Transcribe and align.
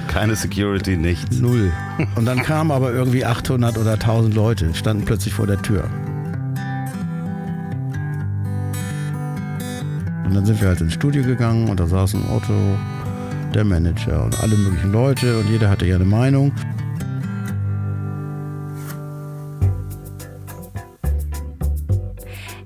Keine 0.08 0.36
Security, 0.36 0.96
nichts. 0.96 1.38
Null. 1.38 1.72
Und 2.14 2.26
dann 2.26 2.42
kamen 2.42 2.70
aber 2.70 2.92
irgendwie 2.92 3.24
800 3.24 3.78
oder 3.78 3.94
1000 3.94 4.34
Leute, 4.34 4.74
standen 4.74 5.04
plötzlich 5.04 5.34
vor 5.34 5.46
der 5.46 5.60
Tür. 5.62 5.84
Und 10.24 10.34
dann 10.34 10.44
sind 10.44 10.60
wir 10.60 10.68
halt 10.68 10.80
ins 10.80 10.94
Studio 10.94 11.22
gegangen 11.22 11.68
und 11.68 11.78
da 11.78 11.86
saß 11.86 12.14
ein 12.14 12.24
Otto, 12.28 12.54
der 13.54 13.64
Manager 13.64 14.24
und 14.24 14.38
alle 14.42 14.56
möglichen 14.56 14.92
Leute 14.92 15.38
und 15.38 15.48
jeder 15.48 15.70
hatte 15.70 15.86
ja 15.86 15.96
eine 15.96 16.04
Meinung. 16.04 16.52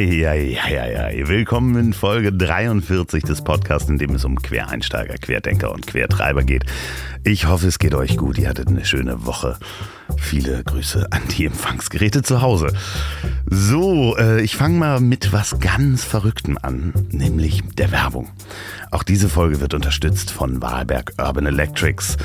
Eieieiei. 0.00 1.28
Willkommen 1.28 1.76
in 1.76 1.92
Folge 1.92 2.32
43 2.32 3.22
des 3.22 3.44
Podcasts, 3.44 3.90
in 3.90 3.98
dem 3.98 4.14
es 4.14 4.24
um 4.24 4.40
Quereinsteiger, 4.40 5.18
Querdenker 5.18 5.72
und 5.72 5.86
Quertreiber 5.86 6.42
geht. 6.42 6.64
Ich 7.22 7.46
hoffe, 7.46 7.66
es 7.66 7.78
geht 7.78 7.94
euch 7.94 8.16
gut. 8.16 8.38
Ihr 8.38 8.48
hattet 8.48 8.68
eine 8.68 8.86
schöne 8.86 9.26
Woche. 9.26 9.58
Viele 10.18 10.62
Grüße 10.64 11.06
an 11.10 11.22
die 11.36 11.46
Empfangsgeräte 11.46 12.22
zu 12.22 12.42
Hause. 12.42 12.72
So, 13.46 14.16
äh, 14.16 14.40
ich 14.42 14.56
fange 14.56 14.78
mal 14.78 15.00
mit 15.00 15.32
was 15.32 15.58
ganz 15.60 16.04
Verrücktem 16.04 16.58
an, 16.60 16.92
nämlich 17.10 17.62
der 17.76 17.90
Werbung. 17.90 18.28
Auch 18.90 19.02
diese 19.02 19.28
Folge 19.28 19.60
wird 19.60 19.74
unterstützt 19.74 20.30
von 20.30 20.62
Wahlberg 20.62 21.12
Urban 21.18 21.46
Electrics. 21.46 22.16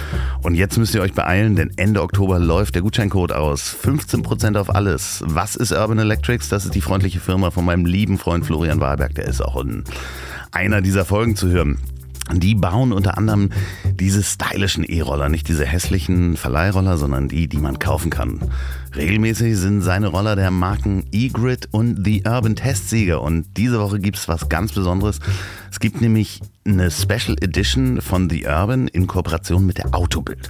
Und 0.41 0.55
jetzt 0.55 0.77
müsst 0.77 0.95
ihr 0.95 1.01
euch 1.01 1.13
beeilen, 1.13 1.55
denn 1.55 1.71
Ende 1.77 2.01
Oktober 2.01 2.39
läuft 2.39 2.75
der 2.75 2.81
Gutscheincode 2.81 3.33
aus. 3.33 3.75
15% 3.83 4.57
auf 4.57 4.73
alles. 4.73 5.23
Was 5.25 5.55
ist 5.55 5.71
Urban 5.71 5.99
Electrics? 5.99 6.49
Das 6.49 6.65
ist 6.65 6.75
die 6.75 6.81
freundliche 6.81 7.19
Firma 7.19 7.51
von 7.51 7.65
meinem 7.65 7.85
lieben 7.85 8.17
Freund 8.17 8.45
Florian 8.45 8.79
Wahlberg. 8.79 9.15
Der 9.15 9.25
ist 9.25 9.41
auch 9.41 9.61
in 9.61 9.83
einer 10.51 10.81
dieser 10.81 11.05
Folgen 11.05 11.35
zu 11.35 11.49
hören. 11.49 11.77
Die 12.33 12.55
bauen 12.55 12.91
unter 12.91 13.17
anderem 13.17 13.51
diese 13.85 14.23
stylischen 14.23 14.83
E-Roller, 14.83 15.29
nicht 15.29 15.47
diese 15.47 15.65
hässlichen 15.65 16.37
Verleihroller, 16.37 16.97
sondern 16.97 17.27
die, 17.27 17.47
die 17.47 17.57
man 17.57 17.77
kaufen 17.77 18.09
kann. 18.09 18.39
Regelmäßig 18.95 19.57
sind 19.57 19.81
seine 19.81 20.07
Roller 20.07 20.35
der 20.35 20.49
Marken 20.51 21.05
E-Grid 21.11 21.67
und 21.71 22.03
The 22.03 22.23
Urban 22.25 22.55
Testsieger 22.55 23.21
und 23.21 23.45
diese 23.57 23.79
Woche 23.79 23.99
gibt 23.99 24.17
es 24.17 24.27
was 24.27 24.49
ganz 24.49 24.73
Besonderes. 24.73 25.19
Es 25.71 25.79
gibt 25.79 26.01
nämlich 26.01 26.41
eine 26.65 26.89
Special 26.89 27.35
Edition 27.41 28.01
von 28.01 28.29
The 28.29 28.45
Urban 28.47 28.87
in 28.87 29.05
Kooperation 29.05 29.65
mit 29.65 29.77
der 29.77 29.93
Autobild. 29.93 30.49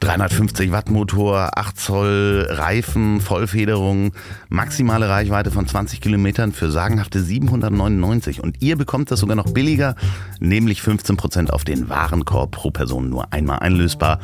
350 0.00 0.72
Watt 0.72 0.90
Motor, 0.90 1.58
8 1.58 1.78
Zoll 1.78 2.46
Reifen, 2.48 3.20
Vollfederung, 3.20 4.12
maximale 4.48 5.10
Reichweite 5.10 5.50
von 5.50 5.66
20 5.66 6.00
Kilometern 6.00 6.52
für 6.52 6.70
sagenhafte 6.70 7.22
799. 7.22 8.42
Und 8.42 8.62
ihr 8.62 8.76
bekommt 8.76 9.10
das 9.10 9.20
sogar 9.20 9.36
noch 9.36 9.52
billiger, 9.52 9.96
nämlich 10.40 10.80
15% 10.80 11.50
auf 11.50 11.64
den 11.64 11.90
Warenkorb 11.90 12.52
pro 12.52 12.70
Person 12.70 13.10
nur 13.10 13.30
einmal 13.32 13.58
einlösbar. 13.58 14.20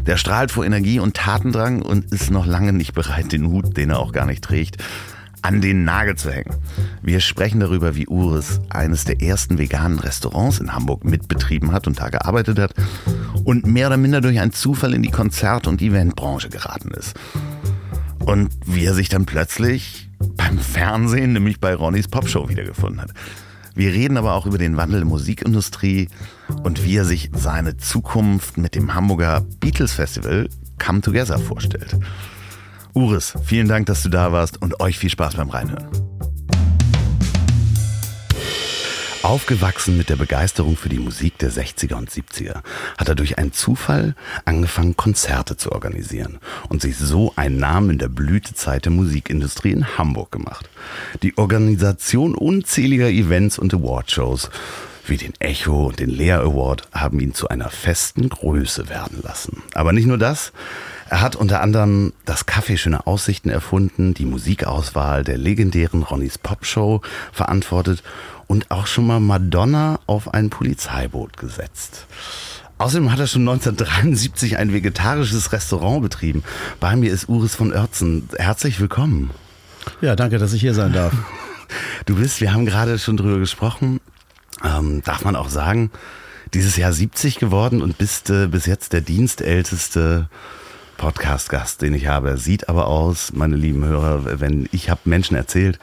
Der 0.07 0.17
strahlt 0.17 0.51
vor 0.51 0.65
Energie 0.65 0.99
und 0.99 1.17
Tatendrang 1.17 1.83
und 1.83 2.13
ist 2.13 2.31
noch 2.31 2.47
lange 2.47 2.73
nicht 2.73 2.95
bereit, 2.95 3.33
den 3.33 3.49
Hut, 3.49 3.77
den 3.77 3.91
er 3.91 3.99
auch 3.99 4.13
gar 4.13 4.27
nicht 4.27 4.43
trägt, 4.43 4.79
an 5.43 5.61
den 5.61 5.85
Nagel 5.85 6.17
zu 6.17 6.31
hängen. 6.31 6.55
Wir 7.03 7.21
sprechen 7.21 7.61
darüber, 7.61 7.97
wie 7.97 8.07
Ures 8.09 8.61
eines 8.69 9.05
der 9.05 9.23
ersten 9.23 9.59
veganen 9.59 9.99
Restaurants 9.99 10.59
in 10.59 10.73
Hamburg 10.73 11.05
mitbetrieben 11.05 11.73
hat 11.73 11.87
und 11.87 12.01
da 12.01 12.09
gearbeitet 12.09 12.59
hat 12.59 12.75
und 13.45 13.67
mehr 13.67 13.87
oder 13.89 13.97
minder 13.97 14.21
durch 14.21 14.39
einen 14.41 14.53
Zufall 14.53 14.95
in 14.95 15.03
die 15.03 15.11
Konzert- 15.11 15.67
und 15.67 15.83
Eventbranche 15.83 16.49
geraten 16.49 16.91
ist. 16.91 17.15
Und 18.25 18.51
wie 18.67 18.85
er 18.85 18.95
sich 18.95 19.09
dann 19.09 19.27
plötzlich 19.27 20.11
beim 20.19 20.59
Fernsehen, 20.59 21.33
nämlich 21.33 21.61
bei 21.61 21.75
Ronnys 21.75 22.09
Popshow 22.09 22.49
wiedergefunden 22.49 23.01
hat. 23.01 23.13
Wir 23.75 23.93
reden 23.93 24.17
aber 24.17 24.35
auch 24.35 24.47
über 24.47 24.59
den 24.59 24.77
Wandel 24.77 25.01
der 25.01 25.09
Musikindustrie 25.09 26.09
und 26.63 26.85
wie 26.85 26.97
er 26.97 27.05
sich 27.05 27.31
seine 27.33 27.77
Zukunft 27.77 28.59
mit 28.59 28.75
dem 28.75 28.95
Hamburger 28.95 29.47
Beatles 29.61 29.93
Festival 29.93 30.49
Come 30.79 31.01
Together 31.01 31.39
vorstellt. 31.39 31.97
Uris, 32.93 33.35
vielen 33.45 33.69
Dank, 33.69 33.87
dass 33.87 34.03
du 34.03 34.09
da 34.09 34.33
warst 34.33 34.61
und 34.61 34.81
euch 34.81 34.99
viel 34.99 35.11
Spaß 35.11 35.37
beim 35.37 35.51
Reinhören. 35.51 35.89
Aufgewachsen 39.23 39.97
mit 39.97 40.09
der 40.09 40.17
Begeisterung 40.17 40.77
für 40.77 40.89
die 40.89 40.99
Musik 40.99 41.39
der 41.39 41.53
60er 41.53 41.95
und 41.95 42.11
70er, 42.11 42.63
hat 42.99 43.09
er 43.09 43.15
durch 43.15 43.39
einen 43.39 43.53
Zufall 43.53 44.17
angefangen, 44.45 44.97
Konzerte 44.97 45.57
zu 45.57 45.71
organisieren 45.71 46.39
und 46.69 46.83
sich 46.83 46.97
so 46.97 47.33
einen 47.37 47.59
Namen 47.59 47.91
in 47.91 47.99
der 47.99 48.09
Blütezeit 48.09 48.87
der 48.87 48.93
Musikindustrie 48.93 49.71
in 49.71 49.99
Hamburg 49.99 50.33
gemacht. 50.33 50.69
Die 51.23 51.39
Organisation 51.39 52.35
unzähliger 52.35 53.09
Events 53.09 53.59
und 53.59 53.73
Awardshows 53.73 54.51
wie 55.07 55.17
den 55.17 55.35
Echo 55.39 55.87
und 55.89 56.01
den 56.01 56.11
Lea 56.11 56.33
Award 56.33 56.89
haben 56.93 57.21
ihn 57.21 57.35
zu 57.35 57.49
einer 57.49 57.71
festen 57.71 58.29
Größe 58.29 58.89
werden 58.89 59.21
lassen. 59.23 59.63
Aber 59.75 59.93
nicht 59.93 60.07
nur 60.07 60.19
das, 60.19 60.53
er 61.11 61.21
hat 61.21 61.35
unter 61.35 61.61
anderem 61.61 62.13
das 62.25 62.47
Café 62.47 62.77
Schöne 62.77 63.05
Aussichten 63.05 63.51
erfunden, 63.51 64.15
die 64.15 64.25
Musikauswahl 64.25 65.25
der 65.25 65.39
legendären 65.39 66.05
Ronnys 66.05 66.39
Popshow 66.39 67.03
verantwortet 67.33 68.05
und 68.47 68.71
auch 68.71 68.87
schon 68.87 69.09
mal 69.09 69.19
Madonna 69.19 69.99
auf 70.07 70.33
ein 70.33 70.51
Polizeiboot 70.51 71.37
gesetzt. 71.37 72.07
Außerdem 72.79 73.11
hat 73.11 73.19
er 73.19 73.27
schon 73.27 73.43
1973 73.43 74.57
ein 74.57 74.73
vegetarisches 74.73 75.53
Restaurant 75.53 76.01
betrieben. 76.01 76.45
Bei 76.79 76.95
mir 76.95 77.13
ist 77.13 77.29
Uris 77.29 77.57
von 77.57 77.73
Oertzen. 77.73 78.29
Herzlich 78.39 78.79
willkommen. 78.79 79.31
Ja, 80.01 80.15
danke, 80.15 80.39
dass 80.39 80.53
ich 80.53 80.61
hier 80.61 80.75
sein 80.75 80.93
darf. 80.93 81.13
Du 82.05 82.17
bist, 82.17 82.41
wir 82.41 82.53
haben 82.53 82.67
gerade 82.67 82.99
schon 82.99 83.17
drüber 83.17 83.39
gesprochen, 83.39 84.01
ähm, 84.65 85.03
darf 85.05 85.25
man 85.25 85.37
auch 85.37 85.49
sagen, 85.49 85.93
dieses 86.53 86.77
Jahr 86.77 86.93
70 86.93 87.39
geworden 87.39 87.81
und 87.81 87.97
bist 87.97 88.29
äh, 88.29 88.49
bis 88.49 88.67
jetzt 88.67 88.93
der 88.93 89.03
dienstälteste 89.03 90.29
Podcast-Gast, 91.01 91.81
den 91.81 91.95
ich 91.95 92.09
habe. 92.09 92.37
Sieht 92.37 92.69
aber 92.69 92.87
aus, 92.87 93.33
meine 93.33 93.57
lieben 93.57 93.87
Hörer, 93.87 94.39
wenn 94.39 94.69
ich 94.71 94.91
habe 94.91 95.01
Menschen 95.05 95.35
erzählt, 95.35 95.79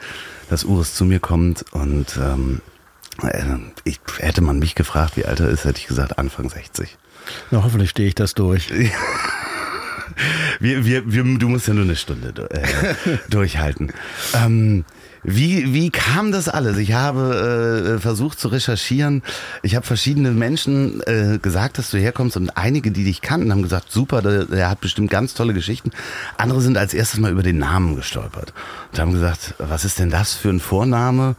dass 0.48 0.62
Urs 0.62 0.94
zu 0.94 1.04
mir 1.04 1.18
kommt 1.18 1.64
und 1.72 2.16
ähm, 2.22 2.60
äh, 3.24 3.42
ich, 3.82 3.98
hätte 4.18 4.42
man 4.42 4.60
mich 4.60 4.76
gefragt, 4.76 5.16
wie 5.16 5.24
alt 5.24 5.40
er 5.40 5.48
ist, 5.48 5.64
hätte 5.64 5.80
ich 5.80 5.88
gesagt 5.88 6.20
Anfang 6.20 6.48
60. 6.48 6.96
Na, 7.50 7.64
hoffentlich 7.64 7.90
stehe 7.90 8.06
ich 8.06 8.14
das 8.14 8.34
durch. 8.34 8.70
wir, 10.60 10.84
wir, 10.84 11.12
wir, 11.12 11.24
du 11.24 11.48
musst 11.48 11.66
ja 11.66 11.74
nur 11.74 11.82
eine 11.82 11.96
Stunde 11.96 12.48
äh, 12.50 13.18
durchhalten. 13.28 13.92
Ähm, 14.34 14.84
wie, 15.30 15.74
wie 15.74 15.90
kam 15.90 16.32
das 16.32 16.48
alles? 16.48 16.78
Ich 16.78 16.92
habe 16.92 17.96
äh, 17.96 18.00
versucht 18.00 18.40
zu 18.40 18.48
recherchieren. 18.48 19.22
Ich 19.62 19.76
habe 19.76 19.86
verschiedene 19.86 20.30
Menschen 20.30 21.02
äh, 21.06 21.38
gesagt, 21.40 21.78
dass 21.78 21.90
du 21.90 21.98
herkommst 21.98 22.36
und 22.36 22.56
einige, 22.56 22.90
die 22.90 23.04
dich 23.04 23.20
kannten, 23.20 23.50
haben 23.52 23.62
gesagt, 23.62 23.90
super, 23.90 24.22
der, 24.22 24.44
der, 24.44 24.70
hat 24.70 24.80
bestimmt 24.80 25.10
ganz 25.10 25.34
tolle 25.34 25.54
Geschichten. 25.54 25.90
Andere 26.36 26.60
sind 26.60 26.78
als 26.78 26.94
erstes 26.94 27.20
mal 27.20 27.30
über 27.30 27.42
den 27.42 27.58
Namen 27.58 27.96
gestolpert 27.96 28.52
und 28.92 28.98
haben 28.98 29.12
gesagt, 29.12 29.54
was 29.58 29.84
ist 29.84 29.98
denn 29.98 30.10
das 30.10 30.34
für 30.34 30.50
ein 30.50 30.60
Vorname 30.60 31.36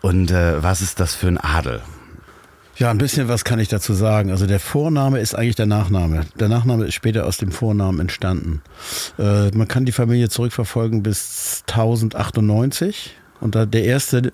und 0.00 0.30
äh, 0.30 0.62
was 0.62 0.80
ist 0.80 1.00
das 1.00 1.14
für 1.14 1.28
ein 1.28 1.38
Adel? 1.38 1.80
Ja, 2.76 2.90
ein 2.90 2.98
bisschen 2.98 3.28
was 3.28 3.44
kann 3.44 3.58
ich 3.58 3.68
dazu 3.68 3.92
sagen. 3.92 4.30
Also 4.30 4.46
der 4.46 4.58
Vorname 4.58 5.20
ist 5.20 5.34
eigentlich 5.34 5.56
der 5.56 5.66
Nachname. 5.66 6.22
Der 6.40 6.48
Nachname 6.48 6.86
ist 6.86 6.94
später 6.94 7.26
aus 7.26 7.36
dem 7.36 7.52
Vornamen 7.52 8.00
entstanden. 8.00 8.62
Äh, 9.18 9.50
man 9.50 9.68
kann 9.68 9.84
die 9.84 9.92
Familie 9.92 10.28
zurückverfolgen 10.28 11.02
bis 11.02 11.64
1098. 11.68 13.16
Und 13.42 13.56
da 13.56 13.66
der 13.66 13.84
erste 13.84 14.32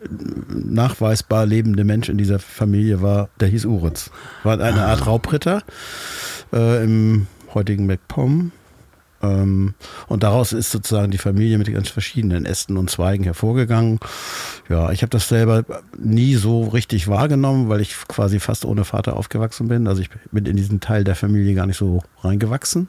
nachweisbar 0.50 1.46
lebende 1.46 1.82
Mensch 1.82 2.10
in 2.10 2.18
dieser 2.18 2.38
Familie 2.38 3.00
war, 3.00 3.30
der 3.40 3.48
hieß 3.48 3.64
Uritz. 3.64 4.10
War 4.42 4.60
eine 4.60 4.84
Art 4.84 5.00
ah. 5.00 5.04
Raubritter 5.04 5.62
äh, 6.52 6.84
im 6.84 7.26
heutigen 7.54 7.86
MacPom. 7.86 8.52
Ähm, 9.22 9.74
und 10.06 10.22
daraus 10.22 10.52
ist 10.52 10.70
sozusagen 10.70 11.10
die 11.10 11.18
Familie 11.18 11.58
mit 11.58 11.72
ganz 11.72 11.88
verschiedenen 11.88 12.44
Ästen 12.44 12.76
und 12.76 12.90
Zweigen 12.90 13.24
hervorgegangen. 13.24 13.98
Ja, 14.68 14.90
ich 14.92 15.02
habe 15.02 15.10
das 15.10 15.28
selber 15.28 15.64
nie 15.98 16.34
so 16.34 16.64
richtig 16.64 17.08
wahrgenommen, 17.08 17.68
weil 17.68 17.80
ich 17.80 17.96
quasi 18.08 18.38
fast 18.38 18.64
ohne 18.64 18.84
Vater 18.84 19.16
aufgewachsen 19.16 19.68
bin. 19.68 19.88
Also 19.88 20.02
ich 20.02 20.10
bin 20.30 20.46
in 20.46 20.56
diesen 20.56 20.80
Teil 20.80 21.04
der 21.04 21.16
Familie 21.16 21.54
gar 21.54 21.66
nicht 21.66 21.78
so 21.78 22.02
reingewachsen. 22.22 22.88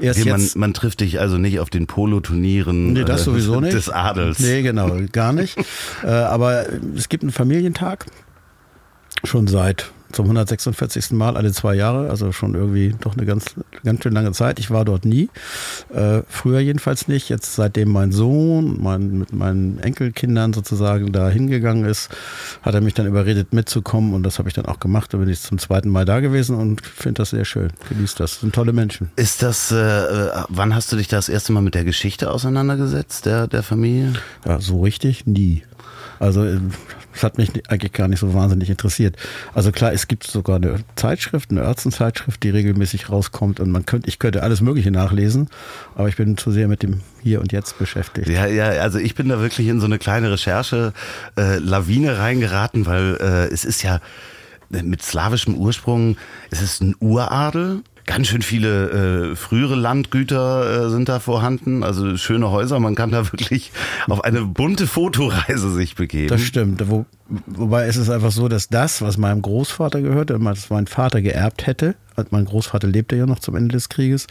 Erst 0.00 0.20
okay, 0.20 0.30
man, 0.30 0.48
man, 0.56 0.74
trifft 0.74 1.00
dich 1.00 1.20
also 1.20 1.38
nicht 1.38 1.60
auf 1.60 1.70
den 1.70 1.86
Poloturnieren 1.86 2.92
nee, 2.92 3.04
das 3.04 3.22
äh, 3.22 3.24
sowieso 3.24 3.60
nicht. 3.60 3.74
des 3.74 3.88
Adels. 3.88 4.40
Nee, 4.40 4.62
genau, 4.62 4.96
gar 5.12 5.32
nicht. 5.32 5.58
äh, 6.02 6.08
aber 6.08 6.66
es 6.96 7.08
gibt 7.08 7.22
einen 7.22 7.32
Familientag 7.32 8.06
schon 9.24 9.46
seit 9.46 9.92
zum 10.12 10.26
146. 10.26 11.12
Mal 11.12 11.36
alle 11.36 11.52
zwei 11.52 11.74
Jahre, 11.74 12.10
also 12.10 12.32
schon 12.32 12.54
irgendwie 12.54 12.94
doch 13.00 13.16
eine 13.16 13.26
ganz, 13.26 13.54
ganz 13.84 14.02
schön 14.02 14.12
lange 14.12 14.32
Zeit. 14.32 14.58
Ich 14.58 14.70
war 14.70 14.84
dort 14.84 15.04
nie, 15.04 15.28
äh, 15.92 16.22
früher 16.28 16.60
jedenfalls 16.60 17.08
nicht. 17.08 17.28
Jetzt 17.28 17.54
seitdem 17.54 17.90
mein 17.90 18.12
Sohn 18.12 18.80
mein, 18.80 19.18
mit 19.18 19.32
meinen 19.32 19.78
Enkelkindern 19.78 20.52
sozusagen 20.52 21.12
da 21.12 21.28
hingegangen 21.28 21.84
ist, 21.84 22.10
hat 22.62 22.74
er 22.74 22.80
mich 22.80 22.94
dann 22.94 23.06
überredet 23.06 23.52
mitzukommen 23.52 24.14
und 24.14 24.22
das 24.22 24.38
habe 24.38 24.48
ich 24.48 24.54
dann 24.54 24.66
auch 24.66 24.80
gemacht. 24.80 25.12
Da 25.14 25.18
bin 25.18 25.28
ich 25.28 25.40
zum 25.40 25.58
zweiten 25.58 25.88
Mal 25.88 26.04
da 26.04 26.20
gewesen 26.20 26.56
und 26.56 26.84
finde 26.86 27.22
das 27.22 27.30
sehr 27.30 27.44
schön. 27.44 27.70
Genießt 27.88 28.20
das. 28.20 28.40
Sind 28.40 28.54
tolle 28.54 28.72
Menschen. 28.72 29.10
Ist 29.16 29.42
das, 29.42 29.72
äh, 29.72 30.30
wann 30.48 30.74
hast 30.74 30.92
du 30.92 30.96
dich 30.96 31.08
das 31.08 31.28
erste 31.28 31.52
Mal 31.52 31.62
mit 31.62 31.74
der 31.74 31.84
Geschichte 31.84 32.30
auseinandergesetzt, 32.30 33.26
der, 33.26 33.46
der 33.46 33.62
Familie? 33.62 34.12
Ja, 34.44 34.60
so 34.60 34.82
richtig 34.82 35.26
nie. 35.26 35.62
Also 36.18 36.44
äh, 36.44 36.60
das 37.12 37.22
hat 37.22 37.38
mich 37.38 37.50
eigentlich 37.70 37.92
gar 37.92 38.08
nicht 38.08 38.20
so 38.20 38.34
wahnsinnig 38.34 38.70
interessiert. 38.70 39.16
Also 39.54 39.72
klar, 39.72 39.92
es 39.92 40.08
gibt 40.08 40.24
sogar 40.24 40.56
eine 40.56 40.80
Zeitschrift, 40.96 41.50
eine 41.50 41.60
Ärztenzeitschrift, 41.60 42.42
die 42.42 42.50
regelmäßig 42.50 43.10
rauskommt 43.10 43.60
und 43.60 43.70
man 43.70 43.86
könnte, 43.86 44.08
ich 44.08 44.18
könnte 44.18 44.42
alles 44.42 44.60
Mögliche 44.60 44.90
nachlesen, 44.90 45.48
aber 45.94 46.08
ich 46.08 46.16
bin 46.16 46.36
zu 46.36 46.50
sehr 46.50 46.68
mit 46.68 46.82
dem 46.82 47.00
Hier 47.22 47.40
und 47.40 47.52
Jetzt 47.52 47.78
beschäftigt. 47.78 48.28
Ja, 48.28 48.46
ja, 48.46 48.66
also 48.82 48.98
ich 48.98 49.14
bin 49.14 49.28
da 49.28 49.40
wirklich 49.40 49.68
in 49.68 49.80
so 49.80 49.86
eine 49.86 49.98
kleine 49.98 50.30
Recherche-Lawine 50.30 52.08
äh, 52.08 52.16
reingeraten, 52.16 52.86
weil 52.86 53.16
äh, 53.20 53.52
es 53.52 53.64
ist 53.64 53.82
ja 53.82 54.00
mit 54.70 55.02
slawischem 55.02 55.54
Ursprung, 55.54 56.16
es 56.50 56.62
ist 56.62 56.80
ein 56.80 56.94
Uradel, 56.98 57.82
Ganz 58.04 58.26
schön 58.26 58.42
viele 58.42 59.32
äh, 59.32 59.36
frühere 59.36 59.76
Landgüter 59.76 60.86
äh, 60.86 60.90
sind 60.90 61.08
da 61.08 61.20
vorhanden, 61.20 61.84
also 61.84 62.16
schöne 62.16 62.50
Häuser. 62.50 62.80
Man 62.80 62.94
kann 62.94 63.10
da 63.10 63.32
wirklich 63.32 63.72
auf 64.08 64.24
eine 64.24 64.42
bunte 64.42 64.86
Fotoreise 64.86 65.70
sich 65.72 65.94
begeben. 65.94 66.28
Das 66.28 66.42
stimmt. 66.42 66.82
Wo, 66.88 67.06
wobei 67.46 67.86
es 67.86 67.96
ist 67.96 68.10
einfach 68.10 68.32
so, 68.32 68.48
dass 68.48 68.68
das, 68.68 69.02
was 69.02 69.18
meinem 69.18 69.42
Großvater 69.42 70.00
gehörte, 70.00 70.36
was 70.40 70.70
mein 70.70 70.86
Vater 70.86 71.22
geerbt 71.22 71.66
hätte, 71.66 71.94
mein 72.30 72.44
Großvater 72.44 72.88
lebte 72.88 73.16
ja 73.16 73.26
noch 73.26 73.38
zum 73.38 73.56
Ende 73.56 73.72
des 73.72 73.88
Krieges, 73.88 74.26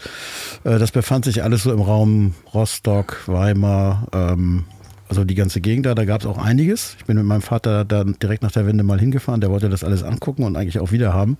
äh, 0.64 0.78
das 0.78 0.92
befand 0.92 1.24
sich 1.24 1.42
alles 1.42 1.62
so 1.62 1.72
im 1.72 1.80
Raum 1.80 2.34
Rostock, 2.52 3.22
Weimar, 3.26 4.06
ähm, 4.12 4.64
also 5.08 5.24
die 5.24 5.34
ganze 5.34 5.60
Gegend 5.60 5.84
da, 5.84 5.94
da 5.94 6.06
gab 6.06 6.22
es 6.22 6.26
auch 6.26 6.38
einiges. 6.38 6.96
Ich 6.98 7.04
bin 7.04 7.18
mit 7.18 7.26
meinem 7.26 7.42
Vater 7.42 7.84
dann 7.84 8.16
direkt 8.22 8.42
nach 8.42 8.52
der 8.52 8.66
Wende 8.66 8.82
mal 8.82 8.98
hingefahren, 8.98 9.42
der 9.42 9.50
wollte 9.50 9.68
das 9.68 9.84
alles 9.84 10.02
angucken 10.02 10.42
und 10.44 10.56
eigentlich 10.56 10.78
auch 10.78 10.90
wieder 10.90 11.12
haben. 11.12 11.36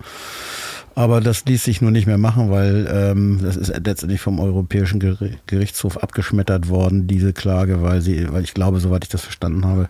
Aber 0.95 1.21
das 1.21 1.45
ließ 1.45 1.63
sich 1.63 1.81
nur 1.81 1.91
nicht 1.91 2.05
mehr 2.05 2.17
machen, 2.17 2.51
weil 2.51 2.87
ähm, 2.91 3.39
das 3.41 3.55
ist 3.55 3.73
letztendlich 3.83 4.21
vom 4.21 4.39
Europäischen 4.39 4.99
Gerichtshof 5.47 5.97
abgeschmettert 5.97 6.69
worden, 6.69 7.07
diese 7.07 7.33
Klage, 7.33 7.81
weil 7.81 8.01
sie, 8.01 8.31
weil 8.31 8.43
ich 8.43 8.53
glaube, 8.53 8.79
soweit 8.79 9.03
ich 9.03 9.09
das 9.09 9.21
verstanden 9.21 9.65
habe, 9.65 9.87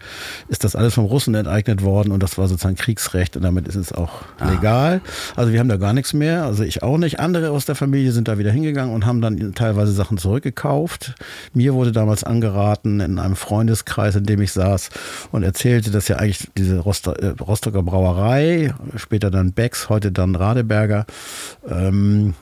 ist 0.48 0.64
das 0.64 0.76
alles 0.76 0.94
vom 0.94 1.06
Russen 1.06 1.36
enteignet 1.36 1.84
worden 1.84 2.12
und 2.12 2.24
das 2.24 2.38
war 2.38 2.48
sozusagen 2.48 2.76
Kriegsrecht 2.76 3.36
und 3.36 3.44
damit 3.44 3.68
ist 3.68 3.76
es 3.76 3.92
auch 3.92 4.22
ah. 4.40 4.50
legal. 4.50 5.02
Also 5.36 5.52
wir 5.52 5.60
haben 5.60 5.70
da 5.70 5.78
gar 5.78 5.94
nichts 5.94 6.14
mehr, 6.14 6.46
also 6.46 6.64
ich 6.64 6.84
auch 6.84 6.98
nicht. 6.98 7.20
Andere 7.20 7.52
aus 7.52 7.66
der 7.66 7.76
Familie 7.76 8.12
sind 8.12 8.28
da 8.28 8.38
wieder 8.38 8.52
hingegangen 8.52 8.94
und 8.94 9.06
haben 9.06 9.22
dann 9.22 9.54
teilweise 9.56 9.92
Sachen 9.92 10.18
zurückgekauft. 10.18 11.16
Mir 11.54 11.74
wurde 11.74 11.92
damals 11.92 12.24
angeraten 12.24 13.02
in 13.02 13.20
einem 13.20 13.36
Freundeskreis, 13.36 14.16
in 14.16 14.24
dem 14.24 14.42
ich 14.42 14.54
saß 14.54 14.90
und 15.32 15.44
erzählte, 15.44 15.92
dass 15.92 16.08
ja 16.08 16.18
eigentlich 16.18 16.50
diese 16.58 16.78
äh, 16.78 17.28
Rostocker 17.42 17.84
Brauerei, 17.84 18.74
später 18.96 19.32
dann 19.32 19.52
Becks, 19.52 19.90
heute 19.90 20.12
dann 20.12 20.36
Radeberger, 20.36 20.93
Weinberger. 20.94 21.06
Ähm, 21.68 22.34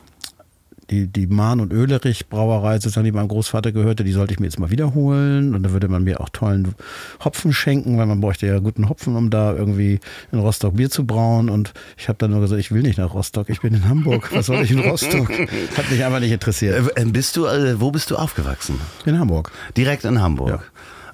die, 0.89 1.07
die 1.07 1.25
Mahn- 1.25 1.61
und 1.61 1.71
Ölerich-Brauerei, 1.71 2.75
sozusagen, 2.75 3.05
die 3.05 3.13
meinem 3.13 3.29
Großvater 3.29 3.71
gehörte, 3.71 4.03
die 4.03 4.11
sollte 4.11 4.33
ich 4.33 4.41
mir 4.41 4.47
jetzt 4.47 4.59
mal 4.59 4.71
wiederholen. 4.71 5.55
Und 5.55 5.63
da 5.63 5.71
würde 5.71 5.87
man 5.87 6.03
mir 6.03 6.19
auch 6.19 6.27
tollen 6.27 6.75
Hopfen 7.23 7.53
schenken, 7.53 7.97
weil 7.97 8.07
man 8.07 8.19
bräuchte 8.19 8.45
ja 8.45 8.59
guten 8.59 8.89
Hopfen, 8.89 9.15
um 9.15 9.29
da 9.29 9.53
irgendwie 9.53 10.01
in 10.33 10.39
Rostock 10.39 10.75
Bier 10.75 10.89
zu 10.89 11.05
brauen. 11.05 11.49
Und 11.49 11.73
ich 11.95 12.09
habe 12.09 12.17
dann 12.17 12.31
nur 12.31 12.41
gesagt, 12.41 12.59
ich 12.59 12.73
will 12.73 12.81
nicht 12.81 12.97
nach 12.97 13.13
Rostock, 13.13 13.49
ich 13.49 13.61
bin 13.61 13.73
in 13.73 13.87
Hamburg. 13.87 14.35
Was 14.35 14.47
soll 14.47 14.63
ich 14.63 14.71
in 14.71 14.79
Rostock? 14.79 15.29
Hat 15.77 15.89
mich 15.89 16.03
einfach 16.03 16.19
nicht 16.19 16.33
interessiert. 16.33 16.91
Äh, 16.97 17.05
bist 17.05 17.37
du, 17.37 17.45
äh, 17.45 17.79
wo 17.79 17.91
bist 17.91 18.11
du 18.11 18.17
aufgewachsen? 18.17 18.77
In 19.05 19.17
Hamburg. 19.17 19.53
Direkt 19.77 20.03
in 20.03 20.19
Hamburg. 20.19 20.49
Ja. 20.49 20.59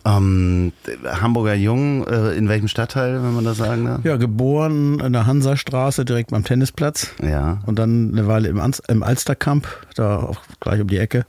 Ähm, 0.07 0.71
Hamburger 1.03 1.55
Jung, 1.55 2.07
äh, 2.07 2.33
in 2.33 2.47
welchem 2.47 2.69
Stadtteil, 2.69 3.21
wenn 3.23 3.33
man 3.33 3.43
das 3.43 3.57
sagen 3.57 3.85
darf? 3.85 4.05
Ja, 4.05 4.15
geboren 4.15 4.99
in 5.01 5.11
der 5.11 5.25
Hansastraße, 5.25 6.05
direkt 6.05 6.31
beim 6.31 6.45
Tennisplatz. 6.45 7.11
Ja. 7.21 7.59
Und 7.65 7.77
dann 7.77 8.11
eine 8.13 8.27
Weile 8.27 8.47
im, 8.47 8.61
im 8.87 9.03
Alsterkamp, 9.03 9.67
da 9.95 10.17
auch 10.17 10.41
gleich 10.61 10.79
um 10.79 10.87
die 10.87 10.97
Ecke. 10.97 11.25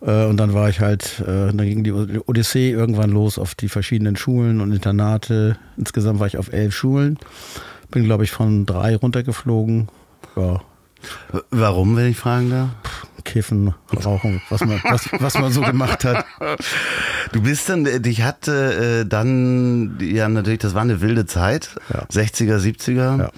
Äh, 0.00 0.24
und 0.26 0.38
dann 0.38 0.54
war 0.54 0.70
ich 0.70 0.80
halt, 0.80 1.20
äh, 1.20 1.52
dann 1.52 1.58
ging 1.58 1.84
die 1.84 1.92
Odyssee 1.92 2.70
irgendwann 2.70 3.10
los 3.10 3.38
auf 3.38 3.54
die 3.54 3.68
verschiedenen 3.68 4.16
Schulen 4.16 4.60
und 4.60 4.72
Internate. 4.72 5.58
Insgesamt 5.76 6.20
war 6.20 6.26
ich 6.26 6.38
auf 6.38 6.52
elf 6.52 6.74
Schulen. 6.74 7.18
Bin, 7.90 8.04
glaube 8.04 8.24
ich, 8.24 8.30
von 8.30 8.64
drei 8.64 8.96
runtergeflogen. 8.96 9.88
Ja. 10.36 10.60
Warum, 11.50 11.96
wenn 11.96 12.10
ich 12.10 12.16
fragen 12.16 12.50
darf? 12.50 12.70
Kiffen, 13.24 13.74
Rauchen, 14.04 14.42
was 14.48 14.64
man, 14.64 14.80
was, 14.84 15.08
was 15.18 15.38
man 15.38 15.52
so 15.52 15.60
gemacht 15.60 16.04
hat. 16.04 16.24
Du 17.32 17.42
bist 17.42 17.68
dann, 17.68 17.84
dich 17.84 18.22
hatte 18.22 19.02
äh, 19.02 19.08
dann, 19.08 19.98
ja 20.00 20.28
natürlich, 20.28 20.60
das 20.60 20.74
war 20.74 20.82
eine 20.82 21.00
wilde 21.00 21.26
Zeit, 21.26 21.70
ja. 21.92 22.04
60er, 22.04 22.58
70er. 22.58 23.18
Ja. 23.18 23.30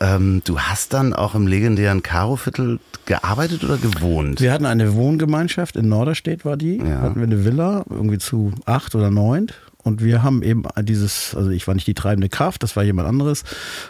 Ähm, 0.00 0.42
du 0.44 0.58
hast 0.58 0.92
dann 0.94 1.12
auch 1.12 1.34
im 1.34 1.46
legendären 1.46 2.02
Karo-Viertel 2.02 2.80
gearbeitet 3.06 3.64
oder 3.64 3.76
gewohnt? 3.76 4.40
Wir 4.40 4.52
hatten 4.52 4.66
eine 4.66 4.94
Wohngemeinschaft, 4.94 5.76
in 5.76 5.88
Norderstedt 5.88 6.44
war 6.44 6.56
die, 6.56 6.78
ja. 6.78 7.00
hatten 7.00 7.16
wir 7.16 7.24
eine 7.24 7.44
Villa, 7.44 7.84
irgendwie 7.88 8.18
zu 8.18 8.52
acht 8.64 8.94
oder 8.94 9.10
neun. 9.10 9.48
Und 9.82 10.02
wir 10.02 10.22
haben 10.22 10.42
eben 10.42 10.62
dieses, 10.80 11.34
also 11.34 11.50
ich 11.50 11.66
war 11.66 11.74
nicht 11.74 11.86
die 11.86 11.94
treibende 11.94 12.28
Kraft, 12.28 12.62
das 12.62 12.76
war 12.76 12.84
jemand 12.84 13.08
anderes, 13.08 13.42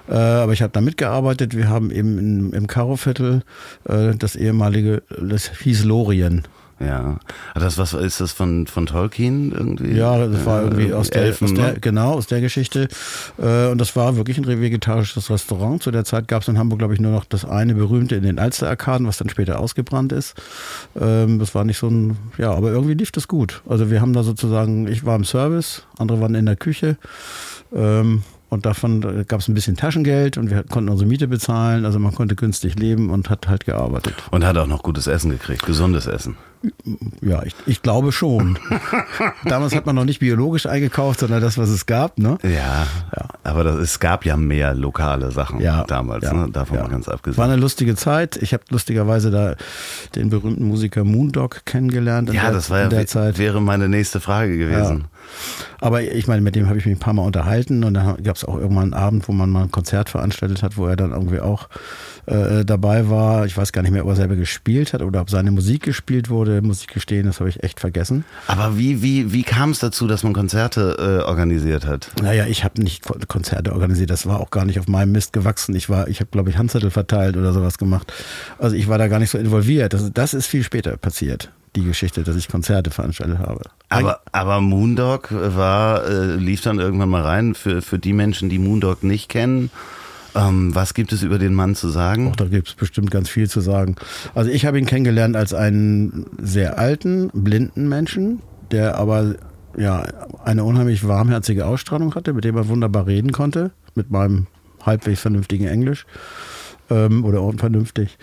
äh, 0.09 0.15
aber 0.15 0.53
ich 0.53 0.63
habe 0.63 0.73
da 0.73 0.81
mitgearbeitet. 0.81 1.55
Wir 1.57 1.69
haben 1.69 1.91
eben 1.91 2.19
in, 2.19 2.53
im 2.53 2.67
Karoviertel 2.67 3.43
äh, 3.85 4.15
das 4.17 4.37
ehemalige, 4.37 5.03
das 5.21 5.51
hieß 5.59 5.85
Lorien. 5.85 6.43
Ja. 6.85 7.17
Das 7.55 7.79
was 7.79 7.93
ist 7.95 8.21
das 8.21 8.33
von, 8.33 8.67
von 8.67 8.87
Tolkien 8.87 9.53
irgendwie? 9.53 9.93
Ja, 9.93 10.27
das 10.27 10.45
war 10.47 10.63
irgendwie 10.63 10.89
Äh, 10.89 10.93
aus 10.95 11.11
der, 11.11 11.23
Elfen, 11.23 11.45
aus 11.49 11.55
der 11.55 11.73
ne? 11.75 11.79
genau 11.81 12.13
aus 12.15 12.27
der 12.27 12.41
Geschichte. 12.41 12.89
Äh, 13.39 13.69
Und 13.69 13.79
das 13.79 13.95
war 13.97 14.17
wirklich 14.17 14.39
ein 14.39 14.47
vegetarisches 14.47 15.31
Restaurant. 15.31 15.83
Zu 15.83 15.91
der 15.91 16.05
Zeit 16.05 16.29
gab 16.29 16.43
es 16.43 16.49
in 16.49 16.59
Hamburg, 16.59 16.79
glaube 16.81 16.95
ich, 16.95 17.01
nur 17.01 17.13
noch 17.13 17.25
das 17.25 17.45
eine 17.45 17.75
berühmte 17.75 18.17
in 18.17 18.23
den 18.23 18.39
Alsterarkaden, 18.39 19.07
was 19.07 19.19
dann 19.19 19.29
später 19.29 19.61
ausgebrannt 19.61 20.13
ist. 20.13 20.35
Ähm, 21.01 21.39
Das 21.39 21.55
war 21.55 21.65
nicht 21.65 21.79
so 21.79 21.89
ein, 21.89 22.17
ja, 22.39 22.53
aber 22.53 22.71
irgendwie 22.71 22.95
lief 22.95 23.13
das 23.13 23.29
gut. 23.29 23.63
Also 23.69 23.91
wir 23.91 24.01
haben 24.01 24.13
da 24.13 24.23
sozusagen, 24.23 24.89
ich 24.89 25.05
war 25.05 25.17
im 25.17 25.25
Service, 25.25 25.83
andere 25.99 26.21
waren 26.21 26.35
in 26.35 26.47
der 26.47 26.57
Küche. 26.57 26.97
Ähm, 27.75 28.23
Und 28.53 28.67
davon 28.67 29.25
gab 29.29 29.41
es 29.41 29.49
ein 29.49 29.55
bisschen 29.55 29.79
Taschengeld 29.79 30.37
und 30.37 30.51
wir 30.51 30.63
konnten 30.65 30.91
unsere 30.91 31.09
Miete 31.09 31.27
bezahlen. 31.27 31.87
Also 31.87 31.99
man 31.99 32.15
konnte 32.15 32.37
günstig 32.37 32.79
leben 32.79 33.09
und 33.09 33.31
hat 33.31 33.49
halt 33.49 33.65
gearbeitet. 33.65 34.13
Und 34.31 34.45
hat 34.45 34.59
auch 34.59 34.67
noch 34.67 34.83
gutes 34.83 35.07
Essen 35.07 35.31
gekriegt, 35.31 35.65
gesundes 35.65 36.07
Essen. 36.07 36.37
Ja, 37.23 37.43
ich, 37.45 37.55
ich 37.65 37.81
glaube 37.81 38.13
schon. 38.13 38.59
Damals 39.47 39.75
hat 39.75 39.87
man 39.87 39.95
noch 39.95 40.05
nicht 40.05 40.19
biologisch 40.21 40.67
eingekauft, 40.67 41.21
sondern 41.21 41.41
das, 41.41 41.57
was 41.57 41.71
es 41.71 41.87
gab. 41.87 42.19
Ne? 42.19 42.37
Ja, 42.43 42.87
aber 43.43 43.65
das, 43.65 43.77
es 43.77 44.01
gab 44.01 44.27
ja 44.27 44.37
mehr 44.37 44.75
lokale 44.75 45.31
Sachen 45.31 45.59
Ja, 45.61 45.85
damals, 45.85 46.25
ja, 46.25 46.35
ne? 46.35 46.51
davon 46.51 46.77
ja. 46.77 46.83
mal 46.83 46.91
ganz 46.91 47.07
War 47.07 47.15
abgesehen. 47.15 47.43
eine 47.43 47.57
lustige 47.57 47.97
Zeit. 47.97 48.37
Ich 48.37 48.53
habe 48.53 48.65
lustigerweise 48.69 49.31
da 49.31 49.57
den 50.15 50.29
berühmten 50.29 50.69
Musiker 50.69 51.05
Moondog 51.05 51.63
kennengelernt. 51.65 52.31
Ja, 52.35 52.51
das 52.53 52.69
war 52.69 52.81
ja, 52.81 52.85
in 52.85 52.91
der 52.91 53.07
Zeit. 53.07 53.39
wäre 53.39 53.63
meine 53.63 53.89
nächste 53.89 54.21
Frage 54.21 54.59
gewesen. 54.59 55.07
Aber 55.83 56.01
ich 56.01 56.29
meine, 56.29 56.43
mit 56.43 56.55
dem 56.55 56.69
habe 56.69 56.79
ich 56.79 56.87
mich 56.87 56.95
ein 56.95 57.01
paar 57.01 57.13
Mal 57.13 57.25
unterhalten 57.27 57.83
und 57.83 57.95
dann 57.95 58.23
gab 58.23 58.37
es 58.37 58.45
auch 58.45 58.57
irgendwann 58.57 58.95
einen 58.95 59.03
Abend, 59.03 59.27
wo 59.27 59.33
man 59.33 59.51
mal 59.51 59.65
ein 59.65 59.73
Konzert 59.73 60.09
veranstaltet 60.11 60.63
hat, 60.63 60.77
wo 60.77 60.87
er 60.87 60.95
dann 60.95 61.11
irgendwie 61.11 61.41
auch 61.41 61.69
äh, 62.27 62.65
dabei 62.65 63.11
war. 63.11 63.47
Ich 63.47 63.57
weiß 63.57 63.73
gar 63.73 63.83
nicht 63.83 63.91
mehr, 63.91 64.05
ob 64.05 64.11
er 64.11 64.15
selber 64.17 64.37
gespielt 64.37 64.93
hat 64.93 65.03
oder 65.03 65.21
ob 65.21 65.29
seine 65.29 65.51
Musik 65.51 65.83
gespielt 65.83 66.31
wurde. 66.31 66.63
Muss 66.63 66.83
ich 66.83 66.87
gestehen, 66.87 67.27
das 67.27 67.41
habe 67.41 67.49
ich 67.51 67.65
echt 67.65 67.81
vergessen. 67.81 68.25
Aber 68.47 68.79
wie, 68.79 69.03
wie, 69.03 69.33
wie 69.33 69.43
kam 69.43 69.71
es 69.71 69.81
dazu, 69.81 70.07
dass 70.07 70.23
man 70.23 70.35
Konzerte 70.35 70.97
äh, 71.25 71.29
organisiert 71.29 71.85
hat? 71.85 72.09
Naja, 72.23 72.47
ich 72.47 72.63
habe 72.63 72.81
nicht 72.81 73.03
Ko- 73.05 73.17
Konzerte 73.27 73.73
organisiert. 73.73 74.11
Das 74.11 74.25
war 74.27 74.39
auch 74.39 74.51
gar 74.51 74.65
nicht 74.65 74.79
auf 74.79 74.87
meinem 74.87 75.11
Mist 75.11 75.33
gewachsen. 75.33 75.75
Ich 75.75 75.91
war, 75.91 76.07
ich 76.07 76.21
habe, 76.21 76.31
glaube 76.31 76.49
ich, 76.49 76.59
Handzettel 76.59 76.93
verteilt 76.93 77.37
oder 77.37 77.53
sowas 77.53 77.77
gemacht. 77.77 78.13
Also 78.59 78.77
ich 78.77 78.87
war 78.87 78.99
da 78.99 79.09
gar 79.09 79.19
nicht 79.19 79.31
so 79.31 79.37
involviert. 79.39 79.95
Das, 79.95 80.13
das 80.15 80.33
ist 80.33 80.47
viel 80.47 80.63
später 80.63 80.97
passiert. 80.97 81.51
Die 81.75 81.85
Geschichte, 81.85 82.23
dass 82.23 82.37
ich 82.37 82.49
Konzerte 82.49 82.91
veranstaltet 82.91 83.39
habe. 83.39 83.63
Aber, 83.89 84.21
aber 84.33 84.61
Moondog 84.61 85.29
war, 85.31 86.05
äh, 86.07 86.35
lief 86.37 86.61
dann 86.61 86.79
irgendwann 86.79 87.09
mal 87.09 87.23
rein 87.23 87.55
für, 87.55 87.81
für 87.81 87.99
die 87.99 88.13
Menschen, 88.13 88.51
die 88.51 88.59
Moondog 88.59 89.03
nicht 89.03 89.29
kennen. 89.29 89.71
Ähm, 90.35 90.75
was 90.75 90.95
gibt 90.95 91.13
es 91.13 91.23
über 91.23 91.39
den 91.39 91.55
Mann 91.55 91.75
zu 91.75 91.89
sagen? 91.89 92.31
Auch 92.31 92.37
da 92.37 92.47
gibt 92.47 92.69
es 92.69 92.75
bestimmt 92.75 93.11
ganz 93.11 93.29
viel 93.29 93.49
zu 93.49 93.61
sagen. 93.61 93.97
Also 94.35 94.51
ich 94.51 94.67
habe 94.67 94.79
ihn 94.79 94.87
kennengelernt 94.87 95.37
als 95.37 95.55
einen 95.55 96.27
sehr 96.39 96.79
alten, 96.79 97.31
blinden 97.33 97.89
Menschen, 97.89 98.41
der 98.71 98.97
aber 98.97 99.35
ja 99.77 100.07
eine 100.45 100.65
unheimlich 100.65 101.07
warmherzige 101.07 101.67
Ausstrahlung 101.67 102.15
hatte, 102.15 102.33
mit 102.33 102.45
dem 102.45 102.57
er 102.57 102.69
wunderbar 102.69 103.07
reden 103.07 103.33
konnte, 103.33 103.73
mit 103.95 104.11
meinem 104.11 104.47
halbwegs 104.85 105.21
vernünftigen 105.21 105.67
Englisch 105.67 106.07
ähm, 106.93 107.25
oder 107.25 107.43
unvernünftig. 107.43 108.19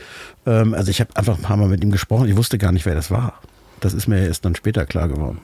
Ähm, 0.46 0.74
also 0.74 0.92
ich 0.92 1.00
habe 1.00 1.16
einfach 1.16 1.38
ein 1.38 1.42
paar 1.42 1.58
Mal 1.58 1.68
mit 1.68 1.84
ihm 1.84 1.92
gesprochen. 1.92 2.28
Ich 2.28 2.38
wusste 2.38 2.58
gar 2.58 2.72
nicht, 2.72 2.86
wer 2.86 2.96
das 2.96 3.12
war. 3.12 3.40
Das 3.80 3.94
ist 3.94 4.08
mir 4.08 4.26
erst 4.26 4.46
dann 4.46 4.56
später 4.56 4.86
klar 4.86 5.08
geworden. 5.08 5.40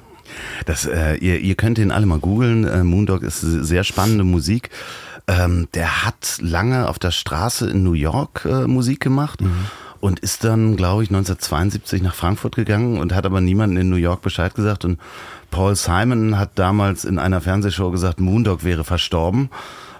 Das, 0.65 0.85
äh, 0.85 1.15
ihr, 1.15 1.39
ihr 1.39 1.55
könnt 1.55 1.77
ihn 1.77 1.91
alle 1.91 2.05
mal 2.05 2.19
googeln. 2.19 2.65
Äh, 2.65 2.83
Moondog 2.83 3.23
ist 3.23 3.41
sehr 3.41 3.83
spannende 3.83 4.23
Musik. 4.23 4.69
Ähm, 5.27 5.67
der 5.73 6.05
hat 6.05 6.37
lange 6.39 6.87
auf 6.87 6.99
der 6.99 7.11
Straße 7.11 7.69
in 7.69 7.83
New 7.83 7.93
York 7.93 8.45
äh, 8.45 8.67
Musik 8.67 8.99
gemacht 8.99 9.39
und 9.99 10.19
ist 10.19 10.43
dann, 10.43 10.75
glaube 10.75 11.01
ich, 11.01 11.09
1972 11.09 12.03
nach 12.03 12.13
Frankfurt 12.13 12.55
gegangen 12.55 12.99
und 12.99 13.15
hat 13.15 13.25
aber 13.25 13.41
niemandem 13.41 13.81
in 13.81 13.89
New 13.89 13.95
York 13.95 14.21
Bescheid 14.21 14.53
gesagt. 14.53 14.85
Und 14.85 14.99
Paul 15.49 15.75
Simon 15.75 16.37
hat 16.37 16.51
damals 16.55 17.05
in 17.05 17.17
einer 17.17 17.41
Fernsehshow 17.41 17.89
gesagt, 17.89 18.19
Moondog 18.19 18.63
wäre 18.63 18.83
verstorben. 18.83 19.49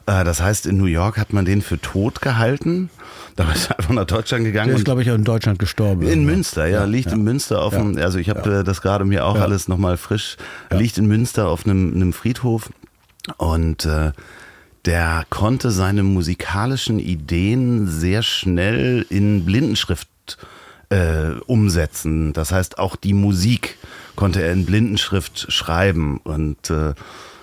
Äh, 0.05 0.23
das 0.23 0.41
heißt, 0.41 0.67
in 0.67 0.77
New 0.77 0.85
York 0.85 1.17
hat 1.17 1.33
man 1.33 1.45
den 1.45 1.61
für 1.61 1.79
tot 1.79 2.21
gehalten. 2.21 2.89
Da 3.35 3.51
ist 3.51 3.69
er 3.69 3.79
einfach 3.79 3.93
nach 3.93 4.05
Deutschland 4.05 4.45
gegangen. 4.45 4.69
Der 4.69 4.77
ist, 4.77 4.85
glaube 4.85 5.01
ich, 5.01 5.11
auch 5.11 5.15
in 5.15 5.23
Deutschland 5.25 5.59
gestorben. 5.59 6.03
in. 6.03 6.23
Münster, 6.25 6.67
ja, 6.67 6.85
liegt 6.85 7.11
in 7.11 7.23
Münster 7.23 7.61
auf 7.61 7.73
Ja. 7.73 7.79
dem, 7.79 7.97
also 7.97 8.17
ich 8.17 8.29
habe 8.29 8.59
äh, 8.59 8.63
das 8.63 8.81
gerade 8.81 9.03
mir 9.03 9.25
auch 9.25 9.35
Ja. 9.35 9.41
alles 9.43 9.67
nochmal 9.67 9.97
frisch, 9.97 10.37
liegt 10.71 10.97
in 10.97 11.05
Münster 11.07 11.47
auf 11.49 11.65
einem, 11.65 11.93
einem 11.93 12.13
Friedhof 12.13 12.69
und 13.37 13.85
äh, 13.85 14.11
der 14.85 15.25
konnte 15.29 15.71
seine 15.71 16.03
musikalischen 16.03 16.99
Ideen 16.99 17.87
sehr 17.87 18.21
schnell 18.23 19.05
in 19.09 19.43
Blindenschrift 19.43 20.07
äh, 20.89 21.31
umsetzen. 21.47 22.31
Das 22.33 22.51
heißt, 22.51 22.77
auch 22.77 22.95
die 22.95 23.13
Musik 23.13 23.77
konnte 24.15 24.43
er 24.43 24.53
in 24.53 24.65
Blindenschrift 24.65 25.51
schreiben 25.51 26.19
und 26.23 26.69
äh, 26.69 26.93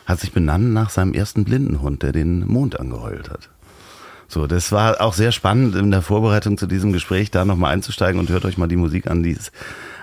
hat 0.07 0.21
sich 0.21 0.33
benannt 0.33 0.73
nach 0.73 0.91
seinem 0.91 1.13
ersten 1.13 1.45
Blindenhund, 1.45 2.03
der 2.03 2.13
den 2.13 2.47
Mond 2.47 2.79
angeheult 2.81 3.29
hat. 3.29 3.49
So, 4.33 4.47
das 4.47 4.73
war 4.73 5.03
auch 5.03 5.13
sehr 5.13 5.31
spannend 5.31 5.75
in 5.75 5.91
der 5.91 6.01
Vorbereitung 6.01 6.57
zu 6.57 6.67
diesem 6.67 6.91
Gespräch, 6.95 7.31
da 7.31 7.45
nochmal 7.45 7.75
einzusteigen 7.75 8.19
und 8.19 8.31
hört 8.31 8.47
euch 8.47 8.57
mal 8.57 8.67
die 8.67 8.77
Musik 8.77 9.07
an, 9.07 9.23
die 9.23 9.33
ist 9.33 9.53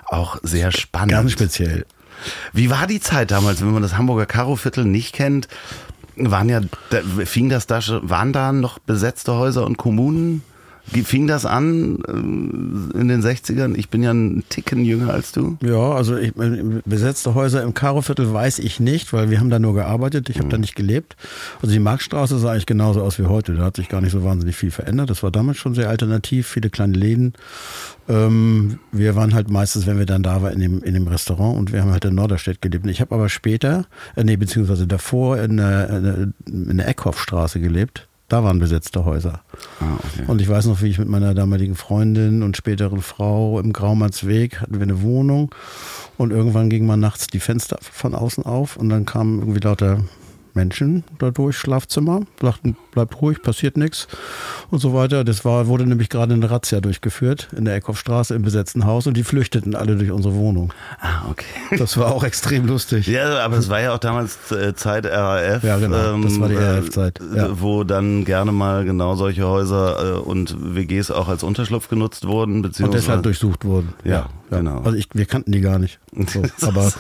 auch 0.06 0.38
sehr 0.44 0.72
spannend. 0.72 1.14
Ganz 1.14 1.32
speziell. 1.32 1.88
Wie 2.54 2.70
war 2.70 2.86
die 2.86 3.00
Zeit 3.00 3.32
damals, 3.32 3.62
wenn 3.62 3.72
man 3.72 3.82
das 3.82 3.98
Hamburger 3.98 4.28
Karoviertel 4.28 4.86
nicht 4.86 5.16
kennt? 5.16 5.48
Waren 6.16 6.48
ja, 6.48 6.62
da, 6.92 7.00
fing 7.26 7.50
das 7.50 7.66
da, 7.66 7.80
waren 8.04 8.32
da 8.32 8.52
noch 8.52 8.78
besetzte 8.78 9.34
Häuser 9.34 9.66
und 9.66 9.78
Kommunen? 9.78 10.44
Wie 10.92 11.04
Fing 11.04 11.28
das 11.28 11.46
an 11.46 12.00
äh, 12.08 13.00
in 13.00 13.08
den 13.08 13.22
60ern? 13.22 13.76
Ich 13.76 13.90
bin 13.90 14.04
ja 14.04 14.12
ein 14.12 14.44
Ticken 14.50 14.86
jünger 14.86 15.14
als 15.14 15.32
du. 15.32 15.58
Ja, 15.62 15.92
also 15.92 16.18
ich, 16.18 16.36
äh, 16.38 16.82
besetzte 16.86 17.36
Häuser 17.36 17.64
im 17.64 17.74
Karoviertel 17.74 18.34
weiß 18.34 18.60
ich 18.60 18.80
nicht, 18.80 19.14
weil 19.14 19.30
wir 19.30 19.40
haben 19.40 19.50
da 19.50 19.60
nur 19.60 19.74
gearbeitet, 19.74 20.30
ich 20.30 20.40
habe 20.40 20.50
da 20.50 20.58
nicht 20.58 20.76
gelebt. 20.76 21.16
Also 21.62 21.74
die 21.74 21.80
Marktstraße 21.80 22.40
sah 22.40 22.52
eigentlich 22.52 22.66
genauso 22.66 23.02
aus 23.02 23.20
wie 23.20 23.26
heute, 23.26 23.54
da 23.56 23.66
hat 23.66 23.76
sich 23.76 23.90
gar 23.90 24.02
nicht 24.02 24.12
so 24.12 24.24
wahnsinnig 24.24 24.56
viel 24.56 24.72
verändert. 24.72 25.10
Das 25.10 25.24
war 25.24 25.32
damals 25.32 25.58
schon 25.58 25.76
sehr 25.76 25.90
alternativ, 25.90 26.48
viele 26.48 26.70
kleine 26.70 26.94
Läden. 26.94 27.34
Ähm, 28.08 28.80
wir 28.92 29.16
waren 29.16 29.34
halt 29.34 29.50
meistens, 29.50 29.86
wenn 29.86 30.00
wir 30.00 30.06
dann 30.06 30.24
da 30.24 30.42
waren, 30.42 30.54
in 30.54 30.60
dem, 30.60 30.84
in 30.84 30.96
dem 30.96 31.08
Restaurant 31.08 31.58
und 31.58 31.72
wir 31.72 31.82
haben 31.82 31.92
halt 31.92 32.06
in 32.06 32.16
Norderstedt 32.16 32.62
gelebt. 32.62 32.88
Ich 32.88 33.02
habe 33.02 33.14
aber 33.14 33.30
später, 33.30 33.86
äh, 34.16 34.24
nee, 34.24 34.36
beziehungsweise 34.36 34.88
davor 34.88 35.38
in 35.38 35.58
der, 35.58 36.34
in 36.48 36.78
der 36.78 36.88
Eckhoffstraße 36.88 37.60
gelebt. 37.60 38.09
Da 38.30 38.44
waren 38.44 38.60
besetzte 38.60 39.06
Häuser. 39.06 39.42
Ah, 39.80 39.96
okay. 39.96 40.26
Und 40.28 40.40
ich 40.40 40.48
weiß 40.48 40.68
noch, 40.68 40.82
wie 40.84 40.88
ich 40.88 41.00
mit 41.00 41.10
meiner 41.10 41.34
damaligen 41.34 41.76
Freundin 41.76 42.44
und 42.44 42.56
späteren 42.56 43.02
Frau 43.02 43.60
im 43.60 43.74
Graumannsweg 43.74 44.62
hatten 44.62 44.76
wir 44.76 44.84
eine 44.84 45.02
Wohnung 45.02 45.54
und 46.18 46.32
irgendwann 46.32 46.70
ging 46.70 46.86
man 46.86 47.00
nachts 47.00 47.26
die 47.26 47.40
Fenster 47.40 47.80
von 47.82 48.14
außen 48.14 48.46
auf 48.46 48.78
und 48.78 48.90
dann 48.90 49.06
kamen 49.06 49.40
irgendwie 49.40 49.62
lauter 49.62 50.04
Menschen 50.54 51.04
da 51.20 51.32
durch, 51.32 51.58
Schlafzimmer, 51.58 52.22
sagten, 52.42 52.76
bleibt 52.92 53.22
ruhig, 53.22 53.42
passiert 53.42 53.78
nichts 53.78 54.08
und 54.70 54.80
so 54.80 54.94
weiter. 54.94 55.24
Das 55.24 55.46
war, 55.46 55.68
wurde 55.68 55.86
nämlich 55.86 56.10
gerade 56.10 56.34
eine 56.34 56.50
Razzia 56.50 56.82
durchgeführt 56.82 57.50
in 57.56 57.66
der 57.66 57.76
Eckhoffstraße 57.76 58.36
im 58.36 58.42
besetzten 58.42 58.86
Haus 58.86 59.08
und 59.08 59.16
die 59.16 59.24
flüchteten 59.24 59.76
alle 59.76 59.96
durch 59.96 60.12
unsere 60.12 60.36
Wohnung. 60.36 60.74
Ah, 61.00 61.30
okay. 61.30 61.78
Das 61.78 61.98
war 61.98 62.12
auch 62.12 62.24
extrem 62.24 62.66
lustig. 62.66 63.08
Ja, 63.08 63.40
aber 63.40 63.58
es 63.58 63.70
war 63.70 63.82
ja 63.82 63.94
auch 63.94 64.00
damals 64.00 64.52
äh, 64.52 64.74
Zeit 64.76 65.06
RAF. 65.06 65.64
Ja, 65.64 65.78
genau, 65.78 66.18
das 66.22 66.40
war 66.40 66.50
die 66.50 66.56
äh, 66.56 66.64
RAF-Zeit, 66.64 67.20
ja. 67.36 67.50
Wo 67.60 67.84
dann 67.84 68.26
gerne 68.26 68.52
mal 68.52 68.86
genau 68.86 69.16
solche 69.16 69.48
Häuser 69.48 70.18
äh, 70.18 70.20
und 70.20 70.56
WGs 70.76 71.12
auch 71.12 71.28
als 71.28 71.44
Unterschlupf 71.44 71.90
genutzt 71.90 72.26
wurden, 72.26 72.64
Und 72.66 72.94
deshalb 72.94 73.24
durchsucht 73.24 73.66
wurden. 73.66 73.94
Ja, 74.04 74.30
genau. 74.50 74.82
Also 74.82 74.98
ich, 74.98 75.08
wir 75.14 75.26
kannten 75.26 75.52
die 75.52 75.62
gar 75.62 75.80
nicht. 75.80 76.00
So, 76.30 76.44
aber 76.68 76.92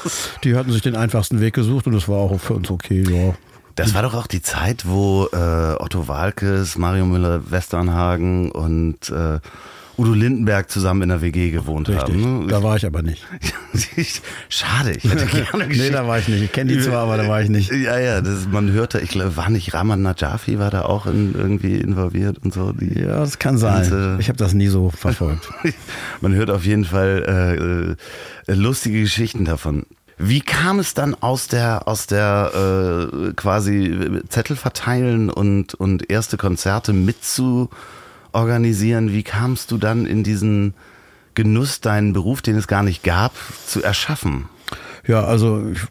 die 0.43 0.55
hatten 0.55 0.71
sich 0.71 0.81
den 0.81 0.95
einfachsten 0.95 1.39
Weg 1.41 1.53
gesucht 1.53 1.85
und 1.87 1.93
das 1.93 2.07
war 2.07 2.17
auch 2.17 2.39
für 2.39 2.53
uns 2.53 2.71
okay. 2.71 3.03
Ja. 3.03 3.33
Das 3.83 3.93
war 3.93 4.01
doch 4.03 4.13
auch 4.13 4.27
die 4.27 4.41
Zeit, 4.41 4.83
wo 4.87 5.27
äh, 5.31 5.75
Otto 5.79 6.07
Walkes, 6.07 6.77
Mario 6.77 7.05
Müller-Westernhagen 7.05 8.51
und 8.51 9.09
äh, 9.09 9.39
Udo 9.97 10.13
Lindenberg 10.13 10.71
zusammen 10.71 11.01
in 11.01 11.09
der 11.09 11.21
WG 11.21 11.51
gewohnt 11.51 11.89
Richtig. 11.89 12.15
haben. 12.15 12.47
Da 12.47 12.59
Ne? 12.59 12.63
war 12.63 12.77
ich 12.77 12.85
aber 12.85 13.01
nicht. 13.01 13.25
Schade, 14.49 14.91
ich 14.91 15.03
hätte 15.03 15.25
gerne 15.51 15.67
nee, 15.67 15.89
da 15.89 16.07
war 16.07 16.19
ich 16.19 16.27
nicht. 16.29 16.41
Ich 16.41 16.51
kenne 16.53 16.71
die 16.73 16.79
zwar, 16.81 16.99
aber 17.03 17.17
da 17.17 17.27
war 17.27 17.41
ich 17.41 17.49
nicht. 17.49 17.69
Ja, 17.71 17.99
ja, 17.99 18.21
das, 18.21 18.47
man 18.49 18.71
hörte, 18.71 18.99
ich 18.99 19.09
glaube, 19.09 19.35
war 19.35 19.49
nicht 19.49 19.73
Rahman 19.73 20.01
Najafi, 20.01 20.57
war 20.57 20.71
da 20.71 20.83
auch 20.83 21.05
in, 21.05 21.33
irgendwie 21.35 21.75
involviert 21.75 22.37
und 22.39 22.53
so. 22.53 22.71
Die, 22.71 22.97
Ja, 23.01 23.19
das 23.19 23.39
kann 23.39 23.57
sein. 23.57 23.81
Ganze- 23.81 24.17
Ich 24.19 24.29
habe 24.29 24.37
das 24.37 24.53
nie 24.53 24.67
so 24.67 24.89
verfolgt. 24.89 25.49
Man 26.21 26.33
hört 26.33 26.49
auf 26.49 26.65
jeden 26.65 26.85
Fall 26.85 27.95
äh, 28.47 28.51
äh, 28.51 28.55
lustige 28.55 29.01
Geschichten 29.01 29.43
davon. 29.45 29.85
Wie 30.21 30.41
kam 30.41 30.79
es 30.79 30.93
dann 30.93 31.15
aus 31.15 31.47
der 31.47 31.87
aus 31.87 32.05
der 32.05 32.51
äh, 32.53 33.33
quasi 33.33 34.21
Zettel 34.27 34.57
verteilen 34.57 35.29
und 35.29 35.75
und 35.75 36.09
erste 36.11 36.35
Konzerte 36.35 36.91
mit 36.91 37.23
zu 37.23 37.69
organisieren? 38.33 39.13
Wie 39.13 39.23
kamst 39.23 39.71
du 39.71 39.77
dann 39.77 40.05
in 40.05 40.23
diesen 40.23 40.73
Genuss, 41.35 41.79
deinen 41.79 42.11
Beruf, 42.11 42.41
den 42.41 42.57
es 42.57 42.67
gar 42.67 42.83
nicht 42.83 43.01
gab, 43.01 43.31
zu 43.65 43.81
erschaffen? 43.81 44.49
Ja, 45.07 45.23
also 45.23 45.65
ich, 45.71 45.81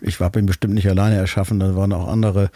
ich 0.00 0.20
habe 0.20 0.38
ihn 0.38 0.46
bestimmt 0.46 0.72
nicht 0.72 0.88
alleine 0.88 1.16
erschaffen, 1.16 1.60
da 1.60 1.76
waren 1.76 1.92
auch 1.92 2.08
andere. 2.08 2.50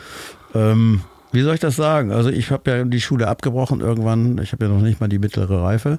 Ähm, 0.55 1.03
Wie 1.33 1.41
soll 1.41 1.55
ich 1.55 1.61
das 1.61 1.77
sagen? 1.77 2.13
Also 2.13 2.29
ich 2.29 2.51
habe 2.51 2.71
ja 2.71 2.85
die 2.85 3.01
Schule 3.01 3.27
abgebrochen 3.27 3.81
irgendwann. 3.81 4.39
Ich 4.39 4.53
habe 4.53 4.67
ja 4.67 4.71
noch 4.71 4.83
nicht 4.83 5.01
mal 5.01 5.09
die 5.09 5.19
mittlere 5.19 5.63
Reife 5.63 5.99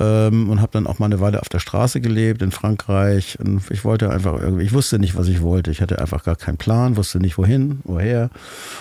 ähm, 0.00 0.50
und 0.50 0.60
habe 0.60 0.72
dann 0.72 0.88
auch 0.88 0.98
mal 0.98 1.06
eine 1.06 1.20
Weile 1.20 1.40
auf 1.40 1.48
der 1.48 1.60
Straße 1.60 2.00
gelebt 2.00 2.42
in 2.42 2.50
Frankreich. 2.50 3.38
Und 3.38 3.70
ich 3.70 3.84
wollte 3.84 4.10
einfach 4.10 4.40
irgendwie, 4.40 4.64
ich 4.64 4.72
wusste 4.72 4.98
nicht, 4.98 5.16
was 5.16 5.28
ich 5.28 5.42
wollte. 5.42 5.70
Ich 5.70 5.80
hatte 5.80 6.00
einfach 6.00 6.24
gar 6.24 6.34
keinen 6.34 6.56
Plan, 6.56 6.96
wusste 6.96 7.20
nicht 7.20 7.38
wohin, 7.38 7.80
woher. 7.84 8.30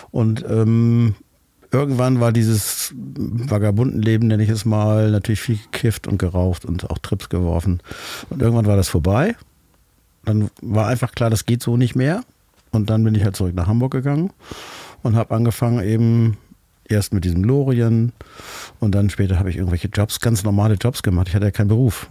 Und 0.10 0.44
ähm, 0.50 1.14
irgendwann 1.72 2.20
war 2.20 2.32
dieses 2.32 2.92
Vagabundenleben, 2.96 4.28
nenne 4.28 4.42
ich 4.42 4.50
es 4.50 4.66
mal, 4.66 5.12
natürlich 5.12 5.42
viel 5.42 5.60
gekifft 5.72 6.08
und 6.08 6.18
geraucht 6.18 6.66
und 6.66 6.90
auch 6.90 6.98
Trips 6.98 7.30
geworfen. 7.30 7.82
Und 8.32 8.42
irgendwann 8.42 8.66
war 8.66 8.78
das 8.78 8.90
vorbei. 8.90 9.36
Dann 10.26 10.50
war 10.60 10.88
einfach 10.88 11.12
klar, 11.12 11.30
das 11.30 11.46
geht 11.46 11.62
so 11.62 11.78
nicht 11.78 11.96
mehr. 11.96 12.24
Und 12.72 12.90
dann 12.90 13.04
bin 13.04 13.14
ich 13.14 13.24
halt 13.24 13.36
zurück 13.36 13.54
nach 13.54 13.68
Hamburg 13.68 13.92
gegangen 13.92 14.32
und 15.04 15.16
habe 15.16 15.36
angefangen 15.36 15.84
eben 15.84 16.38
erst 16.86 17.14
mit 17.14 17.24
diesem 17.26 17.44
Lorien 17.44 18.12
und 18.80 18.96
dann 18.96 19.10
später 19.10 19.40
habe 19.40 19.50
ich 19.50 19.58
irgendwelche 19.58 19.88
Jobs, 19.88 20.20
ganz 20.20 20.44
normale 20.44 20.76
Jobs 20.76 21.04
gemacht. 21.04 21.28
Ich 21.28 21.36
hatte 21.36 21.46
ja 21.46 21.52
keinen 21.52 21.68
Beruf. 21.68 22.10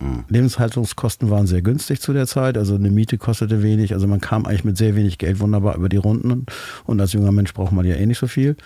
Mhm. 0.00 0.24
Lebenshaltungskosten 0.28 1.30
waren 1.30 1.46
sehr 1.46 1.62
günstig 1.62 2.00
zu 2.00 2.12
der 2.12 2.26
Zeit, 2.26 2.56
also 2.56 2.74
eine 2.74 2.90
Miete 2.90 3.18
kostete 3.18 3.62
wenig, 3.62 3.92
also 3.92 4.06
man 4.06 4.20
kam 4.20 4.46
eigentlich 4.46 4.64
mit 4.64 4.78
sehr 4.78 4.96
wenig 4.96 5.18
Geld 5.18 5.40
wunderbar 5.40 5.76
über 5.76 5.88
die 5.88 5.98
Runden 5.98 6.46
und 6.84 7.00
als 7.00 7.12
junger 7.12 7.32
Mensch 7.32 7.52
braucht 7.52 7.72
man 7.72 7.84
ja 7.84 7.96
eh 7.96 8.06
nicht 8.06 8.18
so 8.18 8.26
viel, 8.26 8.56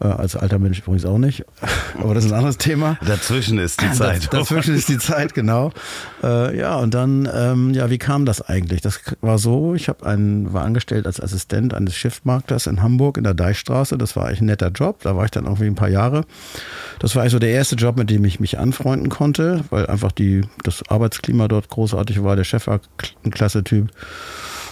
äh, 0.00 0.04
als 0.04 0.36
alter 0.36 0.58
Mensch 0.58 0.80
übrigens 0.80 1.06
auch 1.06 1.18
nicht, 1.18 1.44
aber 1.98 2.14
das 2.14 2.24
ist 2.24 2.32
ein 2.32 2.38
anderes 2.38 2.58
Thema. 2.58 2.98
Dazwischen 3.06 3.58
ist 3.58 3.80
die 3.80 3.90
Zeit. 3.92 4.32
Dazwischen 4.32 4.74
ist 4.74 4.88
die 4.88 4.98
Zeit, 4.98 5.34
genau. 5.34 5.72
Äh, 6.22 6.58
ja, 6.58 6.76
und 6.76 6.92
dann, 6.92 7.28
ähm, 7.32 7.72
ja, 7.72 7.88
wie 7.88 7.98
kam 7.98 8.26
das 8.26 8.42
eigentlich? 8.42 8.82
Das 8.82 9.00
war 9.22 9.38
so, 9.38 9.74
ich 9.74 9.88
habe 9.88 10.04
einen, 10.04 10.52
war 10.52 10.64
angestellt 10.64 11.06
als 11.06 11.20
Assistent 11.20 11.72
eines 11.72 11.96
Schiffmarkters 11.96 12.66
in 12.66 12.82
Hamburg 12.82 13.16
in 13.16 13.24
der 13.24 13.34
Deichstraße, 13.34 13.96
das 13.96 14.16
war 14.16 14.26
eigentlich 14.26 14.42
ein 14.42 14.46
netter 14.46 14.70
Job, 14.70 15.00
da 15.02 15.16
war 15.16 15.24
ich 15.24 15.30
dann 15.30 15.44
irgendwie 15.44 15.66
ein 15.66 15.74
paar 15.74 15.88
Jahre. 15.88 16.24
Das 16.98 17.14
war 17.14 17.22
eigentlich 17.22 17.32
so 17.32 17.38
der 17.38 17.50
erste 17.50 17.76
Job, 17.76 17.96
mit 17.96 18.10
dem 18.10 18.24
ich 18.26 18.40
mich 18.40 18.58
anfreunden 18.58 19.08
konnte, 19.08 19.64
weil 19.70 19.86
einfach 19.86 20.12
die 20.12 20.42
das 20.64 20.82
Arbeitsklima 20.88 21.48
dort 21.48 21.68
großartig 21.68 22.22
war. 22.22 22.36
Der 22.36 22.44
Chef 22.44 22.66
war 22.66 22.80
ein 23.24 23.30
klasse 23.30 23.64
Typ. 23.64 23.90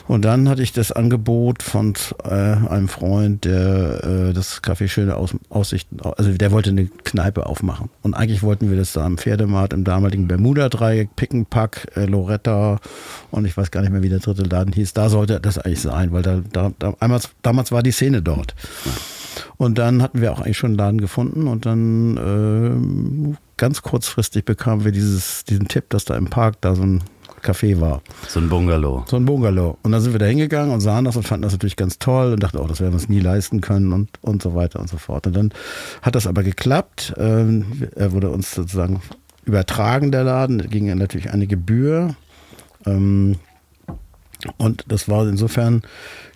Und 0.08 0.24
dann 0.24 0.48
hatte 0.48 0.62
ich 0.62 0.72
das 0.72 0.90
Angebot 0.90 1.62
von 1.62 1.92
äh, 2.24 2.30
einem 2.30 2.88
Freund, 2.88 3.44
der 3.44 4.02
äh, 4.02 4.32
das 4.32 4.62
Café 4.62 4.88
Schöne 4.88 5.16
Aus 5.16 5.36
Aussichten, 5.50 5.98
also 6.00 6.32
der 6.32 6.50
wollte 6.50 6.70
eine 6.70 6.86
Kneipe 6.86 7.44
aufmachen. 7.44 7.90
Und 8.02 8.14
eigentlich 8.14 8.42
wollten 8.42 8.70
wir 8.70 8.78
das 8.78 8.94
da 8.94 9.04
am 9.04 9.18
Pferdemarkt 9.18 9.74
im 9.74 9.84
damaligen 9.84 10.26
Bermuda-Dreieck, 10.26 11.14
Pickenpack, 11.14 11.92
äh, 11.94 12.06
Loretta 12.06 12.80
und 13.30 13.44
ich 13.44 13.54
weiß 13.54 13.70
gar 13.70 13.82
nicht 13.82 13.90
mehr, 13.90 14.02
wie 14.02 14.08
der 14.08 14.20
dritte 14.20 14.44
Laden 14.44 14.72
hieß. 14.72 14.94
Da 14.94 15.10
sollte 15.10 15.40
das 15.40 15.58
eigentlich 15.58 15.82
sein, 15.82 16.10
weil 16.10 16.22
da, 16.22 16.40
da, 16.52 16.72
da 16.78 16.94
damals, 16.98 17.28
damals 17.42 17.70
war 17.70 17.82
die 17.82 17.92
Szene 17.92 18.22
dort. 18.22 18.54
Und 19.58 19.76
dann 19.76 20.00
hatten 20.00 20.22
wir 20.22 20.32
auch 20.32 20.40
eigentlich 20.40 20.56
schon 20.56 20.70
einen 20.70 20.78
Laden 20.78 21.00
gefunden 21.02 21.48
und 21.48 21.66
dann 21.66 23.36
äh, 23.36 23.36
ganz 23.58 23.82
kurzfristig 23.82 24.44
bekamen 24.44 24.84
wir 24.84 24.92
dieses, 24.92 25.44
diesen 25.44 25.68
Tipp, 25.68 25.90
dass 25.90 26.06
da 26.06 26.16
im 26.16 26.30
Park 26.30 26.56
da 26.62 26.74
so 26.74 26.82
ein 26.82 27.02
Café 27.42 27.80
war. 27.80 28.02
So 28.26 28.40
ein 28.40 28.48
Bungalow. 28.48 29.04
So 29.06 29.16
ein 29.16 29.24
Bungalow. 29.24 29.78
Und 29.82 29.92
dann 29.92 30.00
sind 30.00 30.12
wir 30.12 30.18
da 30.18 30.26
hingegangen 30.26 30.72
und 30.72 30.80
sahen 30.80 31.04
das 31.04 31.16
und 31.16 31.24
fanden 31.24 31.42
das 31.42 31.52
natürlich 31.52 31.76
ganz 31.76 31.98
toll 31.98 32.32
und 32.32 32.42
dachten, 32.42 32.58
oh, 32.58 32.66
das 32.66 32.80
werden 32.80 32.92
wir 32.92 32.96
uns 32.96 33.08
nie 33.08 33.20
leisten 33.20 33.60
können 33.60 33.92
und, 33.92 34.10
und 34.22 34.42
so 34.42 34.54
weiter 34.54 34.80
und 34.80 34.88
so 34.88 34.96
fort. 34.96 35.26
Und 35.26 35.36
dann 35.36 35.52
hat 36.02 36.14
das 36.14 36.26
aber 36.26 36.42
geklappt. 36.42 37.14
Ähm, 37.16 37.88
er 37.94 38.12
wurde 38.12 38.30
uns 38.30 38.54
sozusagen 38.54 39.00
übertragen, 39.44 40.10
der 40.12 40.24
Laden. 40.24 40.58
Da 40.58 40.66
ging 40.66 40.86
natürlich 40.96 41.30
eine 41.30 41.46
Gebühr. 41.46 42.16
Ähm, 42.86 43.36
und 44.56 44.84
das 44.88 45.08
war 45.08 45.26
insofern 45.28 45.82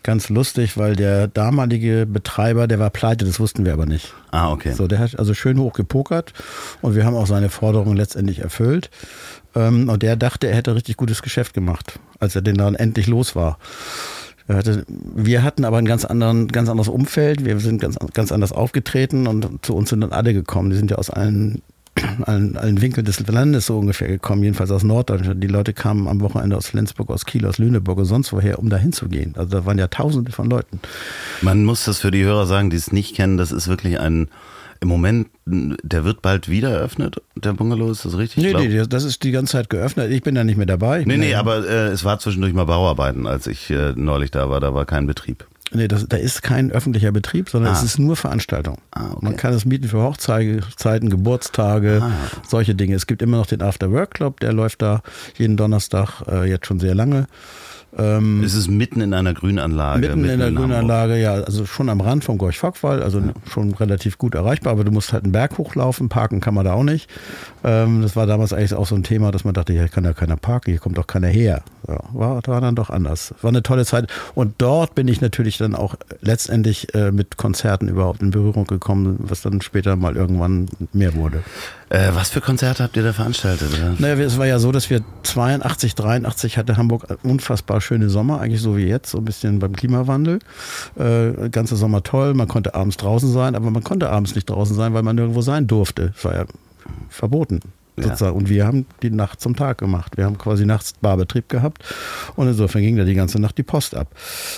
ganz 0.03 0.29
lustig, 0.29 0.77
weil 0.77 0.97
der 0.97 1.29
damalige 1.29 2.07
Betreiber, 2.07 2.67
der 2.67 2.79
war 2.79 2.91
pleite, 2.91 3.25
das 3.25 3.39
wussten 3.39 3.65
wir 3.65 3.73
aber 3.73 3.87
nicht. 3.87 4.13
Ah, 4.33 4.51
okay. 4.51 4.73
So, 4.73 4.89
der 4.89 4.99
hat 4.99 5.19
also 5.19 5.35
schön 5.35 5.59
hoch 5.59 5.73
gepokert 5.73 6.33
und 6.81 6.95
wir 6.95 7.05
haben 7.05 7.15
auch 7.15 7.27
seine 7.27 7.49
Forderungen 7.49 7.97
letztendlich 7.97 8.41
erfüllt. 8.41 8.91
Ähm, 9.55 9.89
und 9.89 10.03
der 10.03 10.17
dachte, 10.17 10.49
er 10.49 10.57
hätte 10.57 10.75
richtig 10.75 10.97
gutes 10.97 11.23
Geschäft 11.23 11.55
gemacht, 11.55 12.01
als 12.19 12.35
er 12.35 12.43
den 12.43 12.57
dann 12.57 12.75
endlich 12.75 13.07
los 13.07 13.37
war. 13.37 13.59
wir 14.49 15.45
hatten 15.45 15.65
aber 15.65 15.79
ein 15.79 15.85
ganz, 15.85 16.05
anderen, 16.05 16.49
ganz 16.49 16.69
anderes 16.69 16.89
Umfeld. 16.89 17.45
Wir 17.45 17.61
sind 17.61 17.81
ganz, 17.81 17.97
ganz 18.13 18.33
anders 18.33 18.51
aufgetreten 18.51 19.29
und 19.29 19.65
zu 19.65 19.75
uns 19.77 19.91
sind 19.91 20.01
dann 20.01 20.13
alle 20.13 20.35
gekommen. 20.35 20.71
Die 20.71 20.77
sind 20.77 20.91
ja 20.91 20.99
aus 20.99 21.11
allen 21.11 21.63
allen, 22.23 22.57
allen 22.57 22.81
Winkeln 22.81 23.05
des 23.05 23.27
Landes 23.27 23.67
so 23.67 23.79
ungefähr 23.79 24.09
gekommen, 24.09 24.43
jedenfalls 24.43 24.71
aus 24.71 24.83
Norddeutschland. 24.83 25.43
Die 25.43 25.49
Leute 25.49 25.73
kamen 25.73 26.09
am 26.09 26.21
Wochenende 26.21 26.57
aus 26.57 26.69
Flensburg, 26.69 27.11
aus 27.11 27.27
Kiel, 27.27 27.47
aus 27.47 27.59
Lüneburg 27.59 27.99
und 27.99 28.05
sonst 28.07 28.33
woher, 28.33 28.59
um 28.59 28.71
da 28.71 28.77
hinzugehen. 28.77 29.35
Also 29.37 29.51
da 29.51 29.67
waren 29.67 29.79
ja 29.79 29.89
tausende 29.89 30.33
von 30.33 30.49
Leuten. 30.49 30.81
Man 31.43 31.65
muss 31.65 31.85
das 31.85 31.99
für 31.99 32.11
die 32.11 32.25
Hörer 32.25 32.47
sagen, 32.47 32.71
die 32.71 32.77
es 32.77 32.93
nicht 32.93 33.15
kennen, 33.15 33.37
das 33.37 33.53
ist 33.53 33.69
wirklich 33.69 34.01
ein 34.01 34.29
im 34.83 34.89
Moment, 34.89 35.29
der 35.47 36.03
wird 36.05 36.23
bald 36.23 36.49
wieder 36.49 36.71
eröffnet, 36.71 37.23
der 37.37 37.53
Bungalow, 37.53 37.93
ist 37.93 38.05
das 38.05 38.19
richtig? 38.19 38.43
Nee, 38.43 38.53
nee, 38.53 38.85
das 38.85 39.05
ist 39.05 39.23
die 39.23 39.31
ganze 39.31 39.53
Zeit 39.53 39.71
geöffnet. 39.71 40.11
Ich 40.11 40.25
bin 40.25 40.35
da 40.35 40.43
nicht 40.43 40.57
mehr 40.57 40.67
dabei. 40.67 41.05
Nee, 41.07 41.19
nee, 41.19 41.37
aber 41.37 41.65
äh, 41.65 41.91
es 41.91 42.05
war 42.05 42.19
zwischendurch 42.19 42.53
mal 42.53 42.65
Bauarbeiten, 42.65 43.29
als 43.29 43.47
ich 43.47 43.71
äh, 43.71 43.93
neulich 43.95 44.33
da 44.33 44.51
war. 44.51 44.59
Da 44.59 44.75
war 44.75 44.85
kein 44.85 45.07
Betrieb. 45.07 45.47
Nee, 45.75 45.89
das, 45.89 46.07
da 46.09 46.17
ist 46.17 46.43
kein 46.43 46.71
öffentlicher 46.71 47.13
Betrieb, 47.13 47.49
sondern 47.49 47.73
ah. 47.73 47.77
es 47.77 47.83
ist 47.83 47.99
nur 47.99 48.17
Veranstaltung. 48.17 48.79
Ah, 48.91 49.13
okay. 49.13 49.19
Man 49.25 49.37
kann 49.37 49.55
es 49.55 49.65
mieten 49.65 49.89
für 49.89 50.03
Hochzeiten, 50.03 51.11
Geburtstage, 51.11 52.01
ah. 52.03 52.11
solche 52.47 52.75
Dinge. 52.75 52.95
Es 52.95 53.07
gibt 53.07 53.23
immer 53.23 53.39
noch 53.39 53.47
den 53.47 53.63
After 53.63 53.91
Work 53.91 54.15
Club, 54.15 54.41
der 54.41 54.53
läuft 54.53 54.83
da 54.83 55.03
jeden 55.37 55.57
Donnerstag, 55.57 56.23
äh, 56.29 56.49
jetzt 56.49 56.67
schon 56.67 56.81
sehr 56.81 56.95
lange. 56.95 57.27
Ähm, 57.99 58.43
es 58.43 58.55
ist 58.55 58.69
mitten 58.69 59.03
in 59.03 59.13
einer 59.13 59.35
Grünanlage. 59.35 60.01
Mitten, 60.01 60.21
mitten 60.23 60.33
in 60.33 60.39
der 60.39 60.49
in 60.49 60.55
Grünanlage, 60.57 61.21
ja. 61.21 61.35
Also 61.35 61.67
schon 61.67 61.91
am 61.91 62.01
Rand 62.01 62.25
vom 62.25 62.39
Gorch-Fock-Wall, 62.39 63.03
also 63.03 63.19
ja. 63.19 63.33
schon 63.51 63.75
relativ 63.75 64.17
gut 64.17 64.35
erreichbar, 64.35 64.73
aber 64.73 64.85
du 64.85 64.91
musst 64.91 65.13
halt 65.13 65.25
einen 65.25 65.33
Berg 65.33 65.59
hochlaufen, 65.59 66.09
parken 66.09 66.41
kann 66.41 66.55
man 66.55 66.65
da 66.65 66.73
auch 66.73 66.85
nicht. 66.85 67.11
Ähm, 67.65 68.03
das 68.03 68.17
war 68.17 68.27
damals 68.27 68.53
eigentlich 68.53 68.75
auch 68.75 68.87
so 68.87 68.95
ein 68.95 69.03
Thema, 69.03 69.31
dass 69.31 69.45
man 69.45 69.55
dachte, 69.55 69.73
hier 69.73 69.89
kann 69.89 70.05
ja 70.05 70.13
keiner 70.13 70.37
parken, 70.37 70.71
hier 70.71 70.81
kommt 70.81 70.99
doch 70.99 71.07
keiner 71.07 71.29
her. 71.29 71.63
Ja, 71.89 72.01
war, 72.13 72.41
war 72.47 72.61
dann 72.61 72.75
doch 72.75 72.91
anders. 72.91 73.35
War 73.43 73.49
eine 73.49 73.63
tolle 73.63 73.85
Zeit. 73.85 74.09
Und 74.35 74.55
dort 74.59 74.95
bin 74.95 75.09
ich 75.09 75.21
natürlich 75.21 75.59
dann 75.59 75.75
auch 75.75 75.95
letztendlich 76.21 76.95
äh, 76.95 77.11
mit 77.11 77.37
Konzerten 77.37 77.89
überhaupt 77.89 78.23
in 78.23 78.31
Berührung 78.31 78.67
gekommen, 78.67 79.17
was 79.21 79.43
dann 79.43 79.61
später 79.63 79.97
mal 79.97 80.17
irgendwann 80.17 80.69
mehr 80.93 81.15
wurde. 81.15 81.43
Äh, 81.89 82.11
was 82.15 82.31
für 82.31 82.41
Konzerte 82.41 82.83
habt 82.85 82.97
ihr 82.97 83.03
da 83.03 83.13
veranstaltet? 83.13 83.69
Oder? 83.77 83.95
Naja, 83.99 84.15
es 84.25 84.39
war 84.39 84.47
ja 84.47 84.59
so, 84.59 84.73
dass 84.73 84.91
wir 84.91 85.03
82, 85.25 85.95
83 85.95 86.57
hatte 86.57 86.77
Hamburg 86.77 87.19
unfassbar 87.23 87.81
schöne 87.81 88.09
Sommer, 88.09 88.41
eigentlich 88.41 88.63
so 88.63 88.77
wie 88.77 88.87
jetzt, 88.87 89.11
so 89.11 89.19
ein 89.19 89.25
bisschen 89.25 89.59
beim 89.59 89.75
Klimawandel. 89.75 90.39
Äh, 90.99 91.51
ganze 91.51 91.77
Sommer 91.77 92.03
toll, 92.03 92.35
man 92.35 92.49
konnte 92.49 92.75
abends 92.75 92.97
draußen 92.97 93.31
sein, 93.31 93.55
aber 93.55 93.71
man 93.71 93.85
konnte 93.85 94.11
abends 94.11 94.35
nicht 94.35 94.49
draußen 94.49 94.75
sein, 94.75 94.95
weil 94.95 95.03
man 95.03 95.17
nirgendwo 95.17 95.43
sein 95.43 95.67
durfte. 95.67 96.13
Es 96.17 96.25
war 96.25 96.35
ja 96.35 96.45
verboten. 97.09 97.61
Ja. 97.97 98.31
Und 98.31 98.49
wir 98.49 98.67
haben 98.67 98.87
die 99.03 99.11
Nacht 99.11 99.41
zum 99.41 99.55
Tag 99.55 99.79
gemacht. 99.79 100.17
Wir 100.17 100.25
haben 100.25 100.39
quasi 100.39 100.65
nachts 100.65 100.95
Barbetrieb 101.01 101.49
gehabt 101.49 101.85
und 102.37 102.49
insofern 102.49 102.81
ging 102.81 102.97
da 102.97 103.05
die 103.05 103.15
ganze 103.15 103.39
Nacht 103.39 103.59
die 103.59 103.63
Post 103.63 103.95
ab. 103.95 104.09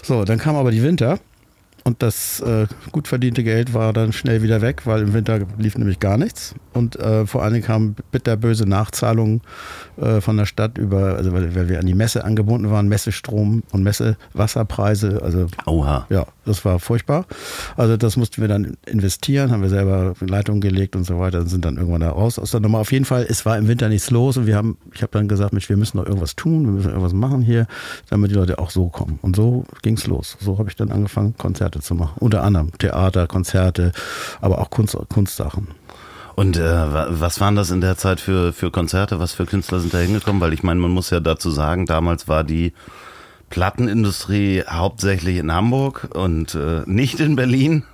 So, 0.03 0.25
dann 0.25 0.39
kam 0.39 0.55
aber 0.55 0.71
die 0.71 0.83
Winter 0.83 1.19
und 1.85 2.03
das 2.03 2.41
äh, 2.41 2.67
gut 2.93 3.09
verdiente 3.09 3.45
Geld 3.45 3.75
war 3.75 3.93
dann 3.93 4.13
schnell 4.13 4.43
wieder 4.43 4.63
weg, 4.63 4.87
weil 4.87 5.03
im 5.03 5.13
Winter 5.13 5.41
lief 5.59 5.77
nämlich 5.77 6.01
gar 6.01 6.17
nichts. 6.17 6.55
Und 6.73 6.97
äh, 6.97 7.27
vor 7.27 7.43
allen 7.43 7.53
Dingen 7.53 7.67
kamen 7.67 7.97
bitterböse 8.11 8.67
Nachzahlungen 8.67 9.43
äh, 9.99 10.23
von 10.23 10.39
der 10.39 10.47
Stadt 10.47 10.79
über, 10.79 11.17
also 11.17 11.35
weil, 11.35 11.55
weil, 11.55 11.69
wir 11.69 11.79
an 11.79 11.87
die 11.87 11.95
Messe 11.95 12.25
angebunden 12.25 12.71
waren, 12.71 12.89
Messestrom 12.89 13.65
und 13.71 13.83
Messewasserpreise. 13.83 15.21
Also 15.23 15.49
Oha. 15.67 16.07
ja, 16.09 16.27
das 16.45 16.65
war 16.65 16.79
furchtbar. 16.79 17.27
Also 17.77 17.97
das 17.97 18.17
mussten 18.17 18.41
wir 18.41 18.49
dann 18.49 18.77
investieren, 18.87 19.51
haben 19.51 19.63
wir 19.63 19.69
selber 19.69 20.15
Leitungen 20.21 20.61
gelegt 20.61 20.97
und 20.97 21.05
so 21.05 21.19
weiter 21.19 21.41
und 21.41 21.49
sind 21.49 21.65
dann 21.65 21.77
irgendwann 21.77 22.01
da 22.01 22.11
raus 22.11 22.39
aus 22.39 22.51
der 22.51 22.61
Nummer. 22.61 22.79
Auf 22.79 22.93
jeden 22.93 23.05
Fall, 23.05 23.27
es 23.29 23.47
war 23.47 23.57
im 23.59 23.69
Winter 23.69 23.89
nichts 23.89 24.11
los 24.11 24.37
und 24.37 24.47
wir 24.47 24.57
haben, 24.57 24.77
ich 24.95 25.03
habe 25.03 25.13
dann 25.13 25.29
gesagt, 25.29 25.53
Mensch, 25.53 25.69
wir 25.69 25.77
müssen 25.77 25.97
noch 25.97 26.07
irgendwas 26.07 26.37
tun, 26.37 26.65
wir 26.65 26.73
müssen 26.73 26.89
irgendwas 26.89 27.13
machen 27.13 27.43
hier, 27.43 27.67
damit 28.11 28.31
die 28.31 28.35
Leute 28.35 28.59
auch 28.59 28.71
so 28.71 28.89
kommen. 28.89 29.19
Und 29.23 29.37
so 29.37 29.65
ging 29.83 29.97
es 29.97 30.07
los. 30.07 30.37
So 30.41 30.59
habe 30.59 30.69
ich 30.69 30.77
dann 30.77 30.91
angefangen, 30.91 31.35
Konzerte 31.37 31.81
zu 31.81 31.95
machen. 31.95 32.15
Unter 32.21 32.43
anderem 32.43 32.77
Theater, 32.79 33.27
Konzerte, 33.27 33.93
aber 34.41 34.59
auch 34.59 34.71
Kunst, 34.71 34.97
Kunstsachen. 35.09 35.69
Und 36.35 36.57
äh, 36.57 36.63
was 36.63 37.41
waren 37.41 37.55
das 37.55 37.71
in 37.71 37.81
der 37.81 37.97
Zeit 37.97 38.21
für, 38.21 38.53
für 38.53 38.71
Konzerte? 38.71 39.21
Was 39.21 39.33
für 39.33 39.47
Künstler 39.47 39.79
sind 39.79 39.95
da 39.95 39.99
hingekommen? 39.99 40.41
Weil 40.41 40.53
ich 40.53 40.65
meine, 40.65 40.81
man 40.81 40.91
muss 40.91 41.11
ja 41.11 41.21
dazu 41.21 41.51
sagen, 41.51 41.87
damals 41.87 42.27
war 42.27 42.43
die 42.43 42.73
Plattenindustrie 43.55 44.65
hauptsächlich 44.69 45.39
in 45.39 45.53
Hamburg 45.53 46.09
und 46.13 46.57
äh, 46.57 46.83
nicht 46.87 47.21
in 47.21 47.37
Berlin. 47.37 47.85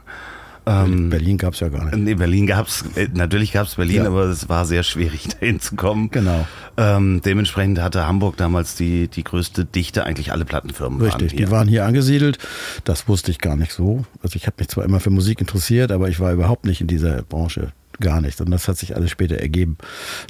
Ähm, 0.64 1.10
Berlin 1.10 1.36
gab 1.36 1.52
es 1.52 1.60
ja 1.60 1.68
gar 1.68 1.84
nicht. 1.84 1.98
Nee, 1.98 2.14
Berlin 2.14 2.46
gab 2.46 2.66
es, 2.66 2.82
äh, 2.96 3.08
natürlich 3.12 3.52
gab 3.52 3.66
es 3.66 3.74
Berlin, 3.74 3.96
ja. 3.96 4.06
aber 4.06 4.24
es 4.24 4.48
war 4.48 4.64
sehr 4.64 4.82
schwierig, 4.84 5.28
dahin 5.40 5.60
zu 5.60 5.76
kommen. 5.76 6.10
Genau. 6.10 6.46
Ähm, 6.78 7.20
dementsprechend 7.22 7.78
hatte 7.78 8.06
Hamburg 8.06 8.38
damals 8.38 8.74
die, 8.74 9.08
die 9.08 9.22
größte 9.22 9.66
Dichte, 9.66 10.04
eigentlich 10.04 10.32
alle 10.32 10.46
Plattenfirmen 10.46 10.98
Richtig, 10.98 11.32
waren 11.32 11.36
die 11.36 11.50
waren 11.50 11.68
hier 11.68 11.84
angesiedelt. 11.84 12.38
Das 12.84 13.06
wusste 13.06 13.30
ich 13.30 13.38
gar 13.38 13.56
nicht 13.56 13.72
so. 13.72 14.06
Also 14.22 14.36
ich 14.36 14.46
habe 14.46 14.56
mich 14.60 14.68
zwar 14.68 14.86
immer 14.86 15.00
für 15.00 15.10
Musik 15.10 15.42
interessiert, 15.42 15.92
aber 15.92 16.08
ich 16.08 16.20
war 16.20 16.32
überhaupt 16.32 16.64
nicht 16.64 16.80
in 16.80 16.86
dieser 16.86 17.20
Branche 17.20 17.72
gar 18.00 18.20
nicht. 18.20 18.40
Und 18.40 18.50
das 18.50 18.68
hat 18.68 18.78
sich 18.78 18.96
alles 18.96 19.10
später 19.10 19.36
ergeben. 19.36 19.78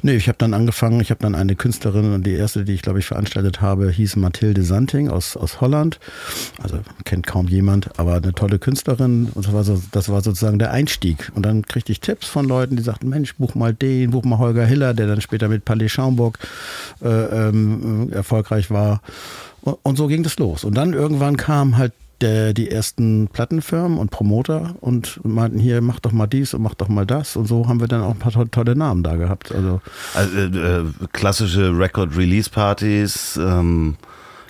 Nee, 0.03 0.15
ich 0.15 0.27
habe 0.27 0.37
dann 0.37 0.53
angefangen, 0.53 1.01
ich 1.01 1.09
habe 1.09 1.21
dann 1.21 1.35
eine 1.35 1.55
Künstlerin 1.55 2.13
und 2.13 2.25
die 2.25 2.33
erste, 2.33 2.63
die 2.63 2.73
ich 2.73 2.81
glaube 2.81 2.99
ich 2.99 3.05
veranstaltet 3.05 3.61
habe, 3.61 3.89
hieß 3.89 4.15
Mathilde 4.17 4.63
Santing 4.63 5.09
aus, 5.09 5.35
aus 5.35 5.61
Holland. 5.61 5.99
Also 6.61 6.79
kennt 7.05 7.25
kaum 7.27 7.47
jemand, 7.47 7.99
aber 7.99 8.15
eine 8.15 8.33
tolle 8.33 8.59
Künstlerin. 8.59 9.29
Und 9.33 9.45
das 9.45 9.53
war, 9.53 9.63
so, 9.63 9.81
das 9.91 10.09
war 10.09 10.21
sozusagen 10.21 10.59
der 10.59 10.71
Einstieg. 10.71 11.31
Und 11.35 11.45
dann 11.45 11.65
kriegte 11.65 11.91
ich 11.91 11.99
Tipps 11.99 12.27
von 12.27 12.47
Leuten, 12.47 12.75
die 12.75 12.83
sagten, 12.83 13.09
Mensch, 13.09 13.35
buch 13.35 13.55
mal 13.55 13.73
den, 13.73 14.11
buch 14.11 14.23
mal 14.23 14.37
Holger 14.37 14.65
Hiller, 14.65 14.93
der 14.93 15.07
dann 15.07 15.21
später 15.21 15.47
mit 15.47 15.65
Palais 15.65 15.89
Schaumburg 15.89 16.39
äh, 17.01 17.07
ähm, 17.07 18.11
erfolgreich 18.11 18.71
war. 18.71 19.01
Und, 19.61 19.77
und 19.83 19.95
so 19.97 20.07
ging 20.07 20.23
das 20.23 20.37
los. 20.37 20.63
Und 20.63 20.75
dann 20.75 20.93
irgendwann 20.93 21.37
kam 21.37 21.77
halt 21.77 21.93
der, 22.21 22.53
die 22.53 22.69
ersten 22.69 23.27
Plattenfirmen 23.27 23.97
und 23.97 24.11
Promoter 24.11 24.75
und 24.81 25.19
meinten 25.23 25.59
hier, 25.59 25.81
mach 25.81 25.99
doch 25.99 26.11
mal 26.11 26.27
dies 26.27 26.53
und 26.53 26.61
mach 26.61 26.75
doch 26.75 26.87
mal 26.87 27.05
das. 27.05 27.35
Und 27.35 27.47
so 27.47 27.67
haben 27.67 27.79
wir 27.79 27.87
dann 27.87 28.01
auch 28.01 28.11
ein 28.11 28.19
paar 28.19 28.31
to 28.31 28.45
tolle 28.45 28.75
Namen 28.75 29.03
da 29.03 29.15
gehabt. 29.15 29.51
Also, 29.51 29.81
also 30.13 30.37
äh, 30.37 30.83
klassische 31.11 31.77
Record-Release-Partys. 31.77 33.39
Ähm 33.41 33.95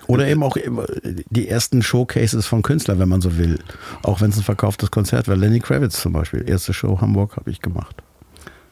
oder 0.08 0.26
eben 0.26 0.42
auch 0.42 0.56
die 1.30 1.48
ersten 1.48 1.80
Showcases 1.80 2.46
von 2.46 2.62
Künstlern, 2.62 2.98
wenn 2.98 3.08
man 3.08 3.20
so 3.20 3.38
will. 3.38 3.58
Auch 4.02 4.20
wenn 4.20 4.30
es 4.30 4.36
ein 4.36 4.42
verkauftes 4.42 4.90
Konzert 4.90 5.28
war. 5.28 5.36
Lenny 5.36 5.60
Kravitz 5.60 6.00
zum 6.00 6.12
Beispiel, 6.12 6.44
erste 6.46 6.74
Show 6.74 7.00
Hamburg 7.00 7.36
habe 7.36 7.50
ich 7.50 7.60
gemacht. 7.60 8.02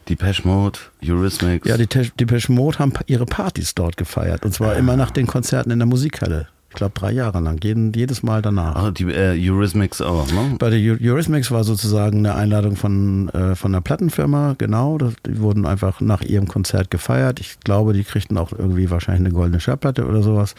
Depeche 0.09 0.47
Mode, 0.47 0.79
Eurythmics. 1.03 1.69
Ja, 1.69 1.77
die 1.77 1.87
Depeche 1.87 2.53
Mode 2.53 2.79
haben 2.79 2.93
ihre 3.07 3.27
Partys 3.27 3.75
dort 3.75 3.97
gefeiert. 3.97 4.45
Und 4.45 4.53
zwar 4.53 4.73
ah. 4.73 4.75
immer 4.75 4.97
nach 4.97 5.13
den 5.13 5.27
Konzerten 5.27 5.71
in 5.71 5.79
der 5.79 5.87
Musikhalle. 5.87 6.49
Ich 6.71 6.77
glaube 6.77 6.93
drei 6.95 7.11
Jahre 7.11 7.41
lang, 7.41 7.59
jeden, 7.65 7.93
jedes 7.93 8.23
Mal 8.23 8.43
danach. 8.43 8.77
Ach, 8.77 8.93
die 8.93 9.03
äh, 9.05 9.37
Eurythmics 9.51 10.01
auch, 10.01 10.31
ne? 10.31 10.55
Bei 10.57 10.71
der 10.71 10.79
Eurythmics 10.79 11.51
war 11.51 11.65
sozusagen 11.65 12.19
eine 12.19 12.37
Einladung 12.37 12.77
von, 12.77 13.29
äh, 13.31 13.57
von 13.57 13.75
einer 13.75 13.81
Plattenfirma, 13.83 14.55
genau. 14.57 14.97
Die 14.99 15.41
wurden 15.41 15.67
einfach 15.67 16.01
nach 16.01 16.23
ihrem 16.23 16.47
Konzert 16.47 16.89
gefeiert. 16.89 17.41
Ich 17.41 17.59
glaube, 17.59 17.93
die 17.93 18.05
kriegten 18.05 18.39
auch 18.39 18.53
irgendwie 18.53 18.89
wahrscheinlich 18.89 19.27
eine 19.27 19.35
goldene 19.35 19.59
Schallplatte 19.59 20.07
oder 20.07 20.23
sowas. 20.23 20.55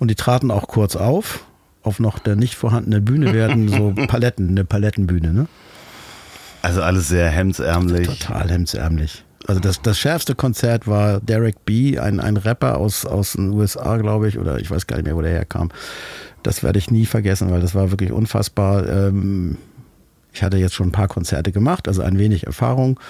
Und 0.00 0.10
die 0.10 0.16
traten 0.16 0.50
auch 0.50 0.66
kurz 0.66 0.96
auf, 0.96 1.44
auf 1.84 2.00
noch 2.00 2.18
der 2.18 2.34
nicht 2.34 2.56
vorhandenen 2.56 3.04
Bühne 3.04 3.32
werden 3.32 3.68
so 3.68 3.94
Paletten, 4.08 4.48
eine 4.48 4.64
Palettenbühne, 4.64 5.32
ne? 5.32 5.46
Also 6.60 6.82
alles 6.82 7.06
sehr 7.06 7.28
hemdsärmlich. 7.28 8.08
Total 8.08 8.50
hemdsärmlich. 8.50 9.22
Also 9.46 9.60
das, 9.60 9.80
das 9.80 9.98
schärfste 9.98 10.34
Konzert 10.34 10.86
war 10.88 11.20
Derek 11.20 11.64
B., 11.64 11.98
ein, 11.98 12.20
ein 12.20 12.36
Rapper 12.36 12.78
aus, 12.78 13.06
aus 13.06 13.32
den 13.32 13.50
USA, 13.50 13.96
glaube 13.96 14.28
ich, 14.28 14.38
oder 14.38 14.58
ich 14.58 14.70
weiß 14.70 14.86
gar 14.86 14.96
nicht 14.96 15.06
mehr, 15.06 15.16
wo 15.16 15.22
der 15.22 15.30
herkam. 15.30 15.70
Das 16.42 16.62
werde 16.62 16.78
ich 16.78 16.90
nie 16.90 17.06
vergessen, 17.06 17.50
weil 17.50 17.60
das 17.60 17.74
war 17.74 17.90
wirklich 17.90 18.12
unfassbar. 18.12 18.88
Ähm, 18.88 19.58
ich 20.32 20.42
hatte 20.42 20.56
jetzt 20.58 20.74
schon 20.74 20.88
ein 20.88 20.92
paar 20.92 21.08
Konzerte 21.08 21.52
gemacht, 21.52 21.88
also 21.88 22.02
ein 22.02 22.18
wenig 22.18 22.46
Erfahrung. 22.46 23.00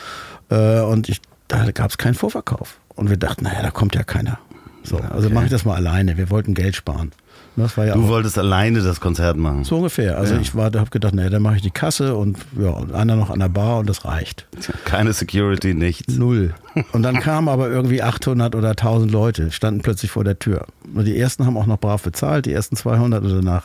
Äh, 0.50 0.80
und 0.80 1.08
ich, 1.08 1.20
da 1.48 1.70
gab 1.70 1.90
es 1.90 1.98
keinen 1.98 2.14
Vorverkauf. 2.14 2.78
Und 2.94 3.10
wir 3.10 3.16
dachten, 3.16 3.44
naja, 3.44 3.62
da 3.62 3.70
kommt 3.70 3.94
ja 3.94 4.04
keiner. 4.04 4.38
So, 4.82 4.98
also 4.98 5.26
okay. 5.26 5.34
mache 5.34 5.46
ich 5.46 5.50
das 5.50 5.64
mal 5.64 5.74
alleine. 5.74 6.16
Wir 6.16 6.30
wollten 6.30 6.54
Geld 6.54 6.76
sparen. 6.76 7.12
Ja 7.56 7.94
du 7.94 8.08
wolltest 8.08 8.38
alleine 8.38 8.82
das 8.82 9.00
Konzert 9.00 9.36
machen. 9.36 9.64
So 9.64 9.76
ungefähr. 9.76 10.18
Also 10.18 10.34
ja. 10.34 10.40
ich 10.40 10.54
war, 10.54 10.66
habe 10.66 10.90
gedacht, 10.90 11.14
naja, 11.14 11.30
dann 11.30 11.42
mache 11.42 11.56
ich 11.56 11.62
die 11.62 11.70
Kasse 11.70 12.14
und 12.14 12.38
ja, 12.60 12.70
und 12.70 12.94
einer 12.94 13.16
noch 13.16 13.30
an 13.30 13.38
der 13.38 13.48
Bar 13.48 13.78
und 13.78 13.88
das 13.88 14.04
reicht. 14.04 14.46
Keine 14.84 15.12
Security, 15.12 15.74
nichts. 15.74 16.14
Null. 16.14 16.54
Und 16.92 17.02
dann 17.02 17.20
kamen 17.20 17.48
aber 17.48 17.70
irgendwie 17.70 18.02
800 18.02 18.54
oder 18.54 18.70
1000 18.70 19.10
Leute, 19.10 19.50
standen 19.50 19.80
plötzlich 19.80 20.10
vor 20.10 20.24
der 20.24 20.38
Tür. 20.38 20.66
Und 20.94 21.06
die 21.06 21.18
ersten 21.18 21.46
haben 21.46 21.56
auch 21.56 21.66
noch 21.66 21.78
brav 21.78 22.02
bezahlt, 22.02 22.46
die 22.46 22.52
ersten 22.52 22.76
200 22.76 23.24
oder 23.24 23.42
nach 23.42 23.64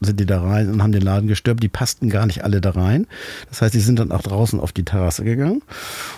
sind 0.00 0.18
die 0.18 0.26
da 0.26 0.42
rein 0.42 0.70
und 0.70 0.82
haben 0.82 0.92
den 0.92 1.02
Laden 1.02 1.28
gestürmt. 1.28 1.62
Die 1.62 1.68
passten 1.68 2.08
gar 2.08 2.26
nicht 2.26 2.44
alle 2.44 2.60
da 2.60 2.70
rein. 2.70 3.06
Das 3.48 3.62
heißt, 3.62 3.74
die 3.74 3.80
sind 3.80 3.98
dann 3.98 4.12
auch 4.12 4.22
draußen 4.22 4.58
auf 4.58 4.72
die 4.72 4.84
Terrasse 4.84 5.24
gegangen. 5.24 5.62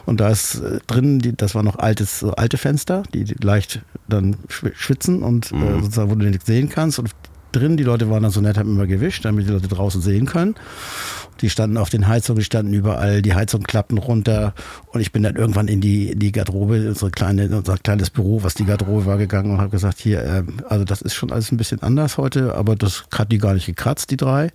Und 0.07 0.21
da 0.21 0.31
ist 0.31 0.57
äh, 0.57 0.79
drin, 0.87 1.19
die, 1.19 1.37
das 1.37 1.55
war 1.55 1.63
noch 1.63 1.79
altes, 1.79 2.25
alte 2.25 2.59
Fenster, 2.59 3.03
die, 3.13 3.25
die 3.25 3.35
leicht 3.43 3.83
dann 4.09 4.37
schwitzen 4.49 5.23
und 5.23 5.53
äh, 5.53 5.57
mhm. 5.57 5.63
äh, 5.63 5.81
sozusagen, 5.83 6.11
wo 6.11 6.15
du 6.15 6.27
nichts 6.27 6.47
sehen 6.47 6.69
kannst. 6.69 6.99
Und 6.99 7.11
drin, 7.53 7.77
die 7.77 7.85
Leute 7.85 8.11
waren 8.11 8.23
dann 8.23 8.33
so 8.33 8.41
nett, 8.41 8.59
haben 8.59 8.71
immer 8.71 8.87
gewischt, 8.87 9.25
damit 9.25 9.47
die 9.47 9.53
Leute 9.53 9.69
draußen 9.69 10.01
sehen 10.01 10.27
können. 10.27 10.55
Die 11.41 11.51
standen 11.51 11.77
auf 11.77 11.91
den 11.91 12.07
Heizungen, 12.07 12.39
die 12.39 12.45
standen 12.45 12.73
überall, 12.73 13.23
die 13.23 13.35
Heizungen 13.35 13.67
klappten 13.67 13.99
runter 13.99 14.55
und 14.93 15.01
ich 15.01 15.13
bin 15.13 15.23
dann 15.23 15.35
irgendwann 15.35 15.67
in 15.67 15.81
die, 15.81 16.15
die 16.15 16.31
Garderobe, 16.31 16.89
unsere 16.89 17.11
kleine, 17.11 17.49
unser 17.57 17.79
kleines 17.79 18.11
Büro, 18.11 18.43
was 18.43 18.55
die 18.55 18.65
Garderobe 18.65 19.07
war, 19.07 19.19
gegangen 19.19 19.51
und 19.51 19.59
habe 19.59 19.71
gesagt, 19.71 19.99
hier, 19.99 20.23
äh, 20.23 20.43
also 20.69 20.85
das 20.85 21.03
ist 21.03 21.15
schon 21.15 21.33
alles 21.33 21.51
ein 21.51 21.57
bisschen 21.57 21.83
anders 21.83 22.19
heute, 22.19 22.55
aber 22.55 22.77
das 22.77 23.05
hat 23.13 23.33
die 23.33 23.39
gar 23.39 23.55
nicht 23.55 23.67
gekratzt, 23.67 24.11
die 24.11 24.17
drei. 24.17 24.51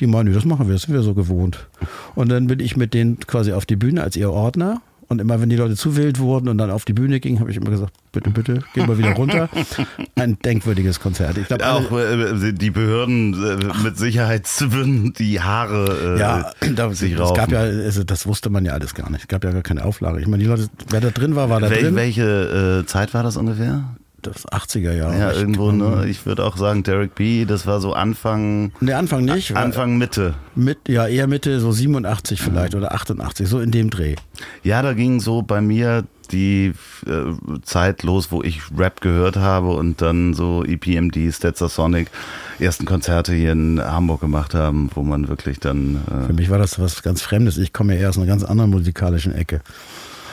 Die 0.00 0.06
meinen, 0.06 0.34
das 0.34 0.44
machen 0.44 0.66
wir, 0.66 0.74
das 0.74 0.82
sind 0.82 0.94
wir 0.94 1.02
so 1.02 1.14
gewohnt. 1.14 1.68
Und 2.14 2.28
dann 2.28 2.48
bin 2.48 2.60
ich 2.60 2.76
mit 2.76 2.92
denen 2.92 3.18
quasi 3.20 3.52
auf 3.52 3.64
die 3.64 3.76
Bühne 3.76 4.02
als 4.02 4.16
ihr 4.16 4.30
Ordner 4.30 4.82
und 5.08 5.20
immer, 5.20 5.40
wenn 5.40 5.48
die 5.48 5.56
Leute 5.56 5.76
zu 5.76 5.96
wild 5.96 6.18
wurden 6.18 6.48
und 6.48 6.58
dann 6.58 6.70
auf 6.70 6.84
die 6.84 6.92
Bühne 6.92 7.20
gingen, 7.20 7.40
habe 7.40 7.50
ich 7.50 7.56
immer 7.56 7.70
gesagt, 7.70 7.92
bitte, 8.12 8.30
bitte, 8.30 8.60
gehen 8.74 8.88
wir 8.88 8.98
wieder 8.98 9.12
runter. 9.12 9.48
Ein 10.16 10.38
denkwürdiges 10.38 11.00
Konzert. 11.00 11.38
Ich 11.38 11.48
glaub, 11.48 11.62
auch 11.62 11.92
äh, 11.92 12.52
die 12.52 12.70
Behörden 12.70 13.34
äh, 13.34 13.82
mit 13.82 13.98
Sicherheit 13.98 14.48
würden 14.60 15.12
die 15.12 15.40
Haare 15.40 16.16
äh, 16.16 16.20
ja, 16.20 16.52
da, 16.74 16.92
sich 16.92 17.18
raufen. 17.18 17.34
Es 17.34 17.38
gab 17.38 17.52
ja, 17.52 17.60
also 17.60 18.04
das 18.04 18.26
wusste 18.26 18.50
man 18.50 18.64
ja 18.64 18.72
alles 18.72 18.94
gar 18.94 19.10
nicht. 19.10 19.22
Es 19.22 19.28
gab 19.28 19.44
ja 19.44 19.52
gar 19.52 19.62
keine 19.62 19.84
Auflage. 19.84 20.20
Ich 20.20 20.26
meine, 20.26 20.42
die 20.42 20.48
Leute, 20.48 20.68
wer 20.90 21.00
da 21.00 21.10
drin 21.10 21.36
war, 21.36 21.50
war 21.50 21.60
da 21.60 21.70
Wel 21.70 21.82
drin. 21.82 21.96
Welche 21.96 22.82
äh, 22.82 22.86
Zeit 22.86 23.14
war 23.14 23.22
das 23.22 23.36
ungefähr? 23.36 23.96
Das 24.26 24.46
80er 24.46 24.92
Jahre. 24.92 25.18
Ja, 25.18 25.32
irgendwo, 25.32 25.72
ne? 25.72 26.06
Ich 26.08 26.26
würde 26.26 26.44
auch 26.44 26.56
sagen, 26.56 26.82
Derek 26.82 27.14
B., 27.14 27.44
das 27.44 27.66
war 27.66 27.80
so 27.80 27.92
Anfang. 27.92 28.72
Ne, 28.80 28.96
Anfang 28.96 29.24
nicht. 29.24 29.56
Anfang 29.56 29.98
Mitte. 29.98 30.34
Mit, 30.54 30.88
ja, 30.88 31.06
eher 31.06 31.26
Mitte, 31.26 31.60
so 31.60 31.72
87 31.72 32.40
vielleicht 32.40 32.74
oder 32.74 32.94
88, 32.94 33.48
so 33.48 33.60
in 33.60 33.70
dem 33.70 33.90
Dreh. 33.90 34.16
Ja, 34.62 34.82
da 34.82 34.92
ging 34.92 35.20
so 35.20 35.42
bei 35.42 35.60
mir 35.60 36.04
die 36.32 36.72
äh, 37.06 37.60
Zeit 37.62 38.02
los, 38.02 38.32
wo 38.32 38.42
ich 38.42 38.60
Rap 38.76 39.00
gehört 39.00 39.36
habe 39.36 39.70
und 39.70 40.02
dann 40.02 40.34
so 40.34 40.64
EPMD, 40.64 41.32
Stetzer 41.32 41.68
Sonic, 41.68 42.10
ersten 42.58 42.84
Konzerte 42.84 43.32
hier 43.32 43.52
in 43.52 43.80
Hamburg 43.80 44.20
gemacht 44.20 44.54
haben, 44.54 44.90
wo 44.94 45.02
man 45.02 45.28
wirklich 45.28 45.60
dann. 45.60 45.96
Äh 46.06 46.26
Für 46.26 46.32
mich 46.32 46.50
war 46.50 46.58
das 46.58 46.78
was 46.78 47.02
ganz 47.02 47.22
Fremdes. 47.22 47.58
Ich 47.58 47.72
komme 47.72 47.94
ja 47.94 48.00
eher 48.00 48.08
aus 48.10 48.16
einer 48.16 48.26
ganz 48.26 48.42
anderen 48.44 48.70
musikalischen 48.70 49.34
Ecke. 49.34 49.60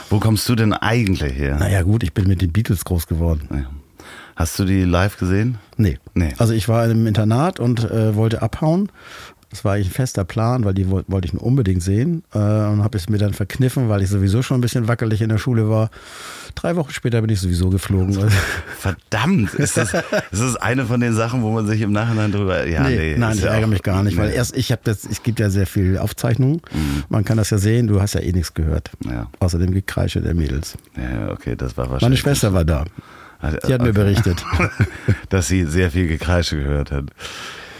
Wo 0.10 0.20
kommst 0.20 0.48
du 0.48 0.56
denn 0.56 0.74
eigentlich 0.74 1.34
her? 1.34 1.58
Naja, 1.58 1.82
gut, 1.82 2.04
ich 2.04 2.14
bin 2.14 2.28
mit 2.28 2.42
den 2.42 2.52
Beatles 2.52 2.86
groß 2.86 3.08
geworden. 3.08 3.48
Ja. 3.52 3.66
Hast 4.36 4.58
du 4.60 4.66
die 4.66 4.84
live 4.84 5.18
gesehen? 5.18 5.58
Nee. 5.78 6.00
nee. 6.14 6.34
Also 6.38 6.54
ich 6.54 6.68
war 6.68 6.86
im 6.90 7.08
Internat 7.08 7.60
und 7.60 7.84
äh, 7.84 8.16
wollte 8.16 8.42
abhauen 8.42 8.90
das 9.54 9.64
war 9.64 9.76
eigentlich 9.76 9.90
ein 9.90 9.94
fester 9.94 10.24
Plan, 10.24 10.66
weil 10.66 10.74
die 10.74 10.90
wollte 10.90 11.26
ich 11.26 11.34
nur 11.34 11.44
unbedingt 11.44 11.84
sehen. 11.84 12.24
Äh, 12.34 12.40
und 12.40 12.84
habe 12.84 12.98
es 12.98 13.08
mir 13.08 13.20
dann 13.20 13.34
verkniffen, 13.34 13.88
weil 13.88 14.02
ich 14.02 14.10
sowieso 14.10 14.42
schon 14.42 14.58
ein 14.58 14.62
bisschen 14.62 14.88
wackelig 14.88 15.22
in 15.22 15.30
der 15.30 15.38
Schule 15.38 15.70
war. 15.70 15.92
Drei 16.56 16.76
Wochen 16.76 16.92
später 16.92 17.22
bin 17.22 17.30
ich 17.30 17.40
sowieso 17.40 17.70
geflogen. 17.70 18.18
Verdammt, 18.80 19.54
ist 19.54 19.78
das, 19.78 19.94
ist 19.94 20.42
das 20.42 20.56
eine 20.56 20.86
von 20.86 21.00
den 21.00 21.14
Sachen, 21.14 21.44
wo 21.44 21.52
man 21.52 21.68
sich 21.68 21.82
im 21.82 21.92
Nachhinein 21.92 22.32
drüber. 22.32 22.68
Ja, 22.68 22.82
nee, 22.82 22.96
nee 22.96 23.16
nein, 23.16 23.38
ich 23.38 23.44
ärgere 23.44 23.68
mich 23.68 23.84
gar 23.84 24.02
nicht, 24.02 24.18
weil 24.18 24.32
erst 24.32 24.58
ich 24.58 24.72
habe 24.72 24.82
das, 24.84 25.06
es 25.06 25.22
gibt 25.22 25.40
ja 25.40 25.52
sehr 25.52 25.68
viel 25.68 26.00
Aufzeichnungen. 26.00 26.62
Mhm. 26.74 27.04
Man 27.10 27.24
kann 27.24 27.38
das 27.38 27.52
ja 27.52 27.60
sehen, 27.60 27.86
du 27.86 28.02
hast 28.02 28.16
ja 28.16 28.22
eh 28.22 28.32
nichts 28.32 28.56
gehört. 28.56 28.90
Ja. 29.06 29.30
Außer 29.40 29.60
dem 29.60 29.72
Gekreische 29.72 30.20
der 30.22 30.34
Mädels. 30.34 30.80
Ja, 30.98 31.32
okay, 31.32 31.56
das 31.56 31.78
war 31.78 31.92
wahrscheinlich. 31.92 32.02
Meine 32.02 32.18
Schwester 32.18 32.54
war 32.54 32.66
da. 32.66 32.86
Die 33.68 33.74
hat 33.74 33.82
mir 33.82 33.94
berichtet. 33.94 34.46
Dass 35.30 35.48
sie 35.48 35.66
sehr 35.66 35.92
viel 35.92 36.08
Gekreische 36.08 36.58
gehört 36.58 36.92
hat. 36.92 37.06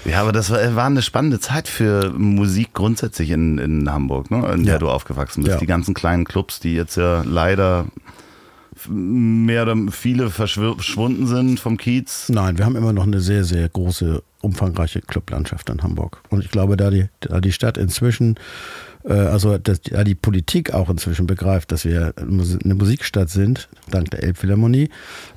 Ja, 0.06 0.22
aber 0.22 0.34
das 0.34 0.50
war, 0.50 0.76
war, 0.76 0.86
eine 0.86 1.02
spannende 1.02 1.40
Zeit 1.40 1.68
für 1.68 2.12
Musik 2.12 2.74
grundsätzlich 2.74 3.30
in, 3.30 3.58
in 3.58 3.90
Hamburg, 3.90 4.30
ne? 4.32 4.46
in 4.54 4.66
der 4.66 4.74
ja. 4.74 4.80
du 4.80 4.90
aufgewachsen 4.90 5.44
bist. 5.44 5.54
Ja. 5.54 5.60
Die 5.60 5.66
ganzen 5.66 5.94
kleinen 5.94 6.26
Clubs, 6.26 6.60
die 6.60 6.76
jetzt 6.76 6.98
ja 6.98 7.24
leider 7.26 7.86
mehr 8.90 9.64
oder 9.64 9.78
viele 9.92 10.30
verschwunden 10.30 11.28
sind 11.28 11.60
vom 11.60 11.78
Kiez. 11.78 12.28
Nein, 12.30 12.58
wir 12.58 12.66
haben 12.66 12.76
immer 12.76 12.92
noch 12.92 13.08
eine 13.08 13.22
sehr, 13.22 13.44
sehr 13.44 13.70
große, 13.70 14.22
umfangreiche 14.42 15.02
Clublandschaft 15.02 15.70
in 15.70 15.82
Hamburg. 15.84 16.22
Und 16.30 16.44
ich 16.44 16.52
glaube, 16.52 16.76
da 16.76 16.90
die, 16.90 17.08
da 17.22 17.40
die 17.40 17.52
Stadt 17.54 17.78
inzwischen 17.78 18.36
äh, 18.36 18.40
also 19.12 19.58
dass 19.58 19.82
ja, 19.90 20.04
die 20.04 20.16
Politik 20.16 20.74
auch 20.74 20.90
inzwischen 20.90 21.28
begreift, 21.28 21.72
dass 21.72 21.84
wir 21.84 22.14
eine 22.18 22.76
Musikstadt 22.76 23.30
sind, 23.30 23.68
dank 23.90 24.12
der 24.12 24.24
Elbphilharmonie, 24.24 24.90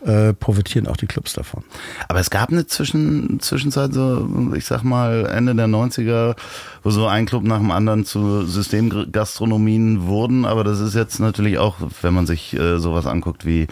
äh, 0.04 0.32
profitieren 0.32 0.86
auch 0.86 0.96
die 0.96 1.06
Clubs 1.06 1.32
davon. 1.32 1.64
Aber 2.08 2.20
es 2.20 2.30
gab 2.30 2.50
eine 2.50 2.66
Zwischen, 2.66 3.40
Zwischenzeit, 3.40 3.92
so, 3.92 4.28
ich 4.54 4.64
sag 4.66 4.84
mal, 4.84 5.26
Ende 5.26 5.54
der 5.54 5.66
90er, 5.66 6.36
wo 6.84 6.90
so 6.90 7.06
ein 7.06 7.26
Club 7.26 7.42
nach 7.44 7.58
dem 7.58 7.72
anderen 7.72 8.04
zu 8.04 8.46
Systemgastronomien 8.46 10.06
wurden. 10.06 10.44
Aber 10.44 10.62
das 10.62 10.78
ist 10.78 10.94
jetzt 10.94 11.18
natürlich 11.18 11.58
auch, 11.58 11.76
wenn 12.02 12.14
man 12.14 12.26
sich 12.26 12.54
äh, 12.54 12.78
sowas 12.78 13.06
anguckt 13.06 13.44
wie 13.44 13.66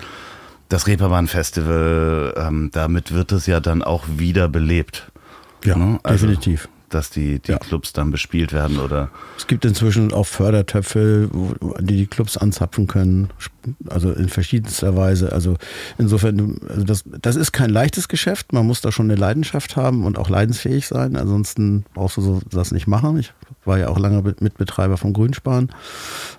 das 0.69 0.87
Reeperbahn-Festival, 0.89 2.35
ähm, 2.37 2.71
damit 2.73 3.13
wird 3.13 3.31
es 3.31 3.47
ja 3.47 3.61
dann 3.61 3.83
auch 3.83 4.05
wieder 4.17 4.49
belebt. 4.49 5.13
Ja, 5.65 5.77
ne? 5.77 6.01
also, 6.03 6.27
definitiv 6.27 6.69
dass 6.89 7.11
die, 7.11 7.39
die 7.41 7.53
ja. 7.53 7.59
Clubs 7.59 7.93
dann 7.93 8.11
bespielt 8.11 8.53
werden 8.53 8.79
oder? 8.79 9.11
Es 9.37 9.47
gibt 9.47 9.65
inzwischen 9.65 10.13
auch 10.13 10.27
Fördertöpfe, 10.27 11.29
die 11.81 11.97
die 11.97 12.07
Clubs 12.07 12.37
anzapfen 12.37 12.87
können, 12.87 13.31
also 13.89 14.13
in 14.13 14.29
verschiedenster 14.29 14.97
Weise. 14.97 15.33
Also 15.33 15.57
insofern, 15.99 16.59
also 16.69 16.85
das, 16.85 17.05
das 17.21 17.37
ist 17.37 17.53
kein 17.53 17.71
leichtes 17.71 18.09
Geschäft. 18.09 18.53
Man 18.53 18.67
muss 18.67 18.81
da 18.81 18.93
schon 18.93 19.11
eine 19.11 19.19
Leidenschaft 19.19 19.77
haben 19.77 20.05
und 20.05 20.19
auch 20.19 20.29
leidensfähig 20.29 20.87
sein. 20.87 21.17
Ansonsten 21.17 21.85
brauchst 21.95 22.17
du 22.17 22.21
so, 22.21 22.41
das 22.51 22.73
nicht 22.73 22.87
machen. 22.87 23.19
Ich 23.19 23.33
war 23.65 23.79
ja 23.79 23.89
auch 23.89 23.99
lange 23.99 24.23
Mitbetreiber 24.41 24.97
vom 24.97 25.13
Grünspan. 25.13 25.71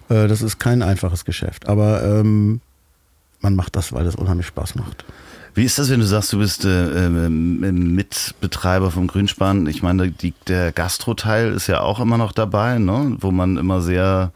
Äh, 0.10 0.28
das 0.28 0.42
ist 0.42 0.60
kein 0.60 0.82
einfaches 0.82 1.26
Geschäft, 1.26 1.68
aber 1.68 2.04
ähm, 2.04 2.62
man 3.42 3.56
macht 3.56 3.76
das, 3.76 3.94
weil 3.94 4.06
es 4.06 4.16
unheimlich 4.16 4.48
Spaß 4.48 4.76
macht. 4.76 5.06
Wie 5.56 5.64
ist 5.64 5.80
das, 5.80 5.90
wenn 5.90 6.02
du 6.02 6.06
sagst, 6.06 6.34
du 6.34 6.40
bist 6.40 6.66
äh, 6.66 7.06
äh, 7.06 7.10
Mitbetreiber 7.10 8.92
vom 8.92 9.08
Grünspan? 9.08 9.68
Ich 9.68 9.82
meine, 9.82 10.12
die, 10.12 10.34
der 10.48 10.74
Gastro-Teil 10.74 11.54
ist 11.54 11.68
ja 11.68 11.80
auch 11.80 12.02
immer 12.02 12.18
noch 12.18 12.34
dabei, 12.34 12.78
ne? 12.78 13.16
wo 13.22 13.32
man 13.32 13.56
immer 13.56 13.82
sehr 13.82 14.34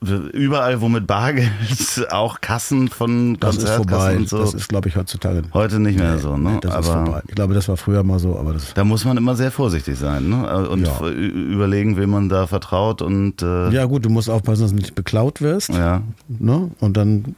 überall, 0.00 0.80
wo 0.80 0.88
mit 0.88 1.06
Bargeld, 1.06 1.50
auch 2.10 2.40
Kassen 2.40 2.88
von 2.88 3.36
das 3.38 3.56
ist 3.56 3.70
vorbei. 3.70 4.16
und 4.16 4.28
so. 4.28 4.38
Das 4.38 4.54
ist, 4.54 4.68
glaube 4.68 4.88
ich, 4.88 4.96
heutzutage. 4.96 5.42
Heute 5.52 5.78
nicht 5.80 5.98
mehr 5.98 6.16
nee, 6.16 6.20
so, 6.20 6.36
ne? 6.36 6.52
Nee, 6.52 6.58
das 6.60 6.72
aber 6.72 6.80
ist 6.80 6.92
vorbei. 6.92 7.22
Ich 7.28 7.34
glaube, 7.34 7.54
das 7.54 7.68
war 7.68 7.76
früher 7.76 8.02
mal 8.02 8.18
so, 8.18 8.38
aber 8.38 8.52
das. 8.54 8.74
Da 8.74 8.84
muss 8.84 9.04
man 9.04 9.16
immer 9.16 9.36
sehr 9.36 9.50
vorsichtig 9.50 9.98
sein, 9.98 10.28
ne? 10.28 10.68
Und 10.68 10.86
ja. 10.86 11.08
überlegen, 11.08 11.96
wem 11.96 12.10
man 12.10 12.28
da 12.28 12.46
vertraut 12.46 13.02
und. 13.02 13.42
Äh 13.42 13.70
ja, 13.70 13.84
gut, 13.84 14.04
du 14.04 14.10
musst 14.10 14.30
aufpassen, 14.30 14.62
dass 14.62 14.70
du 14.70 14.76
nicht 14.76 14.94
beklaut 14.94 15.40
wirst. 15.40 15.70
Ja. 15.70 16.02
Ne? 16.28 16.70
Und 16.80 16.96
dann 16.96 17.34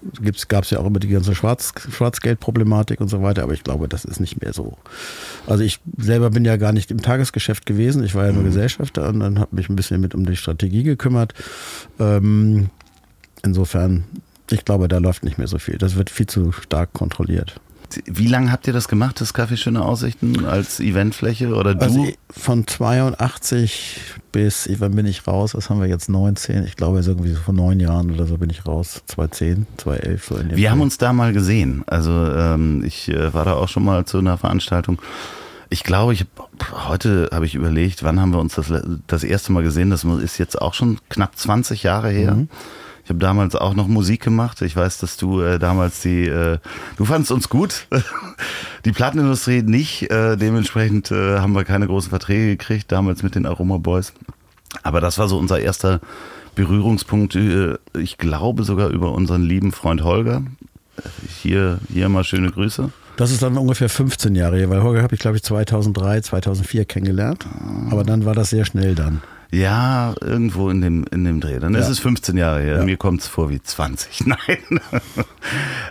gab 0.48 0.64
es 0.64 0.70
ja 0.70 0.78
auch 0.78 0.86
immer 0.86 0.98
die 0.98 1.08
ganze 1.08 1.34
Schwarz, 1.34 1.72
Schwarzgeldproblematik 1.90 3.00
und 3.00 3.08
so 3.08 3.22
weiter, 3.22 3.42
aber 3.42 3.52
ich 3.52 3.64
glaube, 3.64 3.88
das 3.88 4.04
ist 4.04 4.20
nicht 4.20 4.42
mehr 4.42 4.52
so. 4.52 4.76
Also 5.46 5.64
ich 5.64 5.80
selber 5.96 6.30
bin 6.30 6.44
ja 6.44 6.56
gar 6.56 6.72
nicht 6.72 6.90
im 6.90 7.02
Tagesgeschäft 7.02 7.66
gewesen, 7.66 8.04
ich 8.04 8.14
war 8.14 8.26
ja 8.26 8.32
nur 8.32 8.42
mhm. 8.42 8.46
Gesellschafter 8.46 9.08
und 9.08 9.20
dann 9.20 9.38
habe 9.38 9.54
mich 9.54 9.68
ein 9.68 9.76
bisschen 9.76 10.00
mit 10.00 10.14
um 10.14 10.26
die 10.26 10.36
Strategie 10.36 10.82
gekümmert. 10.82 11.34
Ähm, 11.98 12.41
ähm, 12.42 12.70
insofern, 13.44 14.04
ich 14.50 14.64
glaube, 14.64 14.88
da 14.88 14.98
läuft 14.98 15.24
nicht 15.24 15.38
mehr 15.38 15.48
so 15.48 15.58
viel. 15.58 15.78
Das 15.78 15.96
wird 15.96 16.10
viel 16.10 16.26
zu 16.26 16.52
stark 16.52 16.92
kontrolliert. 16.92 17.60
Wie 18.06 18.26
lange 18.26 18.50
habt 18.50 18.66
ihr 18.66 18.72
das 18.72 18.88
gemacht, 18.88 19.20
das 19.20 19.34
Café 19.34 19.56
Schöne 19.56 19.84
Aussichten 19.84 20.46
als 20.46 20.80
Eventfläche 20.80 21.54
oder 21.54 21.74
du? 21.74 21.84
Also 21.84 22.08
von 22.30 22.66
82 22.66 24.00
bis, 24.32 24.68
wann 24.78 24.94
bin 24.94 25.04
ich 25.04 25.26
raus? 25.26 25.54
Was 25.54 25.68
haben 25.68 25.80
wir 25.80 25.88
jetzt? 25.88 26.08
19? 26.08 26.64
Ich 26.64 26.76
glaube, 26.76 27.00
irgendwie 27.00 27.32
so 27.32 27.40
vor 27.40 27.54
neun 27.54 27.80
Jahren 27.80 28.10
oder 28.10 28.26
so 28.26 28.38
bin 28.38 28.48
ich 28.48 28.66
raus. 28.66 29.02
2010, 29.06 29.66
2011. 29.76 30.24
So 30.24 30.56
wir 30.56 30.70
haben 30.70 30.80
uns 30.80 30.98
da 30.98 31.12
mal 31.12 31.32
gesehen. 31.32 31.84
Also 31.86 32.12
ähm, 32.12 32.82
ich 32.84 33.08
äh, 33.08 33.34
war 33.34 33.44
da 33.44 33.54
auch 33.54 33.68
schon 33.68 33.84
mal 33.84 34.04
zu 34.06 34.18
einer 34.18 34.38
Veranstaltung. 34.38 34.98
Ich 35.72 35.84
glaube, 35.84 36.12
ich 36.12 36.26
heute 36.86 37.30
habe 37.32 37.46
ich 37.46 37.54
überlegt, 37.54 38.02
wann 38.02 38.20
haben 38.20 38.34
wir 38.34 38.40
uns 38.40 38.56
das, 38.56 38.70
das 39.06 39.24
erste 39.24 39.52
Mal 39.52 39.62
gesehen? 39.62 39.88
Das 39.88 40.04
ist 40.04 40.36
jetzt 40.36 40.60
auch 40.60 40.74
schon 40.74 40.98
knapp 41.08 41.34
20 41.34 41.82
Jahre 41.82 42.10
her. 42.10 42.34
Mhm. 42.34 42.50
Ich 43.04 43.08
habe 43.08 43.18
damals 43.18 43.56
auch 43.56 43.72
noch 43.72 43.88
Musik 43.88 44.22
gemacht. 44.22 44.60
Ich 44.60 44.76
weiß, 44.76 44.98
dass 44.98 45.16
du 45.16 45.40
äh, 45.40 45.58
damals 45.58 46.02
die, 46.02 46.26
äh, 46.26 46.58
du 46.98 47.06
fandest 47.06 47.32
uns 47.32 47.48
gut, 47.48 47.86
die 48.84 48.92
Plattenindustrie 48.92 49.62
nicht. 49.62 50.10
Äh, 50.10 50.36
dementsprechend 50.36 51.10
äh, 51.10 51.38
haben 51.38 51.54
wir 51.54 51.64
keine 51.64 51.86
großen 51.86 52.10
Verträge 52.10 52.48
gekriegt, 52.58 52.92
damals 52.92 53.22
mit 53.22 53.34
den 53.34 53.46
Aroma 53.46 53.78
Boys. 53.78 54.12
Aber 54.82 55.00
das 55.00 55.16
war 55.16 55.26
so 55.26 55.38
unser 55.38 55.58
erster 55.58 56.00
Berührungspunkt. 56.54 57.34
Äh, 57.34 57.78
ich 57.94 58.18
glaube 58.18 58.64
sogar 58.64 58.90
über 58.90 59.12
unseren 59.12 59.42
lieben 59.42 59.72
Freund 59.72 60.04
Holger. 60.04 60.42
Hier, 61.40 61.78
hier 61.90 62.10
mal 62.10 62.24
schöne 62.24 62.50
Grüße. 62.50 62.90
Das 63.16 63.30
ist 63.30 63.42
dann 63.42 63.56
ungefähr 63.56 63.88
15 63.88 64.34
Jahre 64.34 64.56
her, 64.56 64.70
weil 64.70 64.82
Holger 64.82 65.02
habe 65.02 65.14
ich, 65.14 65.20
glaube 65.20 65.36
ich, 65.36 65.42
2003, 65.42 66.22
2004 66.22 66.84
kennengelernt. 66.86 67.46
Aber 67.90 68.04
dann 68.04 68.24
war 68.24 68.34
das 68.34 68.50
sehr 68.50 68.64
schnell 68.64 68.94
dann. 68.94 69.22
Ja, 69.54 70.14
irgendwo 70.22 70.70
in 70.70 70.80
dem, 70.80 71.04
in 71.10 71.24
dem 71.24 71.40
Dreh. 71.40 71.58
Dann 71.58 71.74
ja. 71.74 71.80
ist 71.80 71.88
es 71.88 71.98
15 71.98 72.38
Jahre 72.38 72.62
her. 72.62 72.76
Ja. 72.78 72.84
Mir 72.84 72.96
kommt 72.96 73.20
es 73.20 73.26
vor 73.26 73.50
wie 73.50 73.62
20. 73.62 74.26
Nein. 74.26 74.80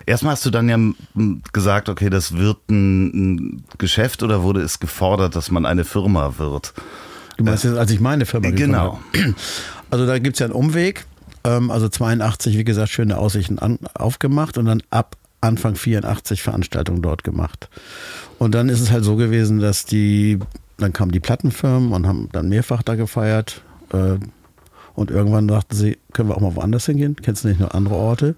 Erstmal 0.08 0.34
hast 0.34 0.46
du 0.48 0.50
dann 0.50 0.68
ja 0.68 0.80
gesagt, 1.54 1.88
okay, 1.88 2.10
das 2.10 2.38
wird 2.38 2.58
ein, 2.72 3.06
ein, 3.06 3.64
Geschäft 3.78 4.24
oder 4.24 4.42
wurde 4.42 4.62
es 4.62 4.80
gefordert, 4.80 5.36
dass 5.36 5.52
man 5.52 5.68
eine 5.68 5.86
Firma 5.86 6.40
wird? 6.40 6.74
Du 7.38 7.44
meinst 7.44 7.64
jetzt, 7.64 7.78
als 7.78 7.92
ich 7.92 8.00
meine 8.00 8.26
Firma 8.26 8.48
äh, 8.48 8.52
Genau. 8.52 9.00
Habe. 9.14 9.36
Also 9.92 10.06
da 10.06 10.20
gibt 10.20 10.38
es 10.38 10.40
ja 10.40 10.46
einen 10.46 10.56
Umweg. 10.56 11.06
Ähm, 11.44 11.70
also 11.70 11.90
82, 11.90 12.58
wie 12.58 12.64
gesagt, 12.64 12.90
schöne 12.90 13.18
Aussichten 13.18 13.60
aufgemacht 13.94 14.58
und 14.58 14.66
dann 14.66 14.82
ab 14.90 15.18
Anfang 15.42 15.76
84 15.76 16.42
Veranstaltungen 16.42 17.02
dort 17.02 17.24
gemacht. 17.24 17.70
Und 18.40 18.56
dann 18.56 18.70
ist 18.70 18.80
es 18.80 18.92
halt 18.92 19.04
so 19.04 19.16
gewesen, 19.16 19.60
dass 19.60 19.86
die, 19.86 20.40
dann 20.78 20.94
kamen 20.94 21.12
die 21.12 21.20
Plattenfirmen 21.20 21.92
und 21.92 22.08
haben 22.08 22.30
dann 22.32 22.50
mehrfach 22.50 22.84
da 22.84 22.96
gefeiert. 22.96 23.62
Äh, 23.92 24.18
und 24.94 25.10
irgendwann 25.10 25.48
dachten 25.48 25.76
sie, 25.76 25.98
können 26.14 26.30
wir 26.30 26.38
auch 26.38 26.42
mal 26.42 26.56
woanders 26.56 26.86
hingehen? 26.86 27.16
Kennst 27.22 27.44
du 27.44 27.48
nicht 27.48 27.60
nur 27.60 27.74
andere 27.74 27.96
Orte? 27.96 28.36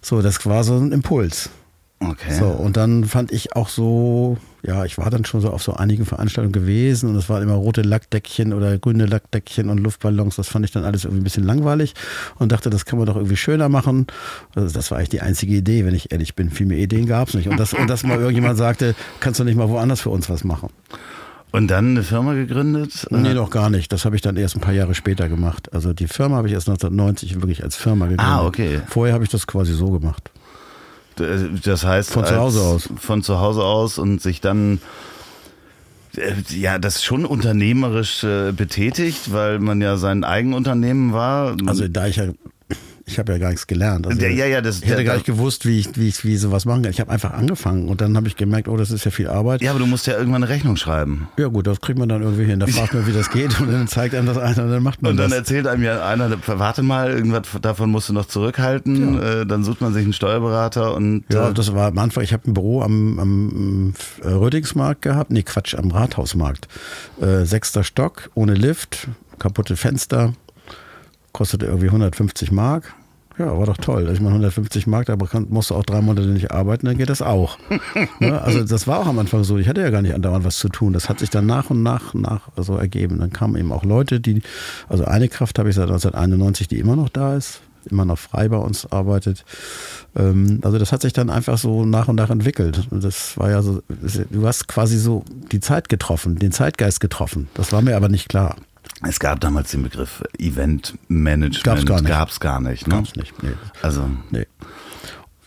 So, 0.00 0.22
das 0.22 0.44
war 0.46 0.64
so 0.64 0.76
ein 0.76 0.92
Impuls. 0.92 1.50
Okay. 1.98 2.34
So, 2.38 2.46
und 2.46 2.76
dann 2.76 3.04
fand 3.04 3.32
ich 3.32 3.56
auch 3.56 3.70
so, 3.70 4.36
ja, 4.62 4.84
ich 4.84 4.98
war 4.98 5.08
dann 5.08 5.24
schon 5.24 5.40
so 5.40 5.50
auf 5.50 5.62
so 5.62 5.74
einigen 5.74 6.04
Veranstaltungen 6.04 6.52
gewesen 6.52 7.08
und 7.08 7.16
es 7.16 7.30
waren 7.30 7.42
immer 7.42 7.54
rote 7.54 7.80
Lackdeckchen 7.80 8.52
oder 8.52 8.76
grüne 8.78 9.06
Lackdeckchen 9.06 9.70
und 9.70 9.78
Luftballons. 9.78 10.36
Das 10.36 10.48
fand 10.48 10.66
ich 10.66 10.72
dann 10.72 10.84
alles 10.84 11.04
irgendwie 11.04 11.22
ein 11.22 11.24
bisschen 11.24 11.44
langweilig 11.44 11.94
und 12.38 12.52
dachte, 12.52 12.68
das 12.68 12.84
kann 12.84 12.98
man 12.98 13.06
doch 13.06 13.16
irgendwie 13.16 13.36
schöner 13.36 13.70
machen. 13.70 14.06
Also 14.54 14.74
das 14.74 14.90
war 14.90 14.98
eigentlich 14.98 15.08
die 15.08 15.22
einzige 15.22 15.54
Idee, 15.54 15.86
wenn 15.86 15.94
ich 15.94 16.12
ehrlich 16.12 16.34
bin. 16.34 16.50
Viel 16.50 16.66
mehr 16.66 16.78
Ideen 16.78 17.06
gab 17.06 17.28
es 17.28 17.34
nicht. 17.34 17.48
Und, 17.48 17.58
das, 17.58 17.72
und 17.72 17.88
dass 17.88 18.02
mal 18.02 18.18
irgendjemand 18.18 18.58
sagte, 18.58 18.94
kannst 19.20 19.40
du 19.40 19.44
nicht 19.44 19.56
mal 19.56 19.70
woanders 19.70 20.02
für 20.02 20.10
uns 20.10 20.28
was 20.28 20.44
machen. 20.44 20.68
Und 21.52 21.68
dann 21.68 21.92
eine 21.92 22.02
Firma 22.02 22.34
gegründet? 22.34 23.06
Nee, 23.08 23.32
noch 23.32 23.48
gar 23.48 23.70
nicht. 23.70 23.90
Das 23.90 24.04
habe 24.04 24.16
ich 24.16 24.20
dann 24.20 24.36
erst 24.36 24.56
ein 24.56 24.60
paar 24.60 24.74
Jahre 24.74 24.94
später 24.94 25.30
gemacht. 25.30 25.72
Also 25.72 25.94
die 25.94 26.08
Firma 26.08 26.36
habe 26.36 26.48
ich 26.48 26.52
erst 26.52 26.68
1990 26.68 27.36
wirklich 27.36 27.64
als 27.64 27.76
Firma 27.76 28.06
gegründet. 28.06 28.26
Ah, 28.26 28.44
okay. 28.44 28.82
Vorher 28.88 29.14
habe 29.14 29.24
ich 29.24 29.30
das 29.30 29.46
quasi 29.46 29.72
so 29.72 29.90
gemacht. 29.90 30.30
Das 31.16 31.84
heißt, 31.84 32.10
von 32.10 32.26
zu 32.26 32.36
Hause 32.36 32.60
aus. 32.60 32.88
Von 32.98 33.22
zu 33.22 33.40
Hause 33.40 33.64
aus 33.64 33.98
und 33.98 34.20
sich 34.20 34.40
dann 34.40 34.80
äh, 36.16 36.34
ja, 36.50 36.78
das 36.78 37.02
schon 37.04 37.24
unternehmerisch 37.24 38.24
äh, 38.24 38.52
betätigt, 38.52 39.32
weil 39.32 39.58
man 39.58 39.80
ja 39.80 39.96
sein 39.96 40.24
Eigenunternehmen 40.24 41.12
war. 41.12 41.56
Also 41.66 41.88
da 41.88 42.06
ich 42.06 42.16
ja 42.16 42.26
ich 43.08 43.20
habe 43.20 43.32
ja 43.32 43.38
gar 43.38 43.50
nichts 43.50 43.68
gelernt. 43.68 44.04
Also 44.06 44.20
ja, 44.20 44.46
ja, 44.46 44.60
das, 44.60 44.82
ich 44.82 44.88
hätte 44.90 45.04
gar 45.04 45.14
nicht 45.14 45.26
gewusst, 45.26 45.64
wie 45.64 45.78
ich, 45.78 45.96
wie 45.96 46.08
ich 46.08 46.24
wie 46.24 46.36
sowas 46.36 46.64
machen 46.64 46.82
kann. 46.82 46.90
Ich 46.90 46.98
habe 46.98 47.12
einfach 47.12 47.32
angefangen 47.32 47.88
und 47.88 48.00
dann 48.00 48.16
habe 48.16 48.26
ich 48.26 48.34
gemerkt, 48.34 48.66
oh, 48.66 48.76
das 48.76 48.90
ist 48.90 49.04
ja 49.04 49.12
viel 49.12 49.28
Arbeit. 49.28 49.62
Ja, 49.62 49.70
aber 49.70 49.78
du 49.78 49.86
musst 49.86 50.08
ja 50.08 50.14
irgendwann 50.14 50.42
eine 50.42 50.52
Rechnung 50.52 50.76
schreiben. 50.76 51.28
Ja 51.38 51.46
gut, 51.46 51.68
das 51.68 51.80
kriegt 51.80 52.00
man 52.00 52.08
dann 52.08 52.22
irgendwie 52.22 52.44
hin. 52.44 52.58
Da 52.58 52.66
fragt 52.66 52.94
man, 52.94 53.06
wie 53.06 53.12
das 53.12 53.30
geht 53.30 53.60
und 53.60 53.72
dann 53.72 53.86
zeigt 53.86 54.16
einem 54.16 54.26
das 54.26 54.38
einer 54.38 54.64
und 54.64 54.70
dann 54.70 54.82
macht 54.82 55.02
man 55.02 55.16
das. 55.16 55.24
Und 55.26 55.30
dann 55.30 55.30
das. 55.30 55.48
erzählt 55.50 55.68
einem 55.68 55.84
ja 55.84 56.04
einer, 56.04 56.36
warte 56.46 56.82
mal, 56.82 57.12
irgendwas 57.12 57.42
davon 57.62 57.90
musst 57.90 58.08
du 58.08 58.12
noch 58.12 58.26
zurückhalten. 58.26 59.14
Ja. 59.14 59.42
Äh, 59.42 59.46
dann 59.46 59.62
sucht 59.62 59.80
man 59.80 59.94
sich 59.94 60.02
einen 60.02 60.12
Steuerberater 60.12 60.94
und... 60.94 61.24
Ja, 61.32 61.50
äh, 61.50 61.54
das 61.54 61.72
war 61.74 61.86
am 61.86 61.98
Anfang, 61.98 62.24
ich 62.24 62.32
habe 62.32 62.50
ein 62.50 62.54
Büro 62.54 62.82
am, 62.82 63.20
am 63.20 63.94
Rödingsmarkt 64.24 65.02
gehabt. 65.02 65.30
Nee, 65.30 65.44
Quatsch, 65.44 65.76
am 65.76 65.92
Rathausmarkt. 65.92 66.66
Äh, 67.20 67.44
sechster 67.44 67.84
Stock, 67.84 68.30
ohne 68.34 68.54
Lift, 68.54 69.06
kaputte 69.38 69.76
Fenster, 69.76 70.32
kostete 71.36 71.66
irgendwie 71.66 71.86
150 71.86 72.50
Mark 72.50 72.94
ja, 73.38 73.58
war 73.58 73.66
doch 73.66 73.76
toll. 73.76 74.08
Ich 74.12 74.20
meine, 74.20 74.30
150 74.30 74.86
Mark, 74.86 75.06
da 75.06 75.16
musst 75.48 75.70
du 75.70 75.74
auch 75.74 75.84
drei 75.84 76.00
Monate 76.00 76.28
nicht 76.28 76.52
arbeiten, 76.52 76.86
dann 76.86 76.96
geht 76.96 77.10
das 77.10 77.20
auch. 77.20 77.58
ne? 78.18 78.40
Also 78.40 78.64
das 78.64 78.86
war 78.86 79.00
auch 79.00 79.06
am 79.06 79.18
Anfang 79.18 79.44
so. 79.44 79.58
Ich 79.58 79.68
hatte 79.68 79.82
ja 79.82 79.90
gar 79.90 80.00
nicht 80.00 80.14
andauernd 80.14 80.44
was 80.44 80.58
zu 80.58 80.70
tun. 80.70 80.94
Das 80.94 81.10
hat 81.10 81.18
sich 81.18 81.28
dann 81.28 81.44
nach 81.44 81.68
und 81.68 81.82
nach, 81.82 82.14
nach 82.14 82.48
so 82.56 82.76
ergeben. 82.76 83.18
Dann 83.18 83.32
kamen 83.32 83.56
eben 83.56 83.72
auch 83.72 83.84
Leute, 83.84 84.20
die, 84.20 84.40
also 84.88 85.04
eine 85.04 85.28
Kraft 85.28 85.58
habe 85.58 85.68
ich 85.68 85.74
seit 85.74 85.88
1991, 85.88 86.68
die 86.68 86.78
immer 86.78 86.96
noch 86.96 87.10
da 87.10 87.36
ist, 87.36 87.60
immer 87.90 88.06
noch 88.06 88.18
frei 88.18 88.48
bei 88.48 88.56
uns 88.56 88.90
arbeitet. 88.90 89.44
Ähm, 90.16 90.60
also 90.62 90.78
das 90.78 90.92
hat 90.92 91.02
sich 91.02 91.12
dann 91.12 91.28
einfach 91.28 91.58
so 91.58 91.84
nach 91.84 92.08
und 92.08 92.16
nach 92.16 92.30
entwickelt. 92.30 92.88
Das 92.90 93.36
war 93.36 93.50
ja 93.50 93.60
so, 93.60 93.82
du 94.30 94.46
hast 94.46 94.66
quasi 94.66 94.96
so 94.96 95.24
die 95.52 95.60
Zeit 95.60 95.90
getroffen, 95.90 96.36
den 96.36 96.52
Zeitgeist 96.52 97.00
getroffen. 97.00 97.48
Das 97.52 97.70
war 97.70 97.82
mir 97.82 97.96
aber 97.96 98.08
nicht 98.08 98.30
klar. 98.30 98.56
Es 99.02 99.18
gab 99.18 99.40
damals 99.40 99.70
den 99.70 99.82
Begriff 99.82 100.22
Event 100.38 100.98
Management. 101.08 101.64
Gab's 101.64 101.86
gar 101.86 102.00
nicht. 102.00 102.08
Gab's 102.08 102.40
gar 102.40 102.60
nicht. 102.60 102.86
Ne? 102.86 102.94
Gab's 102.94 103.16
nicht. 103.16 103.42
Nee. 103.42 103.52
Also 103.82 104.08
nee. 104.30 104.46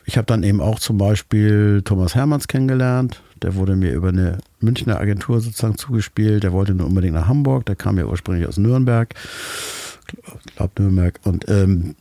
Ich 0.06 0.18
habe 0.18 0.26
dann 0.26 0.44
eben 0.44 0.62
auch 0.62 0.80
zum 0.80 0.98
Beispiel 0.98 1.82
Thomas 1.84 2.16
Hermanns 2.16 2.48
kennengelernt. 2.48 3.22
Der 3.42 3.56
wurde 3.56 3.76
mir 3.76 3.94
über 3.94 4.10
eine 4.10 4.40
Münchner 4.60 5.00
Agentur 5.00 5.40
sozusagen 5.40 5.78
zugespielt. 5.78 6.44
Der 6.44 6.52
wollte 6.52 6.74
nur 6.74 6.88
unbedingt 6.88 7.14
nach 7.14 7.28
Hamburg. 7.28 7.66
Der 7.66 7.76
kam 7.76 7.98
ja 7.98 8.06
ursprünglich 8.06 8.48
aus 8.48 8.58
Nürnberg. 8.58 9.14
Ich 10.46 10.56
glaube 10.56 10.82
Nürnberg. 10.82 11.20
Und, 11.24 11.48
ähm, 11.48 11.96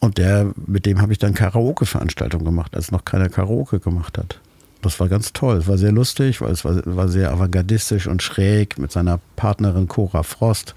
und 0.00 0.18
der, 0.18 0.52
mit 0.66 0.86
dem 0.86 1.00
habe 1.00 1.12
ich 1.12 1.18
dann 1.18 1.34
Karaoke-Veranstaltungen 1.34 2.44
gemacht, 2.44 2.76
als 2.76 2.92
noch 2.92 3.04
keiner 3.04 3.28
Karaoke 3.28 3.80
gemacht 3.80 4.18
hat. 4.18 4.38
Das 4.82 5.00
war 5.00 5.08
ganz 5.08 5.32
toll. 5.32 5.56
Es 5.56 5.68
war 5.68 5.78
sehr 5.78 5.92
lustig, 5.92 6.40
weil 6.40 6.52
es 6.52 6.64
war, 6.64 6.80
war 6.84 7.08
sehr 7.08 7.32
avantgardistisch 7.32 8.06
und 8.06 8.22
schräg 8.22 8.78
mit 8.78 8.92
seiner 8.92 9.18
Partnerin 9.34 9.88
Cora 9.88 10.22
Frost. 10.22 10.74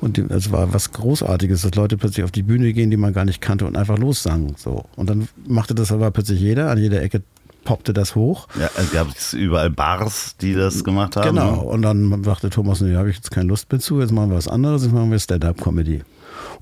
Und 0.00 0.18
es 0.18 0.52
war 0.52 0.72
was 0.72 0.92
Großartiges, 0.92 1.62
dass 1.62 1.74
Leute 1.74 1.96
plötzlich 1.96 2.24
auf 2.24 2.30
die 2.30 2.42
Bühne 2.42 2.72
gehen, 2.72 2.90
die 2.90 2.96
man 2.96 3.12
gar 3.12 3.24
nicht 3.24 3.40
kannte 3.40 3.66
und 3.66 3.76
einfach 3.76 3.98
lossangen. 3.98 4.54
So. 4.56 4.84
Und 4.96 5.10
dann 5.10 5.28
machte 5.46 5.74
das 5.74 5.92
aber 5.92 6.10
plötzlich 6.10 6.40
jeder. 6.40 6.70
An 6.70 6.78
jeder 6.78 7.02
Ecke 7.02 7.22
poppte 7.64 7.92
das 7.92 8.14
hoch. 8.14 8.46
Ja, 8.58 8.70
es 8.76 8.92
gab 8.92 9.08
überall 9.32 9.70
Bars, 9.70 10.36
die 10.40 10.54
das 10.54 10.84
gemacht 10.84 11.16
haben. 11.16 11.36
Genau. 11.36 11.60
Und 11.60 11.82
dann 11.82 12.22
sagte 12.22 12.50
Thomas, 12.50 12.80
nee, 12.80 12.94
habe 12.94 13.10
ich 13.10 13.16
jetzt 13.16 13.30
keine 13.30 13.48
Lust 13.48 13.70
mehr 13.72 13.80
zu, 13.80 14.00
jetzt 14.00 14.12
machen 14.12 14.30
wir 14.30 14.36
was 14.36 14.48
anderes, 14.48 14.82
jetzt 14.82 14.92
machen 14.92 15.10
wir 15.10 15.18
Stand-Up-Comedy. 15.18 16.02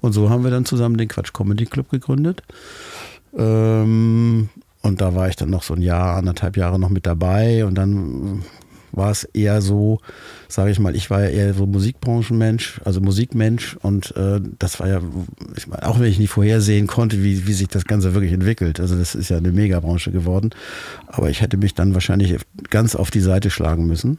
Und 0.00 0.12
so 0.12 0.30
haben 0.30 0.44
wir 0.44 0.50
dann 0.50 0.64
zusammen 0.64 0.96
den 0.96 1.08
Quatsch 1.08 1.32
Comedy 1.32 1.66
Club 1.66 1.90
gegründet. 1.90 2.42
Ähm, 3.36 4.48
und 4.82 5.00
da 5.00 5.14
war 5.14 5.28
ich 5.28 5.36
dann 5.36 5.50
noch 5.50 5.62
so 5.62 5.74
ein 5.74 5.82
Jahr, 5.82 6.16
anderthalb 6.16 6.56
Jahre 6.56 6.78
noch 6.78 6.90
mit 6.90 7.06
dabei 7.06 7.64
und 7.64 7.76
dann 7.76 8.42
war 8.92 9.10
es 9.10 9.24
eher 9.24 9.62
so, 9.62 10.00
sage 10.48 10.70
ich 10.70 10.78
mal, 10.78 10.94
ich 10.94 11.10
war 11.10 11.22
ja 11.22 11.28
eher 11.28 11.54
so 11.54 11.66
Musikbranchenmensch, 11.66 12.80
also 12.84 13.00
Musikmensch 13.00 13.76
und 13.80 14.14
äh, 14.16 14.40
das 14.58 14.80
war 14.80 14.88
ja, 14.88 15.00
ich 15.56 15.66
meine, 15.66 15.86
auch 15.86 15.98
wenn 15.98 16.06
ich 16.06 16.18
nicht 16.18 16.30
vorhersehen 16.30 16.86
konnte, 16.86 17.22
wie, 17.22 17.46
wie 17.46 17.52
sich 17.54 17.68
das 17.68 17.84
Ganze 17.84 18.14
wirklich 18.14 18.32
entwickelt. 18.32 18.80
Also 18.80 18.96
das 18.96 19.14
ist 19.14 19.30
ja 19.30 19.38
eine 19.38 19.50
Megabranche 19.50 20.12
geworden. 20.12 20.50
Aber 21.06 21.30
ich 21.30 21.40
hätte 21.40 21.56
mich 21.56 21.74
dann 21.74 21.94
wahrscheinlich 21.94 22.36
ganz 22.68 22.94
auf 22.94 23.10
die 23.10 23.20
Seite 23.20 23.50
schlagen 23.50 23.86
müssen. 23.86 24.18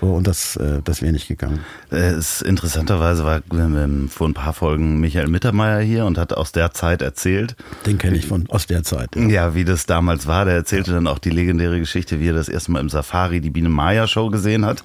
So, 0.00 0.06
und 0.06 0.26
das, 0.26 0.56
äh, 0.56 0.80
das 0.82 1.02
wäre 1.02 1.12
nicht 1.12 1.28
gegangen. 1.28 1.60
Äh, 1.90 2.16
ist 2.16 2.42
interessanterweise 2.42 3.24
war 3.24 3.42
ähm, 3.52 4.08
vor 4.08 4.28
ein 4.28 4.34
paar 4.34 4.52
Folgen 4.52 5.00
Michael 5.00 5.28
Mittermeier 5.28 5.80
hier 5.80 6.06
und 6.06 6.18
hat 6.18 6.32
aus 6.32 6.52
der 6.52 6.72
Zeit 6.72 7.02
erzählt. 7.02 7.56
Den 7.86 7.98
kenne 7.98 8.16
ich 8.16 8.26
von 8.26 8.48
aus 8.48 8.66
der 8.66 8.82
Zeit. 8.82 9.14
Ja. 9.16 9.28
ja. 9.28 9.54
wie 9.54 9.64
das 9.64 9.86
damals 9.86 10.26
war. 10.26 10.44
Der 10.44 10.54
erzählte 10.54 10.90
ja. 10.90 10.96
dann 10.96 11.06
auch 11.06 11.18
die 11.18 11.30
legendäre 11.30 11.78
Geschichte, 11.78 12.20
wie 12.20 12.28
er 12.28 12.34
das 12.34 12.48
erste 12.48 12.72
Mal 12.72 12.80
im 12.80 12.88
Safari 12.88 13.40
die 13.40 13.50
Biene 13.50 13.68
Maya 13.68 14.06
Show 14.06 14.30
gesehen 14.30 14.64
hat. 14.64 14.84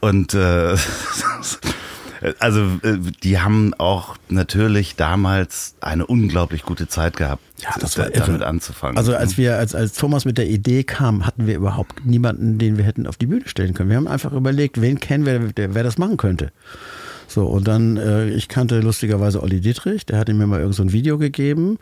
Und 0.00 0.34
äh, 0.34 0.76
also 2.38 2.60
äh, 2.82 2.98
die 3.22 3.38
haben 3.38 3.74
auch 3.74 4.16
natürlich 4.28 4.96
damals 4.96 5.74
eine 5.80 6.06
unglaublich 6.06 6.62
gute 6.62 6.88
Zeit 6.88 7.16
gehabt, 7.16 7.42
ja, 7.62 7.70
das 7.80 7.98
war 7.98 8.10
damit 8.10 8.40
irre. 8.40 8.46
anzufangen. 8.46 8.96
Also 8.96 9.14
als 9.14 9.36
wir, 9.36 9.56
als, 9.56 9.74
als 9.74 9.94
Thomas 9.94 10.24
mit 10.24 10.38
der 10.38 10.48
Idee 10.48 10.84
kam, 10.84 11.26
hatten 11.26 11.46
wir 11.46 11.56
überhaupt 11.56 12.04
niemanden, 12.04 12.58
den 12.58 12.76
wir 12.76 12.84
hätten 12.84 13.06
auf 13.06 13.16
die 13.16 13.26
Bühne 13.26 13.48
stellen 13.48 13.74
können. 13.74 13.90
Wir 13.90 13.96
haben 13.96 14.08
einfach 14.08 14.32
überlegt, 14.32 14.80
wen 14.80 15.00
kennen 15.00 15.26
wir, 15.26 15.52
wer 15.54 15.82
das 15.82 15.98
machen 15.98 16.16
könnte. 16.16 16.52
So, 17.28 17.44
und 17.44 17.68
dann, 17.68 17.98
äh, 17.98 18.30
ich 18.30 18.48
kannte 18.48 18.80
lustigerweise 18.80 19.42
Olli 19.42 19.60
Dietrich, 19.60 20.06
der 20.06 20.18
hatte 20.18 20.32
mir 20.32 20.46
mal 20.46 20.60
irgend 20.60 20.74
so 20.74 20.82
ein 20.82 20.92
Video 20.92 21.18
gegeben. 21.18 21.78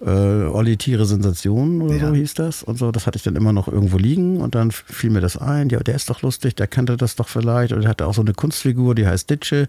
Äh, 0.00 0.08
Olli 0.08 0.78
Tiere 0.78 1.04
Sensationen 1.04 1.82
oder 1.82 1.96
ja. 1.96 2.08
so 2.08 2.14
hieß 2.14 2.34
das. 2.34 2.62
Und 2.62 2.78
so, 2.78 2.90
das 2.90 3.06
hatte 3.06 3.16
ich 3.16 3.22
dann 3.22 3.36
immer 3.36 3.52
noch 3.52 3.68
irgendwo 3.68 3.98
liegen 3.98 4.38
und 4.40 4.54
dann 4.54 4.70
fiel 4.70 5.10
mir 5.10 5.20
das 5.20 5.36
ein, 5.36 5.68
ja, 5.68 5.80
der 5.80 5.94
ist 5.94 6.08
doch 6.08 6.22
lustig, 6.22 6.56
der 6.56 6.66
kannte 6.66 6.96
das 6.96 7.16
doch 7.16 7.28
vielleicht. 7.28 7.74
Und 7.74 7.82
er 7.82 7.90
hatte 7.90 8.06
auch 8.06 8.14
so 8.14 8.22
eine 8.22 8.32
Kunstfigur, 8.32 8.94
die 8.94 9.06
heißt 9.06 9.28
Ditsche 9.28 9.68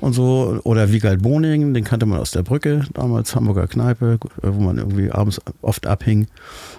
und 0.00 0.14
so. 0.14 0.58
Oder 0.64 0.90
Wiegald 0.90 1.20
Boning, 1.20 1.74
den 1.74 1.84
kannte 1.84 2.06
man 2.06 2.18
aus 2.18 2.30
der 2.30 2.42
Brücke, 2.42 2.86
damals 2.94 3.36
Hamburger 3.36 3.66
Kneipe, 3.66 4.18
wo 4.40 4.60
man 4.60 4.78
irgendwie 4.78 5.10
abends 5.10 5.38
oft 5.60 5.86
abhing. 5.86 6.28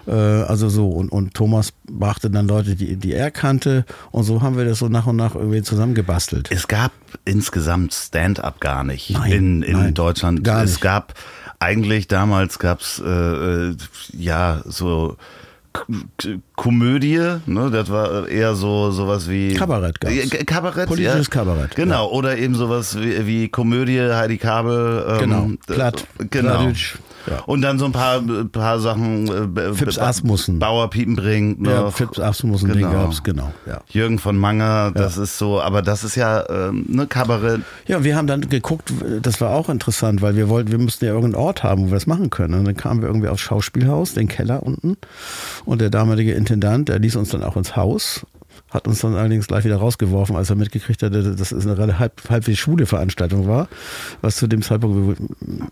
Äh, 0.08 0.12
also 0.12 0.68
so, 0.68 0.88
und, 0.88 1.12
und 1.12 1.34
Thomas 1.34 1.72
brachte 1.88 2.28
dann 2.28 2.48
Leute, 2.48 2.74
die, 2.74 2.96
die 2.96 3.12
er 3.12 3.30
kannte. 3.30 3.84
Und 4.10 4.24
so 4.24 4.42
haben 4.42 4.56
wir 4.56 4.64
das 4.64 4.80
so 4.80 4.88
nach 4.88 5.06
und 5.06 5.14
nach 5.14 5.36
irgendwie 5.36 5.62
zusammengebastelt. 5.62 6.50
Es 6.50 6.66
gab 6.66 6.90
insgesamt 7.24 7.67
Stand-up 7.90 8.60
gar 8.60 8.84
nicht 8.84 9.10
nein, 9.10 9.32
in, 9.32 9.62
in 9.62 9.76
nein, 9.76 9.94
Deutschland. 9.94 10.44
Gar 10.44 10.62
nicht. 10.62 10.72
Es 10.72 10.80
gab 10.80 11.14
eigentlich 11.60 12.08
damals 12.08 12.58
gab 12.58 12.80
es 12.80 13.02
äh, 13.04 13.08
äh, 13.08 13.76
ja 14.12 14.62
so 14.64 15.16
Komödie, 16.56 17.38
ne, 17.46 17.70
das 17.70 17.90
war 17.90 18.28
eher 18.28 18.54
so 18.54 18.90
sowas 18.90 19.28
wie 19.28 19.54
Kabarett, 19.54 20.00
gab's. 20.00 20.30
Kabarett, 20.46 20.88
politisches 20.88 21.26
ja. 21.26 21.32
Kabarett, 21.32 21.76
genau, 21.76 22.06
ja. 22.06 22.10
oder 22.10 22.36
eben 22.36 22.54
sowas 22.54 22.98
wie, 22.98 23.26
wie 23.26 23.48
Komödie, 23.48 24.00
Heidi 24.00 24.38
Kabel, 24.38 25.04
ähm, 25.08 25.18
genau, 25.18 25.50
Platt, 25.66 26.06
genau, 26.30 26.62
Plattitsch. 26.62 26.96
Ja. 27.30 27.40
Und 27.46 27.62
dann 27.62 27.78
so 27.78 27.84
ein 27.84 27.92
paar, 27.92 28.20
paar 28.52 28.80
Sachen. 28.80 29.56
Äh, 29.56 29.74
Fips 29.74 29.98
Asmussen. 29.98 30.58
Bauer 30.58 30.90
Piepenbrink. 30.90 31.66
Ja, 31.66 31.90
Fips 31.90 32.18
Asmussen, 32.18 32.72
genau. 32.72 32.88
den 32.88 32.98
gab's, 32.98 33.22
genau. 33.22 33.52
Ja. 33.66 33.80
Jürgen 33.88 34.18
von 34.18 34.36
Manger, 34.36 34.92
das 34.92 35.16
ja. 35.16 35.22
ist 35.24 35.38
so, 35.38 35.60
aber 35.60 35.82
das 35.82 36.04
ist 36.04 36.14
ja 36.14 36.40
äh, 36.40 36.72
ne 36.72 37.06
Kabarett. 37.06 37.62
Ja, 37.86 38.04
wir 38.04 38.16
haben 38.16 38.26
dann 38.26 38.42
geguckt, 38.42 38.92
das 39.22 39.40
war 39.40 39.50
auch 39.50 39.68
interessant, 39.68 40.22
weil 40.22 40.36
wir 40.36 40.48
wollten, 40.48 40.70
wir 40.70 40.78
mussten 40.78 41.04
ja 41.04 41.12
irgendeinen 41.12 41.42
Ort 41.42 41.62
haben, 41.62 41.82
wo 41.82 41.86
wir 41.86 41.94
das 41.94 42.06
machen 42.06 42.30
können. 42.30 42.54
Und 42.54 42.64
dann 42.64 42.76
kamen 42.76 43.00
wir 43.00 43.08
irgendwie 43.08 43.28
aufs 43.28 43.42
Schauspielhaus, 43.42 44.14
den 44.14 44.28
Keller 44.28 44.62
unten. 44.62 44.96
Und 45.64 45.80
der 45.80 45.90
damalige 45.90 46.32
Intendant, 46.32 46.88
der 46.88 46.98
ließ 46.98 47.16
uns 47.16 47.30
dann 47.30 47.42
auch 47.42 47.56
ins 47.56 47.76
Haus 47.76 48.26
hat 48.70 48.86
uns 48.86 49.00
dann 49.00 49.14
allerdings 49.14 49.46
gleich 49.46 49.64
wieder 49.64 49.76
rausgeworfen, 49.76 50.36
als 50.36 50.50
er 50.50 50.56
mitgekriegt 50.56 51.02
hatte, 51.02 51.34
dass 51.34 51.52
es 51.52 51.66
eine 51.66 51.98
halb, 51.98 52.20
halbwegs 52.28 52.58
schwule 52.58 52.86
Veranstaltung 52.86 53.46
war, 53.46 53.68
was 54.20 54.36
zu 54.36 54.46
dem 54.46 54.62
Zeitpunkt 54.62 55.18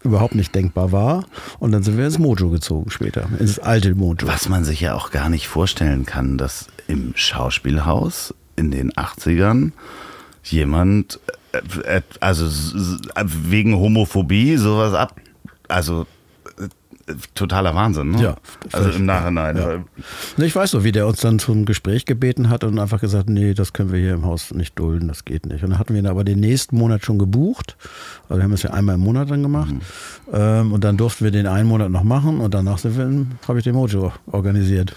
überhaupt 0.02 0.34
nicht 0.34 0.54
denkbar 0.54 0.92
war. 0.92 1.26
Und 1.58 1.72
dann 1.72 1.82
sind 1.82 1.98
wir 1.98 2.06
ins 2.06 2.18
Mojo 2.18 2.48
gezogen 2.48 2.90
später, 2.90 3.28
ins 3.38 3.58
alte 3.58 3.94
Mojo. 3.94 4.26
Was 4.26 4.48
man 4.48 4.64
sich 4.64 4.80
ja 4.80 4.94
auch 4.94 5.10
gar 5.10 5.28
nicht 5.28 5.46
vorstellen 5.46 6.06
kann, 6.06 6.38
dass 6.38 6.68
im 6.88 7.12
Schauspielhaus 7.14 8.34
in 8.56 8.70
den 8.70 8.92
80ern 8.92 9.72
jemand, 10.42 11.20
äh, 11.52 11.98
äh, 11.98 12.02
also 12.20 12.46
wegen 13.24 13.76
Homophobie 13.76 14.56
sowas 14.56 14.94
ab, 14.94 15.20
also 15.68 16.06
totaler 17.34 17.74
Wahnsinn, 17.74 18.12
ne? 18.12 18.22
Ja. 18.22 18.36
Also 18.72 18.90
im 18.90 19.06
Nachhinein. 19.06 19.56
Ja. 19.56 20.44
Ich 20.44 20.54
weiß 20.54 20.70
so, 20.72 20.84
wie 20.84 20.92
der 20.92 21.06
uns 21.06 21.20
dann 21.20 21.38
zum 21.38 21.64
Gespräch 21.64 22.04
gebeten 22.04 22.48
hat 22.48 22.64
und 22.64 22.78
einfach 22.78 23.00
gesagt, 23.00 23.28
nee, 23.28 23.54
das 23.54 23.72
können 23.72 23.92
wir 23.92 24.00
hier 24.00 24.14
im 24.14 24.24
Haus 24.24 24.52
nicht 24.52 24.78
dulden, 24.78 25.08
das 25.08 25.24
geht 25.24 25.46
nicht. 25.46 25.62
Und 25.62 25.70
dann 25.70 25.78
hatten 25.78 25.94
wir 25.94 26.00
ihn 26.00 26.06
aber 26.06 26.24
den 26.24 26.40
nächsten 26.40 26.76
Monat 26.76 27.04
schon 27.04 27.18
gebucht. 27.18 27.76
Also 28.28 28.38
wir 28.40 28.44
haben 28.44 28.52
es 28.52 28.62
ja 28.62 28.70
einmal 28.70 28.96
im 28.96 29.02
Monat 29.02 29.30
dann 29.30 29.42
gemacht. 29.42 29.72
Mhm. 29.72 29.80
Ähm, 30.32 30.72
und 30.72 30.82
dann 30.84 30.96
durften 30.96 31.24
wir 31.24 31.30
den 31.30 31.46
einen 31.46 31.68
Monat 31.68 31.90
noch 31.90 32.02
machen 32.02 32.40
und 32.40 32.52
danach 32.54 32.78
sind 32.78 32.96
wir 32.96 33.06
habe 33.46 33.58
ich 33.58 33.64
den 33.64 33.74
Mojo 33.74 34.12
organisiert. 34.32 34.94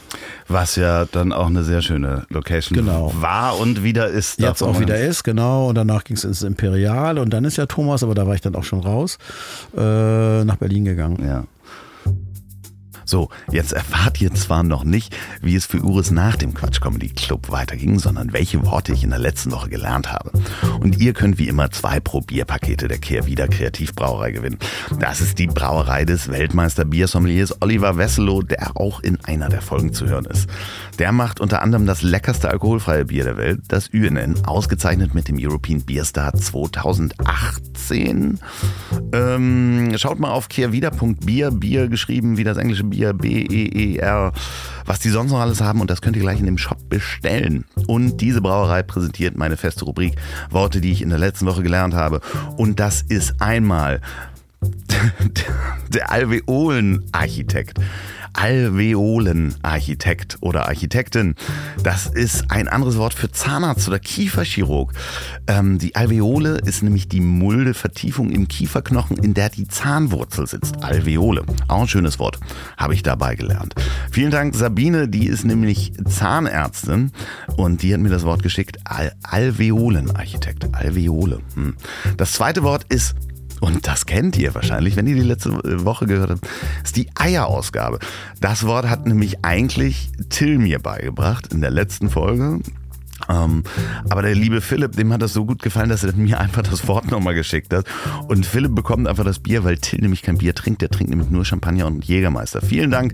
Was 0.48 0.76
ja 0.76 1.06
dann 1.06 1.32
auch 1.32 1.48
eine 1.48 1.64
sehr 1.64 1.82
schöne 1.82 2.26
Location 2.30 2.78
genau. 2.78 3.14
war 3.20 3.60
und 3.60 3.84
wieder 3.84 4.08
ist. 4.08 4.40
Jetzt 4.40 4.64
auch 4.64 4.80
wieder 4.80 5.00
ist, 5.00 5.24
genau. 5.24 5.70
Und 5.70 5.76
danach 5.76 6.04
ging 6.04 6.18
es 6.18 6.24
ins 6.24 6.42
Imperial 6.42 7.20
und 7.20 7.32
dann 7.32 7.46
ist 7.46 7.58
ja 7.58 7.66
Thomas, 7.66 8.04
aber 8.04 8.16
da 8.16 8.26
war 8.26 8.34
ich 8.34 8.42
dann 8.42 8.56
auch 8.56 8.64
schon 8.64 8.80
raus, 8.80 9.18
äh, 9.78 10.44
nach 10.44 10.58
Berlin 10.58 10.86
gegangen. 10.86 11.24
Ja. 11.24 11.44
So, 13.10 13.30
jetzt 13.52 13.74
erfahrt 13.74 14.22
ihr 14.22 14.32
zwar 14.36 14.62
noch 14.62 14.84
nicht, 14.84 15.18
wie 15.42 15.56
es 15.56 15.66
für 15.66 15.82
Uris 15.82 16.12
nach 16.12 16.36
dem 16.36 16.54
Quatsch 16.54 16.80
Comedy 16.80 17.10
Club 17.10 17.50
weiterging, 17.50 17.98
sondern 17.98 18.34
welche 18.34 18.64
Worte 18.68 18.94
ich 18.94 19.04
in 19.04 19.10
der 19.10 19.18
letzten 19.18 19.52
Woche 19.52 19.68
gelernt 19.68 20.14
habe. 20.14 20.32
Und 20.80 21.02
ihr 21.02 21.14
könnt 21.14 21.40
wie 21.40 21.48
immer 21.48 21.72
zwei 21.72 22.00
Probierpakete 22.00 22.88
der 22.88 23.00
Kehrwieder 23.00 23.48
Kreativbrauerei 23.48 24.30
gewinnen. 24.30 24.60
Das 25.00 25.22
ist 25.22 25.40
die 25.40 25.48
Brauerei 25.48 26.06
des 26.06 26.30
Weltmeister 26.30 26.86
Biersommeliers 26.86 27.64
Oliver 27.64 27.98
Wesselow, 27.98 28.44
der 28.44 28.78
auch 28.78 29.00
in 29.00 29.18
einer 29.26 29.50
der 29.50 29.64
Folgen 29.64 29.92
zu 29.92 30.06
hören 30.06 30.26
ist. 30.26 30.48
Der 31.00 31.12
macht 31.12 31.40
unter 31.40 31.64
anderem 31.64 31.88
das 31.88 32.04
leckerste 32.04 32.52
alkoholfreie 32.52 33.06
Bier 33.06 33.24
der 33.24 33.38
Welt, 33.38 33.62
das 33.70 33.88
UNN, 33.88 34.46
ausgezeichnet 34.46 35.16
mit 35.16 35.30
dem 35.30 35.38
European 35.40 35.82
Beer 35.82 36.06
Star 36.06 36.36
2018. 36.36 38.38
Ähm, 39.14 39.94
schaut 39.98 40.20
mal 40.20 40.30
auf 40.30 40.48
kehrwieder.bier, 40.48 41.50
Bier 41.50 41.88
geschrieben 41.88 42.38
wie 42.38 42.44
das 42.44 42.58
englische 42.58 42.84
Bier 42.84 42.99
Bier, 43.00 43.14
B-E-E-R, 43.14 44.34
was 44.86 45.00
die 45.00 45.10
sonst 45.10 45.32
noch 45.32 45.40
alles 45.40 45.62
haben 45.62 45.80
und 45.80 45.90
das 45.90 46.02
könnt 46.02 46.18
ihr 46.18 46.22
gleich 46.22 46.40
in 46.40 46.46
dem 46.46 46.58
Shop 46.58 46.78
bestellen. 46.90 47.64
Und 47.88 48.20
diese 48.20 48.42
Brauerei 48.42 48.84
präsentiert 48.84 49.38
meine 49.38 49.56
feste 49.56 49.86
Rubrik 49.86 50.16
Worte, 50.50 50.82
die 50.82 50.92
ich 50.92 51.02
in 51.02 51.10
der 51.10 51.20
letzten 51.20 51.46
Woche 51.46 51.64
gelernt 51.64 51.94
habe. 51.94 52.20
Und 52.58 52.80
das 52.80 53.02
ist 53.02 53.42
einmal 53.42 54.02
der 55.90 56.12
Alveolenarchitekt. 56.12 57.80
Alveolenarchitekt 58.34 60.38
oder 60.42 60.68
Architektin. 60.68 61.36
Das 61.84 62.06
ist 62.06 62.52
ein 62.52 62.68
anderes 62.68 62.98
Wort 62.98 63.14
für 63.14 63.32
Zahnarzt 63.32 63.88
oder 63.88 64.00
Kieferchirurg. 64.00 64.94
Ähm, 65.48 65.78
die 65.78 65.96
Alveole 65.96 66.60
ist 66.60 66.84
nämlich 66.84 67.08
die 67.08 67.22
mulde 67.22 67.74
Vertiefung 67.74 68.30
im 68.30 68.48
Kieferknochen, 68.48 69.18
in 69.18 69.34
der 69.34 69.50
die 69.50 69.68
Zahnwurzel 69.68 70.48
sitzt. 70.48 70.84
Alveole. 70.84 71.44
Auch 71.68 71.82
ein 71.82 71.88
schönes 71.88 72.20
Wort. 72.20 72.40
Habe 72.78 72.94
ich 72.94 73.04
dabei 73.04 73.36
gelernt. 73.36 73.76
Vielen 74.12 74.32
Dank, 74.32 74.56
Sabine. 74.56 75.08
Die 75.08 75.28
ist 75.28 75.44
nämlich 75.44 75.94
Zahnärztin 76.08 77.12
und 77.58 77.82
die 77.82 77.94
hat 77.94 78.00
mir 78.00 78.10
das 78.10 78.24
Wort 78.24 78.44
geschickt. 78.44 78.78
Al 78.86 79.12
Alveolenarchitekt. 79.24 80.74
Alveole. 80.74 81.40
Hm. 81.56 81.76
Das 82.18 82.34
zweite 82.34 82.64
Wort 82.64 82.86
ist 82.90 83.16
und 83.62 83.88
das 83.88 84.06
kennt 84.06 84.38
ihr 84.38 84.56
wahrscheinlich, 84.56 84.96
wenn 84.96 85.08
ihr 85.08 85.16
die 85.16 85.22
letzte 85.22 85.52
Woche 85.86 86.06
gehört 86.06 86.32
habt, 86.32 86.48
ist 86.84 86.96
die 86.96 87.08
Eierausgabe. 87.16 88.00
Das 88.40 88.66
Wort 88.66 88.90
hat 88.90 89.06
nämlich 89.06 89.44
eigentlich 89.44 90.12
Till 90.30 90.58
mir 90.58 90.80
beigebracht 90.80 91.54
in 91.54 91.62
der 91.62 91.72
letzten 91.72 92.10
Folge. 92.10 92.60
Ähm, 93.28 93.64
aber 94.10 94.22
der 94.22 94.36
liebe 94.36 94.62
Philipp, 94.62 94.94
dem 94.94 95.12
hat 95.12 95.22
das 95.22 95.34
so 95.34 95.46
gut 95.46 95.62
gefallen, 95.62 95.90
dass 95.90 96.04
er 96.04 96.14
mir 96.14 96.40
einfach 96.40 96.64
das 96.64 96.88
Wort 96.88 97.12
nochmal 97.12 97.36
geschickt 97.36 97.74
hat. 97.74 97.86
Und 98.28 98.46
Philipp 98.46 98.76
bekommt 98.76 99.08
einfach 99.08 99.26
das 99.26 99.40
Bier, 99.40 99.64
weil 99.64 99.78
Till 99.78 100.00
nämlich 100.02 100.22
kein 100.22 100.38
Bier 100.38 100.56
trinkt. 100.56 100.82
Der 100.82 100.90
trinkt 100.90 101.10
nämlich 101.10 101.30
nur 101.30 101.46
Champagner 101.46 101.88
und 101.88 102.06
Jägermeister. 102.06 102.62
Vielen 102.62 102.92
Dank 102.92 103.14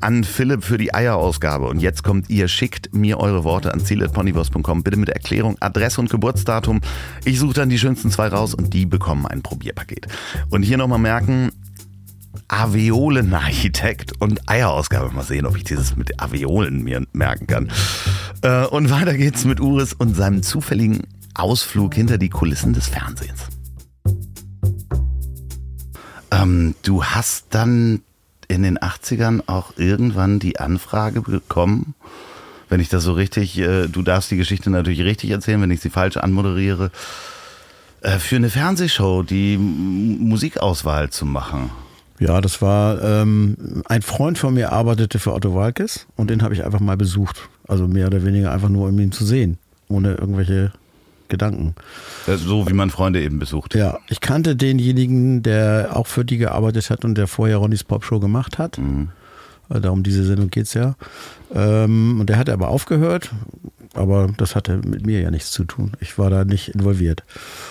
an 0.00 0.24
Philipp 0.24 0.64
für 0.64 0.78
die 0.78 0.94
Eierausgabe. 0.94 1.66
Und 1.66 1.80
jetzt 1.80 2.02
kommt 2.02 2.28
ihr, 2.30 2.48
schickt 2.48 2.94
mir 2.94 3.18
eure 3.18 3.44
Worte 3.44 3.72
an 3.72 3.80
ziel.ponywurst.com. 3.80 4.82
Bitte 4.82 4.96
mit 4.96 5.08
Erklärung, 5.08 5.56
Adresse 5.60 6.00
und 6.00 6.10
Geburtsdatum. 6.10 6.80
Ich 7.24 7.38
suche 7.38 7.54
dann 7.54 7.68
die 7.68 7.78
schönsten 7.78 8.10
zwei 8.10 8.28
raus 8.28 8.54
und 8.54 8.74
die 8.74 8.86
bekommen 8.86 9.26
ein 9.26 9.42
Probierpaket. 9.42 10.06
Und 10.50 10.62
hier 10.62 10.76
nochmal 10.76 10.98
merken, 10.98 11.50
Aveolenarchitekt 12.48 14.12
und 14.20 14.48
Eierausgabe. 14.48 15.14
Mal 15.14 15.22
sehen, 15.22 15.46
ob 15.46 15.56
ich 15.56 15.64
dieses 15.64 15.96
mit 15.96 16.20
Aveolen 16.20 16.82
mir 16.82 17.06
merken 17.12 17.46
kann. 17.46 17.70
Äh, 18.42 18.66
und 18.66 18.90
weiter 18.90 19.16
geht's 19.16 19.44
mit 19.44 19.60
Uris 19.60 19.92
und 19.92 20.16
seinem 20.16 20.42
zufälligen 20.42 21.02
Ausflug 21.34 21.94
hinter 21.94 22.18
die 22.18 22.28
Kulissen 22.28 22.72
des 22.72 22.88
Fernsehens. 22.88 23.48
Ähm, 26.30 26.74
du 26.82 27.04
hast 27.04 27.46
dann 27.50 28.02
in 28.48 28.62
den 28.62 28.78
80ern 28.78 29.42
auch 29.46 29.72
irgendwann 29.76 30.38
die 30.38 30.58
Anfrage 30.58 31.20
bekommen, 31.20 31.94
wenn 32.68 32.80
ich 32.80 32.88
das 32.88 33.02
so 33.02 33.12
richtig, 33.12 33.58
äh, 33.58 33.88
du 33.88 34.02
darfst 34.02 34.30
die 34.30 34.36
Geschichte 34.36 34.70
natürlich 34.70 35.02
richtig 35.02 35.30
erzählen, 35.30 35.60
wenn 35.62 35.70
ich 35.70 35.80
sie 35.80 35.90
falsch 35.90 36.16
anmoderiere, 36.16 36.90
äh, 38.00 38.18
für 38.18 38.36
eine 38.36 38.50
Fernsehshow 38.50 39.22
die 39.22 39.54
M 39.54 40.18
Musikauswahl 40.28 41.10
zu 41.10 41.26
machen. 41.26 41.70
Ja, 42.18 42.40
das 42.40 42.60
war 42.60 43.02
ähm, 43.02 43.82
ein 43.86 44.02
Freund 44.02 44.38
von 44.38 44.54
mir 44.54 44.72
arbeitete 44.72 45.18
für 45.18 45.32
Otto 45.32 45.54
Walkes 45.54 46.06
und 46.16 46.30
den 46.30 46.42
habe 46.42 46.54
ich 46.54 46.64
einfach 46.64 46.80
mal 46.80 46.96
besucht. 46.96 47.48
Also 47.68 47.86
mehr 47.86 48.06
oder 48.06 48.24
weniger 48.24 48.50
einfach 48.52 48.68
nur, 48.70 48.88
um 48.88 48.98
ihn 48.98 49.12
zu 49.12 49.24
sehen, 49.24 49.58
ohne 49.88 50.14
irgendwelche 50.14 50.72
Gedanken. 51.28 51.74
Äh, 52.26 52.36
So 52.36 52.66
wie 52.68 52.72
man 52.72 52.90
Freunde 52.90 53.22
eben 53.22 53.38
besucht. 53.38 53.74
Ja, 53.74 53.98
ich 54.08 54.20
kannte 54.20 54.56
denjenigen, 54.56 55.42
der 55.42 55.90
auch 55.94 56.06
für 56.06 56.24
die 56.24 56.38
gearbeitet 56.38 56.88
hat 56.90 57.04
und 57.04 57.16
der 57.16 57.26
vorher 57.26 57.58
Ronnys 57.58 57.84
Popshow 57.84 58.18
gemacht 58.18 58.58
hat. 58.58 58.78
Äh, 58.78 59.80
Darum 59.80 60.02
diese 60.02 60.24
Sendung 60.24 60.48
geht's 60.48 60.72
ja. 60.74 60.94
Ähm, 61.54 62.18
und 62.20 62.30
der 62.30 62.38
hat 62.38 62.48
aber 62.48 62.68
aufgehört, 62.68 63.30
aber 63.98 64.28
das 64.36 64.54
hatte 64.54 64.78
mit 64.78 65.04
mir 65.04 65.20
ja 65.20 65.30
nichts 65.30 65.50
zu 65.50 65.64
tun. 65.64 65.92
Ich 66.00 66.18
war 66.18 66.30
da 66.30 66.44
nicht 66.44 66.68
involviert. 66.68 67.24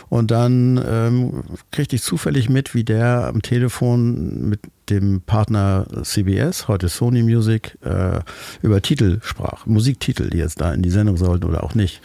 Und 0.09 0.31
dann 0.31 0.83
ähm, 0.87 1.43
kriegte 1.71 1.95
ich 1.95 2.03
zufällig 2.03 2.49
mit, 2.49 2.75
wie 2.75 2.83
der 2.83 3.27
am 3.27 3.41
Telefon 3.41 4.49
mit 4.49 4.59
dem 4.89 5.21
Partner 5.21 5.85
CBS, 6.03 6.67
heute 6.67 6.89
Sony 6.89 7.23
Music, 7.23 7.77
äh, 7.83 8.19
über 8.61 8.81
Titel 8.81 9.19
sprach, 9.21 9.65
Musiktitel, 9.65 10.29
die 10.29 10.37
jetzt 10.37 10.61
da 10.61 10.73
in 10.73 10.81
die 10.81 10.89
Sendung 10.89 11.17
sollten 11.17 11.45
oder 11.45 11.63
auch 11.63 11.75
nicht. 11.75 12.01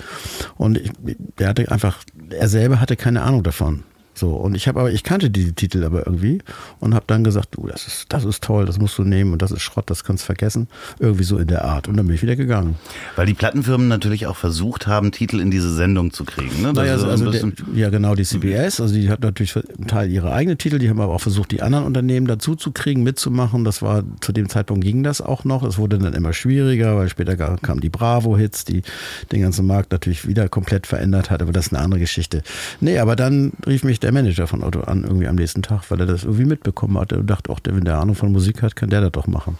Und 0.57 0.79
ich, 0.79 0.91
der 1.39 1.49
hatte 1.49 1.71
einfach, 1.71 1.99
er 2.31 2.49
selber 2.49 2.81
hatte 2.81 2.97
keine 2.97 3.23
Ahnung 3.23 3.43
davon. 3.43 3.85
So, 4.15 4.35
und 4.35 4.55
ich 4.55 4.69
habe 4.69 4.81
aber, 4.81 4.93
ich 4.93 5.05
kannte 5.05 5.31
die 5.31 5.53
Titel 5.53 5.85
aber 5.85 6.07
irgendwie 6.07 6.41
und 6.81 6.95
habe 6.95 7.05
dann 7.07 7.25
gesagt, 7.25 7.49
du, 7.53 7.67
das 7.67 7.87
ist, 7.87 8.13
das 8.13 8.25
ist 8.25 8.43
toll, 8.43 8.67
das 8.67 8.79
musst 8.79 8.99
du 8.99 9.05
nehmen 9.05 9.33
und 9.33 9.41
das 9.41 9.51
ist 9.51 9.63
Schrott, 9.63 9.89
das 9.89 10.05
kannst 10.05 10.25
du 10.25 10.27
vergessen. 10.27 10.69
Irgendwie 10.99 11.25
so 11.25 11.39
in 11.39 11.49
der 11.49 11.65
Art. 11.65 11.89
Und 11.89 11.97
dann 11.97 12.07
bin 12.07 12.15
ich 12.15 12.23
wieder 12.23 12.37
gegangen. 12.37 12.77
Weil 13.17 13.27
die 13.27 13.35
Plattenfirmen 13.35 13.89
natürlich 13.89 14.27
auch 14.27 14.37
versucht 14.37 14.87
haben, 14.87 15.13
Titel 15.13 15.41
in 15.41 15.51
diese 15.51 15.73
Sendung 15.75 16.13
zu 16.13 16.25
kriegen. 16.25 16.63
Ne? 16.63 16.73
Naja, 16.73 16.93
also, 16.93 17.07
also 17.07 17.31
der, 17.31 17.53
ja 17.75 17.89
genau, 17.89 18.15
die 18.15 18.25
CBS, 18.25 18.81
also 18.81 18.95
die 18.95 19.09
hat 19.09 19.21
natürlich 19.21 19.57
einen 19.57 19.89
Teil 19.89 20.11
ihre 20.11 20.33
eigenen 20.33 20.59
Titel, 20.59 20.79
die 20.79 20.91
haben 20.91 21.01
aber 21.01 21.15
auch 21.15 21.21
versucht, 21.21 21.51
die 21.51 21.63
anderen 21.63 21.87
Unternehmen 21.87 22.27
dazu 22.27 22.55
zu 22.55 22.71
kriegen, 22.71 23.03
mitzumachen. 23.03 23.65
Das 23.65 23.81
war, 23.81 24.03
zu 24.21 24.33
dem 24.33 24.49
Zeitpunkt 24.49 24.85
ging 24.85 25.03
das 25.03 25.21
auch 25.23 25.45
noch. 25.45 25.63
Es 25.63 25.79
wurde 25.79 25.99
dann 25.99 26.13
immer 26.13 26.35
schwieriger, 26.35 26.97
weil 26.97 27.09
später 27.09 27.37
kamen 27.37 27.81
die 27.81 27.89
Bravo-Hits, 27.89 28.65
die 28.67 28.83
den 29.31 29.41
ganzen 29.41 29.67
Markt 29.67 29.93
natürlich 29.93 30.27
wieder 30.27 30.49
komplett 30.51 30.87
verändert 30.87 31.31
hat, 31.31 31.41
aber 31.41 31.53
das 31.53 31.67
ist 31.67 31.73
eine 31.73 31.83
andere 31.83 32.01
Geschichte. 32.01 32.43
Nee, 32.81 32.99
aber 32.99 33.17
dann 33.17 33.53
rief 33.67 33.85
mich 33.85 34.02
der 34.03 34.13
Manager 34.13 34.47
von 34.47 34.63
Otto 34.63 34.81
an, 34.81 35.05
irgendwie 35.05 35.29
am 35.29 35.37
nächsten 35.37 35.63
Tag, 35.63 35.91
weil 35.91 36.01
er 36.01 36.07
das 36.07 36.25
irgendwie 36.25 36.45
mitbekommen 36.45 36.99
hatte 36.99 37.19
und 37.19 37.27
dachte, 37.29 37.51
auch 37.51 37.61
der, 37.61 37.77
wenn 37.77 37.85
der 37.85 37.99
Ahnung 37.99 38.15
von 38.15 38.33
Musik 38.33 38.63
hat, 38.63 38.77
kann 38.77 38.91
der 38.91 39.01
das 39.01 39.13
doch 39.13 39.27
machen. 39.27 39.57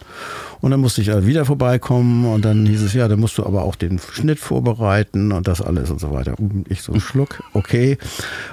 Und 0.63 0.71
dann 0.71 0.79
musste 0.79 1.01
ich 1.01 1.11
also 1.11 1.27
wieder 1.27 1.43
vorbeikommen 1.43 2.25
und 2.25 2.45
dann 2.45 2.65
hieß 2.65 2.83
es, 2.83 2.93
ja, 2.93 3.09
dann 3.09 3.19
musst 3.19 3.37
du 3.37 3.45
aber 3.45 3.63
auch 3.63 3.75
den 3.75 3.99
Schnitt 3.99 4.39
vorbereiten 4.39 5.33
und 5.33 5.45
das 5.45 5.61
alles 5.61 5.91
und 5.91 5.99
so 5.99 6.13
weiter. 6.13 6.39
Und 6.39 6.71
ich 6.71 6.81
so 6.83 6.93
einen 6.93 7.01
Schluck, 7.01 7.43
okay. 7.51 7.97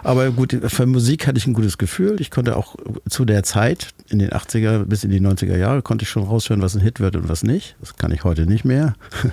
Aber 0.02 0.32
gut, 0.32 0.58
für 0.66 0.86
Musik 0.86 1.28
hatte 1.28 1.38
ich 1.38 1.46
ein 1.46 1.52
gutes 1.52 1.78
Gefühl. 1.78 2.20
Ich 2.20 2.32
konnte 2.32 2.56
auch 2.56 2.74
zu 3.08 3.24
der 3.24 3.44
Zeit, 3.44 3.90
in 4.08 4.18
den 4.18 4.30
80er 4.30 4.86
bis 4.86 5.04
in 5.04 5.10
die 5.10 5.20
90er 5.20 5.56
Jahre, 5.56 5.82
konnte 5.82 6.02
ich 6.02 6.08
schon 6.08 6.24
raushören, 6.24 6.62
was 6.62 6.74
ein 6.74 6.80
Hit 6.80 6.98
wird 6.98 7.14
und 7.14 7.28
was 7.28 7.44
nicht. 7.44 7.76
Das 7.78 7.96
kann 7.96 8.10
ich 8.10 8.24
heute 8.24 8.44
nicht 8.44 8.64
mehr. 8.64 8.94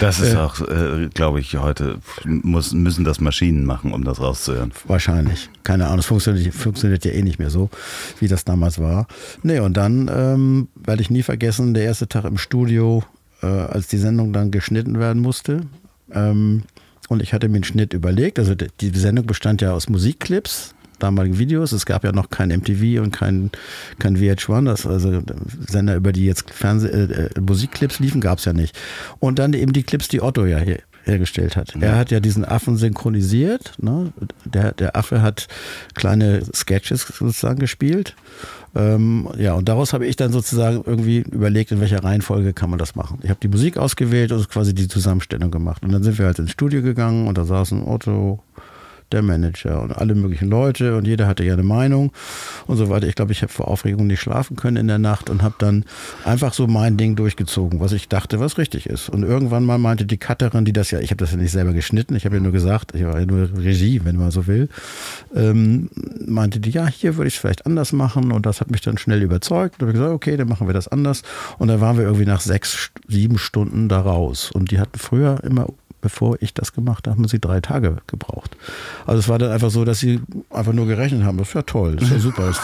Das 0.00 0.20
ist 0.20 0.34
auch, 0.36 0.60
äh, 0.60 1.08
glaube 1.12 1.40
ich, 1.40 1.56
heute 1.56 1.98
muss, 2.24 2.72
müssen 2.72 3.04
das 3.04 3.20
Maschinen 3.20 3.64
machen, 3.64 3.92
um 3.92 4.04
das 4.04 4.20
rauszuhören. 4.20 4.72
Wahrscheinlich. 4.86 5.50
Keine 5.62 5.86
Ahnung, 5.86 6.00
es 6.00 6.06
funktioniert, 6.06 6.54
funktioniert 6.54 7.04
ja 7.04 7.12
eh 7.12 7.22
nicht 7.22 7.38
mehr 7.38 7.50
so, 7.50 7.70
wie 8.18 8.28
das 8.28 8.44
damals 8.44 8.78
war. 8.78 9.06
Nee, 9.42 9.60
und 9.60 9.76
dann 9.76 10.10
ähm, 10.12 10.68
werde 10.74 11.02
ich 11.02 11.10
nie 11.10 11.22
vergessen, 11.22 11.74
der 11.74 11.84
erste 11.84 12.08
Tag 12.10 12.24
im 12.24 12.38
Studio, 12.38 13.02
äh, 13.42 13.46
als 13.46 13.88
die 13.88 13.98
Sendung 13.98 14.32
dann 14.32 14.50
geschnitten 14.50 14.98
werden 14.98 15.22
musste. 15.22 15.62
Ähm, 16.12 16.64
und 17.08 17.22
ich 17.22 17.32
hatte 17.32 17.48
mir 17.48 17.56
einen 17.56 17.64
Schnitt 17.64 17.92
überlegt. 17.92 18.38
Also 18.38 18.54
die 18.54 18.90
Sendung 18.90 19.26
bestand 19.26 19.62
ja 19.62 19.72
aus 19.72 19.88
Musikclips, 19.88 20.74
damaligen 21.00 21.38
Videos. 21.38 21.72
Es 21.72 21.86
gab 21.86 22.04
ja 22.04 22.12
noch 22.12 22.30
kein 22.30 22.50
MTV 22.50 23.02
und 23.02 23.10
kein, 23.10 23.50
kein 23.98 24.16
VH1, 24.16 24.64
das 24.66 24.86
also 24.86 25.20
Sender, 25.66 25.96
über 25.96 26.12
die 26.12 26.26
jetzt 26.26 26.50
Fernseh 26.50 26.88
äh, 26.88 27.30
äh, 27.34 27.40
Musikclips 27.40 27.98
liefen, 27.98 28.20
gab 28.20 28.38
es 28.38 28.44
ja 28.44 28.52
nicht. 28.52 28.78
Und 29.18 29.38
dann 29.38 29.54
eben 29.54 29.72
die 29.72 29.82
Clips, 29.82 30.08
die 30.08 30.22
Otto 30.22 30.46
ja 30.46 30.58
hier 30.58 30.78
hergestellt 31.10 31.56
hat. 31.56 31.74
Er 31.80 31.96
hat 31.96 32.10
ja 32.10 32.20
diesen 32.20 32.44
Affen 32.44 32.76
synchronisiert. 32.76 33.74
Ne? 33.78 34.12
Der, 34.44 34.72
der 34.72 34.96
Affe 34.96 35.22
hat 35.22 35.48
kleine 35.94 36.42
Sketches 36.54 37.02
sozusagen 37.02 37.58
gespielt. 37.58 38.14
Ähm, 38.74 39.28
ja, 39.36 39.54
und 39.54 39.68
daraus 39.68 39.92
habe 39.92 40.06
ich 40.06 40.16
dann 40.16 40.30
sozusagen 40.30 40.82
irgendwie 40.86 41.18
überlegt, 41.18 41.72
in 41.72 41.80
welcher 41.80 42.04
Reihenfolge 42.04 42.52
kann 42.52 42.70
man 42.70 42.78
das 42.78 42.94
machen. 42.94 43.18
Ich 43.22 43.30
habe 43.30 43.40
die 43.40 43.48
Musik 43.48 43.76
ausgewählt 43.76 44.30
und 44.30 44.48
quasi 44.48 44.74
die 44.74 44.88
Zusammenstellung 44.88 45.50
gemacht. 45.50 45.82
Und 45.82 45.92
dann 45.92 46.02
sind 46.02 46.18
wir 46.18 46.26
halt 46.26 46.38
ins 46.38 46.52
Studio 46.52 46.80
gegangen 46.80 47.26
und 47.26 47.36
da 47.36 47.44
saßen 47.44 47.82
Otto, 47.82 48.42
der 49.12 49.22
Manager 49.22 49.82
und 49.82 49.92
alle 49.92 50.14
möglichen 50.14 50.48
Leute 50.48 50.96
und 50.96 51.06
jeder 51.06 51.26
hatte 51.26 51.44
ja 51.44 51.54
eine 51.54 51.62
Meinung 51.62 52.12
und 52.66 52.76
so 52.76 52.88
weiter. 52.88 53.06
Ich 53.06 53.14
glaube, 53.14 53.32
ich 53.32 53.42
habe 53.42 53.52
vor 53.52 53.68
Aufregung 53.68 54.06
nicht 54.06 54.20
schlafen 54.20 54.56
können 54.56 54.76
in 54.76 54.88
der 54.88 54.98
Nacht 54.98 55.30
und 55.30 55.42
habe 55.42 55.54
dann 55.58 55.84
einfach 56.24 56.52
so 56.52 56.66
mein 56.66 56.96
Ding 56.96 57.16
durchgezogen, 57.16 57.80
was 57.80 57.92
ich 57.92 58.08
dachte, 58.08 58.40
was 58.40 58.58
richtig 58.58 58.86
ist. 58.86 59.08
Und 59.08 59.22
irgendwann 59.22 59.64
mal 59.64 59.78
meinte 59.78 60.06
die 60.06 60.18
Cutterin, 60.18 60.64
die 60.64 60.72
das 60.72 60.90
ja, 60.90 61.00
ich 61.00 61.10
habe 61.10 61.18
das 61.18 61.32
ja 61.32 61.36
nicht 61.36 61.52
selber 61.52 61.72
geschnitten, 61.72 62.14
ich 62.16 62.24
habe 62.24 62.36
ja 62.36 62.42
nur 62.42 62.52
gesagt, 62.52 62.94
ich 62.94 63.04
war 63.04 63.18
ja 63.18 63.26
nur 63.26 63.50
Regie, 63.56 64.00
wenn 64.04 64.16
man 64.16 64.30
so 64.30 64.46
will, 64.46 64.68
ähm, 65.34 65.90
meinte 66.26 66.60
die, 66.60 66.70
ja, 66.70 66.86
hier 66.86 67.16
würde 67.16 67.28
ich 67.28 67.34
es 67.34 67.40
vielleicht 67.40 67.66
anders 67.66 67.92
machen 67.92 68.32
und 68.32 68.46
das 68.46 68.60
hat 68.60 68.70
mich 68.70 68.80
dann 68.80 68.98
schnell 68.98 69.22
überzeugt. 69.22 69.76
Und 69.76 69.88
habe 69.88 69.92
gesagt, 69.92 70.12
okay, 70.12 70.36
dann 70.36 70.48
machen 70.48 70.66
wir 70.66 70.74
das 70.74 70.88
anders. 70.88 71.22
Und 71.58 71.68
dann 71.68 71.80
waren 71.80 71.96
wir 71.96 72.04
irgendwie 72.04 72.26
nach 72.26 72.40
sechs, 72.40 72.90
sieben 73.08 73.38
Stunden 73.38 73.88
da 73.88 74.00
raus. 74.00 74.50
Und 74.52 74.70
die 74.70 74.78
hatten 74.78 74.98
früher 74.98 75.42
immer 75.44 75.68
bevor 76.00 76.36
ich 76.40 76.54
das 76.54 76.72
gemacht 76.72 77.06
habe, 77.06 77.16
haben 77.16 77.28
sie 77.28 77.38
drei 77.38 77.60
Tage 77.60 77.96
gebraucht. 78.06 78.56
Also 79.06 79.18
es 79.20 79.28
war 79.28 79.38
dann 79.38 79.50
einfach 79.52 79.70
so, 79.70 79.84
dass 79.84 79.98
sie 80.00 80.20
einfach 80.50 80.72
nur 80.72 80.86
gerechnet 80.86 81.24
haben. 81.24 81.38
Das 81.38 81.48
ist 81.48 81.54
ja 81.54 81.62
toll, 81.62 81.96
das 81.96 82.04
ist 82.08 82.12
ja 82.12 82.18
super. 82.20 82.46
Das, 82.46 82.60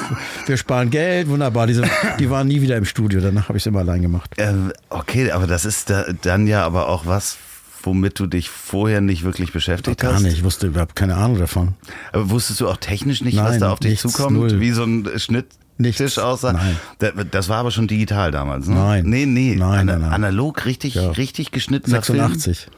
wir 0.46 0.56
sparen 0.56 0.90
Geld, 0.90 1.28
wunderbar. 1.28 1.66
Diese, 1.66 1.84
die 2.18 2.30
waren 2.30 2.48
nie 2.48 2.60
wieder 2.62 2.76
im 2.76 2.84
Studio, 2.84 3.20
danach 3.20 3.48
habe 3.48 3.58
ich 3.58 3.62
es 3.62 3.66
immer 3.66 3.80
allein 3.80 4.02
gemacht. 4.02 4.30
Ähm, 4.38 4.72
okay, 4.90 5.30
aber 5.32 5.46
das 5.46 5.64
ist 5.64 5.90
da, 5.90 6.04
dann 6.22 6.46
ja 6.46 6.64
aber 6.64 6.88
auch 6.88 7.06
was, 7.06 7.36
womit 7.82 8.18
du 8.18 8.26
dich 8.26 8.48
vorher 8.50 9.00
nicht 9.00 9.22
wirklich 9.22 9.52
beschäftigt 9.52 10.00
Gar 10.00 10.14
hast. 10.14 10.22
nicht, 10.22 10.38
ich 10.38 10.44
wusste 10.44 10.66
überhaupt 10.68 10.96
keine 10.96 11.16
Ahnung 11.16 11.38
davon. 11.38 11.74
Aber 12.12 12.30
wusstest 12.30 12.60
du 12.60 12.68
auch 12.68 12.78
technisch 12.78 13.22
nicht, 13.22 13.36
was 13.36 13.50
Nein, 13.52 13.60
da 13.60 13.72
auf 13.72 13.78
dich 13.80 13.90
nichts, 14.02 14.12
zukommt? 14.12 14.36
null. 14.36 14.60
Wie 14.60 14.70
so 14.72 14.84
ein 14.84 15.08
Schnitttisch 15.18 15.58
Nichts. 15.78 16.18
aussah? 16.18 16.54
Nein. 16.54 16.76
Da- 17.00 17.10
Das 17.12 17.48
war 17.50 17.58
aber 17.58 17.70
schon 17.70 17.86
digital 17.86 18.30
damals, 18.30 18.66
ne? 18.66 18.74
Nein. 18.76 19.04
Nee, 19.06 19.26
nee. 19.26 19.54
Nein, 19.56 19.80
Ana- 19.80 19.92
nein, 19.92 20.00
nein. 20.00 20.12
Analog, 20.12 20.64
richtig, 20.64 20.94
Ja. 20.94 21.10
richtig 21.10 21.50
geschnittener 21.50 21.96
86. 22.02 22.58
Film. 22.60 22.72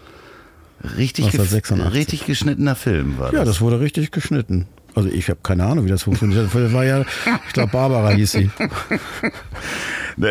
Richtig, 0.96 1.26
gef- 1.26 1.38
1986. 1.40 1.92
richtig 1.94 2.26
geschnittener 2.26 2.74
Film 2.76 3.18
war 3.18 3.32
Ja, 3.32 3.40
das. 3.40 3.48
das 3.48 3.60
wurde 3.60 3.80
richtig 3.80 4.10
geschnitten. 4.12 4.66
Also 4.94 5.08
ich 5.10 5.28
habe 5.28 5.40
keine 5.42 5.64
Ahnung, 5.64 5.84
wie 5.84 5.90
das 5.90 6.02
funktioniert. 6.04 6.48
Das 6.54 6.72
war 6.72 6.84
ja, 6.84 7.04
ich 7.46 7.52
glaube, 7.52 7.70
Barbara 7.72 8.10
hieß 8.10 8.32
sie. 8.32 8.50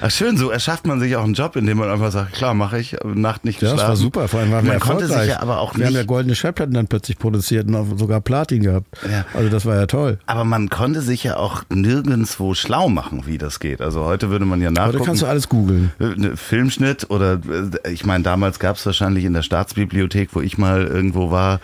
Ach 0.00 0.10
schön, 0.10 0.36
so 0.36 0.50
erschafft 0.50 0.86
man 0.86 1.00
sich 1.00 1.16
auch 1.16 1.24
einen 1.24 1.34
Job, 1.34 1.56
indem 1.56 1.78
man 1.78 1.90
einfach 1.90 2.10
sagt, 2.12 2.32
klar, 2.34 2.54
mache 2.54 2.78
ich, 2.78 2.96
Nacht 3.04 3.44
nicht 3.44 3.60
Ja, 3.62 3.70
geschlafen. 3.72 3.78
das 3.80 3.88
war 3.88 3.96
super. 3.96 4.28
Vor 4.28 4.40
allem 4.40 4.50
waren 4.52 4.64
wir 4.64 4.72
Man 4.72 4.80
konnte 4.80 5.04
erfolgreich. 5.04 5.26
sich 5.26 5.34
ja 5.36 5.42
aber 5.42 5.58
auch 5.60 5.76
wir 5.76 5.86
haben 5.86 5.92
ja 5.94 6.00
nicht, 6.00 6.08
goldene 6.08 6.34
Schallplatten 6.34 6.74
dann 6.74 6.86
plötzlich 6.86 7.18
produziert 7.18 7.68
und 7.68 7.98
sogar 7.98 8.20
Platin 8.20 8.62
gehabt. 8.62 8.86
Ja. 9.10 9.24
Also 9.34 9.48
das 9.48 9.64
war 9.66 9.76
ja 9.76 9.86
toll. 9.86 10.18
aber 10.26 10.44
man 10.44 10.68
konnte 10.68 11.00
sich 11.02 11.24
ja 11.24 11.36
auch 11.36 11.62
nirgendwo 11.70 12.54
schlau 12.54 12.88
machen, 12.88 13.22
wie 13.26 13.38
das 13.38 13.60
geht. 13.60 13.80
Also 13.80 14.04
heute 14.04 14.30
würde 14.30 14.44
man 14.44 14.60
ja 14.60 14.70
nachgucken. 14.70 14.98
Heute 14.98 15.04
kannst 15.06 15.22
du 15.22 15.26
alles 15.26 15.48
googeln. 15.48 15.92
Ne, 15.98 16.36
Filmschnitt 16.36 17.10
oder 17.10 17.34
äh, 17.84 17.90
ich 17.90 18.04
meine, 18.04 18.24
damals 18.24 18.58
gab 18.58 18.76
es 18.76 18.86
wahrscheinlich 18.86 19.24
in 19.24 19.32
der 19.32 19.42
Staatsbibliothek, 19.42 20.30
wo 20.32 20.40
ich 20.40 20.58
mal 20.58 20.84
irgendwo 20.86 21.30
war, 21.30 21.60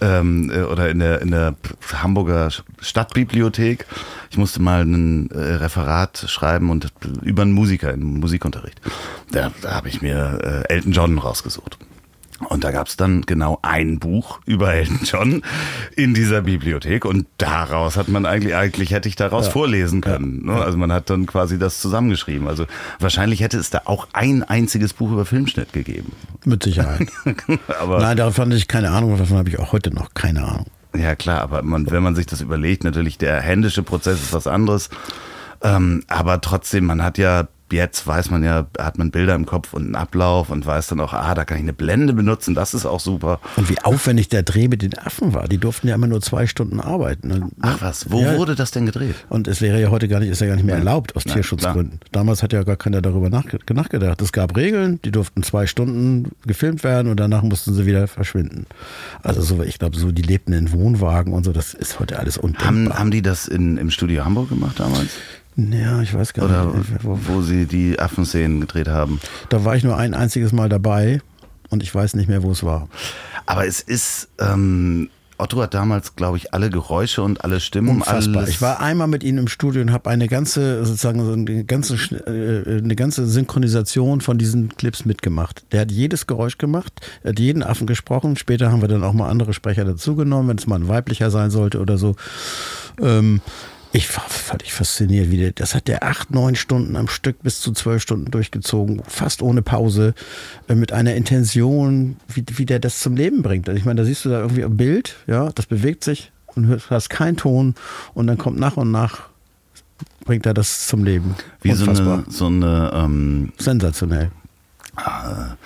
ähm, 0.00 0.50
äh, 0.50 0.62
oder 0.62 0.90
in 0.90 0.98
der, 0.98 1.20
in 1.20 1.30
der 1.30 1.54
Hamburger 1.92 2.50
Stadtbibliothek. 2.80 3.86
Ich 4.30 4.38
musste 4.38 4.60
mal 4.60 4.82
ein 4.82 5.30
äh, 5.30 5.38
Referat 5.38 6.24
schreiben 6.28 6.70
und 6.70 6.92
über 7.22 7.42
einen 7.42 7.52
Musiker 7.52 7.92
im 7.92 8.20
Musikunterricht. 8.20 8.80
Da, 9.30 9.52
da 9.62 9.74
habe 9.74 9.88
ich 9.88 10.02
mir 10.02 10.64
äh, 10.68 10.72
Elton 10.72 10.92
John 10.92 11.18
rausgesucht. 11.18 11.78
Und 12.48 12.64
da 12.64 12.70
gab 12.70 12.86
es 12.86 12.96
dann 12.96 13.22
genau 13.22 13.58
ein 13.62 13.98
Buch 13.98 14.40
über 14.44 14.74
Elton 14.74 15.00
John 15.04 15.42
in 15.96 16.12
dieser 16.12 16.42
Bibliothek 16.42 17.06
und 17.06 17.26
daraus 17.38 17.96
hat 17.96 18.08
man 18.08 18.26
eigentlich, 18.26 18.54
eigentlich 18.54 18.90
hätte 18.90 19.08
ich 19.08 19.16
daraus 19.16 19.48
vorlesen 19.48 20.02
können. 20.02 20.44
Ne? 20.44 20.52
Also 20.52 20.76
man 20.76 20.92
hat 20.92 21.08
dann 21.08 21.24
quasi 21.24 21.58
das 21.58 21.80
zusammengeschrieben. 21.80 22.46
Also 22.46 22.66
wahrscheinlich 23.00 23.40
hätte 23.40 23.56
es 23.56 23.70
da 23.70 23.82
auch 23.86 24.08
ein 24.12 24.42
einziges 24.42 24.92
Buch 24.92 25.12
über 25.12 25.24
Filmschnitt 25.24 25.72
gegeben. 25.72 26.12
Mit 26.44 26.62
Sicherheit. 26.62 27.08
aber 27.80 28.00
Nein, 28.00 28.18
davon 28.18 28.46
hatte 28.46 28.56
ich 28.56 28.68
keine 28.68 28.90
Ahnung. 28.90 29.16
Davon 29.16 29.38
habe 29.38 29.48
ich 29.48 29.58
auch 29.58 29.72
heute 29.72 29.94
noch 29.94 30.12
keine 30.12 30.44
Ahnung. 30.44 30.66
ja 30.94 31.16
klar, 31.16 31.40
aber 31.40 31.62
man, 31.62 31.90
wenn 31.90 32.02
man 32.02 32.14
sich 32.14 32.26
das 32.26 32.42
überlegt, 32.42 32.84
natürlich 32.84 33.16
der 33.16 33.40
händische 33.40 33.82
Prozess 33.82 34.20
ist 34.20 34.32
was 34.34 34.46
anderes. 34.46 34.90
Ähm, 35.62 36.04
aber 36.08 36.42
trotzdem, 36.42 36.84
man 36.84 37.02
hat 37.02 37.16
ja 37.16 37.48
jetzt 37.72 38.06
weiß 38.06 38.30
man 38.30 38.44
ja, 38.44 38.66
hat 38.78 38.98
man 38.98 39.10
Bilder 39.10 39.34
im 39.34 39.46
Kopf 39.46 39.72
und 39.72 39.84
einen 39.84 39.94
Ablauf 39.96 40.50
und 40.50 40.64
weiß 40.64 40.88
dann 40.88 41.00
auch, 41.00 41.12
ah, 41.12 41.34
da 41.34 41.44
kann 41.44 41.58
ich 41.58 41.62
eine 41.62 41.72
Blende 41.72 42.12
benutzen, 42.12 42.54
das 42.54 42.74
ist 42.74 42.86
auch 42.86 43.00
super. 43.00 43.40
Und 43.56 43.68
wie 43.68 43.78
aufwendig 43.82 44.28
der 44.28 44.42
Dreh 44.42 44.68
mit 44.68 44.82
den 44.82 44.96
Affen 44.98 45.34
war. 45.34 45.48
Die 45.48 45.58
durften 45.58 45.88
ja 45.88 45.94
immer 45.94 46.06
nur 46.06 46.20
zwei 46.20 46.46
Stunden 46.46 46.80
arbeiten. 46.80 47.28
Ne? 47.28 47.48
Ach 47.60 47.80
was, 47.80 48.10
wo 48.10 48.20
ja. 48.20 48.36
wurde 48.36 48.54
das 48.54 48.70
denn 48.70 48.86
gedreht? 48.86 49.16
Und 49.28 49.48
es 49.48 49.60
wäre 49.60 49.80
ja 49.80 49.90
heute 49.90 50.08
gar 50.08 50.20
nicht, 50.20 50.30
ist 50.30 50.40
ja 50.40 50.46
gar 50.46 50.56
nicht 50.56 50.64
mehr 50.64 50.76
erlaubt 50.76 51.16
aus 51.16 51.24
Nein, 51.26 51.34
Tierschutzgründen. 51.34 52.00
Klar. 52.00 52.10
Damals 52.12 52.42
hat 52.42 52.52
ja 52.52 52.62
gar 52.62 52.76
keiner 52.76 53.02
darüber 53.02 53.30
nachgedacht. 53.30 54.22
Es 54.22 54.32
gab 54.32 54.56
Regeln, 54.56 55.00
die 55.04 55.10
durften 55.10 55.42
zwei 55.42 55.66
Stunden 55.66 56.30
gefilmt 56.46 56.84
werden 56.84 57.10
und 57.10 57.18
danach 57.18 57.42
mussten 57.42 57.74
sie 57.74 57.86
wieder 57.86 58.06
verschwinden. 58.06 58.66
Also 59.22 59.42
so, 59.42 59.62
ich 59.62 59.78
glaube, 59.78 59.96
so 59.96 60.12
die 60.12 60.22
lebten 60.22 60.52
in 60.52 60.72
Wohnwagen 60.72 61.32
und 61.32 61.44
so, 61.44 61.52
das 61.52 61.74
ist 61.74 61.98
heute 62.00 62.18
alles 62.18 62.38
undenkbar. 62.38 62.66
Haben, 62.66 62.98
haben 62.98 63.10
die 63.10 63.22
das 63.22 63.48
in, 63.48 63.76
im 63.76 63.90
Studio 63.90 64.24
Hamburg 64.24 64.48
gemacht 64.48 64.78
damals? 64.78 65.10
Ja, 65.56 66.02
ich 66.02 66.12
weiß 66.14 66.34
gar 66.34 66.44
Oder 66.44 66.66
nicht. 66.66 67.04
Oder 67.04 67.18
wo 67.26 67.40
sie 67.40 67.66
die 67.66 67.98
Affenszenen 67.98 68.60
gedreht 68.60 68.88
haben. 68.88 69.20
Da 69.48 69.64
war 69.64 69.74
ich 69.74 69.84
nur 69.84 69.96
ein 69.96 70.14
einziges 70.14 70.52
Mal 70.52 70.68
dabei 70.68 71.22
und 71.70 71.82
ich 71.82 71.94
weiß 71.94 72.14
nicht 72.14 72.28
mehr, 72.28 72.42
wo 72.42 72.50
es 72.50 72.62
war. 72.62 72.88
Aber 73.46 73.66
es 73.66 73.80
ist, 73.80 74.28
ähm, 74.38 75.08
Otto 75.38 75.60
hat 75.60 75.74
damals, 75.74 76.16
glaube 76.16 76.38
ich, 76.38 76.54
alle 76.54 76.70
Geräusche 76.70 77.22
und 77.22 77.44
alle 77.44 77.60
Stimmen. 77.60 77.88
Unfassbar. 77.88 78.38
Alles 78.38 78.50
ich 78.50 78.62
war 78.62 78.80
einmal 78.80 79.06
mit 79.06 79.22
ihm 79.22 79.38
im 79.38 79.48
Studio 79.48 79.82
und 79.82 79.92
habe 79.92 80.08
eine 80.08 80.28
ganze, 80.28 80.84
sozusagen, 80.84 81.20
eine 81.20 81.64
ganze, 81.64 81.94
äh, 81.94 82.78
eine 82.78 82.96
ganze 82.96 83.26
Synchronisation 83.26 84.20
von 84.20 84.38
diesen 84.38 84.70
Clips 84.76 85.04
mitgemacht. 85.04 85.64
Der 85.72 85.82
hat 85.82 85.90
jedes 85.90 86.26
Geräusch 86.26 86.58
gemacht, 86.58 86.92
er 87.22 87.30
hat 87.30 87.38
jeden 87.38 87.62
Affen 87.62 87.86
gesprochen. 87.86 88.36
Später 88.36 88.72
haben 88.72 88.80
wir 88.80 88.88
dann 88.88 89.04
auch 89.04 89.12
mal 89.12 89.28
andere 89.28 89.52
Sprecher 89.52 89.84
dazugenommen, 89.84 90.48
wenn 90.48 90.58
es 90.58 90.66
mal 90.66 90.76
ein 90.76 90.88
weiblicher 90.88 91.30
sein 91.30 91.50
sollte 91.50 91.80
oder 91.80 91.98
so. 91.98 92.16
Ähm, 93.00 93.40
ich 93.96 94.14
war 94.14 94.28
völlig 94.28 94.74
fasziniert, 94.74 95.30
wie 95.30 95.38
der, 95.38 95.52
das 95.52 95.74
hat 95.74 95.88
der 95.88 96.04
acht, 96.04 96.30
neun 96.30 96.54
Stunden 96.54 96.96
am 96.96 97.08
Stück 97.08 97.42
bis 97.42 97.60
zu 97.60 97.72
zwölf 97.72 98.02
Stunden 98.02 98.30
durchgezogen, 98.30 99.02
fast 99.08 99.40
ohne 99.40 99.62
Pause, 99.62 100.14
äh, 100.68 100.74
mit 100.74 100.92
einer 100.92 101.14
Intention, 101.14 102.16
wie, 102.28 102.44
wie 102.56 102.66
der 102.66 102.78
das 102.78 103.00
zum 103.00 103.16
Leben 103.16 103.42
bringt. 103.42 103.68
Also 103.68 103.78
ich 103.78 103.86
meine, 103.86 104.02
da 104.02 104.04
siehst 104.04 104.24
du 104.24 104.28
da 104.28 104.40
irgendwie 104.40 104.64
ein 104.64 104.76
Bild, 104.76 105.16
ja, 105.26 105.48
das 105.54 105.66
bewegt 105.66 106.04
sich 106.04 106.30
und 106.46 106.66
hörst, 106.66 106.90
hast 106.90 107.08
keinen 107.08 107.38
Ton 107.38 107.74
und 108.12 108.26
dann 108.26 108.36
kommt 108.36 108.58
nach 108.58 108.76
und 108.76 108.90
nach 108.90 109.30
bringt 110.26 110.44
er 110.44 110.52
das 110.52 110.86
zum 110.88 111.04
Leben. 111.04 111.34
Wie 111.62 111.70
Unfassbar. 111.70 112.24
so 112.28 112.46
eine, 112.46 112.60
so 112.60 112.66
eine 112.66 112.90
ähm, 112.92 113.52
sensationell. 113.56 114.30
Ah, 114.96 115.56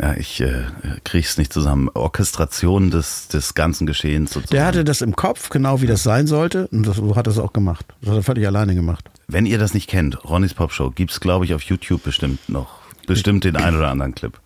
ja, 0.00 0.14
ich 0.14 0.40
äh, 0.40 0.64
kriege 1.04 1.26
es 1.26 1.38
nicht 1.38 1.52
zusammen. 1.52 1.88
Orchestration 1.94 2.90
des, 2.90 3.28
des 3.28 3.54
ganzen 3.54 3.86
Geschehens 3.86 4.32
sozusagen. 4.32 4.56
Der 4.56 4.66
hatte 4.66 4.84
das 4.84 5.00
im 5.00 5.16
Kopf, 5.16 5.48
genau 5.48 5.80
wie 5.80 5.86
das 5.86 6.02
sein 6.02 6.26
sollte. 6.26 6.66
Und 6.68 6.86
das, 6.86 6.96
so 6.96 7.16
hat 7.16 7.26
er 7.26 7.30
es 7.30 7.38
auch 7.38 7.52
gemacht. 7.52 7.86
Das 8.00 8.10
hat 8.10 8.16
er 8.16 8.22
völlig 8.22 8.46
alleine 8.46 8.74
gemacht. 8.74 9.10
Wenn 9.28 9.46
ihr 9.46 9.58
das 9.58 9.74
nicht 9.74 9.88
kennt, 9.88 10.24
Ronnys 10.24 10.54
Popshow, 10.54 10.90
gibt 10.90 11.12
es, 11.12 11.20
glaube 11.20 11.44
ich, 11.44 11.54
auf 11.54 11.62
YouTube 11.62 12.02
bestimmt 12.02 12.48
noch. 12.48 12.78
Bestimmt 13.06 13.44
den 13.44 13.56
einen 13.56 13.76
oder 13.76 13.88
anderen 13.88 14.14
Clip. 14.14 14.38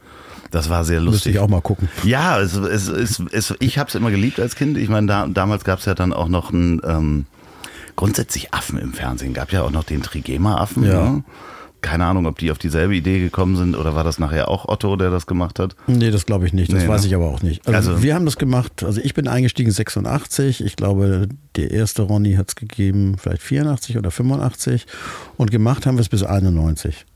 Das 0.51 0.69
war 0.69 0.85
sehr 0.85 1.01
lustig. 1.01 1.13
Müsste 1.13 1.31
ich 1.31 1.39
auch 1.39 1.49
mal 1.49 1.63
gucken. 1.63 1.89
Ja, 2.05 2.41
es, 2.41 2.55
es, 2.55 2.89
es, 2.89 3.23
es, 3.31 3.55
ich 3.61 3.79
habe 3.79 3.89
es 3.89 3.95
immer 3.95 4.11
geliebt 4.11 4.41
als 4.41 4.57
Kind. 4.57 4.77
Ich 4.77 4.89
meine, 4.89 5.07
da, 5.07 5.27
damals 5.27 5.65
gab 5.65 5.79
es 5.79 5.85
ja 5.85 5.95
dann 5.95 6.13
auch 6.13 6.29
noch 6.29 6.53
ein, 6.53 6.81
ähm, 6.85 7.27
grundsätzlich 7.97 8.53
Affen 8.53 8.79
im 8.79 8.93
Fernsehen. 8.93 9.33
Gab 9.33 9.53
ja 9.53 9.63
auch 9.63 9.71
noch 9.71 9.85
den 9.85 10.03
Trigema-Affen. 10.03 10.85
Ja. 10.85 11.11
Ne? 11.11 11.25
Keine 11.83 12.07
Ahnung, 12.07 12.27
ob 12.27 12.39
die 12.39 12.51
auf 12.51 12.59
dieselbe 12.59 12.95
Idee 12.95 13.21
gekommen 13.21 13.57
sind 13.57 13.77
oder 13.77 13.95
war 13.95 14.05
das 14.05 14.19
nachher 14.19 14.49
auch 14.49 14.69
Otto, 14.69 14.97
der 14.97 15.11
das 15.11 15.27
gemacht 15.27 15.59
hat? 15.59 15.77
Nee, 15.87 16.11
das 16.11 16.27
glaube 16.27 16.47
ich 16.47 16.53
nicht. 16.53 16.73
Das 16.73 16.83
nee, 16.83 16.89
weiß 16.89 17.03
ne? 17.03 17.09
ich 17.09 17.15
aber 17.15 17.27
auch 17.27 17.43
nicht. 17.43 17.67
Also, 17.67 17.93
also, 17.93 18.03
wir 18.03 18.15
haben 18.15 18.25
das 18.25 18.37
gemacht. 18.37 18.83
Also 18.83 19.01
ich 19.03 19.15
bin 19.15 19.29
eingestiegen 19.29 19.71
86. 19.71 20.65
Ich 20.65 20.77
glaube, 20.77 21.29
der 21.57 21.71
erste 21.71 22.03
Ronny 22.03 22.35
hat 22.35 22.49
es 22.49 22.57
gegeben, 22.57 23.17
vielleicht 23.19 23.43
84 23.43 23.99
oder 23.99 24.11
85. 24.11 24.87
Und 25.37 25.51
gemacht 25.51 25.87
haben 25.87 25.97
wir 25.97 26.03
es 26.03 26.09
bis 26.09 26.23
91. 26.23 27.07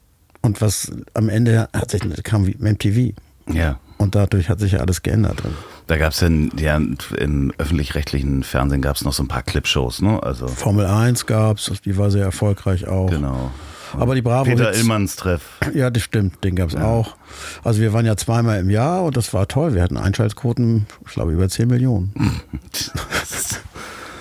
Und 0.42 0.60
was 0.60 0.92
am 1.14 1.28
Ende 1.28 1.68
hat 1.72 1.90
sich, 1.90 2.02
kam 2.22 2.46
wie 2.46 2.56
MTV. 2.58 3.14
Ja. 3.52 3.78
Und 3.96 4.14
dadurch 4.14 4.48
hat 4.48 4.60
sich 4.60 4.72
ja 4.72 4.80
alles 4.80 5.02
geändert. 5.02 5.42
Da 5.86 5.96
gab 5.96 6.12
es 6.12 6.20
ja, 6.20 6.28
ja 6.58 6.76
im 6.76 7.52
öffentlich-rechtlichen 7.58 8.42
Fernsehen 8.42 8.82
gab 8.82 8.96
es 8.96 9.04
noch 9.04 9.12
so 9.12 9.22
ein 9.22 9.28
paar 9.28 9.42
Clipshows, 9.42 10.02
ne? 10.02 10.22
Also 10.22 10.48
Formel 10.48 10.86
1 10.86 11.26
gab 11.26 11.58
es, 11.58 11.70
die 11.84 11.96
war 11.96 12.10
sehr 12.10 12.24
erfolgreich 12.24 12.88
auch. 12.88 13.08
Genau. 13.08 13.50
Aber 13.98 14.14
die 14.14 14.22
Bravo 14.22 14.44
Peter 14.44 14.74
Illmanns 14.74 15.16
Treff. 15.16 15.42
Ja, 15.72 15.90
das 15.90 16.02
stimmt, 16.02 16.42
den 16.44 16.56
gab 16.56 16.68
es 16.68 16.74
ja. 16.74 16.84
auch. 16.84 17.16
Also 17.62 17.80
wir 17.80 17.92
waren 17.92 18.06
ja 18.06 18.16
zweimal 18.16 18.60
im 18.60 18.70
Jahr 18.70 19.04
und 19.04 19.16
das 19.16 19.32
war 19.32 19.48
toll. 19.48 19.74
Wir 19.74 19.82
hatten 19.82 19.96
Einschaltquoten, 19.96 20.86
ich 21.06 21.12
glaube, 21.12 21.32
über 21.32 21.48
10 21.48 21.68
Millionen. 21.68 22.12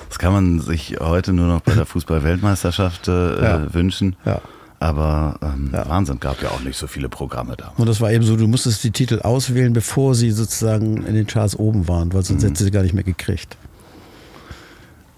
das 0.09 0.19
kann 0.19 0.33
man 0.33 0.59
sich 0.59 0.97
heute 0.99 1.33
nur 1.33 1.47
noch 1.47 1.61
bei 1.61 1.73
der 1.73 1.85
Fußball-Weltmeisterschaft 1.85 3.07
äh, 3.07 3.43
ja. 3.43 3.73
wünschen. 3.73 4.15
Ja. 4.25 4.41
Aber 4.79 5.39
ähm, 5.41 5.69
ja. 5.71 5.87
Wahnsinn, 5.87 6.19
gab 6.19 6.41
ja 6.41 6.49
auch 6.49 6.59
nicht 6.59 6.77
so 6.77 6.87
viele 6.87 7.07
Programme 7.07 7.55
da. 7.55 7.71
Und 7.77 7.87
das 7.87 8.01
war 8.01 8.11
eben 8.11 8.25
so, 8.25 8.35
du 8.35 8.47
musstest 8.47 8.83
die 8.83 8.91
Titel 8.91 9.21
auswählen, 9.21 9.71
bevor 9.71 10.13
sie 10.13 10.31
sozusagen 10.31 11.05
in 11.05 11.15
den 11.15 11.25
Charts 11.25 11.55
oben 11.55 11.87
waren, 11.87 12.11
weil 12.13 12.23
sonst 12.23 12.41
mhm. 12.41 12.47
hättest 12.47 12.61
du 12.61 12.65
sie 12.65 12.71
gar 12.71 12.83
nicht 12.83 12.93
mehr 12.93 13.05
gekriegt. 13.05 13.55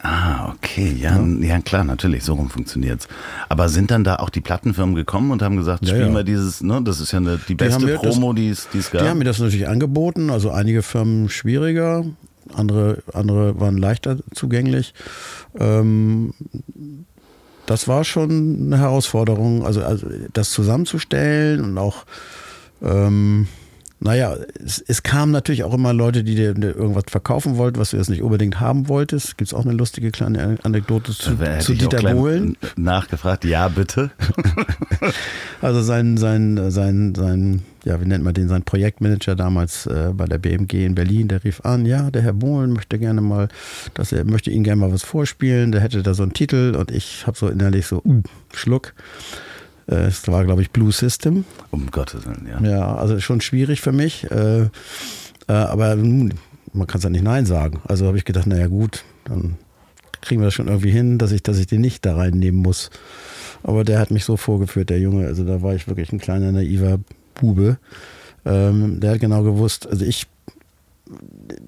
Ah, 0.06 0.54
okay. 0.54 0.96
Ja, 1.00 1.20
ja. 1.20 1.48
ja 1.48 1.62
klar, 1.62 1.84
natürlich, 1.84 2.24
so 2.24 2.34
rum 2.34 2.50
funktioniert's. 2.50 3.08
Aber 3.50 3.70
sind 3.70 3.90
dann 3.90 4.04
da 4.04 4.18
auch 4.18 4.30
die 4.30 4.42
Plattenfirmen 4.42 4.94
gekommen 4.94 5.32
und 5.32 5.42
haben 5.42 5.58
gesagt, 5.58 5.84
ja, 5.84 5.96
spielen 5.96 6.14
wir 6.14 6.24
dieses, 6.24 6.62
ne, 6.62 6.80
das 6.84 7.00
ist 7.00 7.12
ja 7.12 7.18
eine, 7.18 7.40
die 7.48 7.56
beste 7.56 7.88
die 7.88 7.94
Promo, 7.94 8.34
die 8.34 8.50
es 8.50 8.68
gab? 8.92 9.02
Die 9.02 9.08
haben 9.10 9.18
mir 9.18 9.24
das 9.24 9.40
natürlich 9.40 9.68
angeboten, 9.68 10.30
also 10.30 10.52
einige 10.52 10.84
Firmen 10.84 11.30
schwieriger, 11.30 12.06
andere, 12.54 13.02
andere 13.14 13.60
waren 13.60 13.78
leichter 13.78 14.18
zugänglich. 14.32 14.94
Ähm, 15.58 16.36
das 17.66 17.88
war 17.88 18.04
schon 18.04 18.68
eine 18.68 18.78
Herausforderung, 18.78 19.66
also, 19.66 19.84
also 19.84 20.08
das 20.34 20.52
zusammenzustellen 20.52 21.62
und 21.62 21.78
auch 21.80 22.06
ähm, 22.84 23.48
naja, 24.00 24.36
es, 24.64 24.84
es 24.86 25.04
kamen 25.04 25.32
natürlich 25.32 25.64
auch 25.64 25.74
immer 25.74 25.94
Leute, 25.94 26.24
die 26.24 26.36
dir, 26.36 26.56
irgendwas 26.58 27.06
verkaufen 27.08 27.58
wollten, 27.58 27.80
was 27.80 27.92
du 27.92 27.98
jetzt 27.98 28.10
nicht 28.10 28.22
unbedingt 28.22 28.60
haben 28.60 28.90
wolltest. 28.90 29.38
Gibt 29.38 29.50
es 29.50 29.54
auch 29.54 29.66
eine 29.66 29.74
lustige 29.74 30.12
kleine 30.12 30.58
Anekdote 30.64 31.14
zu, 31.14 31.38
zu 31.60 31.74
Dieter 31.74 32.14
Bohlen? 32.14 32.58
Nachgefragt, 32.76 33.46
ja, 33.46 33.70
bitte. 33.70 34.12
also 35.62 35.82
sein, 35.82 36.18
sein, 36.18 36.72
sein, 36.72 37.16
sein, 37.16 37.62
ja, 37.86 38.02
wie 38.02 38.06
nennt 38.06 38.24
man 38.24 38.34
den, 38.34 38.50
sein 38.50 38.64
Projektmanager 38.64 39.36
damals 39.36 39.86
äh, 39.86 40.12
bei 40.14 40.26
der 40.26 40.40
BMG 40.40 40.86
in 40.86 40.96
Berlin, 40.96 41.30
der 41.30 41.44
rief 41.44 41.62
an, 41.62 41.86
ja, 41.86 42.12
der 42.12 42.22
Herr 42.22 42.34
Bohlen 42.34 42.74
möchte 42.74 43.00
gerne 43.00 43.22
mal, 43.22 43.48
dass 43.94 44.12
er 44.12 44.26
möchte 44.26 44.52
Ihnen 44.52 44.66
gerne 44.66 44.82
mal 44.82 44.92
was 44.92 45.04
vorspielen, 45.04 45.72
der 45.72 45.82
hätte 45.82 46.04
da 46.04 46.14
so 46.14 46.24
einen 46.24 46.34
Titel 46.34 46.76
und 46.78 46.92
ich 46.92 47.26
habe 47.26 47.38
so 47.38 47.48
innerlich 47.48 47.88
so, 47.88 48.02
uh, 48.04 48.22
Schluck. 48.54 48.94
Äh, 49.88 50.08
es 50.08 50.28
war, 50.28 50.44
glaube 50.46 50.62
ich, 50.62 50.72
Blue 50.72 50.92
System. 50.92 51.46
Um 51.72 51.92
Gottes 51.92 52.26
Willen, 52.26 52.48
ja. 52.48 52.70
Ja, 52.70 52.96
also 52.96 53.20
schon 53.20 53.42
schwierig 53.42 53.82
für 53.82 53.92
mich. 53.92 54.30
Äh, 54.32 54.64
äh, 54.64 54.68
aber 55.48 55.96
man 55.96 56.88
kann 56.88 56.98
es 56.98 57.04
ja 57.04 57.10
nicht 57.10 57.24
Nein 57.24 57.46
sagen. 57.46 57.82
Also 57.88 58.08
habe 58.08 58.18
ich 58.18 58.26
gedacht, 58.26 58.48
naja 58.48 58.68
gut, 58.68 59.04
dann 59.26 59.56
kriegen 60.22 60.42
wir 60.42 60.46
das 60.46 60.54
schon 60.54 60.68
irgendwie 60.68 60.92
hin, 60.92 61.18
dass 61.18 61.32
ich, 61.32 61.44
dass 61.44 61.58
ich 61.58 61.68
den 61.68 61.82
nicht 61.82 62.06
da 62.06 62.16
reinnehmen 62.16 62.62
muss. 62.62 62.90
Aber 63.64 63.84
der 63.84 64.00
hat 64.00 64.12
mich 64.12 64.26
so 64.26 64.38
vorgeführt, 64.38 64.90
der 64.90 65.00
Junge. 65.00 65.28
Also 65.28 65.44
da 65.44 65.62
war 65.62 65.76
ich 65.76 65.88
wirklich 65.88 66.12
ein 66.12 66.20
kleiner 66.20 66.52
naiver 66.52 67.00
Bube. 67.36 67.78
Ähm, 68.46 69.00
der 69.00 69.12
hat 69.12 69.20
genau 69.20 69.44
gewusst, 69.44 69.88
also 69.88 70.06
ich 70.06 70.28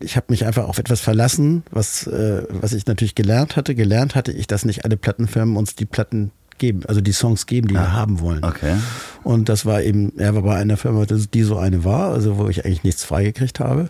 ich 0.01 0.15
habe 0.15 0.28
mich 0.30 0.45
einfach 0.45 0.68
auf 0.68 0.80
etwas 0.80 0.99
verlassen, 0.99 1.63
was, 1.70 2.07
äh, 2.07 2.43
was 2.49 2.74
ich 2.74 2.88
natürlich 2.88 3.13
gelernt 3.13 3.55
hatte. 3.55 3.76
Gelernt 3.76 4.15
hatte 4.15 4.32
ich, 4.32 4.47
dass 4.47 4.65
nicht 4.65 4.84
alle 4.84 4.97
Plattenfirmen 4.97 5.57
uns 5.57 5.76
die 5.76 5.86
Platten 5.86 6.32
geben, 6.57 6.81
also 6.87 7.01
die 7.01 7.11
Songs 7.11 7.45
geben, 7.45 7.67
die 7.67 7.77
ah, 7.77 7.81
wir 7.81 7.93
haben 7.93 8.19
wollen. 8.19 8.43
Okay. 8.43 8.75
Und 9.23 9.49
das 9.49 9.65
war 9.65 9.81
eben, 9.81 10.17
er 10.17 10.35
war 10.35 10.41
bei 10.41 10.55
einer 10.55 10.77
Firma, 10.77 11.05
die 11.05 11.43
so 11.43 11.57
eine 11.57 11.83
war, 11.83 12.11
also 12.11 12.37
wo 12.37 12.47
ich 12.47 12.65
eigentlich 12.65 12.83
nichts 12.83 13.03
freigekriegt 13.03 13.59
habe. 13.59 13.89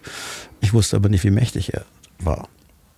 Ich 0.62 0.74
wusste 0.74 0.96
aber 0.96 1.10
nicht, 1.10 1.24
wie 1.24 1.32
mächtig 1.32 1.74
er 1.74 1.86
war. 2.20 2.48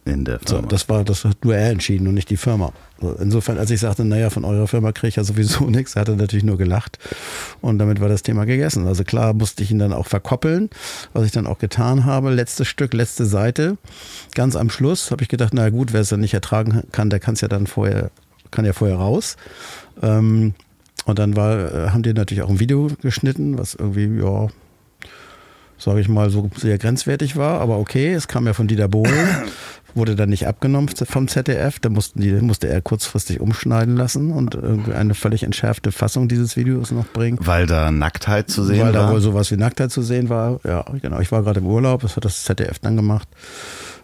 In 0.05 0.25
der 0.25 0.39
Firma. 0.39 0.61
So, 0.61 0.67
das 0.67 0.89
war, 0.89 1.03
das 1.03 1.25
hat 1.25 1.43
nur 1.43 1.55
er 1.55 1.69
entschieden 1.69 2.07
und 2.07 2.13
nicht 2.13 2.29
die 2.29 2.37
Firma. 2.37 2.71
So, 3.01 3.13
insofern, 3.13 3.57
als 3.57 3.69
ich 3.69 3.79
sagte, 3.79 4.05
naja, 4.05 4.29
von 4.29 4.43
eurer 4.43 4.67
Firma 4.67 4.91
kriege 4.91 5.09
ich 5.09 5.15
ja 5.17 5.23
sowieso 5.23 5.65
nichts, 5.69 5.95
hat 5.95 6.07
er 6.07 6.15
natürlich 6.15 6.45
nur 6.45 6.57
gelacht. 6.57 6.97
Und 7.61 7.77
damit 7.79 7.99
war 8.01 8.09
das 8.09 8.23
Thema 8.23 8.45
gegessen. 8.45 8.87
Also 8.87 9.03
klar 9.03 9.33
musste 9.33 9.61
ich 9.61 9.71
ihn 9.71 9.79
dann 9.79 9.93
auch 9.93 10.07
verkoppeln, 10.07 10.69
was 11.13 11.25
ich 11.25 11.31
dann 11.31 11.47
auch 11.47 11.59
getan 11.59 12.05
habe. 12.05 12.31
Letztes 12.31 12.67
Stück, 12.67 12.93
letzte 12.93 13.25
Seite. 13.25 13.77
Ganz 14.33 14.55
am 14.55 14.69
Schluss 14.69 15.11
habe 15.11 15.21
ich 15.21 15.29
gedacht, 15.29 15.53
na 15.53 15.69
gut, 15.69 15.93
wer 15.93 16.01
es 16.01 16.09
dann 16.09 16.21
nicht 16.21 16.33
ertragen 16.33 16.83
kann, 16.91 17.09
der 17.09 17.19
kann 17.19 17.35
es 17.35 17.41
ja 17.41 17.47
dann 17.47 17.67
vorher 17.67 18.09
kann 18.51 18.65
ja 18.65 18.73
vorher 18.73 18.97
raus. 18.97 19.37
Ähm, 20.01 20.53
und 21.05 21.19
dann 21.19 21.35
war, 21.35 21.73
äh, 21.73 21.89
haben 21.89 22.03
die 22.03 22.13
natürlich 22.13 22.43
auch 22.43 22.49
ein 22.49 22.59
Video 22.59 22.89
geschnitten, 23.01 23.57
was 23.57 23.73
irgendwie, 23.73 24.19
ja, 24.21 24.47
sage 25.77 26.01
ich 26.01 26.09
mal, 26.09 26.29
so 26.29 26.49
sehr 26.55 26.77
grenzwertig 26.77 27.35
war. 27.35 27.61
Aber 27.61 27.79
okay, 27.79 28.13
es 28.13 28.27
kam 28.27 28.45
ja 28.45 28.53
von 28.53 28.67
Dieter 28.67 28.87
Bohlen, 28.87 29.27
wurde 29.95 30.15
dann 30.15 30.29
nicht 30.29 30.45
abgenommen 30.45 30.89
vom 30.89 31.27
ZDF. 31.27 31.79
Da 31.79 31.89
mussten 31.89 32.21
die, 32.21 32.33
musste 32.33 32.67
er 32.67 32.81
kurzfristig 32.81 33.39
umschneiden 33.39 33.95
lassen 33.95 34.31
und 34.31 34.55
eine 34.93 35.15
völlig 35.15 35.43
entschärfte 35.43 35.91
Fassung 35.91 36.27
dieses 36.27 36.57
Videos 36.57 36.91
noch 36.91 37.07
bringen. 37.07 37.39
Weil 37.41 37.65
da 37.65 37.91
Nacktheit 37.91 38.49
zu 38.49 38.63
sehen 38.63 38.79
Weil 38.79 38.93
war? 38.93 39.01
Weil 39.01 39.07
da 39.07 39.11
wohl 39.13 39.21
sowas 39.21 39.51
wie 39.51 39.57
Nacktheit 39.57 39.91
zu 39.91 40.01
sehen 40.01 40.29
war. 40.29 40.59
Ja, 40.63 40.85
genau. 41.01 41.19
Ich 41.21 41.31
war 41.31 41.43
gerade 41.43 41.61
im 41.61 41.65
Urlaub, 41.65 42.01
das 42.01 42.17
hat 42.17 42.25
das 42.25 42.43
ZDF 42.43 42.79
dann 42.79 42.95
gemacht. 42.95 43.27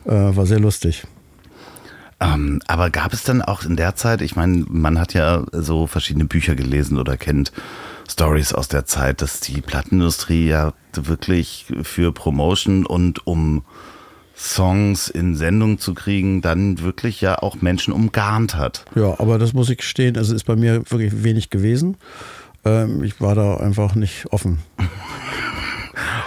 Äh, 0.05 0.11
war 0.11 0.45
sehr 0.45 0.59
lustig. 0.59 1.05
Ähm, 2.19 2.61
aber 2.67 2.89
gab 2.89 3.13
es 3.13 3.23
dann 3.23 3.41
auch 3.41 3.63
in 3.63 3.75
der 3.75 3.95
Zeit, 3.95 4.21
ich 4.21 4.35
meine, 4.35 4.65
man 4.69 4.99
hat 4.99 5.13
ja 5.13 5.43
so 5.51 5.85
verschiedene 5.85 6.25
Bücher 6.25 6.55
gelesen 6.55 6.97
oder 6.97 7.17
kennt 7.17 7.51
Stories 8.09 8.53
aus 8.53 8.67
der 8.67 8.85
Zeit, 8.85 9.21
dass 9.21 9.39
die 9.39 9.61
Plattenindustrie 9.61 10.47
ja 10.47 10.73
wirklich 10.93 11.65
für 11.83 12.13
Promotion 12.13 12.85
und 12.85 13.27
um 13.27 13.63
Songs 14.37 15.07
in 15.07 15.35
Sendung 15.35 15.79
zu 15.79 15.93
kriegen, 15.93 16.41
dann 16.41 16.79
wirklich 16.81 17.21
ja 17.21 17.39
auch 17.39 17.61
Menschen 17.61 17.93
umgarnt 17.93 18.55
hat. 18.55 18.85
Ja, 18.95 19.19
aber 19.19 19.37
das 19.37 19.53
muss 19.53 19.69
ich 19.69 19.77
gestehen, 19.77 20.17
also 20.17 20.35
ist 20.35 20.43
bei 20.43 20.55
mir 20.55 20.89
wirklich 20.91 21.23
wenig 21.23 21.49
gewesen. 21.49 21.97
Ähm, 22.65 23.03
ich 23.03 23.21
war 23.21 23.35
da 23.35 23.57
einfach 23.57 23.95
nicht 23.95 24.25
offen. 24.31 24.59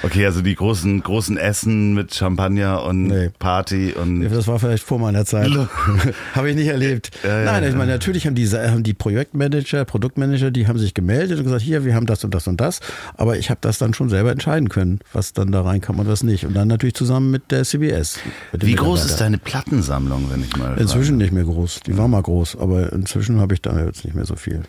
Okay, 0.03 0.25
also 0.25 0.41
die 0.41 0.55
großen, 0.55 1.03
großen 1.03 1.37
Essen 1.37 1.95
mit 1.95 2.14
Champagner 2.14 2.83
und 2.85 3.05
nee. 3.05 3.31
Party 3.39 3.93
und. 3.93 4.29
Das 4.29 4.47
war 4.47 4.59
vielleicht 4.59 4.85
vor 4.85 4.99
meiner 4.99 5.25
Zeit. 5.25 5.51
habe 6.35 6.51
ich 6.51 6.57
nicht 6.57 6.69
erlebt. 6.69 7.11
Ja, 7.29 7.45
Nein, 7.45 7.62
ja, 7.62 7.69
ich 7.69 7.75
meine, 7.75 7.93
natürlich 7.93 8.27
haben 8.27 8.35
die, 8.35 8.47
haben 8.49 8.83
die 8.83 8.95
Projektmanager, 8.95 9.85
Produktmanager, 9.85 10.51
die 10.51 10.66
haben 10.66 10.79
sich 10.79 10.95
gemeldet 10.95 11.39
und 11.39 11.45
gesagt, 11.45 11.62
hier, 11.62 11.85
wir 11.85 11.95
haben 11.95 12.07
das 12.07 12.25
und 12.25 12.33
das 12.33 12.47
und 12.47 12.61
das. 12.61 12.81
Aber 13.16 13.37
ich 13.37 13.51
habe 13.51 13.59
das 13.61 13.79
dann 13.79 13.93
schon 13.93 14.09
selber 14.09 14.31
entscheiden 14.31 14.69
können, 14.69 15.01
was 15.12 15.33
dann 15.33 15.53
da 15.53 15.62
reinkam 15.62 15.99
und 15.99 16.09
was 16.09 16.23
nicht. 16.23 16.47
Und 16.47 16.55
dann 16.55 16.69
natürlich 16.69 16.95
zusammen 16.95 17.31
mit 17.31 17.51
der 17.51 17.64
CBS. 17.64 18.21
Mit 18.53 18.64
Wie 18.64 18.75
groß 18.75 19.05
ist 19.05 19.21
deine 19.21 19.39
Plattensammlung, 19.39 20.31
wenn 20.31 20.43
ich 20.43 20.57
mal. 20.57 20.79
Inzwischen 20.79 21.14
frage? 21.14 21.25
nicht 21.25 21.33
mehr 21.33 21.45
groß. 21.45 21.81
Die 21.87 21.99
war 21.99 22.09
mal 22.09 22.23
groß, 22.23 22.57
aber 22.59 22.93
inzwischen 22.93 23.41
habe 23.41 23.55
ich 23.55 23.62
da 23.62 23.79
jetzt 23.85 24.05
nicht 24.05 24.14
mehr 24.14 24.25
so 24.25 24.37
viel. 24.37 24.62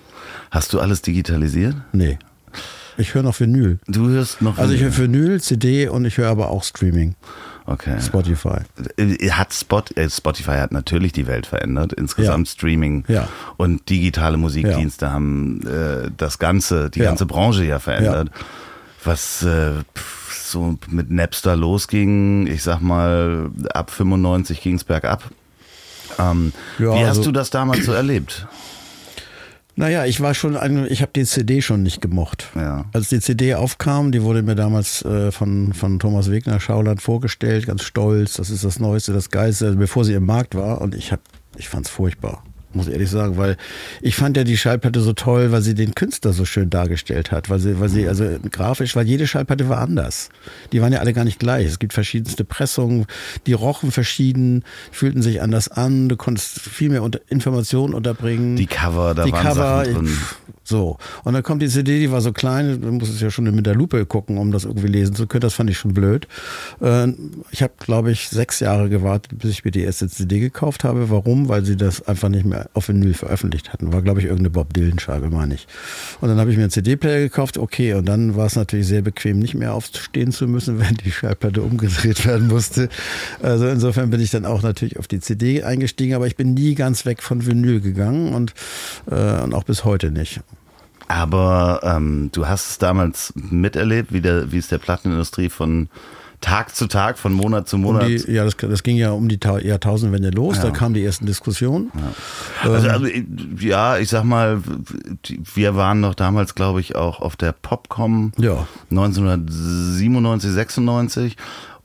Hast 0.52 0.74
du 0.74 0.80
alles 0.80 1.02
digitalisiert? 1.02 1.76
Nee. 1.94 2.18
Ich 3.00 3.14
höre 3.14 3.24
noch 3.24 3.40
Vinyl. 3.40 3.80
Du 3.88 4.10
hörst 4.10 4.42
noch 4.42 4.58
Also 4.58 4.74
ich 4.74 4.82
höre 4.82 4.96
Vinyl, 4.96 5.40
CD 5.40 5.88
und 5.88 6.04
ich 6.06 6.18
höre 6.18 6.30
aber 6.30 6.50
auch 6.50 6.64
Streaming. 6.64 7.16
Okay. 7.66 7.96
Spotify. 8.02 8.58
Äh, 8.98 9.30
hat 9.30 9.54
Spot, 9.54 9.84
äh, 9.96 10.10
Spotify 10.10 10.58
hat 10.58 10.72
natürlich 10.72 11.14
die 11.14 11.26
Welt 11.28 11.46
verändert. 11.46 11.94
Insgesamt 11.94 12.48
ja. 12.48 12.52
Streaming 12.52 13.06
ja. 13.08 13.28
und 13.58 13.90
digitale 13.90 14.38
Musikdienste 14.38 15.06
ja. 15.06 15.12
haben 15.12 15.62
äh, 15.66 16.10
das 16.18 16.40
ganze, 16.40 16.90
die 16.90 17.00
ganze 17.00 17.26
Branche 17.26 17.64
ja 17.64 17.80
verändert. 17.80 18.32
Was 19.04 19.44
äh, 19.44 19.72
so 20.44 20.78
mit 20.90 21.10
Napster 21.10 21.56
losging, 21.56 22.48
ich 22.48 22.64
sag 22.64 22.82
mal, 22.82 23.50
ab 23.74 23.92
95 23.92 24.62
ging 24.62 24.76
es 24.76 24.84
bergab. 24.84 25.24
Ähm, 26.18 26.52
wie 26.80 26.88
hast 26.88 27.10
also, 27.10 27.24
du 27.24 27.32
das 27.32 27.50
damals 27.50 27.86
so 27.86 27.94
erlebt? 27.94 28.48
Naja, 29.80 30.04
ich 30.04 30.20
war 30.20 30.34
schon, 30.34 30.58
ich 30.90 31.02
habe 31.02 31.14
die 31.16 31.24
CD 31.24 31.62
schon 31.62 31.84
nicht 31.84 32.02
gemocht. 32.02 32.50
Ja. 32.54 32.84
Als 32.92 33.08
die 33.08 33.22
CD 33.22 33.56
aufkam, 33.56 34.12
die 34.12 34.24
wurde 34.24 34.44
mir 34.44 34.56
damals 34.56 35.06
äh, 35.06 35.32
von, 35.32 35.72
von 35.72 36.00
Thomas 36.00 36.30
Wegner 36.30 36.60
Schauland 36.60 37.02
vorgestellt, 37.02 37.66
ganz 37.66 37.84
stolz, 37.84 38.34
das 38.34 38.50
ist 38.50 38.66
das 38.66 38.82
Neueste, 38.82 39.14
das 39.14 39.30
Geilste, 39.30 39.68
also 39.68 39.78
bevor 39.78 40.04
sie 40.04 40.16
im 40.16 40.26
Markt 40.26 40.56
war 40.56 40.82
und 40.82 40.96
ich, 40.96 41.14
hab, 41.14 41.22
ich 41.56 41.70
fand 41.70 41.86
es 41.86 41.92
furchtbar 41.94 42.44
muss 42.74 42.88
ich 42.88 42.94
ehrlich 42.94 43.10
sagen, 43.10 43.38
weil 43.38 43.58
ich 44.02 44.16
fand 44.16 44.38
ja 44.38 44.44
die 44.44 44.58
Schallplatte 44.58 45.02
so 45.02 45.14
toll, 45.14 45.52
weil 45.52 45.62
sie 45.62 45.74
den 45.74 45.96
Künstler 45.96 46.34
so 46.34 46.46
schön 46.46 46.70
dargestellt 46.70 47.32
hat, 47.32 47.50
weil 47.50 47.60
sie, 47.60 47.80
weil 47.80 47.90
sie, 47.90 48.08
also 48.08 48.26
grafisch, 48.52 48.96
weil 48.96 49.08
jede 49.08 49.28
Schallplatte 49.28 49.70
war 49.70 49.80
anders. 49.80 50.30
Die 50.72 50.82
waren 50.82 50.94
ja 50.94 51.00
alle 51.00 51.14
gar 51.14 51.26
nicht 51.26 51.40
gleich. 51.40 51.66
Es 51.66 51.80
gibt 51.80 51.94
verschiedenste 51.94 52.46
Pressungen, 52.46 53.06
die 53.48 53.54
rochen 53.54 53.92
verschieden, 53.92 54.64
fühlten 54.92 55.22
sich 55.22 55.42
anders 55.42 55.68
an, 55.70 56.10
du 56.10 56.18
konntest 56.18 56.60
viel 56.60 56.90
mehr 56.90 57.04
unter 57.04 57.22
Informationen 57.28 57.94
unterbringen. 57.94 58.56
Die 58.56 58.68
Cover, 58.68 59.16
da 59.16 59.26
die 59.26 59.32
waren 59.32 59.44
Cover, 59.44 59.86
Sachen 59.86 59.94
drin. 59.94 60.18
So. 60.70 60.98
Und 61.24 61.34
dann 61.34 61.42
kommt 61.42 61.64
die 61.64 61.68
CD, 61.68 62.00
die 62.00 62.12
war 62.12 62.22
so 62.22 62.32
klein, 62.32 62.80
du 62.80 62.92
musstest 62.92 63.22
ja 63.22 63.32
schon 63.32 63.46
mit 63.46 63.66
der 63.66 63.74
Lupe 63.74 64.06
gucken, 64.06 64.38
um 64.38 64.52
das 64.52 64.66
irgendwie 64.66 64.88
lesen 64.88 65.16
zu 65.16 65.26
können. 65.26 65.42
Das 65.42 65.56
fand 65.56 65.68
ich 65.72 65.80
schon 65.80 65.96
blöd. 65.96 66.28
Äh, 66.80 67.08
ich 67.50 67.64
habe, 67.64 67.74
glaube 67.80 68.12
ich, 68.12 68.30
sechs 68.30 68.60
Jahre 68.60 68.88
gewartet, 68.88 69.40
bis 69.40 69.50
ich 69.50 69.66
mir 69.66 69.72
die 69.72 69.82
erste 69.82 70.08
CD 70.08 70.40
gekauft 70.40 70.84
habe. 70.84 71.10
Warum? 71.10 71.50
Weil 71.50 71.66
sie 71.66 71.76
das 71.76 72.08
einfach 72.08 72.30
nicht 72.30 72.46
mehr 72.46 72.70
auf 72.76 72.88
Vinyl 72.88 73.16
veröffentlicht 73.16 73.74
hatten. 73.74 73.92
War, 73.92 74.04
glaube 74.04 74.20
ich, 74.20 74.26
irgendeine 74.26 74.52
Bob 74.52 74.72
Dylan-Scheibe, 74.76 75.32
meine 75.32 75.56
ich. 75.56 75.66
Und 76.22 76.30
dann 76.30 76.38
habe 76.38 76.52
ich 76.52 76.58
mir 76.58 76.64
einen 76.64 76.72
CD-Player 76.72 77.22
gekauft, 77.22 77.58
okay, 77.58 77.96
und 77.96 78.06
dann 78.06 78.36
war 78.36 78.46
es 78.46 78.56
natürlich 78.56 78.86
sehr 78.86 79.02
bequem, 79.02 79.40
nicht 79.40 79.56
mehr 79.56 79.74
aufstehen 79.74 80.32
zu 80.32 80.48
müssen, 80.48 80.80
wenn 80.80 80.98
die 80.98 81.12
Schallplatte 81.12 81.64
umgedreht 81.64 82.28
werden 82.28 82.48
musste. 82.48 82.90
Also 83.42 83.68
insofern 83.68 84.12
bin 84.12 84.22
ich 84.22 84.30
dann 84.30 84.46
auch 84.46 84.62
natürlich 84.62 85.00
auf 85.00 85.08
die 85.08 85.20
CD 85.20 85.64
eingestiegen, 85.64 86.14
aber 86.14 86.28
ich 86.28 86.36
bin 86.36 86.54
nie 86.54 86.76
ganz 86.76 87.08
weg 87.08 87.24
von 87.24 87.48
Vinyl 87.48 87.82
gegangen 87.82 88.36
und, 88.36 88.54
äh, 89.10 89.42
und 89.42 89.56
auch 89.56 89.64
bis 89.64 89.84
heute 89.84 90.12
nicht. 90.12 90.42
Aber 91.10 91.82
ähm, 91.84 92.30
du 92.32 92.48
hast 92.48 92.70
es 92.70 92.78
damals 92.78 93.34
miterlebt, 93.36 94.14
wie, 94.14 94.22
der, 94.22 94.52
wie 94.52 94.60
es 94.60 94.68
der 94.68 94.78
Plattenindustrie 94.78 95.50
von 95.50 95.90
Tag 96.40 96.74
zu 96.74 96.88
Tag, 96.88 97.18
von 97.18 97.34
Monat 97.34 97.68
zu 97.68 97.78
Monat. 97.78 98.04
Um 98.04 98.08
die, 98.10 98.32
ja, 98.32 98.46
das, 98.46 98.56
das, 98.56 98.84
ging 98.84 98.96
ja 98.96 99.12
um 99.12 99.28
die 99.28 99.40
Jahrtausendwende 99.44 100.30
los, 100.30 100.58
ja. 100.58 100.66
da 100.66 100.70
kamen 100.70 100.94
die 100.94 101.04
ersten 101.04 101.26
Diskussionen. 101.26 101.92
Ja. 102.64 102.72
Also, 102.72 102.88
also, 102.88 103.08
ja, 103.60 103.98
ich 103.98 104.10
sag 104.10 104.24
mal, 104.24 104.62
wir 105.54 105.76
waren 105.76 106.00
noch 106.00 106.14
damals, 106.14 106.56
glaube 106.56 106.80
ich, 106.80 106.96
auch 106.96 107.20
auf 107.20 107.36
der 107.36 107.52
Popcom 107.52 108.32
ja. 108.38 108.68
1997, 108.92 110.52
96 110.52 111.36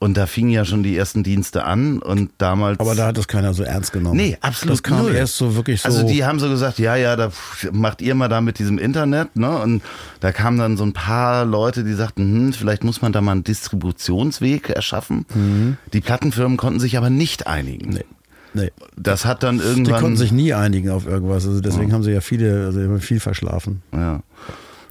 und 0.05 0.19
da 0.19 0.27
fingen 0.27 0.51
ja 0.51 0.67
schon 0.67 0.83
die 0.83 0.99
ersten 0.99 1.23
Dienste 1.23 1.65
an 1.65 1.99
und 1.99 2.31
damals. 2.37 2.79
Aber 2.79 2.95
da 2.95 3.07
hat 3.07 3.17
das 3.17 3.27
keiner 3.27 3.55
so 3.55 3.63
ernst 3.63 3.91
genommen. 3.91 4.19
Nee, 4.19 4.37
absolut. 4.43 4.75
Das 4.75 4.83
kam 4.83 4.99
null. 4.99 5.15
erst 5.15 5.39
so 5.39 5.57
wirklich 5.57 5.81
so. 5.81 5.89
Also 5.89 6.07
die 6.07 6.27
haben 6.27 6.39
so 6.39 6.51
gesagt, 6.51 6.79
ja, 6.79 6.95
ja, 6.95 7.17
da 7.17 7.33
macht 7.73 8.03
ihr 8.03 8.15
mal 8.15 8.29
da 8.29 8.43
mit 8.43 8.59
diesem 8.59 8.77
Internet, 8.77 9.35
ne? 9.35 9.59
Und 9.59 9.83
da 10.21 10.31
kamen 10.31 10.59
dann 10.59 10.77
so 10.77 10.85
ein 10.85 10.93
paar 10.93 11.47
Leute, 11.47 11.85
die 11.85 11.95
sagten, 11.95 12.23
hm, 12.23 12.53
vielleicht 12.53 12.85
muss 12.85 13.01
man 13.01 13.15
da 13.15 13.23
mal 13.23 13.33
einen 13.33 13.45
Distributionsweg 13.45 14.69
erschaffen. 14.69 15.25
Mhm. 15.35 15.79
Die 15.95 16.03
Plattenfirmen 16.03 16.59
konnten 16.59 16.81
sich 16.81 16.99
aber 16.99 17.09
nicht 17.09 17.47
einigen. 17.47 17.89
Nee. 17.89 18.05
Nee. 18.53 18.73
Das 18.99 19.25
hat 19.25 19.43
dann 19.43 19.59
irgendwann. 19.59 19.85
Die 19.85 20.01
konnten 20.03 20.17
sich 20.19 20.33
nie 20.33 20.53
einigen 20.53 20.91
auf 20.91 21.07
irgendwas. 21.07 21.47
Also 21.47 21.63
deswegen 21.63 21.89
ja. 21.89 21.95
haben 21.95 22.03
sie 22.03 22.13
ja 22.13 22.21
viele, 22.21 22.67
also 22.67 22.99
viel 22.99 23.21
verschlafen. 23.21 23.81
Ja. 23.91 24.21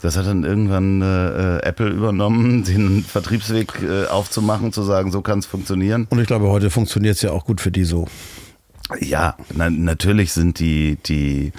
Das 0.04 0.18
hat 0.18 0.28
dann 0.28 0.44
irgendwann 0.44 1.02
äh, 1.02 1.60
Apple 1.60 1.88
übernommen, 1.88 2.64
den 2.68 3.06
Vertriebsweg 3.06 3.82
äh, 3.82 4.08
aufzumachen, 4.08 4.74
zu 4.74 4.84
sagen, 4.84 5.14
so 5.14 5.22
kann 5.22 5.40
es 5.40 5.46
funktionieren. 5.46 6.08
Und 6.10 6.20
ich 6.20 6.28
glaube, 6.28 6.50
heute 6.50 6.70
funktioniert 6.70 7.16
es 7.16 7.22
ja 7.22 7.32
auch 7.32 7.46
gut 7.46 7.62
für 7.62 7.72
die 7.72 7.86
so. 7.86 8.08
Ja, 9.00 9.38
na, 9.56 9.70
natürlich 9.70 10.34
sind 10.34 10.60
die, 10.60 10.98
die 11.06 11.54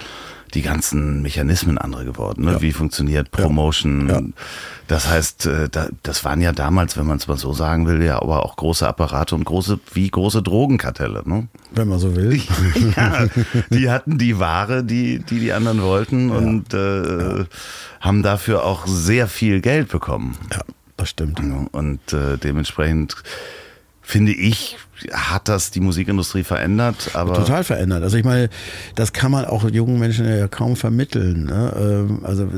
die 0.53 0.61
ganzen 0.61 1.21
Mechanismen 1.21 1.77
andere 1.77 2.05
geworden. 2.05 2.45
Ne? 2.45 2.53
Ja. 2.53 2.61
Wie 2.61 2.71
funktioniert 2.71 3.31
Promotion? 3.31 4.07
Ja. 4.07 4.19
Ja. 4.19 4.21
Das 4.87 5.09
heißt, 5.09 5.47
äh, 5.47 5.69
das 6.03 6.23
waren 6.23 6.41
ja 6.41 6.51
damals, 6.51 6.95
wenn 6.97 7.07
man 7.07 7.17
es 7.17 7.27
mal 7.27 7.37
so 7.37 7.53
sagen 7.53 7.87
will, 7.87 8.03
ja 8.03 8.21
aber 8.21 8.45
auch 8.45 8.55
große 8.55 8.87
Apparate 8.87 9.33
und 9.35 9.43
große, 9.43 9.79
wie 9.93 10.09
große 10.09 10.43
Drogenkartelle. 10.43 11.23
Ne? 11.25 11.47
Wenn 11.71 11.87
man 11.87 11.99
so 11.99 12.15
will. 12.15 12.39
ja, 12.95 13.27
die 13.71 13.89
hatten 13.89 14.17
die 14.17 14.39
Ware, 14.39 14.83
die 14.83 15.19
die, 15.19 15.39
die 15.39 15.53
anderen 15.53 15.81
wollten 15.81 16.29
und 16.29 16.73
äh, 16.73 17.45
haben 17.99 18.23
dafür 18.23 18.63
auch 18.63 18.85
sehr 18.87 19.27
viel 19.27 19.61
Geld 19.61 19.89
bekommen. 19.89 20.37
Ja, 20.51 20.61
das 20.97 21.09
stimmt. 21.09 21.39
Und 21.71 22.13
äh, 22.13 22.37
dementsprechend 22.37 23.15
finde 24.05 24.33
ich, 24.33 24.77
hat 25.11 25.49
das 25.49 25.71
die 25.71 25.79
Musikindustrie 25.79 26.43
verändert. 26.43 27.11
Aber 27.13 27.33
Total 27.33 27.63
verändert. 27.63 28.03
Also 28.03 28.17
ich 28.17 28.23
meine, 28.23 28.49
das 28.93 29.13
kann 29.13 29.31
man 29.31 29.45
auch 29.45 29.69
jungen 29.69 29.99
Menschen 29.99 30.27
ja 30.27 30.47
kaum 30.47 30.75
vermitteln. 30.75 31.45
Ne? 31.45 31.73
Ähm, 31.77 32.19
also 32.23 32.49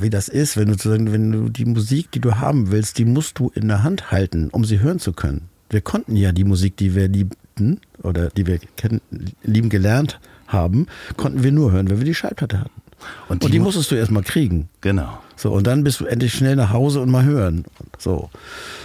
wie 0.00 0.10
das 0.10 0.28
ist, 0.28 0.56
wenn 0.56 0.72
du, 0.72 1.12
wenn 1.12 1.30
du 1.30 1.48
die 1.50 1.66
Musik, 1.66 2.10
die 2.12 2.20
du 2.20 2.36
haben 2.36 2.70
willst, 2.70 2.98
die 2.98 3.04
musst 3.04 3.38
du 3.38 3.52
in 3.54 3.68
der 3.68 3.82
Hand 3.82 4.10
halten, 4.10 4.48
um 4.50 4.64
sie 4.64 4.80
hören 4.80 4.98
zu 4.98 5.12
können. 5.12 5.48
Wir 5.70 5.82
konnten 5.82 6.16
ja 6.16 6.32
die 6.32 6.44
Musik, 6.44 6.76
die 6.76 6.94
wir 6.94 7.08
liebten 7.08 7.80
oder 8.02 8.28
die 8.30 8.46
wir 8.46 8.58
kennen, 8.76 9.00
lieben 9.42 9.68
gelernt 9.68 10.20
haben, 10.46 10.86
konnten 11.16 11.42
wir 11.42 11.52
nur 11.52 11.72
hören, 11.72 11.90
wenn 11.90 11.98
wir 11.98 12.04
die 12.04 12.14
Schallplatte 12.14 12.60
hatten. 12.60 12.83
Und 13.28 13.42
die, 13.42 13.46
und 13.46 13.52
die 13.52 13.58
musstest 13.58 13.90
du 13.90 13.94
erstmal 13.94 14.22
kriegen. 14.22 14.68
Genau. 14.80 15.18
So, 15.36 15.50
und 15.50 15.66
dann 15.66 15.82
bist 15.82 16.00
du 16.00 16.06
endlich 16.06 16.32
schnell 16.32 16.56
nach 16.56 16.70
Hause 16.70 17.00
und 17.00 17.10
mal 17.10 17.24
hören. 17.24 17.64
So. 17.98 18.30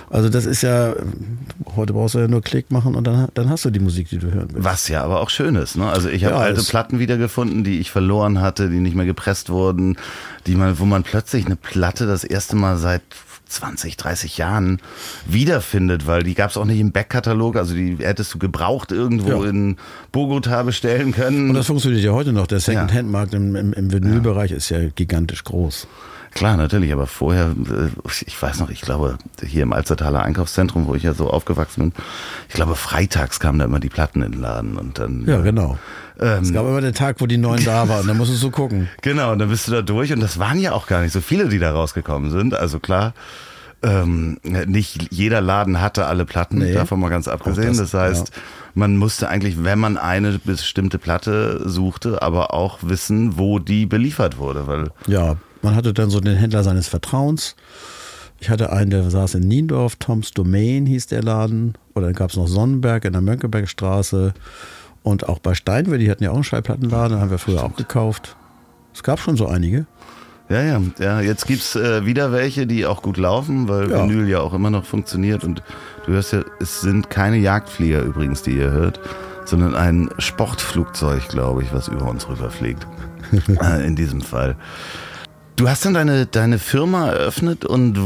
Also 0.09 0.29
das 0.29 0.45
ist 0.45 0.63
ja, 0.63 0.93
heute 1.75 1.93
brauchst 1.93 2.15
du 2.15 2.19
ja 2.19 2.27
nur 2.27 2.41
Klick 2.41 2.71
machen 2.71 2.95
und 2.95 3.05
dann, 3.05 3.27
dann 3.35 3.49
hast 3.49 3.65
du 3.65 3.69
die 3.69 3.79
Musik, 3.79 4.09
die 4.09 4.17
du 4.17 4.31
hören 4.31 4.47
willst. 4.51 4.65
Was 4.65 4.87
ja 4.87 5.03
aber 5.03 5.21
auch 5.21 5.29
schön 5.29 5.55
ist. 5.55 5.77
Ne? 5.77 5.87
Also 5.87 6.09
ich 6.09 6.25
habe 6.25 6.35
ja, 6.35 6.41
alte 6.41 6.63
Platten 6.63 6.97
wiedergefunden, 6.97 7.63
die 7.63 7.79
ich 7.79 7.91
verloren 7.91 8.41
hatte, 8.41 8.69
die 8.69 8.79
nicht 8.79 8.95
mehr 8.95 9.05
gepresst 9.05 9.49
wurden, 9.49 9.97
die 10.47 10.55
man, 10.55 10.79
wo 10.79 10.85
man 10.85 11.03
plötzlich 11.03 11.45
eine 11.45 11.55
Platte 11.55 12.07
das 12.07 12.23
erste 12.23 12.55
Mal 12.55 12.77
seit 12.77 13.03
20, 13.49 13.97
30 13.97 14.37
Jahren 14.37 14.81
wiederfindet, 15.25 16.07
weil 16.07 16.23
die 16.23 16.35
gab 16.35 16.51
es 16.51 16.57
auch 16.57 16.65
nicht 16.65 16.79
im 16.79 16.91
Backkatalog, 16.91 17.55
also 17.55 17.73
die 17.73 17.97
hättest 17.99 18.33
du 18.33 18.39
gebraucht 18.39 18.91
irgendwo 18.91 19.43
ja. 19.43 19.49
in 19.49 19.77
Bogota 20.11 20.63
bestellen 20.63 21.11
können. 21.11 21.49
Und 21.49 21.55
das 21.55 21.67
funktioniert 21.67 22.03
ja 22.03 22.11
heute 22.11 22.31
noch. 22.31 22.47
Der 22.47 22.59
Second-Hand-Markt 22.59 23.33
im, 23.33 23.55
im, 23.55 23.73
im 23.73 23.91
Vinylbereich 23.91 24.51
ist 24.51 24.69
ja 24.69 24.79
gigantisch 24.95 25.43
groß. 25.43 25.87
Klar, 26.33 26.57
natürlich, 26.57 26.93
aber 26.93 27.07
vorher, 27.07 27.47
äh, 27.47 28.09
ich 28.25 28.41
weiß 28.41 28.59
noch, 28.59 28.69
ich 28.69 28.81
glaube, 28.81 29.17
hier 29.43 29.63
im 29.63 29.73
Alzertaler 29.73 30.23
Einkaufszentrum, 30.23 30.87
wo 30.87 30.95
ich 30.95 31.03
ja 31.03 31.13
so 31.13 31.29
aufgewachsen 31.29 31.81
bin, 31.91 32.03
ich 32.47 32.55
glaube, 32.55 32.75
freitags 32.75 33.39
kamen 33.39 33.59
da 33.59 33.65
immer 33.65 33.79
die 33.79 33.89
Platten 33.89 34.21
in 34.21 34.31
den 34.33 34.41
Laden 34.41 34.77
und 34.77 34.99
dann. 34.99 35.25
Ja, 35.27 35.41
genau. 35.41 35.77
Ähm, 36.19 36.43
es 36.43 36.53
gab 36.53 36.65
immer 36.65 36.81
den 36.81 36.93
Tag, 36.93 37.19
wo 37.19 37.25
die 37.25 37.37
neuen 37.37 37.63
da 37.65 37.87
waren, 37.89 38.05
da 38.07 38.13
musstest 38.13 38.43
du 38.43 38.51
gucken. 38.51 38.89
Genau, 39.01 39.31
und 39.31 39.39
dann 39.39 39.49
bist 39.49 39.67
du 39.67 39.71
da 39.71 39.81
durch 39.81 40.11
und 40.13 40.19
das 40.19 40.37
waren 40.39 40.59
ja 40.59 40.73
auch 40.73 40.85
gar 40.87 41.01
nicht 41.01 41.13
so 41.13 41.21
viele, 41.21 41.47
die 41.49 41.59
da 41.59 41.71
rausgekommen 41.71 42.29
sind. 42.31 42.53
Also 42.53 42.79
klar, 42.79 43.13
ähm, 43.81 44.37
nicht 44.43 45.07
jeder 45.11 45.39
Laden 45.41 45.79
hatte 45.79 46.05
alle 46.05 46.25
Platten, 46.25 46.57
Nee. 46.59 46.73
davon 46.73 46.99
mal 46.99 47.09
ganz 47.09 47.27
abgesehen. 47.29 47.69
das, 47.77 47.91
Das, 47.91 47.93
heißt, 47.93 48.31
man 48.75 48.97
musste 48.97 49.29
eigentlich, 49.29 49.63
wenn 49.63 49.79
man 49.79 49.97
eine 49.97 50.37
bestimmte 50.39 50.99
Platte 50.99 51.61
suchte, 51.67 52.21
aber 52.21 52.53
auch 52.53 52.79
wissen, 52.81 53.37
wo 53.37 53.57
die 53.59 53.85
beliefert 53.85 54.37
wurde, 54.37 54.67
weil 54.67 54.91
Ja, 55.07 55.37
man 55.61 55.75
hatte 55.75 55.93
dann 55.93 56.09
so 56.09 56.19
den 56.19 56.37
Händler 56.37 56.63
seines 56.63 56.87
Vertrauens. 56.87 57.55
Ich 58.39 58.49
hatte 58.49 58.71
einen, 58.71 58.89
der 58.91 59.09
saß 59.09 59.35
in 59.35 59.47
Niendorf, 59.47 59.97
Toms 59.97 60.31
Domain 60.31 60.85
hieß 60.85 61.07
der 61.07 61.21
Laden. 61.23 61.73
Oder 61.93 62.07
dann 62.07 62.15
gab 62.15 62.29
es 62.29 62.37
noch 62.37 62.47
Sonnenberg 62.47 63.03
in 63.05 63.13
der 63.13 63.21
Mönckebergstraße. 63.21 64.33
Und 65.03 65.27
auch 65.27 65.39
bei 65.39 65.53
Steinwürde, 65.55 66.03
die 66.03 66.11
hatten 66.11 66.23
ja 66.23 66.31
auch 66.31 66.35
einen 66.35 66.43
Schallplattenladen, 66.43 67.17
den 67.17 67.21
haben 67.21 67.31
wir 67.31 67.37
früher 67.37 67.63
auch 67.63 67.75
gekauft. 67.75 68.35
Es 68.93 69.03
gab 69.03 69.19
schon 69.19 69.35
so 69.37 69.47
einige. 69.47 69.85
Ja, 70.49 70.61
ja, 70.63 70.81
ja. 70.99 71.21
Jetzt 71.21 71.45
gibt's 71.47 71.75
äh, 71.75 72.05
wieder 72.05 72.31
welche, 72.31 72.65
die 72.65 72.85
auch 72.85 73.01
gut 73.01 73.17
laufen, 73.17 73.67
weil 73.67 73.91
Ja. 73.91 74.03
Vinyl 74.03 74.27
ja 74.27 74.39
auch 74.39 74.53
immer 74.53 74.69
noch 74.69 74.85
funktioniert. 74.85 75.43
Und 75.43 75.61
du 76.05 76.13
hörst 76.13 76.33
ja, 76.33 76.43
es 76.59 76.81
sind 76.81 77.09
keine 77.09 77.37
Jagdflieger 77.37 78.01
übrigens, 78.01 78.41
die 78.41 78.51
ihr 78.57 78.71
hört, 78.71 78.99
sondern 79.45 79.75
ein 79.75 80.09
Sportflugzeug, 80.17 81.27
glaube 81.29 81.63
ich, 81.63 81.73
was 81.73 81.87
über 81.87 82.09
uns 82.09 82.27
rüberfliegt. 82.27 82.87
äh, 83.61 83.85
in 83.85 83.95
diesem 83.95 84.21
Fall. 84.21 84.55
Du 85.59 85.67
hast 85.67 85.83
dann 85.83 85.93
deine, 85.93 86.25
deine 86.25 86.57
Firma 86.57 87.09
eröffnet 87.09 87.65
und 87.65 87.97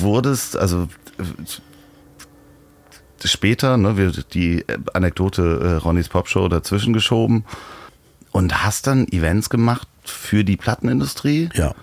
wurdest, 0.00 0.56
also 0.56 0.88
äh, 1.18 1.24
später, 3.22 3.76
ne, 3.76 3.98
wird 3.98 4.32
die 4.32 4.64
Anekdote 4.94 5.60
äh, 5.62 5.72
Ronnys 5.74 6.08
Popshow 6.08 6.48
dazwischen 6.48 6.94
geschoben 6.94 7.44
und 8.30 8.64
hast 8.64 8.86
dann 8.86 9.06
Events 9.08 9.50
gemacht 9.50 9.86
für 10.02 10.42
die 10.42 10.56
Plattenindustrie. 10.56 11.50
Ja. 11.52 11.74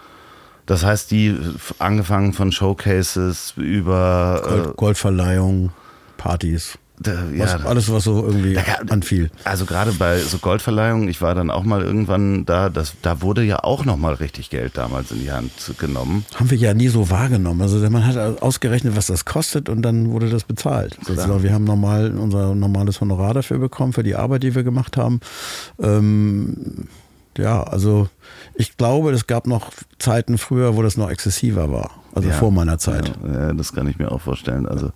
Das 0.66 0.84
heißt, 0.84 1.12
die 1.12 1.38
angefangen 1.78 2.34
von 2.34 2.52
Showcases 2.52 3.54
über 3.56 4.42
Gold, 4.44 4.78
Goldverleihung, 4.78 5.72
Partys. 6.18 6.80
Äh, 7.00 7.04
d- 7.04 7.40
Was, 7.40 7.52
ja, 7.54 7.60
alles, 7.66 7.92
was 7.92 8.04
so 8.04 8.26
irgendwie 8.26 8.54
Ja, 8.54 8.62
anfiel. 8.90 9.30
also 9.44 9.66
gerade 9.66 9.92
bei 9.94 10.20
so 10.20 10.38
Goldverleihungen, 10.38 11.08
ich 11.08 11.22
war 11.22 11.36
dann 11.36 11.50
auch 11.50 11.64
mal 11.64 11.82
irgendwann 11.82 12.46
da, 12.46 12.70
das, 12.70 12.94
da 13.02 13.22
wurde 13.22 13.44
ja 13.44 13.64
auch 13.64 13.86
noch 13.86 13.98
mal 13.98 14.14
richtig 14.16 14.50
Geld 14.50 14.78
damals 14.78 15.12
in 15.12 15.20
die 15.22 15.32
Hand 15.32 15.52
genommen. 15.78 16.26
Haben 16.36 16.52
wir 16.52 16.58
ja 16.58 16.74
nie 16.74 16.88
so 16.90 17.10
wahrgenommen. 17.10 17.62
Also 17.62 17.78
man 17.90 18.06
hat 18.06 18.42
ausgerechnet, 18.42 18.96
was 18.96 19.08
das 19.08 19.26
kostet 19.26 19.70
und 19.70 19.82
dann 19.82 20.12
wurde 20.12 20.30
das 20.30 20.44
bezahlt. 20.44 20.98
Sozusagen. 21.02 21.44
Wir 21.44 21.54
haben 21.54 21.64
normal 21.64 22.12
unser 22.18 22.56
normales 22.56 23.00
Honorar 23.02 23.34
dafür 23.34 23.60
bekommen, 23.60 23.94
für 23.94 24.04
die 24.04 24.16
Arbeit, 24.16 24.44
die 24.44 24.56
wir 24.56 24.64
gemacht 24.64 24.98
haben. 24.98 25.20
Ähm, 25.82 26.88
ja, 27.38 27.64
also 27.64 28.10
ich 28.56 28.76
glaube, 28.76 29.12
es 29.12 29.28
gab 29.28 29.48
noch 29.48 29.72
Zeiten 29.98 30.38
früher, 30.38 30.76
wo 30.76 30.82
das 30.82 30.98
noch 30.98 31.10
exzessiver 31.10 31.72
war. 31.72 31.92
Also 32.14 32.30
Ja, 32.30 32.36
vor 32.36 32.52
meiner 32.52 32.78
Zeit. 32.80 33.12
Ja, 33.24 33.48
ja, 33.48 33.54
das 33.54 33.72
kann 33.74 33.88
ich 33.88 33.98
mir 33.98 34.12
auch 34.12 34.20
vorstellen. 34.20 34.66
Also 34.66 34.92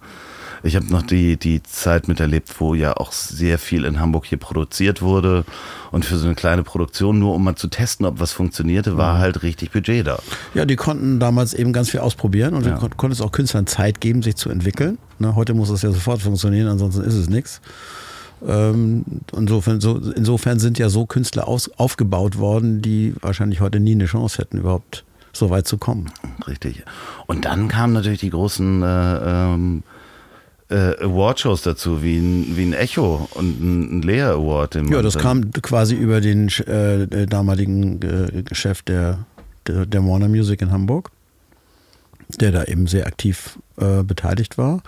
ich 0.64 0.76
habe 0.76 0.86
noch 0.88 1.02
die, 1.04 1.38
die 1.38 1.62
Zeit 1.62 2.08
miterlebt, 2.08 2.60
wo 2.60 2.74
ja 2.74 2.96
auch 2.98 3.12
sehr 3.12 3.60
viel 3.60 3.84
in 3.86 4.00
Hamburg 4.00 4.26
hier 4.26 4.38
produziert 4.40 5.02
wurde. 5.02 5.44
Und 5.92 6.06
für 6.06 6.18
so 6.18 6.26
eine 6.26 6.36
kleine 6.36 6.64
Produktion, 6.64 7.20
nur 7.20 7.36
um 7.36 7.44
mal 7.44 7.56
zu 7.56 7.68
testen, 7.68 8.06
ob 8.06 8.20
was 8.20 8.32
funktionierte, 8.32 8.94
Mhm. 8.94 8.98
war 8.98 9.18
halt 9.20 9.44
richtig 9.44 9.72
Budget 9.72 10.08
da. 10.08 10.18
Ja, 10.54 10.66
die 10.66 10.76
konnten 10.76 11.20
damals 11.20 11.54
eben 11.54 11.74
ganz 11.74 11.90
viel 11.92 12.00
ausprobieren 12.00 12.54
und 12.56 12.66
Ja. 12.66 12.74
du 12.76 12.80
kon 12.80 12.98
konntest 12.98 13.22
auch 13.22 13.32
Künstlern 13.32 13.68
Zeit 13.68 14.02
geben, 14.02 14.24
sich 14.24 14.36
zu 14.36 14.50
entwickeln. 14.50 14.98
Ne, 15.20 15.36
heute 15.36 15.54
muss 15.54 15.70
das 15.70 15.82
ja 15.84 15.92
sofort 15.92 16.22
funktionieren, 16.22 16.68
ansonsten 16.68 17.04
ist 17.04 17.14
es 17.16 17.30
nichts. 17.30 17.62
Ähm, 18.46 19.06
insofern, 19.36 19.80
so, 19.80 19.98
insofern 19.98 20.60
sind 20.60 20.78
ja 20.80 20.90
so 20.90 21.06
Künstler 21.06 21.48
aus, 21.48 21.70
aufgebaut 21.78 22.38
worden, 22.38 22.82
die 22.82 23.14
wahrscheinlich 23.22 23.62
heute 23.62 23.80
nie 23.80 23.94
eine 23.94 24.06
Chance 24.06 24.38
hätten, 24.40 24.58
überhaupt 24.58 25.06
so 25.32 25.50
weit 25.50 25.68
zu 25.68 25.78
kommen. 25.78 26.12
Richtig. 26.48 26.84
Und 27.26 27.46
dann 27.46 27.68
kamen 27.70 27.94
natürlich 27.94 28.20
die 28.20 28.30
großen 28.32 28.84
äh, 28.84 29.18
ähm, 29.54 29.84
äh, 30.74 30.96
Awardshows 31.04 31.62
dazu, 31.62 32.02
wie 32.02 32.18
ein, 32.18 32.58
wie 32.58 32.64
ein 32.64 32.74
Echo 32.74 33.30
und 33.36 33.62
ein, 33.62 34.00
ein 34.00 34.02
Lea 34.02 34.24
Award. 34.24 34.76
Ja, 34.76 35.02
das 35.02 35.18
kam 35.18 35.52
quasi 35.52 35.96
über 35.96 36.20
den 36.20 36.50
äh, 36.68 37.04
äh, 37.04 37.26
damaligen 37.28 38.02
äh, 38.02 38.56
Chef 38.56 38.82
der, 38.82 39.26
der, 39.68 39.86
der 39.86 40.06
Warner 40.06 40.28
Music 40.28 40.62
in 40.62 40.72
Hamburg, 40.72 41.12
der 42.40 42.52
da 42.52 42.64
eben 42.64 42.88
sehr 42.88 43.06
aktiv 43.06 43.60
äh, 43.78 44.02
beteiligt 44.04 44.58
war. 44.58 44.82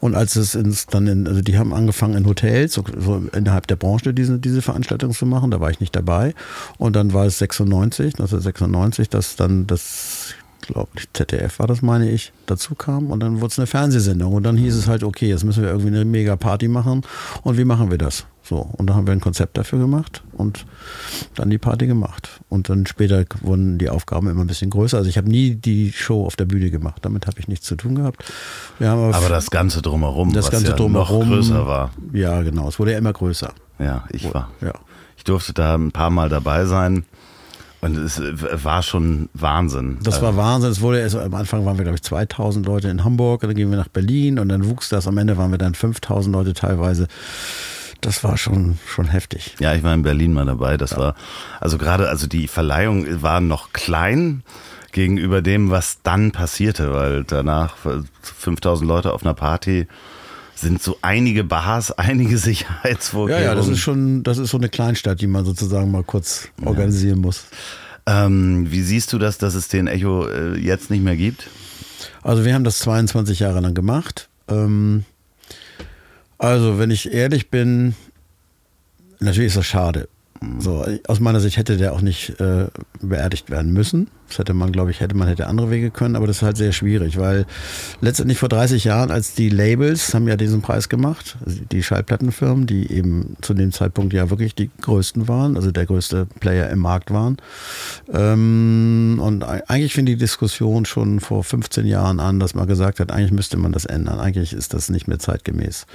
Und 0.00 0.14
als 0.14 0.36
es 0.36 0.54
ins, 0.54 0.86
dann 0.86 1.06
in, 1.06 1.26
also 1.26 1.40
die 1.40 1.56
haben 1.56 1.72
angefangen 1.72 2.16
in 2.16 2.26
Hotels, 2.26 2.74
so, 2.74 2.84
so 2.98 3.22
innerhalb 3.34 3.66
der 3.66 3.76
Branche 3.76 4.12
diese, 4.12 4.38
diese 4.38 4.60
Veranstaltung 4.60 5.12
zu 5.12 5.24
machen, 5.24 5.50
da 5.50 5.60
war 5.60 5.70
ich 5.70 5.80
nicht 5.80 5.96
dabei. 5.96 6.34
Und 6.76 6.94
dann 6.94 7.14
war 7.14 7.24
es 7.24 7.38
96, 7.38 8.14
1996, 8.14 9.08
dass 9.08 9.36
dann 9.36 9.66
das 9.66 10.34
glaube 10.62 10.90
ich, 10.96 11.12
ZDF 11.12 11.58
war 11.58 11.66
das, 11.66 11.82
meine 11.82 12.10
ich, 12.10 12.32
dazu 12.46 12.74
kam 12.74 13.10
und 13.10 13.20
dann 13.20 13.40
wurde 13.40 13.52
es 13.52 13.58
eine 13.58 13.66
Fernsehsendung 13.66 14.32
und 14.32 14.42
dann 14.42 14.56
hieß 14.56 14.74
es 14.76 14.88
halt, 14.88 15.04
okay, 15.04 15.28
jetzt 15.28 15.44
müssen 15.44 15.62
wir 15.62 15.70
irgendwie 15.70 15.88
eine 15.88 16.04
mega 16.04 16.36
Party 16.36 16.68
machen 16.68 17.02
und 17.42 17.58
wie 17.58 17.64
machen 17.64 17.90
wir 17.90 17.98
das? 17.98 18.26
So, 18.44 18.56
und 18.56 18.88
da 18.88 18.94
haben 18.94 19.06
wir 19.06 19.12
ein 19.12 19.20
Konzept 19.20 19.56
dafür 19.56 19.78
gemacht 19.78 20.24
und 20.32 20.66
dann 21.36 21.48
die 21.48 21.58
Party 21.58 21.86
gemacht. 21.86 22.40
Und 22.48 22.68
dann 22.68 22.86
später 22.86 23.24
wurden 23.40 23.78
die 23.78 23.88
Aufgaben 23.88 24.28
immer 24.28 24.40
ein 24.40 24.48
bisschen 24.48 24.68
größer. 24.68 24.96
Also 24.96 25.08
ich 25.08 25.16
habe 25.16 25.30
nie 25.30 25.54
die 25.54 25.92
Show 25.92 26.26
auf 26.26 26.34
der 26.34 26.46
Bühne 26.46 26.70
gemacht, 26.70 26.98
damit 27.02 27.28
habe 27.28 27.38
ich 27.38 27.46
nichts 27.46 27.66
zu 27.66 27.76
tun 27.76 27.94
gehabt. 27.94 28.24
Aber 28.80 29.28
das 29.28 29.50
Ganze 29.50 29.80
drumherum, 29.80 30.32
das 30.32 30.46
was 30.46 30.50
Ganze 30.50 30.70
ja 30.70 30.76
drumherum, 30.76 31.28
noch 31.28 31.36
größer 31.36 31.66
war. 31.66 31.92
Ja, 32.12 32.42
genau, 32.42 32.68
es 32.68 32.80
wurde 32.80 32.92
ja 32.92 32.98
immer 32.98 33.12
größer. 33.12 33.52
Ja, 33.78 34.04
ich 34.10 34.34
war. 34.34 34.50
Ja. 34.60 34.72
Ich 35.16 35.24
durfte 35.24 35.52
da 35.52 35.76
ein 35.76 35.92
paar 35.92 36.10
Mal 36.10 36.28
dabei 36.28 36.64
sein. 36.64 37.04
Und 37.82 37.98
es 37.98 38.18
äh, 38.18 38.64
war 38.64 38.82
schon 38.82 39.28
Wahnsinn. 39.34 39.98
Das 40.02 40.22
war 40.22 40.36
Wahnsinn. 40.36 40.70
Es 40.70 40.80
wurde 40.80 41.00
erst, 41.00 41.16
am 41.16 41.34
Anfang 41.34 41.66
waren 41.66 41.76
wir, 41.76 41.84
glaube 41.84 41.96
ich, 41.96 42.02
2000 42.02 42.64
Leute 42.64 42.88
in 42.88 43.04
Hamburg, 43.04 43.42
dann 43.42 43.54
gingen 43.54 43.70
wir 43.70 43.78
nach 43.78 43.88
Berlin 43.88 44.38
und 44.38 44.48
dann 44.48 44.66
wuchs 44.68 44.88
das. 44.88 45.08
Am 45.08 45.18
Ende 45.18 45.36
waren 45.36 45.50
wir 45.50 45.58
dann 45.58 45.74
5000 45.74 46.32
Leute 46.32 46.54
teilweise. 46.54 47.08
Das 48.00 48.24
war 48.24 48.36
schon, 48.38 48.78
schon 48.86 49.08
heftig. 49.08 49.56
Ja, 49.58 49.74
ich 49.74 49.82
war 49.82 49.94
in 49.94 50.02
Berlin 50.02 50.32
mal 50.32 50.46
dabei. 50.46 50.76
Das 50.76 50.96
war, 50.96 51.14
also 51.60 51.76
gerade, 51.76 52.08
also 52.08 52.26
die 52.26 52.48
Verleihung 52.48 53.22
war 53.22 53.40
noch 53.40 53.72
klein 53.72 54.42
gegenüber 54.92 55.42
dem, 55.42 55.70
was 55.70 56.02
dann 56.02 56.30
passierte, 56.30 56.92
weil 56.92 57.24
danach 57.24 57.76
5000 58.22 58.86
Leute 58.86 59.12
auf 59.12 59.24
einer 59.24 59.34
Party 59.34 59.88
sind 60.62 60.82
so 60.82 60.96
einige 61.02 61.44
Bars, 61.44 61.92
einige 61.98 62.32
Ja, 62.32 62.38
Sicherheitsvorkehrungen. 62.38 63.44
ja, 63.46 63.54
das 63.54 63.68
ist 63.68 63.80
schon, 63.80 64.22
das 64.22 64.38
ist 64.38 64.50
so 64.50 64.56
eine 64.58 64.68
Kleinstadt, 64.70 65.20
die 65.20 65.26
man 65.26 65.44
sozusagen 65.44 65.90
mal 65.90 66.02
kurz 66.04 66.48
organisieren 66.64 67.20
muss. 67.20 67.44
Ähm, 68.06 68.70
wie 68.70 68.80
siehst 68.82 69.12
du 69.12 69.18
das, 69.18 69.38
dass 69.38 69.54
es 69.54 69.68
den 69.68 69.86
Echo 69.86 70.26
äh, 70.26 70.58
jetzt 70.58 70.90
nicht 70.90 71.04
mehr 71.04 71.16
gibt? 71.16 71.46
Also 72.22 72.44
wir 72.44 72.54
haben 72.54 72.64
das 72.64 72.78
22 72.80 73.38
Jahre 73.40 73.60
lang 73.60 73.74
gemacht. 73.74 74.28
Ähm, 74.48 75.04
also 76.38 76.78
wenn 76.78 76.90
ich 76.90 77.12
ehrlich 77.12 77.48
bin, 77.50 77.94
natürlich 79.20 79.48
ist 79.48 79.56
das 79.56 79.66
schade. 79.66 80.08
So, 80.58 80.84
aus 81.06 81.20
meiner 81.20 81.40
Sicht 81.40 81.56
hätte 81.56 81.76
der 81.76 81.92
auch 81.92 82.00
nicht 82.00 82.40
äh, 82.40 82.66
beerdigt 83.00 83.50
werden 83.50 83.72
müssen. 83.72 84.08
Das 84.28 84.38
hätte 84.38 84.54
man, 84.54 84.72
glaube 84.72 84.90
ich, 84.90 85.00
hätte 85.00 85.14
man 85.14 85.28
hätte 85.28 85.46
andere 85.46 85.70
Wege 85.70 85.90
können, 85.90 86.16
aber 86.16 86.26
das 86.26 86.36
ist 86.36 86.42
halt 86.42 86.56
sehr 86.56 86.72
schwierig, 86.72 87.18
weil 87.18 87.44
letztendlich 88.00 88.38
vor 88.38 88.48
30 88.48 88.84
Jahren, 88.84 89.10
als 89.10 89.34
die 89.34 89.50
Labels 89.50 90.14
haben 90.14 90.26
ja 90.26 90.36
diesen 90.36 90.62
Preis 90.62 90.88
gemacht, 90.88 91.36
also 91.44 91.60
die 91.70 91.82
Schallplattenfirmen, 91.82 92.66
die 92.66 92.90
eben 92.90 93.36
zu 93.42 93.52
dem 93.52 93.72
Zeitpunkt 93.72 94.14
ja 94.14 94.30
wirklich 94.30 94.54
die 94.54 94.70
größten 94.80 95.28
waren, 95.28 95.56
also 95.56 95.70
der 95.70 95.84
größte 95.84 96.26
Player 96.40 96.70
im 96.70 96.78
Markt 96.78 97.10
waren. 97.10 97.36
Ähm, 98.10 99.20
und 99.22 99.44
eigentlich 99.44 99.92
fing 99.92 100.06
die 100.06 100.16
Diskussion 100.16 100.86
schon 100.86 101.20
vor 101.20 101.44
15 101.44 101.86
Jahren 101.86 102.18
an, 102.18 102.40
dass 102.40 102.54
man 102.54 102.66
gesagt 102.66 103.00
hat, 103.00 103.12
eigentlich 103.12 103.32
müsste 103.32 103.58
man 103.58 103.72
das 103.72 103.84
ändern. 103.84 104.18
Eigentlich 104.18 104.54
ist 104.54 104.72
das 104.72 104.88
nicht 104.88 105.08
mehr 105.08 105.18
zeitgemäß, 105.18 105.86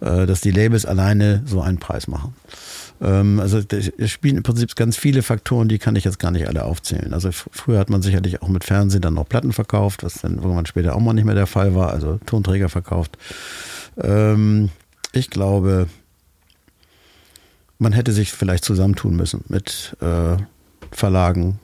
äh, 0.00 0.26
dass 0.26 0.42
die 0.42 0.50
Labels 0.50 0.84
alleine 0.84 1.42
so 1.46 1.62
einen 1.62 1.78
Preis 1.78 2.08
machen. 2.08 2.34
Ähm, 3.00 3.40
also 3.40 3.60
es 3.68 4.10
spielen 4.10 4.36
im 4.36 4.42
Prinzip 4.42 4.74
ganz 4.76 4.96
viele 4.96 5.22
Faktoren, 5.22 5.68
die 5.68 5.78
kann 5.78 5.96
ich 5.96 6.04
jetzt 6.04 6.18
gar 6.18 6.30
nicht 6.30 6.46
alle 6.46 6.64
aufzählen. 6.64 7.14
Also 7.14 7.30
früher 7.32 7.78
hat 7.78 7.90
man 7.90 8.02
sicherlich 8.02 8.42
auch 8.42 8.48
mit 8.48 8.64
Fernsehen 8.64 9.02
dann 9.02 9.14
noch 9.14 9.28
Platten 9.28 9.52
verkauft, 9.52 10.02
was 10.02 10.14
dann 10.14 10.36
irgendwann 10.36 10.66
später 10.66 10.94
auch 10.94 11.00
mal 11.00 11.12
nicht 11.12 11.24
mehr 11.24 11.34
der 11.34 11.46
Fall 11.46 11.74
war, 11.74 11.90
also 11.90 12.18
Tonträger 12.26 12.68
verkauft. 12.68 13.16
Ähm, 13.96 14.70
ich 15.12 15.30
glaube, 15.30 15.88
man 17.78 17.92
hätte 17.92 18.12
sich 18.12 18.32
vielleicht 18.32 18.64
zusammentun 18.64 19.16
müssen 19.16 19.44
mit 19.48 19.96
äh, 20.00 20.36
Verlagen, 20.92 21.58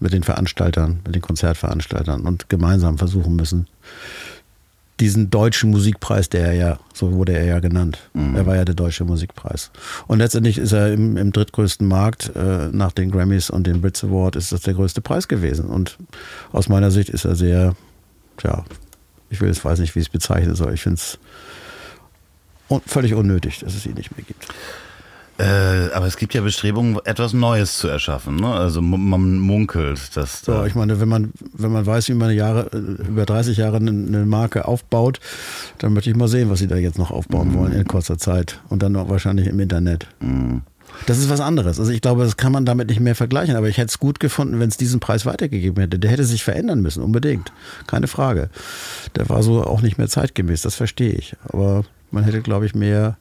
mit 0.00 0.12
den 0.12 0.22
Veranstaltern, 0.22 1.00
mit 1.04 1.14
den 1.14 1.22
Konzertveranstaltern 1.22 2.22
und 2.22 2.48
gemeinsam 2.48 2.98
versuchen 2.98 3.36
müssen, 3.36 3.68
diesen 5.00 5.30
deutschen 5.30 5.70
Musikpreis, 5.70 6.28
der 6.28 6.46
er 6.46 6.52
ja, 6.52 6.78
so 6.94 7.12
wurde 7.12 7.32
er 7.32 7.44
ja 7.44 7.60
genannt. 7.60 7.98
Er 8.36 8.46
war 8.46 8.56
ja 8.56 8.64
der 8.64 8.74
deutsche 8.74 9.04
Musikpreis. 9.04 9.70
Und 10.06 10.18
letztendlich 10.18 10.58
ist 10.58 10.72
er 10.72 10.92
im, 10.92 11.16
im 11.16 11.32
drittgrößten 11.32 11.86
Markt 11.86 12.30
äh, 12.36 12.68
nach 12.70 12.92
den 12.92 13.10
Grammys 13.10 13.50
und 13.50 13.66
den 13.66 13.80
Brits 13.80 14.04
Award 14.04 14.36
ist 14.36 14.52
das 14.52 14.60
der 14.60 14.74
größte 14.74 15.00
Preis 15.00 15.28
gewesen. 15.28 15.66
Und 15.66 15.98
aus 16.52 16.68
meiner 16.68 16.90
Sicht 16.90 17.08
ist 17.08 17.24
er 17.24 17.34
sehr, 17.34 17.74
tja, 18.36 18.64
ich 19.30 19.40
will 19.40 19.48
jetzt 19.48 19.64
weiß 19.64 19.78
nicht, 19.80 19.94
wie 19.94 20.00
ich 20.00 20.06
es 20.06 20.12
bezeichnen 20.12 20.54
soll. 20.54 20.74
Ich 20.74 20.82
finde 20.82 20.96
es 20.96 21.18
un 22.68 22.80
völlig 22.86 23.14
unnötig, 23.14 23.60
dass 23.60 23.74
es 23.74 23.86
ihn 23.86 23.94
nicht 23.94 24.16
mehr 24.16 24.24
gibt. 24.24 24.46
Äh, 25.42 25.90
aber 25.92 26.06
es 26.06 26.16
gibt 26.16 26.34
ja 26.34 26.40
Bestrebungen, 26.40 26.98
etwas 27.04 27.32
Neues 27.32 27.76
zu 27.78 27.88
erschaffen. 27.88 28.36
Ne? 28.36 28.46
Also 28.46 28.80
man 28.80 29.38
munkelt, 29.38 30.16
dass. 30.16 30.42
Da 30.42 30.66
ich 30.66 30.76
meine, 30.76 31.00
wenn 31.00 31.08
man, 31.08 31.32
wenn 31.52 31.72
man 31.72 31.84
weiß, 31.84 32.08
wie 32.10 32.14
man 32.14 32.30
Jahre, 32.32 32.70
äh, 32.72 33.08
über 33.08 33.26
30 33.26 33.56
Jahre 33.56 33.78
eine 33.78 34.24
Marke 34.24 34.68
aufbaut, 34.68 35.18
dann 35.78 35.94
möchte 35.94 36.10
ich 36.10 36.16
mal 36.16 36.28
sehen, 36.28 36.48
was 36.48 36.60
sie 36.60 36.68
da 36.68 36.76
jetzt 36.76 36.96
noch 36.96 37.10
aufbauen 37.10 37.48
mhm. 37.48 37.54
wollen 37.54 37.72
in 37.72 37.84
kurzer 37.88 38.18
Zeit. 38.18 38.60
Und 38.68 38.84
dann 38.84 38.94
wahrscheinlich 38.94 39.48
im 39.48 39.58
Internet. 39.58 40.06
Mhm. 40.20 40.62
Das 41.06 41.18
ist 41.18 41.28
was 41.28 41.40
anderes. 41.40 41.80
Also 41.80 41.90
ich 41.90 42.02
glaube, 42.02 42.22
das 42.22 42.36
kann 42.36 42.52
man 42.52 42.64
damit 42.64 42.88
nicht 42.88 43.00
mehr 43.00 43.16
vergleichen. 43.16 43.56
Aber 43.56 43.68
ich 43.68 43.78
hätte 43.78 43.88
es 43.88 43.98
gut 43.98 44.20
gefunden, 44.20 44.60
wenn 44.60 44.68
es 44.68 44.76
diesen 44.76 45.00
Preis 45.00 45.26
weitergegeben 45.26 45.80
hätte. 45.82 45.98
Der 45.98 46.10
hätte 46.10 46.24
sich 46.24 46.44
verändern 46.44 46.82
müssen, 46.82 47.02
unbedingt. 47.02 47.52
Keine 47.88 48.06
Frage. 48.06 48.48
Der 49.16 49.28
war 49.28 49.42
so 49.42 49.64
auch 49.64 49.80
nicht 49.80 49.98
mehr 49.98 50.08
zeitgemäß, 50.08 50.62
das 50.62 50.76
verstehe 50.76 51.14
ich. 51.14 51.34
Aber 51.48 51.84
man 52.12 52.22
hätte, 52.22 52.42
glaube 52.42 52.66
ich, 52.66 52.76
mehr 52.76 53.16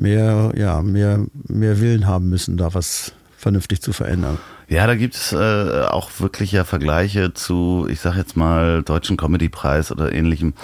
mehr, 0.00 0.52
ja, 0.56 0.82
mehr, 0.82 1.26
mehr 1.46 1.80
Willen 1.80 2.06
haben 2.06 2.28
müssen, 2.28 2.56
da 2.56 2.74
was 2.74 3.12
vernünftig 3.36 3.80
zu 3.80 3.92
verändern. 3.92 4.38
Ja, 4.68 4.86
da 4.86 4.94
gibt 4.94 5.16
es 5.16 5.32
äh, 5.32 5.84
auch 5.88 6.10
wirklich 6.18 6.52
ja 6.52 6.64
Vergleiche 6.64 7.34
zu, 7.34 7.88
ich 7.90 8.00
sag 8.00 8.16
jetzt 8.16 8.36
mal, 8.36 8.82
Deutschen 8.82 9.16
Comedypreis 9.16 9.90
oder 9.90 10.12
ähnlichem, 10.12 10.54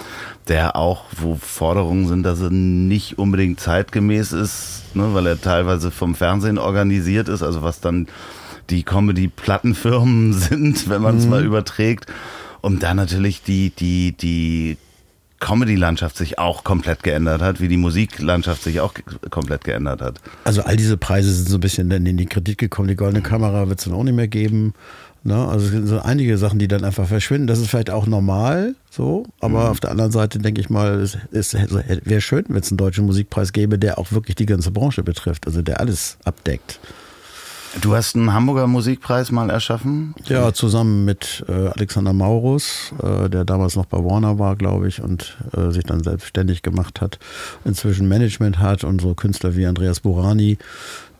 der 0.47 0.75
auch, 0.75 1.05
wo 1.11 1.35
Forderungen 1.35 2.07
sind, 2.07 2.23
dass 2.23 2.39
er 2.39 2.49
nicht 2.49 3.17
unbedingt 3.17 3.59
zeitgemäß 3.59 4.31
ist, 4.31 4.83
ne, 4.93 5.09
weil 5.13 5.27
er 5.27 5.41
teilweise 5.41 5.91
vom 5.91 6.15
Fernsehen 6.15 6.57
organisiert 6.57 7.27
ist, 7.27 7.43
also 7.43 7.63
was 7.63 7.81
dann 7.81 8.07
die 8.69 8.83
Comedy-Plattenfirmen 8.83 10.33
sind, 10.33 10.89
wenn 10.89 11.01
man 11.01 11.17
es 11.17 11.25
mhm. 11.25 11.31
mal 11.31 11.43
überträgt. 11.43 12.05
Und 12.61 12.83
da 12.83 12.93
natürlich 12.93 13.43
die, 13.43 13.71
die, 13.71 14.13
die 14.13 14.77
Comedy-Landschaft 15.39 16.17
sich 16.17 16.39
auch 16.39 16.63
komplett 16.63 17.03
geändert 17.03 17.41
hat, 17.41 17.61
wie 17.61 17.67
die 17.67 17.77
Musiklandschaft 17.77 18.63
sich 18.63 18.79
auch 18.79 18.93
komplett 19.29 19.63
geändert 19.63 20.01
hat. 20.01 20.19
Also 20.43 20.63
all 20.63 20.75
diese 20.75 20.97
Preise 20.97 21.31
sind 21.31 21.49
so 21.49 21.57
ein 21.57 21.61
bisschen 21.61 21.89
dann 21.89 22.05
in 22.05 22.17
die 22.17 22.25
Kritik 22.25 22.57
gekommen. 22.57 22.87
Die 22.87 22.95
Goldene 22.95 23.21
Kamera 23.21 23.69
wird 23.69 23.79
es 23.79 23.85
dann 23.85 23.93
auch 23.93 24.03
nicht 24.03 24.15
mehr 24.15 24.27
geben. 24.27 24.73
Ne? 25.23 25.47
Also 25.47 25.65
es 25.65 25.71
sind 25.71 25.87
so 25.87 25.99
einige 25.99 26.37
Sachen, 26.37 26.57
die 26.57 26.67
dann 26.67 26.83
einfach 26.83 27.07
verschwinden. 27.07 27.47
Das 27.47 27.59
ist 27.59 27.67
vielleicht 27.67 27.89
auch 27.89 28.07
normal 28.07 28.75
so, 28.89 29.25
aber 29.41 29.65
mhm. 29.65 29.71
auf 29.71 29.79
der 29.79 29.91
anderen 29.91 30.11
Seite 30.11 30.39
denke 30.39 30.61
ich 30.61 30.69
mal, 30.69 31.01
es, 31.01 31.17
es 31.31 31.53
wäre 31.53 32.21
schön, 32.21 32.45
wenn 32.47 32.61
es 32.61 32.71
einen 32.71 32.77
deutschen 32.77 33.05
Musikpreis 33.05 33.53
gäbe, 33.53 33.77
der 33.77 33.99
auch 33.99 34.11
wirklich 34.11 34.35
die 34.35 34.45
ganze 34.45 34.71
Branche 34.71 35.03
betrifft, 35.03 35.45
also 35.45 35.61
der 35.61 35.79
alles 35.79 36.17
abdeckt. 36.23 36.79
Du 37.81 37.95
hast 37.95 38.15
einen 38.15 38.33
Hamburger 38.33 38.67
Musikpreis 38.67 39.31
mal 39.31 39.49
erschaffen? 39.49 40.15
Ja, 40.25 40.51
zusammen 40.53 41.05
mit 41.05 41.45
äh, 41.47 41.51
Alexander 41.51 42.13
Maurus, 42.13 42.91
äh, 43.03 43.29
der 43.29 43.45
damals 43.45 43.75
noch 43.75 43.85
bei 43.85 43.97
Warner 43.97 44.39
war, 44.39 44.55
glaube 44.55 44.87
ich, 44.87 45.01
und 45.01 45.37
äh, 45.55 45.69
sich 45.71 45.83
dann 45.83 46.03
selbstständig 46.03 46.63
gemacht 46.63 47.01
hat, 47.01 47.19
inzwischen 47.65 48.07
Management 48.07 48.59
hat 48.59 48.83
und 48.83 49.01
so 49.01 49.13
Künstler 49.13 49.55
wie 49.55 49.65
Andreas 49.65 49.99
Burani 49.99 50.57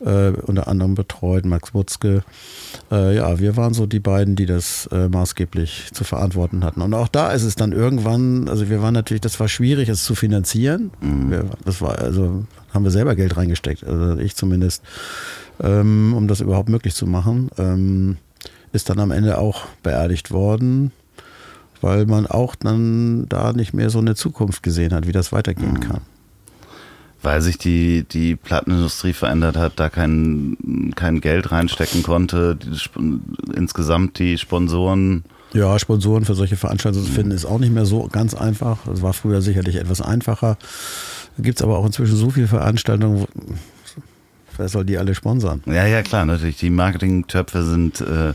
äh, 0.04 0.30
unter 0.30 0.68
anderem 0.68 0.94
betreut, 0.94 1.44
Max 1.44 1.74
Wutzke. 1.74 2.22
Äh, 2.90 3.16
ja, 3.16 3.38
wir 3.38 3.56
waren 3.56 3.74
so 3.74 3.86
die 3.86 4.00
beiden, 4.00 4.36
die 4.36 4.46
das 4.46 4.88
äh, 4.92 5.08
maßgeblich 5.08 5.90
zu 5.92 6.04
verantworten 6.04 6.64
hatten. 6.64 6.82
Und 6.82 6.94
auch 6.94 7.08
da 7.08 7.32
ist 7.32 7.44
es 7.44 7.54
dann 7.54 7.72
irgendwann, 7.72 8.48
also 8.48 8.68
wir 8.68 8.82
waren 8.82 8.94
natürlich, 8.94 9.20
das 9.20 9.38
war 9.38 9.48
schwierig, 9.48 9.88
es 9.88 10.04
zu 10.04 10.14
finanzieren. 10.14 10.90
Mhm. 11.00 11.30
Wir, 11.30 11.44
das 11.64 11.80
war, 11.80 11.98
also 11.98 12.44
haben 12.72 12.84
wir 12.84 12.90
selber 12.90 13.14
Geld 13.14 13.36
reingesteckt, 13.36 13.84
also 13.84 14.18
ich 14.18 14.36
zumindest 14.36 14.82
ähm, 15.62 16.14
um 16.16 16.28
das 16.28 16.40
überhaupt 16.40 16.68
möglich 16.68 16.94
zu 16.94 17.06
machen. 17.06 17.50
Ähm, 17.58 18.16
ist 18.72 18.90
dann 18.90 19.00
am 19.00 19.10
Ende 19.10 19.38
auch 19.38 19.66
beerdigt 19.82 20.30
worden, 20.30 20.92
weil 21.80 22.06
man 22.06 22.26
auch 22.26 22.54
dann 22.54 23.26
da 23.28 23.52
nicht 23.52 23.72
mehr 23.72 23.90
so 23.90 23.98
eine 23.98 24.14
Zukunft 24.14 24.62
gesehen 24.62 24.92
hat, 24.92 25.06
wie 25.06 25.12
das 25.12 25.32
weitergehen 25.32 25.74
mhm. 25.74 25.80
kann. 25.80 26.00
Weil 27.20 27.40
sich 27.40 27.58
die, 27.58 28.04
die 28.04 28.36
Plattenindustrie 28.36 29.12
verändert 29.12 29.56
hat, 29.56 29.72
da 29.76 29.88
kein, 29.88 30.92
kein 30.94 31.20
Geld 31.20 31.50
reinstecken 31.50 32.02
konnte, 32.02 32.56
die, 32.56 32.78
insgesamt 33.54 34.18
die 34.18 34.38
Sponsoren. 34.38 35.24
Ja, 35.52 35.78
Sponsoren 35.78 36.24
für 36.24 36.34
solche 36.34 36.56
Veranstaltungen 36.56 37.06
zu 37.06 37.12
finden, 37.12 37.32
ist 37.32 37.46
auch 37.46 37.58
nicht 37.58 37.72
mehr 37.72 37.86
so 37.86 38.06
ganz 38.06 38.34
einfach. 38.34 38.86
Es 38.86 39.02
war 39.02 39.14
früher 39.14 39.42
sicherlich 39.42 39.76
etwas 39.76 40.00
einfacher. 40.00 40.58
Da 41.36 41.42
gibt 41.42 41.58
es 41.58 41.64
aber 41.64 41.78
auch 41.78 41.86
inzwischen 41.86 42.16
so 42.16 42.30
viele 42.30 42.46
Veranstaltungen, 42.46 43.26
Wer 44.58 44.68
soll 44.68 44.84
die 44.84 44.98
alle 44.98 45.14
sponsern? 45.14 45.62
Ja, 45.66 45.86
ja, 45.86 46.02
klar, 46.02 46.26
natürlich. 46.26 46.58
Die 46.58 46.70
Marketingtöpfe 46.70 47.62
sind 47.62 48.00
äh, 48.00 48.34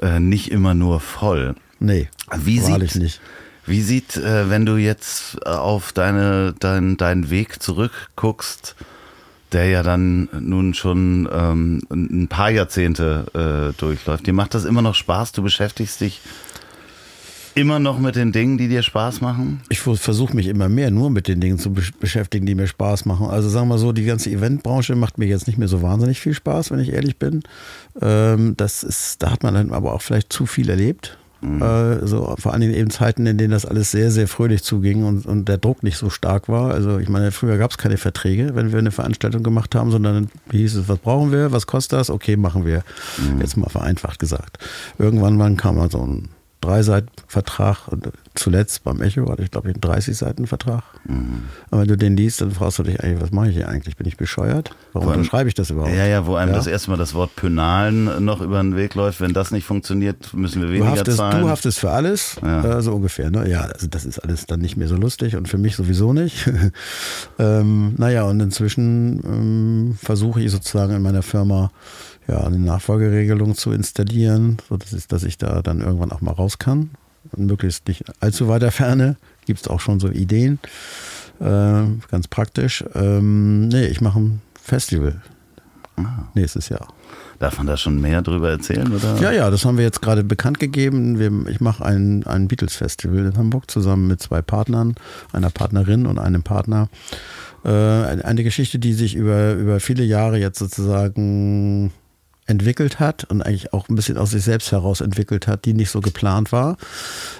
äh, 0.00 0.18
nicht 0.18 0.50
immer 0.50 0.74
nur 0.74 1.00
voll. 1.00 1.54
Nee, 1.78 2.08
wie 2.34 2.58
sieht, 2.58 2.96
nicht. 2.96 3.20
Wie 3.66 3.82
sieht, 3.82 4.16
äh, 4.16 4.48
wenn 4.48 4.64
du 4.64 4.76
jetzt 4.76 5.46
auf 5.46 5.92
deine, 5.92 6.54
dein, 6.58 6.96
deinen 6.96 7.30
Weg 7.30 7.62
zurückguckst, 7.62 8.74
der 9.52 9.68
ja 9.68 9.82
dann 9.82 10.28
nun 10.40 10.74
schon 10.74 11.28
ähm, 11.32 11.82
ein 11.90 12.28
paar 12.28 12.50
Jahrzehnte 12.50 13.72
äh, 13.74 13.78
durchläuft. 13.78 14.26
Dir 14.26 14.32
macht 14.32 14.54
das 14.54 14.64
immer 14.64 14.82
noch 14.82 14.94
Spaß? 14.94 15.32
Du 15.32 15.42
beschäftigst 15.42 16.00
dich 16.00 16.20
immer 17.54 17.78
noch 17.78 17.98
mit 17.98 18.16
den 18.16 18.32
Dingen, 18.32 18.58
die 18.58 18.68
dir 18.68 18.82
Spaß 18.82 19.20
machen? 19.20 19.60
Ich 19.68 19.80
versuche 19.80 20.34
mich 20.34 20.46
immer 20.46 20.68
mehr 20.68 20.90
nur 20.90 21.10
mit 21.10 21.28
den 21.28 21.40
Dingen 21.40 21.58
zu 21.58 21.72
beschäftigen, 21.72 22.46
die 22.46 22.54
mir 22.54 22.66
Spaß 22.66 23.04
machen. 23.06 23.28
Also 23.28 23.48
sagen 23.48 23.68
wir 23.68 23.78
so, 23.78 23.92
die 23.92 24.04
ganze 24.04 24.30
Eventbranche 24.30 24.94
macht 24.94 25.18
mir 25.18 25.26
jetzt 25.26 25.46
nicht 25.46 25.58
mehr 25.58 25.68
so 25.68 25.82
wahnsinnig 25.82 26.20
viel 26.20 26.34
Spaß, 26.34 26.70
wenn 26.70 26.80
ich 26.80 26.92
ehrlich 26.92 27.18
bin. 27.18 27.42
Ähm, 28.00 28.54
das 28.56 28.82
ist, 28.82 29.22
da 29.22 29.30
hat 29.30 29.42
man 29.42 29.54
dann 29.54 29.72
aber 29.72 29.92
auch 29.92 30.02
vielleicht 30.02 30.32
zu 30.32 30.46
viel 30.46 30.68
erlebt. 30.68 31.18
Mhm. 31.44 31.62
Äh, 31.62 32.06
so, 32.06 32.34
vor 32.38 32.54
allem 32.54 32.72
eben 32.72 32.90
Zeiten, 32.90 33.26
in 33.26 33.36
denen 33.36 33.50
das 33.50 33.66
alles 33.66 33.90
sehr, 33.90 34.10
sehr 34.10 34.28
fröhlich 34.28 34.62
zuging 34.62 35.04
und, 35.04 35.26
und 35.26 35.46
der 35.46 35.58
Druck 35.58 35.82
nicht 35.82 35.98
so 35.98 36.08
stark 36.08 36.48
war. 36.48 36.72
Also 36.72 36.98
ich 36.98 37.08
meine, 37.08 37.32
früher 37.32 37.58
gab 37.58 37.70
es 37.70 37.78
keine 37.78 37.98
Verträge, 37.98 38.54
wenn 38.54 38.72
wir 38.72 38.78
eine 38.78 38.92
Veranstaltung 38.92 39.42
gemacht 39.42 39.74
haben, 39.74 39.90
sondern 39.90 40.30
hieß 40.50 40.76
es, 40.76 40.88
was 40.88 40.98
brauchen 40.98 41.32
wir, 41.32 41.52
was 41.52 41.66
kostet 41.66 41.98
das? 41.98 42.10
Okay, 42.10 42.36
machen 42.36 42.64
wir. 42.64 42.82
Mhm. 43.18 43.40
Jetzt 43.40 43.56
mal 43.56 43.68
vereinfacht 43.68 44.18
gesagt. 44.18 44.58
Irgendwann 44.98 45.56
kam 45.56 45.76
mal 45.76 45.90
so 45.90 46.02
ein 46.02 46.28
drei 46.64 46.82
Seiten 46.82 47.08
Vertrag 47.26 47.88
und 47.88 48.10
zuletzt 48.34 48.84
beim 48.84 49.00
Echo 49.02 49.30
hatte 49.30 49.42
ich 49.42 49.50
glaube 49.50 49.68
ich 49.68 49.74
einen 49.74 49.80
30 49.80 50.16
Seiten 50.16 50.46
Vertrag. 50.46 50.82
Mhm. 51.04 51.44
Aber 51.70 51.82
wenn 51.82 51.88
du 51.88 51.96
den 51.96 52.16
liest, 52.16 52.40
dann 52.40 52.50
fragst 52.50 52.78
du 52.78 52.82
dich 52.82 53.02
eigentlich, 53.02 53.20
was 53.20 53.30
mache 53.32 53.48
ich 53.48 53.56
hier 53.56 53.68
eigentlich? 53.68 53.96
Bin 53.96 54.06
ich 54.06 54.16
bescheuert? 54.16 54.74
Warum 54.92 55.08
einem, 55.08 55.18
unterschreibe 55.18 55.48
ich 55.48 55.54
das 55.54 55.70
überhaupt? 55.70 55.94
Ja, 55.94 56.06
ja, 56.06 56.26
wo 56.26 56.34
einem 56.36 56.52
ja? 56.52 56.56
das 56.56 56.66
erste 56.66 56.90
Mal 56.90 56.96
das 56.96 57.14
Wort 57.14 57.36
Pönalen 57.36 58.24
noch 58.24 58.40
über 58.40 58.60
den 58.62 58.76
Weg 58.76 58.94
läuft. 58.94 59.20
Wenn 59.20 59.32
das 59.32 59.50
nicht 59.50 59.64
funktioniert, 59.64 60.32
müssen 60.34 60.62
wir 60.62 60.68
weniger 60.68 60.92
du 60.92 60.98
haftest, 60.98 61.16
zahlen. 61.18 61.42
Du 61.42 61.48
haftest 61.48 61.78
für 61.78 61.90
alles, 61.90 62.36
ja. 62.42 62.78
äh, 62.78 62.82
so 62.82 62.92
ungefähr. 62.92 63.30
Ne? 63.30 63.48
Ja, 63.48 63.62
also 63.62 63.86
das 63.86 64.04
ist 64.04 64.18
alles 64.18 64.46
dann 64.46 64.60
nicht 64.60 64.76
mehr 64.76 64.88
so 64.88 64.96
lustig 64.96 65.36
und 65.36 65.48
für 65.48 65.58
mich 65.58 65.76
sowieso 65.76 66.12
nicht. 66.12 66.48
ähm, 67.38 67.94
naja, 67.98 68.24
und 68.24 68.40
inzwischen 68.40 69.20
ähm, 69.24 69.98
versuche 70.00 70.40
ich 70.40 70.50
sozusagen 70.50 70.94
in 70.94 71.02
meiner 71.02 71.22
Firma 71.22 71.70
ja, 72.28 72.40
eine 72.40 72.58
Nachfolgeregelung 72.58 73.54
zu 73.54 73.72
installieren, 73.72 74.58
so 74.68 74.76
dass 74.76 74.92
ich, 74.92 75.06
dass 75.06 75.24
ich 75.24 75.38
da 75.38 75.62
dann 75.62 75.80
irgendwann 75.80 76.12
auch 76.12 76.20
mal 76.20 76.32
raus 76.32 76.58
kann. 76.58 76.90
Und 77.32 77.46
möglichst 77.46 77.88
nicht 77.88 78.04
allzu 78.20 78.48
weiter 78.48 78.70
Ferne. 78.70 79.16
Gibt 79.46 79.60
es 79.60 79.68
auch 79.68 79.80
schon 79.80 79.98
so 79.98 80.08
Ideen. 80.08 80.58
Äh, 81.40 81.84
ganz 82.10 82.28
praktisch. 82.28 82.84
Ähm, 82.94 83.68
nee, 83.68 83.86
ich 83.86 84.00
mache 84.00 84.20
ein 84.20 84.42
Festival 84.60 85.20
ah. 85.96 86.28
nächstes 86.34 86.68
Jahr. 86.68 86.88
Darf 87.38 87.58
man 87.58 87.66
da 87.66 87.76
schon 87.76 88.00
mehr 88.00 88.22
drüber 88.22 88.50
erzählen? 88.50 88.92
Oder? 88.92 89.20
Ja, 89.20 89.32
ja, 89.32 89.50
das 89.50 89.64
haben 89.64 89.76
wir 89.76 89.84
jetzt 89.84 90.00
gerade 90.00 90.22
bekannt 90.22 90.60
gegeben. 90.60 91.18
Wir, 91.18 91.32
ich 91.48 91.60
mache 91.60 91.84
ein, 91.84 92.26
ein 92.26 92.48
Beatles-Festival 92.48 93.18
in 93.18 93.36
Hamburg 93.36 93.70
zusammen 93.70 94.06
mit 94.06 94.22
zwei 94.22 94.40
Partnern, 94.40 94.94
einer 95.32 95.50
Partnerin 95.50 96.06
und 96.06 96.18
einem 96.18 96.42
Partner. 96.42 96.88
Äh, 97.64 97.70
eine 97.70 98.44
Geschichte, 98.44 98.78
die 98.78 98.92
sich 98.92 99.14
über, 99.14 99.54
über 99.54 99.80
viele 99.80 100.04
Jahre 100.04 100.38
jetzt 100.38 100.58
sozusagen 100.58 101.92
entwickelt 102.46 103.00
hat 103.00 103.24
und 103.24 103.42
eigentlich 103.42 103.72
auch 103.72 103.88
ein 103.88 103.94
bisschen 103.94 104.18
aus 104.18 104.30
sich 104.30 104.44
selbst 104.44 104.70
heraus 104.72 105.00
entwickelt 105.00 105.46
hat, 105.46 105.64
die 105.64 105.72
nicht 105.72 105.90
so 105.90 106.00
geplant 106.00 106.52
war. 106.52 106.76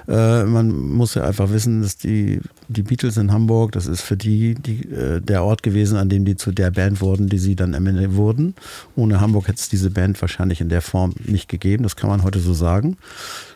Äh, 0.07 0.43
man 0.45 0.71
muss 0.71 1.13
ja 1.13 1.23
einfach 1.23 1.51
wissen, 1.51 1.81
dass 1.81 1.97
die, 1.97 2.41
die 2.67 2.81
Beatles 2.81 3.17
in 3.17 3.31
Hamburg, 3.31 3.71
das 3.73 3.85
ist 3.85 4.01
für 4.01 4.17
die, 4.17 4.55
die 4.55 4.89
äh, 4.91 5.21
der 5.21 5.43
Ort 5.43 5.63
gewesen, 5.63 5.97
an 5.97 6.09
dem 6.09 6.25
die 6.25 6.35
zu 6.35 6.51
der 6.51 6.71
Band 6.71 7.01
wurden, 7.01 7.29
die 7.29 7.37
sie 7.37 7.55
dann 7.55 7.75
am 7.75 7.85
Ende 7.85 8.15
wurden. 8.15 8.55
Ohne 8.95 9.21
Hamburg 9.21 9.47
hätte 9.47 9.59
es 9.59 9.69
diese 9.69 9.91
Band 9.91 10.19
wahrscheinlich 10.21 10.61
in 10.61 10.69
der 10.69 10.81
Form 10.81 11.13
nicht 11.23 11.49
gegeben, 11.49 11.83
das 11.83 11.95
kann 11.95 12.09
man 12.09 12.23
heute 12.23 12.39
so 12.39 12.53
sagen. 12.53 12.97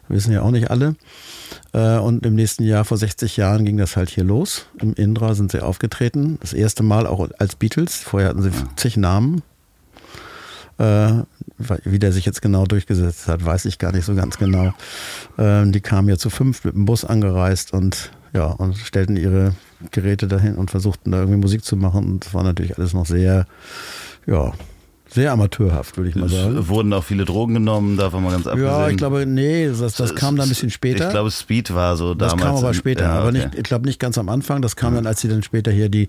wissen 0.08 0.32
ja 0.32 0.42
auch 0.44 0.52
nicht 0.52 0.70
alle. 0.70 0.96
Äh, 1.74 1.98
und 1.98 2.26
im 2.26 2.36
nächsten 2.36 2.64
Jahr, 2.64 2.86
vor 2.86 2.98
60 2.98 3.38
Jahren, 3.38 3.66
ging 3.66 3.78
das 3.78 3.96
halt 3.96 4.10
hier 4.10 4.24
los. 4.24 4.68
Im 4.80 4.94
Indra 4.94 5.34
sind 5.34 5.52
sie 5.52 5.64
aufgetreten. 5.64 6.38
Das 6.42 6.54
erste 6.54 6.84
Mal 6.84 7.08
auch 7.08 7.28
als 7.40 7.56
Beatles. 7.56 7.96
Vorher 7.96 8.30
hatten 8.30 8.44
sie 8.44 8.52
zig 8.76 8.98
Namen. 8.98 9.42
Äh, 10.80 11.24
wie 11.84 12.00
der 12.00 12.14
sich 12.14 12.26
jetzt 12.26 12.42
genau 12.42 12.66
durchgesetzt 12.66 13.28
hat, 13.28 13.44
weiß 13.44 13.66
ich 13.66 13.80
gar 13.80 13.92
nicht 13.92 14.06
so 14.06 14.16
ganz 14.16 14.38
genau. 14.38 14.74
Ähm, 15.38 15.74
die 15.74 15.82
kamen 15.82 16.08
ja 16.08 16.18
zu 16.18 16.30
fünf 16.30 16.64
mit 16.64 16.74
dem 16.74 16.86
Bus 16.86 17.04
angereist 17.04 17.74
und 17.74 18.12
ja, 18.34 18.46
und 18.46 18.78
stellten 18.78 19.18
ihre 19.18 19.54
Geräte 19.92 20.28
dahin 20.28 20.56
und 20.56 20.72
versuchten 20.72 21.12
da 21.12 21.20
irgendwie 21.20 21.40
Musik 21.40 21.66
zu 21.66 21.76
machen. 21.76 22.06
Und 22.06 22.26
das 22.26 22.34
war 22.34 22.44
natürlich 22.44 22.78
alles 22.78 22.94
noch 22.94 23.06
sehr, 23.06 23.46
ja, 24.26 24.54
Sehr 25.12 25.32
amateurhaft, 25.32 25.98
würde 25.98 26.10
ich 26.10 26.16
mal 26.16 26.30
sagen. 26.30 26.58
Es 26.58 26.68
wurden 26.68 26.94
auch 26.94 27.04
viele 27.04 27.26
Drogen 27.26 27.56
genommen, 27.56 27.98
davon 27.98 28.24
mal 28.24 28.32
ganz 28.32 28.46
abgesehen. 28.46 28.72
Ja, 28.72 28.88
ich 28.90 28.98
glaube, 28.98 29.26
nee, 29.26 29.68
das, 29.68 29.96
das 29.96 30.14
kam 30.16 30.36
dann 30.36 30.46
ein 30.46 30.50
bisschen 30.50 30.70
später. 30.70 31.06
Ich 31.06 31.12
glaube, 31.12 31.32
Speed 31.32 31.74
war 31.74 31.98
so 31.98 32.14
das 32.14 32.32
damals. 32.34 32.46
kam 32.48 32.56
aber 32.58 32.74
später, 32.74 33.04
ja, 33.06 33.12
aber 33.14 33.30
okay. 33.30 33.38
nicht, 33.46 33.56
ich 33.56 33.64
glaube 33.64 33.88
nicht 33.88 34.00
ganz 34.00 34.18
am 34.18 34.30
Anfang. 34.30 34.62
Das 34.62 34.76
kam 34.76 34.94
dann, 34.96 35.08
als 35.08 35.22
sie 35.22 35.28
dann 35.28 35.42
später 35.42 35.72
hier 35.72 35.90
die, 35.90 36.08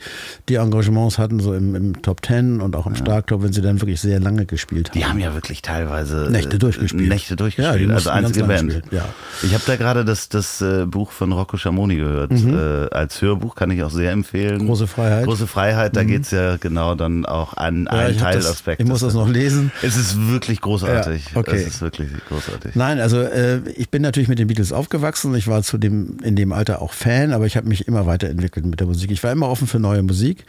die 0.49 0.57
Engagements 0.57 1.19
hatten, 1.19 1.41
so 1.41 1.55
im, 1.55 1.75
im 1.75 2.03
Top 2.03 2.21
Ten 2.23 2.61
und 2.61 2.77
auch 2.77 2.87
im 2.87 2.95
Starkclub, 2.95 3.43
wenn 3.43 3.53
sie 3.53 3.63
dann 3.63 3.81
wirklich 3.81 4.01
sehr 4.01 4.21
lange 4.21 4.45
gespielt 4.45 4.91
haben. 4.91 4.99
Die 4.99 5.07
haben 5.07 5.19
ja 5.19 5.33
wirklich 5.35 5.63
teilweise 5.63 6.29
Nächte 6.31 6.57
äh, 6.57 6.59
durchgespielt. 6.59 7.09
Nächte 7.09 7.31
Ja, 7.33 7.37
durchgespielt. 7.37 7.89
die 7.89 7.93
also 7.95 8.11
einzige 8.11 8.45
Band. 8.47 8.71
spielen, 8.73 8.83
ja. 8.91 9.07
Ich 9.43 9.55
habe 9.55 9.63
da 9.67 9.77
gerade 9.77 10.05
das, 10.05 10.29
das 10.29 10.61
äh, 10.61 10.85
Buch 10.87 11.11
von 11.11 11.33
Rocco 11.33 11.57
Schamoni 11.57 11.97
gehört. 11.97 12.33
Äh, 12.33 12.89
als 12.91 13.23
Hörbuch 13.23 13.55
kann 13.55 13.71
ich 13.71 13.83
auch 13.83 13.91
sehr 13.91 14.13
empfehlen. 14.13 14.63
Mhm. 14.63 14.67
Große 14.67 14.87
Freiheit. 14.87 15.23
Mhm. 15.23 15.27
Große 15.27 15.47
Freiheit, 15.47 15.97
da 15.97 16.05
geht's 16.05 16.31
ja 16.31 16.57
genau 16.59 16.95
dann 16.95 17.25
auch 17.25 17.55
an 17.57 17.85
Ja, 17.91 17.91
einen 17.99 18.13
das- 18.15 18.23
Teilaspekt. 18.23 18.90
Ich 18.91 19.03
muss 19.03 19.13
das 19.13 19.15
noch 19.15 19.29
lesen. 19.29 19.71
Es 19.83 19.97
ist 19.97 20.29
wirklich 20.29 20.61
großartig. 20.61 21.31
Ja, 21.33 21.37
okay. 21.37 21.57
Es 21.57 21.67
ist 21.67 21.81
wirklich 21.81 22.09
großartig. 22.29 22.75
Nein, 22.75 22.99
also 22.99 23.21
äh, 23.21 23.61
ich 23.77 23.91
bin 23.91 24.03
natürlich 24.03 24.29
mit 24.29 24.39
den 24.39 24.49
Beatles 24.49 24.73
aufgewachsen. 24.73 25.35
Ich 25.35 25.47
war 25.47 25.63
zu 25.63 25.79
dem 25.79 26.19
in 26.23 26.37
dem 26.37 26.53
Alter 26.53 26.83
auch 26.83 26.93
Fan, 26.93 27.33
aber 27.33 27.47
ich 27.47 27.57
habe 27.57 27.69
mich 27.69 27.87
immer 27.87 28.07
weiterentwickelt 28.07 28.67
mit 28.67 28.81
der 28.81 28.87
Musik. 28.87 29.11
Ich 29.11 29.23
war 29.23 29.33
immer 29.33 29.49
offen 29.49 29.67
für 29.67 29.79
neue 29.79 30.03
Musik, 30.03 30.45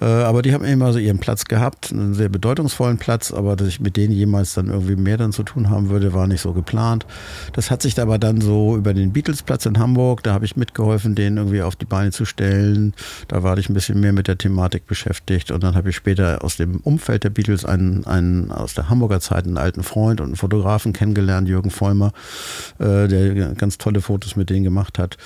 äh, 0.00 0.04
aber 0.04 0.42
die 0.42 0.52
haben 0.52 0.64
immer 0.64 0.92
so 0.92 0.98
ihren 0.98 1.18
Platz 1.18 1.46
gehabt, 1.46 1.92
einen 1.92 2.14
sehr 2.14 2.28
bedeutungsvollen 2.28 2.98
Platz. 2.98 3.32
Aber 3.32 3.56
dass 3.56 3.68
ich 3.68 3.80
mit 3.80 3.96
denen 3.96 4.12
jemals 4.12 4.54
dann 4.54 4.68
irgendwie 4.68 4.96
mehr 4.96 5.16
dann 5.16 5.32
zu 5.32 5.42
tun 5.42 5.70
haben 5.70 5.88
würde, 5.88 6.12
war 6.12 6.26
nicht 6.26 6.40
so 6.40 6.52
geplant. 6.52 7.06
Das 7.52 7.70
hat 7.70 7.82
sich 7.82 7.98
aber 7.98 8.18
dann 8.18 8.40
so 8.40 8.76
über 8.76 8.94
den 8.94 9.12
Beatles-Platz 9.12 9.66
in 9.66 9.78
Hamburg. 9.78 10.22
Da 10.22 10.34
habe 10.34 10.44
ich 10.44 10.56
mitgeholfen, 10.56 11.14
den 11.14 11.36
irgendwie 11.36 11.62
auf 11.62 11.76
die 11.76 11.86
Beine 11.86 12.12
zu 12.12 12.24
stellen. 12.24 12.94
Da 13.28 13.42
war 13.42 13.56
ich 13.58 13.68
ein 13.68 13.74
bisschen 13.74 14.00
mehr 14.00 14.12
mit 14.12 14.28
der 14.28 14.38
Thematik 14.38 14.86
beschäftigt 14.86 15.50
und 15.50 15.62
dann 15.62 15.74
habe 15.74 15.90
ich 15.90 15.96
später 15.96 16.44
aus 16.44 16.56
dem 16.56 16.76
Umfeld 16.80 17.24
der 17.24 17.30
Beatles 17.30 17.64
einen, 17.78 18.06
einen 18.06 18.50
aus 18.50 18.74
der 18.74 18.88
Hamburger 18.88 19.20
Zeit 19.20 19.46
einen 19.46 19.58
alten 19.58 19.82
Freund 19.82 20.20
und 20.20 20.26
einen 20.26 20.36
Fotografen 20.36 20.92
kennengelernt, 20.92 21.48
Jürgen 21.48 21.70
Vollmer, 21.70 22.12
äh, 22.78 23.08
der 23.08 23.54
ganz 23.54 23.78
tolle 23.78 24.00
Fotos 24.00 24.36
mit 24.36 24.50
denen 24.50 24.64
gemacht 24.64 24.98
hat. 24.98 25.16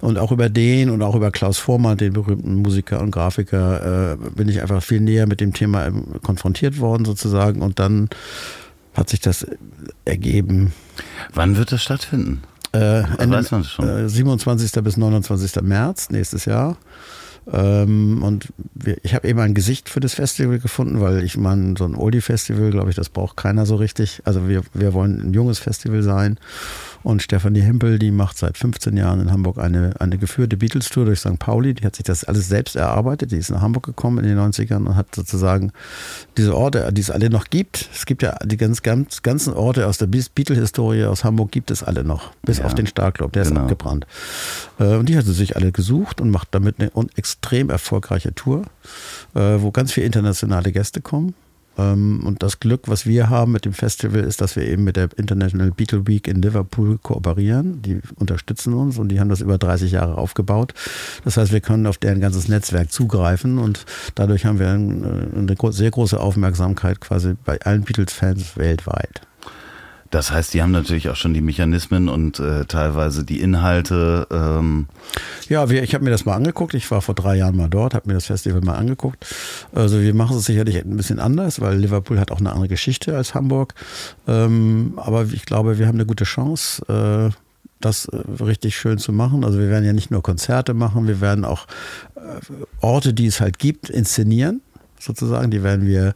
Und 0.00 0.18
auch 0.18 0.32
über 0.32 0.48
den 0.48 0.90
und 0.90 1.02
auch 1.02 1.14
über 1.14 1.30
Klaus 1.30 1.58
Vormann, 1.58 1.96
den 1.96 2.12
berühmten 2.12 2.56
Musiker 2.56 3.00
und 3.00 3.10
Grafiker, 3.10 4.12
äh, 4.12 4.16
bin 4.16 4.48
ich 4.48 4.60
einfach 4.62 4.82
viel 4.82 5.00
näher 5.00 5.26
mit 5.26 5.40
dem 5.40 5.52
Thema 5.52 5.86
ähm, 5.86 6.04
konfrontiert 6.22 6.78
worden 6.78 7.04
sozusagen 7.04 7.62
und 7.62 7.78
dann 7.78 8.08
hat 8.94 9.08
sich 9.08 9.20
das 9.20 9.46
ergeben. 10.04 10.72
Wann 11.32 11.56
wird 11.56 11.72
das 11.72 11.82
stattfinden? 11.82 12.42
Äh, 12.72 13.02
Ende, 13.18 13.36
weiß 13.36 13.50
man 13.50 13.64
schon. 13.64 13.88
Äh, 13.88 14.08
27. 14.08 14.82
bis 14.82 14.96
29. 14.96 15.62
März 15.62 16.10
nächstes 16.10 16.46
Jahr. 16.46 16.76
Ähm, 17.50 18.22
und 18.22 18.52
wir, 18.74 18.98
ich 19.02 19.14
habe 19.14 19.28
eben 19.28 19.40
ein 19.40 19.54
Gesicht 19.54 19.88
für 19.88 20.00
das 20.00 20.14
Festival 20.14 20.58
gefunden, 20.58 21.00
weil 21.00 21.24
ich 21.24 21.36
meine, 21.36 21.74
so 21.76 21.84
ein 21.84 21.94
Oldie-Festival, 21.94 22.70
glaube 22.70 22.90
ich, 22.90 22.96
das 22.96 23.08
braucht 23.08 23.36
keiner 23.36 23.66
so 23.66 23.76
richtig. 23.76 24.22
Also 24.24 24.48
wir, 24.48 24.62
wir 24.74 24.92
wollen 24.92 25.20
ein 25.20 25.34
junges 25.34 25.58
Festival 25.58 26.02
sein. 26.02 26.38
Und 27.02 27.22
Stefanie 27.22 27.60
Hempel, 27.60 27.98
die 27.98 28.10
macht 28.10 28.38
seit 28.38 28.56
15 28.56 28.96
Jahren 28.96 29.20
in 29.20 29.32
Hamburg 29.32 29.58
eine, 29.58 29.94
eine 30.00 30.18
geführte 30.18 30.56
Beatles-Tour 30.56 31.04
durch 31.06 31.20
St. 31.20 31.38
Pauli. 31.38 31.74
Die 31.74 31.84
hat 31.84 31.96
sich 31.96 32.04
das 32.04 32.24
alles 32.24 32.48
selbst 32.48 32.76
erarbeitet. 32.76 33.32
Die 33.32 33.36
ist 33.36 33.50
nach 33.50 33.60
Hamburg 33.60 33.84
gekommen 33.84 34.18
in 34.18 34.24
den 34.24 34.38
90ern 34.38 34.86
und 34.86 34.96
hat 34.96 35.14
sozusagen 35.14 35.72
diese 36.36 36.56
Orte, 36.56 36.92
die 36.92 37.00
es 37.00 37.10
alle 37.10 37.28
noch 37.30 37.46
gibt. 37.50 37.88
Es 37.94 38.06
gibt 38.06 38.22
ja 38.22 38.36
die 38.44 38.56
ganz, 38.56 38.82
ganz, 38.82 39.22
ganzen 39.22 39.52
Orte 39.52 39.86
aus 39.86 39.98
der 39.98 40.06
Beatles-Historie 40.06 41.04
aus 41.04 41.24
Hamburg 41.24 41.50
gibt 41.50 41.70
es 41.70 41.82
alle 41.82 42.04
noch. 42.04 42.32
Bis 42.42 42.58
Ja. 42.58 42.64
auf 42.66 42.74
den 42.74 42.86
Starclub, 42.86 43.32
der 43.32 43.42
ist 43.42 43.48
Genau. 43.48 43.62
abgebrannt. 43.62 44.06
Äh, 44.78 44.96
Und 44.96 45.08
die 45.08 45.16
hat 45.16 45.24
sie 45.24 45.32
sich 45.32 45.56
alle 45.56 45.72
gesucht 45.72 46.20
und 46.20 46.30
macht 46.30 46.48
damit 46.52 46.76
eine 46.78 46.90
extrem 47.16 47.70
erfolgreiche 47.70 48.34
Tour, 48.34 48.62
äh, 49.34 49.40
wo 49.60 49.70
ganz 49.70 49.92
viele 49.92 50.06
internationale 50.06 50.70
Gäste 50.72 51.00
kommen. 51.00 51.34
Ähm, 51.78 52.22
Und 52.24 52.42
das 52.42 52.60
Glück, 52.60 52.82
was 52.88 53.06
wir 53.06 53.30
haben 53.30 53.52
mit 53.52 53.64
dem 53.64 53.72
Festival, 53.72 54.20
ist, 54.20 54.40
dass 54.40 54.56
wir 54.56 54.66
eben 54.66 54.84
mit 54.84 54.96
der 54.96 55.08
International 55.16 55.70
Beatle 55.70 56.06
Week 56.06 56.28
in 56.28 56.42
Liverpool 56.42 56.98
kooperieren. 56.98 57.82
Die 57.82 58.00
unterstützen 58.16 58.74
uns 58.74 58.98
und 58.98 59.08
die 59.08 59.20
haben 59.20 59.28
das 59.28 59.40
über 59.40 59.58
30 59.58 59.92
Jahre 59.92 60.18
aufgebaut. 60.18 60.74
Das 61.24 61.36
heißt, 61.36 61.52
wir 61.52 61.60
können 61.60 61.86
auf 61.86 61.98
deren 61.98 62.20
ganzes 62.20 62.48
Netzwerk 62.48 62.92
zugreifen 62.92 63.58
und 63.58 63.84
dadurch 64.14 64.44
haben 64.44 64.58
wir 64.58 64.66
äh, 64.66 64.70
eine 64.72 65.72
sehr 65.72 65.90
große 65.90 66.18
Aufmerksamkeit 66.18 67.00
quasi 67.00 67.34
bei 67.44 67.60
allen 67.62 67.82
Beatles-Fans 67.82 68.56
weltweit. 68.56 69.22
Das 70.12 70.30
heißt, 70.30 70.52
die 70.52 70.60
haben 70.60 70.72
natürlich 70.72 71.08
auch 71.08 71.16
schon 71.16 71.32
die 71.32 71.40
Mechanismen 71.40 72.10
und 72.10 72.38
äh, 72.38 72.66
teilweise 72.66 73.24
die 73.24 73.40
Inhalte. 73.40 74.26
Ähm, 74.30 74.86
Ja, 75.48 75.70
wir, 75.70 75.82
ich 75.82 75.94
habe 75.94 76.04
mir 76.04 76.10
das 76.10 76.26
mal 76.26 76.34
angeguckt. 76.34 76.74
Ich 76.74 76.90
war 76.90 77.00
vor 77.00 77.14
drei 77.14 77.36
Jahren 77.36 77.56
mal 77.56 77.70
dort, 77.70 77.94
habe 77.94 78.08
mir 78.08 78.14
das 78.14 78.26
Festival 78.26 78.60
mal 78.60 78.74
angeguckt. 78.74 79.26
Also 79.74 80.02
wir 80.02 80.14
machen 80.14 80.36
es 80.36 80.44
sicherlich 80.44 80.76
ein 80.76 80.98
bisschen 80.98 81.18
anders, 81.18 81.62
weil 81.62 81.78
Liverpool 81.78 82.20
hat 82.20 82.30
auch 82.30 82.40
eine 82.40 82.50
andere 82.50 82.68
Geschichte 82.68 83.16
als 83.16 83.34
Hamburg. 83.34 83.74
Ähm, 84.28 84.92
aber 84.96 85.24
ich 85.32 85.46
glaube, 85.46 85.78
wir 85.78 85.86
haben 85.86 85.96
eine 85.96 86.06
gute 86.06 86.24
Chance. 86.24 87.32
Äh, 87.32 87.34
das 87.80 88.04
äh, 88.04 88.18
richtig 88.42 88.76
schön 88.76 88.98
zu 88.98 89.12
machen. 89.12 89.44
Also 89.44 89.58
wir 89.58 89.70
werden 89.70 89.86
ja 89.86 89.94
nicht 89.94 90.10
nur 90.10 90.22
Konzerte 90.22 90.74
machen, 90.74 91.08
wir 91.08 91.22
werden 91.22 91.46
auch 91.46 91.66
äh, 92.16 92.20
Orte, 92.82 93.14
die 93.14 93.26
es 93.26 93.40
halt 93.40 93.58
gibt, 93.58 93.88
inszenieren, 93.88 94.60
sozusagen. 95.00 95.50
Die 95.50 95.62
werden 95.62 95.86
wir 95.86 96.12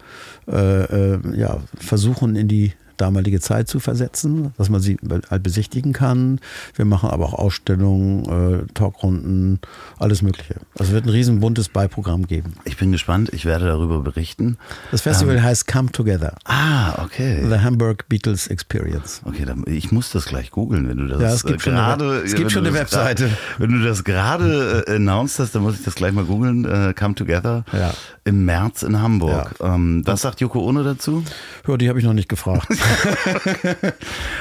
äh, 0.48 1.14
äh, 1.14 1.18
ja, 1.34 1.62
versuchen 1.78 2.36
in 2.36 2.46
die 2.46 2.74
damalige 2.96 3.40
Zeit 3.40 3.68
zu 3.68 3.80
versetzen, 3.80 4.52
dass 4.58 4.68
man 4.70 4.80
sie 4.80 4.96
halt 5.30 5.42
besichtigen 5.42 5.92
kann. 5.92 6.40
Wir 6.74 6.84
machen 6.84 7.10
aber 7.10 7.26
auch 7.26 7.34
Ausstellungen, 7.34 8.64
äh, 8.64 8.72
Talkrunden, 8.74 9.60
alles 9.98 10.22
Mögliche. 10.22 10.54
Also 10.78 10.90
es 10.90 10.92
wird 10.92 11.06
ein 11.06 11.10
riesen 11.10 11.40
buntes 11.40 11.68
Beiprogramm 11.68 12.26
geben. 12.26 12.54
ich 12.64 12.76
bin 12.76 12.92
gespannt, 12.92 13.30
ich 13.32 13.44
werde 13.44 13.66
darüber 13.66 14.00
berichten. 14.00 14.56
Das 14.90 15.00
Festival 15.02 15.42
heißt 15.42 15.66
Come 15.66 15.90
Together, 15.92 16.34
Ah, 16.44 17.02
okay. 17.04 17.44
The 17.48 17.58
Hamburg 17.60 18.08
Beatles 18.08 18.46
Experience. 18.48 19.20
Okay, 19.24 19.44
dann, 19.44 19.64
ich 19.66 19.92
muss 19.92 20.10
das 20.10 20.26
gleich 20.26 20.50
googeln, 20.50 20.88
wenn 20.88 20.98
du 20.98 21.06
das 21.08 21.20
Ja, 21.20 21.28
es 21.32 21.44
gibt 21.44 21.60
äh, 21.60 21.64
schon 21.64 21.74
eine 21.74 21.96
gerade. 21.96 22.22
Es 22.22 22.34
gibt 22.34 22.52
schon 22.52 22.66
eine 22.66 22.74
Webseite. 22.74 23.30
Wenn 23.58 23.70
du 23.72 23.82
das 23.84 24.04
gerade 24.04 24.84
äh, 24.86 24.96
announced 24.96 25.38
hast, 25.38 25.54
dann 25.54 25.62
muss 25.62 25.78
ich 25.78 25.84
das 25.84 25.94
gleich 25.94 26.12
mal 26.12 26.24
googeln. 26.24 26.64
Äh, 26.64 26.94
Come 26.98 27.14
Together 27.14 27.64
Ja. 27.72 27.92
im 28.24 28.44
März 28.44 28.82
in 28.82 29.00
Hamburg. 29.00 29.54
Ähm, 29.60 30.02
was 30.04 30.22
sagt 30.22 30.40
Yoko 30.40 30.60
Ono 30.68 30.82
dazu? 30.82 31.24
Ja, 31.66 31.76
die 31.76 31.88
habe 31.88 31.98
ich 31.98 32.04
noch 32.04 32.12
nicht 32.14 32.28
gefragt. 32.28 32.68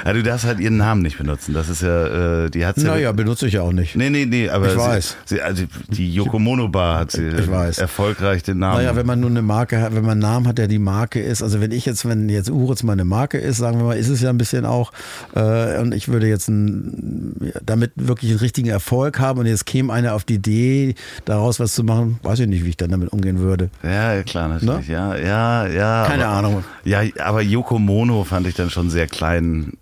Ja, 0.06 0.14
du 0.14 0.22
darfst 0.24 0.46
halt 0.46 0.60
ihren 0.60 0.78
Namen 0.78 1.02
nicht 1.02 1.18
benutzen. 1.18 1.54
Das 1.54 1.70
ist 1.70 1.82
ja, 1.82 2.44
äh, 2.46 2.50
die 2.50 2.66
hat's 2.66 2.84
ja. 2.84 2.92
naja, 2.92 3.12
benutze 3.12 3.48
ich 3.48 3.54
ja 3.54 3.62
auch 3.62 3.72
nicht. 3.72 3.96
Nee, 3.96 4.10
nee, 4.10 4.26
nee, 4.26 4.50
aber 4.50 4.68
Ich 4.68 4.74
sie, 4.74 4.78
weiß. 4.78 5.18
Sie, 5.26 5.42
also 5.42 5.64
die 5.90 6.14
Yoko 6.14 6.38
Mono 6.38 6.68
Bar 6.68 7.00
hat 7.00 7.12
sie 7.12 7.28
erfolgreich 7.28 8.44
den 8.44 8.60
Namen. 8.60 8.78
Naja, 8.78 8.96
wenn 8.96 9.06
man 9.06 9.20
nur 9.20 9.30
eine 9.30 9.42
Marke 9.42 9.82
hat, 9.82 9.96
wenn 9.96 10.04
man 10.04 10.12
einen 10.12 10.22
Namen 10.22 10.48
hat, 10.48 10.58
der 10.58 10.68
die 10.68 10.80
Marke 10.80 11.20
ist, 11.22 11.42
also 11.42 11.62
wenn 11.62 11.72
ich 11.72 11.86
jetzt, 11.86 12.08
wenn 12.08 12.30
jetzt 12.30 12.50
Uritz 12.50 12.84
meine 12.84 13.06
Marke 13.06 13.38
ist, 13.38 13.58
sagen 13.58 13.80
wir 13.80 13.86
mal, 13.86 13.98
ist 13.98 14.10
es 14.10 14.22
ja 14.22 14.30
ein 14.30 14.38
bisschen 14.38 14.66
auch, 14.66 14.92
äh, 15.36 15.80
und 15.80 15.94
ich 15.94 16.08
würde 16.08 16.28
jetzt 16.28 16.48
ein, 16.50 17.36
ja, 17.42 17.60
damit 17.66 17.92
wirklich 17.96 18.32
einen 18.32 18.40
richtigen 18.40 18.70
Erfolg 18.70 19.20
haben 19.20 19.40
und 19.40 19.46
jetzt 19.48 19.66
käme 19.66 19.92
einer 19.92 20.14
auf 20.14 20.24
die 20.24 20.36
Idee, 20.36 20.96
daraus 21.26 21.60
was 21.60 21.74
zu 21.74 21.84
machen, 21.84 22.20
weiß 22.24 22.40
ich 22.40 22.48
nicht, 22.48 22.64
wie 22.64 22.70
ich 22.70 22.78
dann 22.78 22.92
damit 22.92 23.12
umgehen 23.12 23.40
würde. 23.40 23.70
Ja, 23.84 24.22
klar, 24.24 24.50
natürlich. 24.50 24.88
Ja, 24.88 25.16
ja, 25.16 25.68
ja. 25.68 26.04
Ne? 26.04 26.08
Keine 26.08 26.28
aber, 26.28 26.38
Ahnung. 26.38 26.64
Ja, 26.84 27.02
aber 27.24 27.42
Yoko 27.42 27.80
Mono 27.80 28.24
fand 28.36 28.48
ich 28.48 28.56
dann 28.56 28.70
schon 28.70 28.90
sehr 28.90 29.08
klein. 29.08 29.74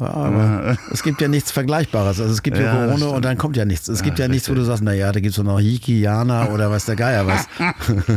Ja, 0.00 0.06
aber 0.10 0.78
es 0.92 1.02
gibt 1.02 1.20
ja 1.20 1.26
nichts 1.26 1.50
Vergleichbares. 1.50 2.20
Also 2.20 2.32
es 2.32 2.42
gibt 2.42 2.56
Ja, 2.56 2.62
ja, 2.64 2.86
das 2.86 3.00
Corona 3.00 3.16
und 3.16 3.24
dann 3.24 3.36
kommt 3.36 3.56
ja 3.56 3.64
nichts. 3.64 3.88
Es 3.88 4.02
gibt 4.02 4.18
Ja, 4.20 4.26
ja 4.26 4.30
nichts, 4.30 4.48
wo 4.48 4.54
du 4.54 4.62
sagst, 4.64 4.82
naja, 4.82 5.10
da 5.10 5.18
gibt 5.18 5.36
es 5.36 5.42
noch 5.42 5.58
Hiki, 5.58 6.00
Jana 6.00 6.50
oder 6.50 6.70
weiß 6.70 6.84
der 6.84 6.94
Geier 6.96 7.26
was. 7.26 7.46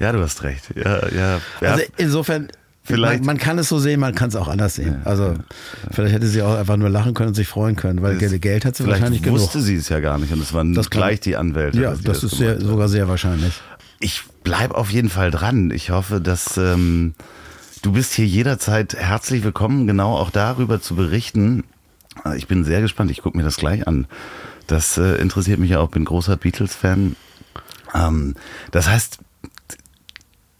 Ja, 0.00 0.12
du 0.12 0.20
hast 0.20 0.42
recht. 0.42 0.64
Ja, 0.74 1.06
ja. 1.08 1.40
ja. 1.60 1.72
Also 1.72 1.84
insofern, 1.98 2.48
Vielleicht- 2.82 3.20
man, 3.20 3.36
man 3.36 3.38
kann 3.38 3.58
es 3.58 3.68
so 3.68 3.78
sehen, 3.78 4.00
man 4.00 4.14
kann 4.14 4.30
es 4.30 4.34
auch 4.36 4.48
anders 4.48 4.74
sehen. 4.74 4.96
Also 5.04 5.34
vielleicht 5.92 6.14
hätte 6.14 6.26
sie 6.26 6.42
auch 6.42 6.56
einfach 6.56 6.76
nur 6.76 6.88
lachen 6.88 7.14
können 7.14 7.28
und 7.28 7.34
sich 7.34 7.46
freuen 7.46 7.76
können, 7.76 8.02
weil 8.02 8.16
Geld, 8.16 8.40
Geld 8.42 8.64
hat 8.64 8.74
sie 8.76 8.86
wahrscheinlich 8.86 9.22
genug. 9.22 9.38
wusste 9.40 9.60
sie 9.60 9.76
es 9.76 9.88
ja 9.90 10.00
gar 10.00 10.18
nicht 10.18 10.32
und 10.32 10.40
es 10.42 10.52
waren 10.52 10.74
Das 10.74 10.90
gleich 10.90 11.20
die 11.20 11.36
Anwälte. 11.36 11.80
Ja, 11.80 11.94
die 11.94 12.02
das 12.02 12.24
ist 12.24 12.38
sehr, 12.38 12.60
sogar 12.60 12.88
sehr 12.88 13.06
wahrscheinlich. 13.08 13.52
Ich 14.00 14.22
bleib 14.42 14.72
auf 14.72 14.90
jeden 14.90 15.10
Fall 15.10 15.30
dran. 15.30 15.70
Ich 15.70 15.90
hoffe, 15.90 16.20
dass 16.20 16.56
ähm, 16.56 17.14
du 17.82 17.92
bist 17.92 18.14
hier 18.14 18.26
jederzeit 18.26 18.94
herzlich 18.94 19.44
willkommen, 19.44 19.86
genau 19.86 20.16
auch 20.16 20.30
darüber 20.30 20.80
zu 20.80 20.96
berichten. 20.96 21.64
Ich 22.36 22.46
bin 22.46 22.64
sehr 22.64 22.80
gespannt. 22.80 23.10
Ich 23.10 23.22
gucke 23.22 23.36
mir 23.36 23.44
das 23.44 23.56
gleich 23.56 23.86
an. 23.86 24.06
Das 24.66 24.98
äh, 24.98 25.16
interessiert 25.16 25.58
mich 25.58 25.70
ja 25.70 25.80
auch. 25.80 25.88
Bin 25.88 26.04
großer 26.04 26.36
Beatles-Fan. 26.36 27.16
Ähm, 27.94 28.34
das 28.70 28.88
heißt, 28.88 29.18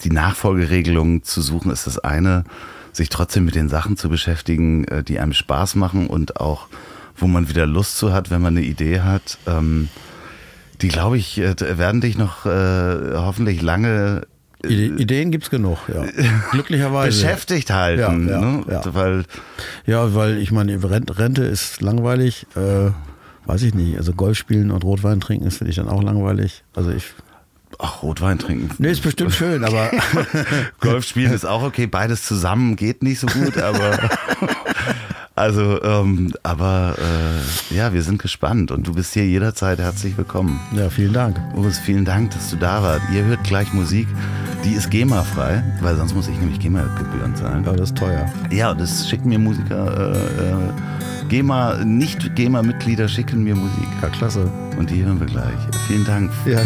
die 0.02 0.10
Nachfolgeregelung 0.10 1.24
zu 1.24 1.42
suchen 1.42 1.70
ist 1.70 1.86
das 1.86 1.98
eine, 1.98 2.44
sich 2.92 3.08
trotzdem 3.08 3.44
mit 3.44 3.54
den 3.54 3.68
Sachen 3.68 3.96
zu 3.96 4.08
beschäftigen, 4.08 4.84
äh, 4.84 5.02
die 5.02 5.18
einem 5.18 5.32
Spaß 5.32 5.74
machen 5.74 6.06
und 6.06 6.40
auch, 6.40 6.68
wo 7.16 7.26
man 7.26 7.48
wieder 7.48 7.66
Lust 7.66 7.98
zu 7.98 8.12
hat, 8.12 8.30
wenn 8.30 8.42
man 8.42 8.56
eine 8.56 8.64
Idee 8.64 9.00
hat. 9.00 9.38
Ähm, 9.46 9.88
die, 10.80 10.88
glaube 10.88 11.18
ich, 11.18 11.38
äh, 11.38 11.78
werden 11.78 12.00
dich 12.00 12.16
noch 12.16 12.46
äh, 12.46 13.14
hoffentlich 13.16 13.62
lange 13.62 14.26
Ide 14.66 15.00
Ideen 15.00 15.30
gibt's 15.30 15.50
genug, 15.50 15.78
ja. 15.92 16.04
Glücklicherweise. 16.50 17.08
beschäftigt 17.22 17.70
halten. 17.70 18.28
Ja, 18.28 18.34
ja, 18.34 18.40
ne? 18.40 18.64
ja. 18.68 18.82
Weil 18.94 19.24
Ja, 19.86 20.14
weil 20.14 20.38
ich 20.38 20.50
meine, 20.50 20.76
Rent- 20.82 21.16
Rente 21.18 21.44
ist 21.44 21.80
langweilig. 21.80 22.46
Äh, 22.56 22.90
weiß 23.46 23.62
ich 23.62 23.74
nicht. 23.74 23.96
Also 23.96 24.12
Golf 24.12 24.36
spielen 24.36 24.70
und 24.70 24.84
Rotwein 24.84 25.20
trinken 25.20 25.46
ist 25.46 25.58
finde 25.58 25.70
ich 25.70 25.76
dann 25.76 25.88
auch 25.88 26.02
langweilig. 26.02 26.64
Also 26.74 26.90
ich 26.90 27.04
Ach, 27.78 28.02
Rotwein 28.02 28.38
trinken. 28.38 28.70
Nee, 28.78 28.90
ist 28.90 29.02
bestimmt 29.02 29.32
schön, 29.32 29.62
aber. 29.62 29.90
Golf 30.80 31.04
spielen 31.04 31.32
ist 31.32 31.44
auch 31.44 31.62
okay. 31.62 31.86
Beides 31.86 32.24
zusammen 32.24 32.74
geht 32.76 33.02
nicht 33.02 33.20
so 33.20 33.26
gut, 33.28 33.56
aber. 33.58 33.98
Also, 35.38 35.80
ähm, 35.84 36.34
aber 36.42 36.96
äh, 36.98 37.74
ja, 37.74 37.92
wir 37.92 38.02
sind 38.02 38.20
gespannt 38.20 38.72
und 38.72 38.88
du 38.88 38.94
bist 38.94 39.14
hier 39.14 39.24
jederzeit 39.24 39.78
herzlich 39.78 40.18
willkommen. 40.18 40.58
Ja, 40.74 40.90
vielen 40.90 41.12
Dank. 41.12 41.38
Boris, 41.54 41.78
vielen 41.78 42.04
Dank, 42.04 42.32
dass 42.32 42.50
du 42.50 42.56
da 42.56 42.82
warst. 42.82 43.02
Ihr 43.14 43.24
hört 43.24 43.44
gleich 43.44 43.72
Musik, 43.72 44.08
die 44.64 44.72
ist 44.72 44.90
GEMA-frei, 44.90 45.62
weil 45.80 45.94
sonst 45.94 46.16
muss 46.16 46.26
ich 46.26 46.36
nämlich 46.40 46.58
GEMA-Gebühren 46.58 47.36
zahlen. 47.36 47.64
Aber 47.68 47.76
das 47.76 47.90
ist 47.90 47.98
teuer. 47.98 48.28
Ja, 48.50 48.74
das 48.74 49.08
schicken 49.08 49.28
mir 49.28 49.38
Musiker, 49.38 50.12
äh, 50.12 50.50
äh, 50.50 51.28
GEMA, 51.28 51.84
nicht 51.84 52.34
GEMA-Mitglieder 52.34 53.06
schicken 53.06 53.44
mir 53.44 53.54
Musik. 53.54 53.88
Ja, 54.02 54.08
klasse. 54.08 54.50
Und 54.76 54.90
die 54.90 55.04
hören 55.04 55.20
wir 55.20 55.28
gleich. 55.28 55.58
Vielen 55.86 56.04
Dank. 56.04 56.32
Ja, 56.46 56.58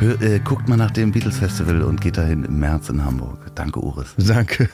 Hör, 0.00 0.20
äh, 0.20 0.40
guckt 0.40 0.68
mal 0.68 0.76
nach 0.76 0.90
dem 0.90 1.12
Beatles 1.12 1.38
Festival 1.38 1.82
und 1.82 2.00
geht 2.00 2.16
dahin 2.16 2.44
im 2.44 2.58
März 2.58 2.88
in 2.88 3.04
Hamburg. 3.04 3.38
Danke, 3.54 3.80
Uris. 3.80 4.14
danke. 4.16 4.68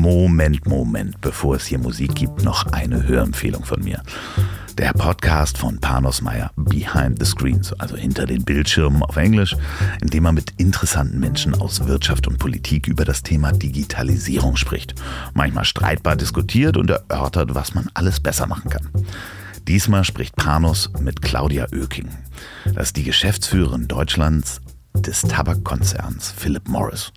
Moment, 0.00 0.64
Moment, 0.64 1.20
bevor 1.20 1.56
es 1.56 1.66
hier 1.66 1.80
Musik 1.80 2.14
gibt, 2.14 2.44
noch 2.44 2.66
eine 2.66 3.08
Hörempfehlung 3.08 3.64
von 3.64 3.82
mir. 3.82 4.00
Der 4.78 4.92
Podcast 4.92 5.58
von 5.58 5.80
Panos 5.80 6.22
Meyer, 6.22 6.52
Behind 6.54 7.18
the 7.18 7.24
Screens, 7.24 7.72
also 7.80 7.96
hinter 7.96 8.24
den 8.24 8.44
Bildschirmen 8.44 9.02
auf 9.02 9.16
Englisch, 9.16 9.56
in 10.00 10.06
dem 10.06 10.24
er 10.24 10.30
mit 10.30 10.52
interessanten 10.56 11.18
Menschen 11.18 11.52
aus 11.52 11.84
Wirtschaft 11.88 12.28
und 12.28 12.38
Politik 12.38 12.86
über 12.86 13.04
das 13.04 13.24
Thema 13.24 13.50
Digitalisierung 13.50 14.54
spricht. 14.54 14.94
Manchmal 15.34 15.64
streitbar 15.64 16.14
diskutiert 16.14 16.76
und 16.76 16.90
erörtert, 16.90 17.56
was 17.56 17.74
man 17.74 17.90
alles 17.94 18.20
besser 18.20 18.46
machen 18.46 18.70
kann. 18.70 18.88
Diesmal 19.66 20.04
spricht 20.04 20.36
Panos 20.36 20.90
mit 21.00 21.22
Claudia 21.22 21.66
Oeking. 21.72 22.08
Das 22.72 22.88
ist 22.88 22.96
die 22.96 23.02
Geschäftsführerin 23.02 23.88
Deutschlands 23.88 24.60
des 24.94 25.22
Tabakkonzerns 25.22 26.30
Philip 26.30 26.68
Morris. 26.68 27.12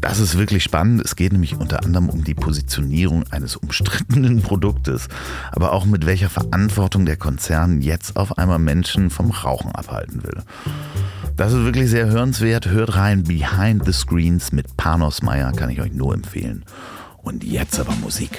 Das 0.00 0.20
ist 0.20 0.38
wirklich 0.38 0.62
spannend. 0.62 1.02
Es 1.04 1.16
geht 1.16 1.32
nämlich 1.32 1.56
unter 1.56 1.84
anderem 1.84 2.08
um 2.08 2.24
die 2.24 2.34
Positionierung 2.34 3.24
eines 3.30 3.56
umstrittenen 3.56 4.42
Produktes, 4.42 5.08
aber 5.52 5.72
auch 5.72 5.84
mit 5.84 6.06
welcher 6.06 6.30
Verantwortung 6.30 7.06
der 7.06 7.16
Konzern 7.16 7.80
jetzt 7.80 8.16
auf 8.16 8.38
einmal 8.38 8.58
Menschen 8.58 9.10
vom 9.10 9.30
Rauchen 9.30 9.72
abhalten 9.72 10.22
will. 10.22 10.42
Das 11.36 11.52
ist 11.52 11.64
wirklich 11.64 11.90
sehr 11.90 12.06
hörenswert. 12.06 12.66
Hört 12.66 12.96
rein 12.96 13.24
Behind 13.24 13.84
the 13.84 13.92
Screens 13.92 14.52
mit 14.52 14.76
Panos 14.76 15.22
Meyer, 15.22 15.52
kann 15.52 15.70
ich 15.70 15.80
euch 15.80 15.92
nur 15.92 16.14
empfehlen. 16.14 16.64
Und 17.22 17.44
jetzt 17.44 17.78
aber 17.78 17.94
Musik. 17.96 18.38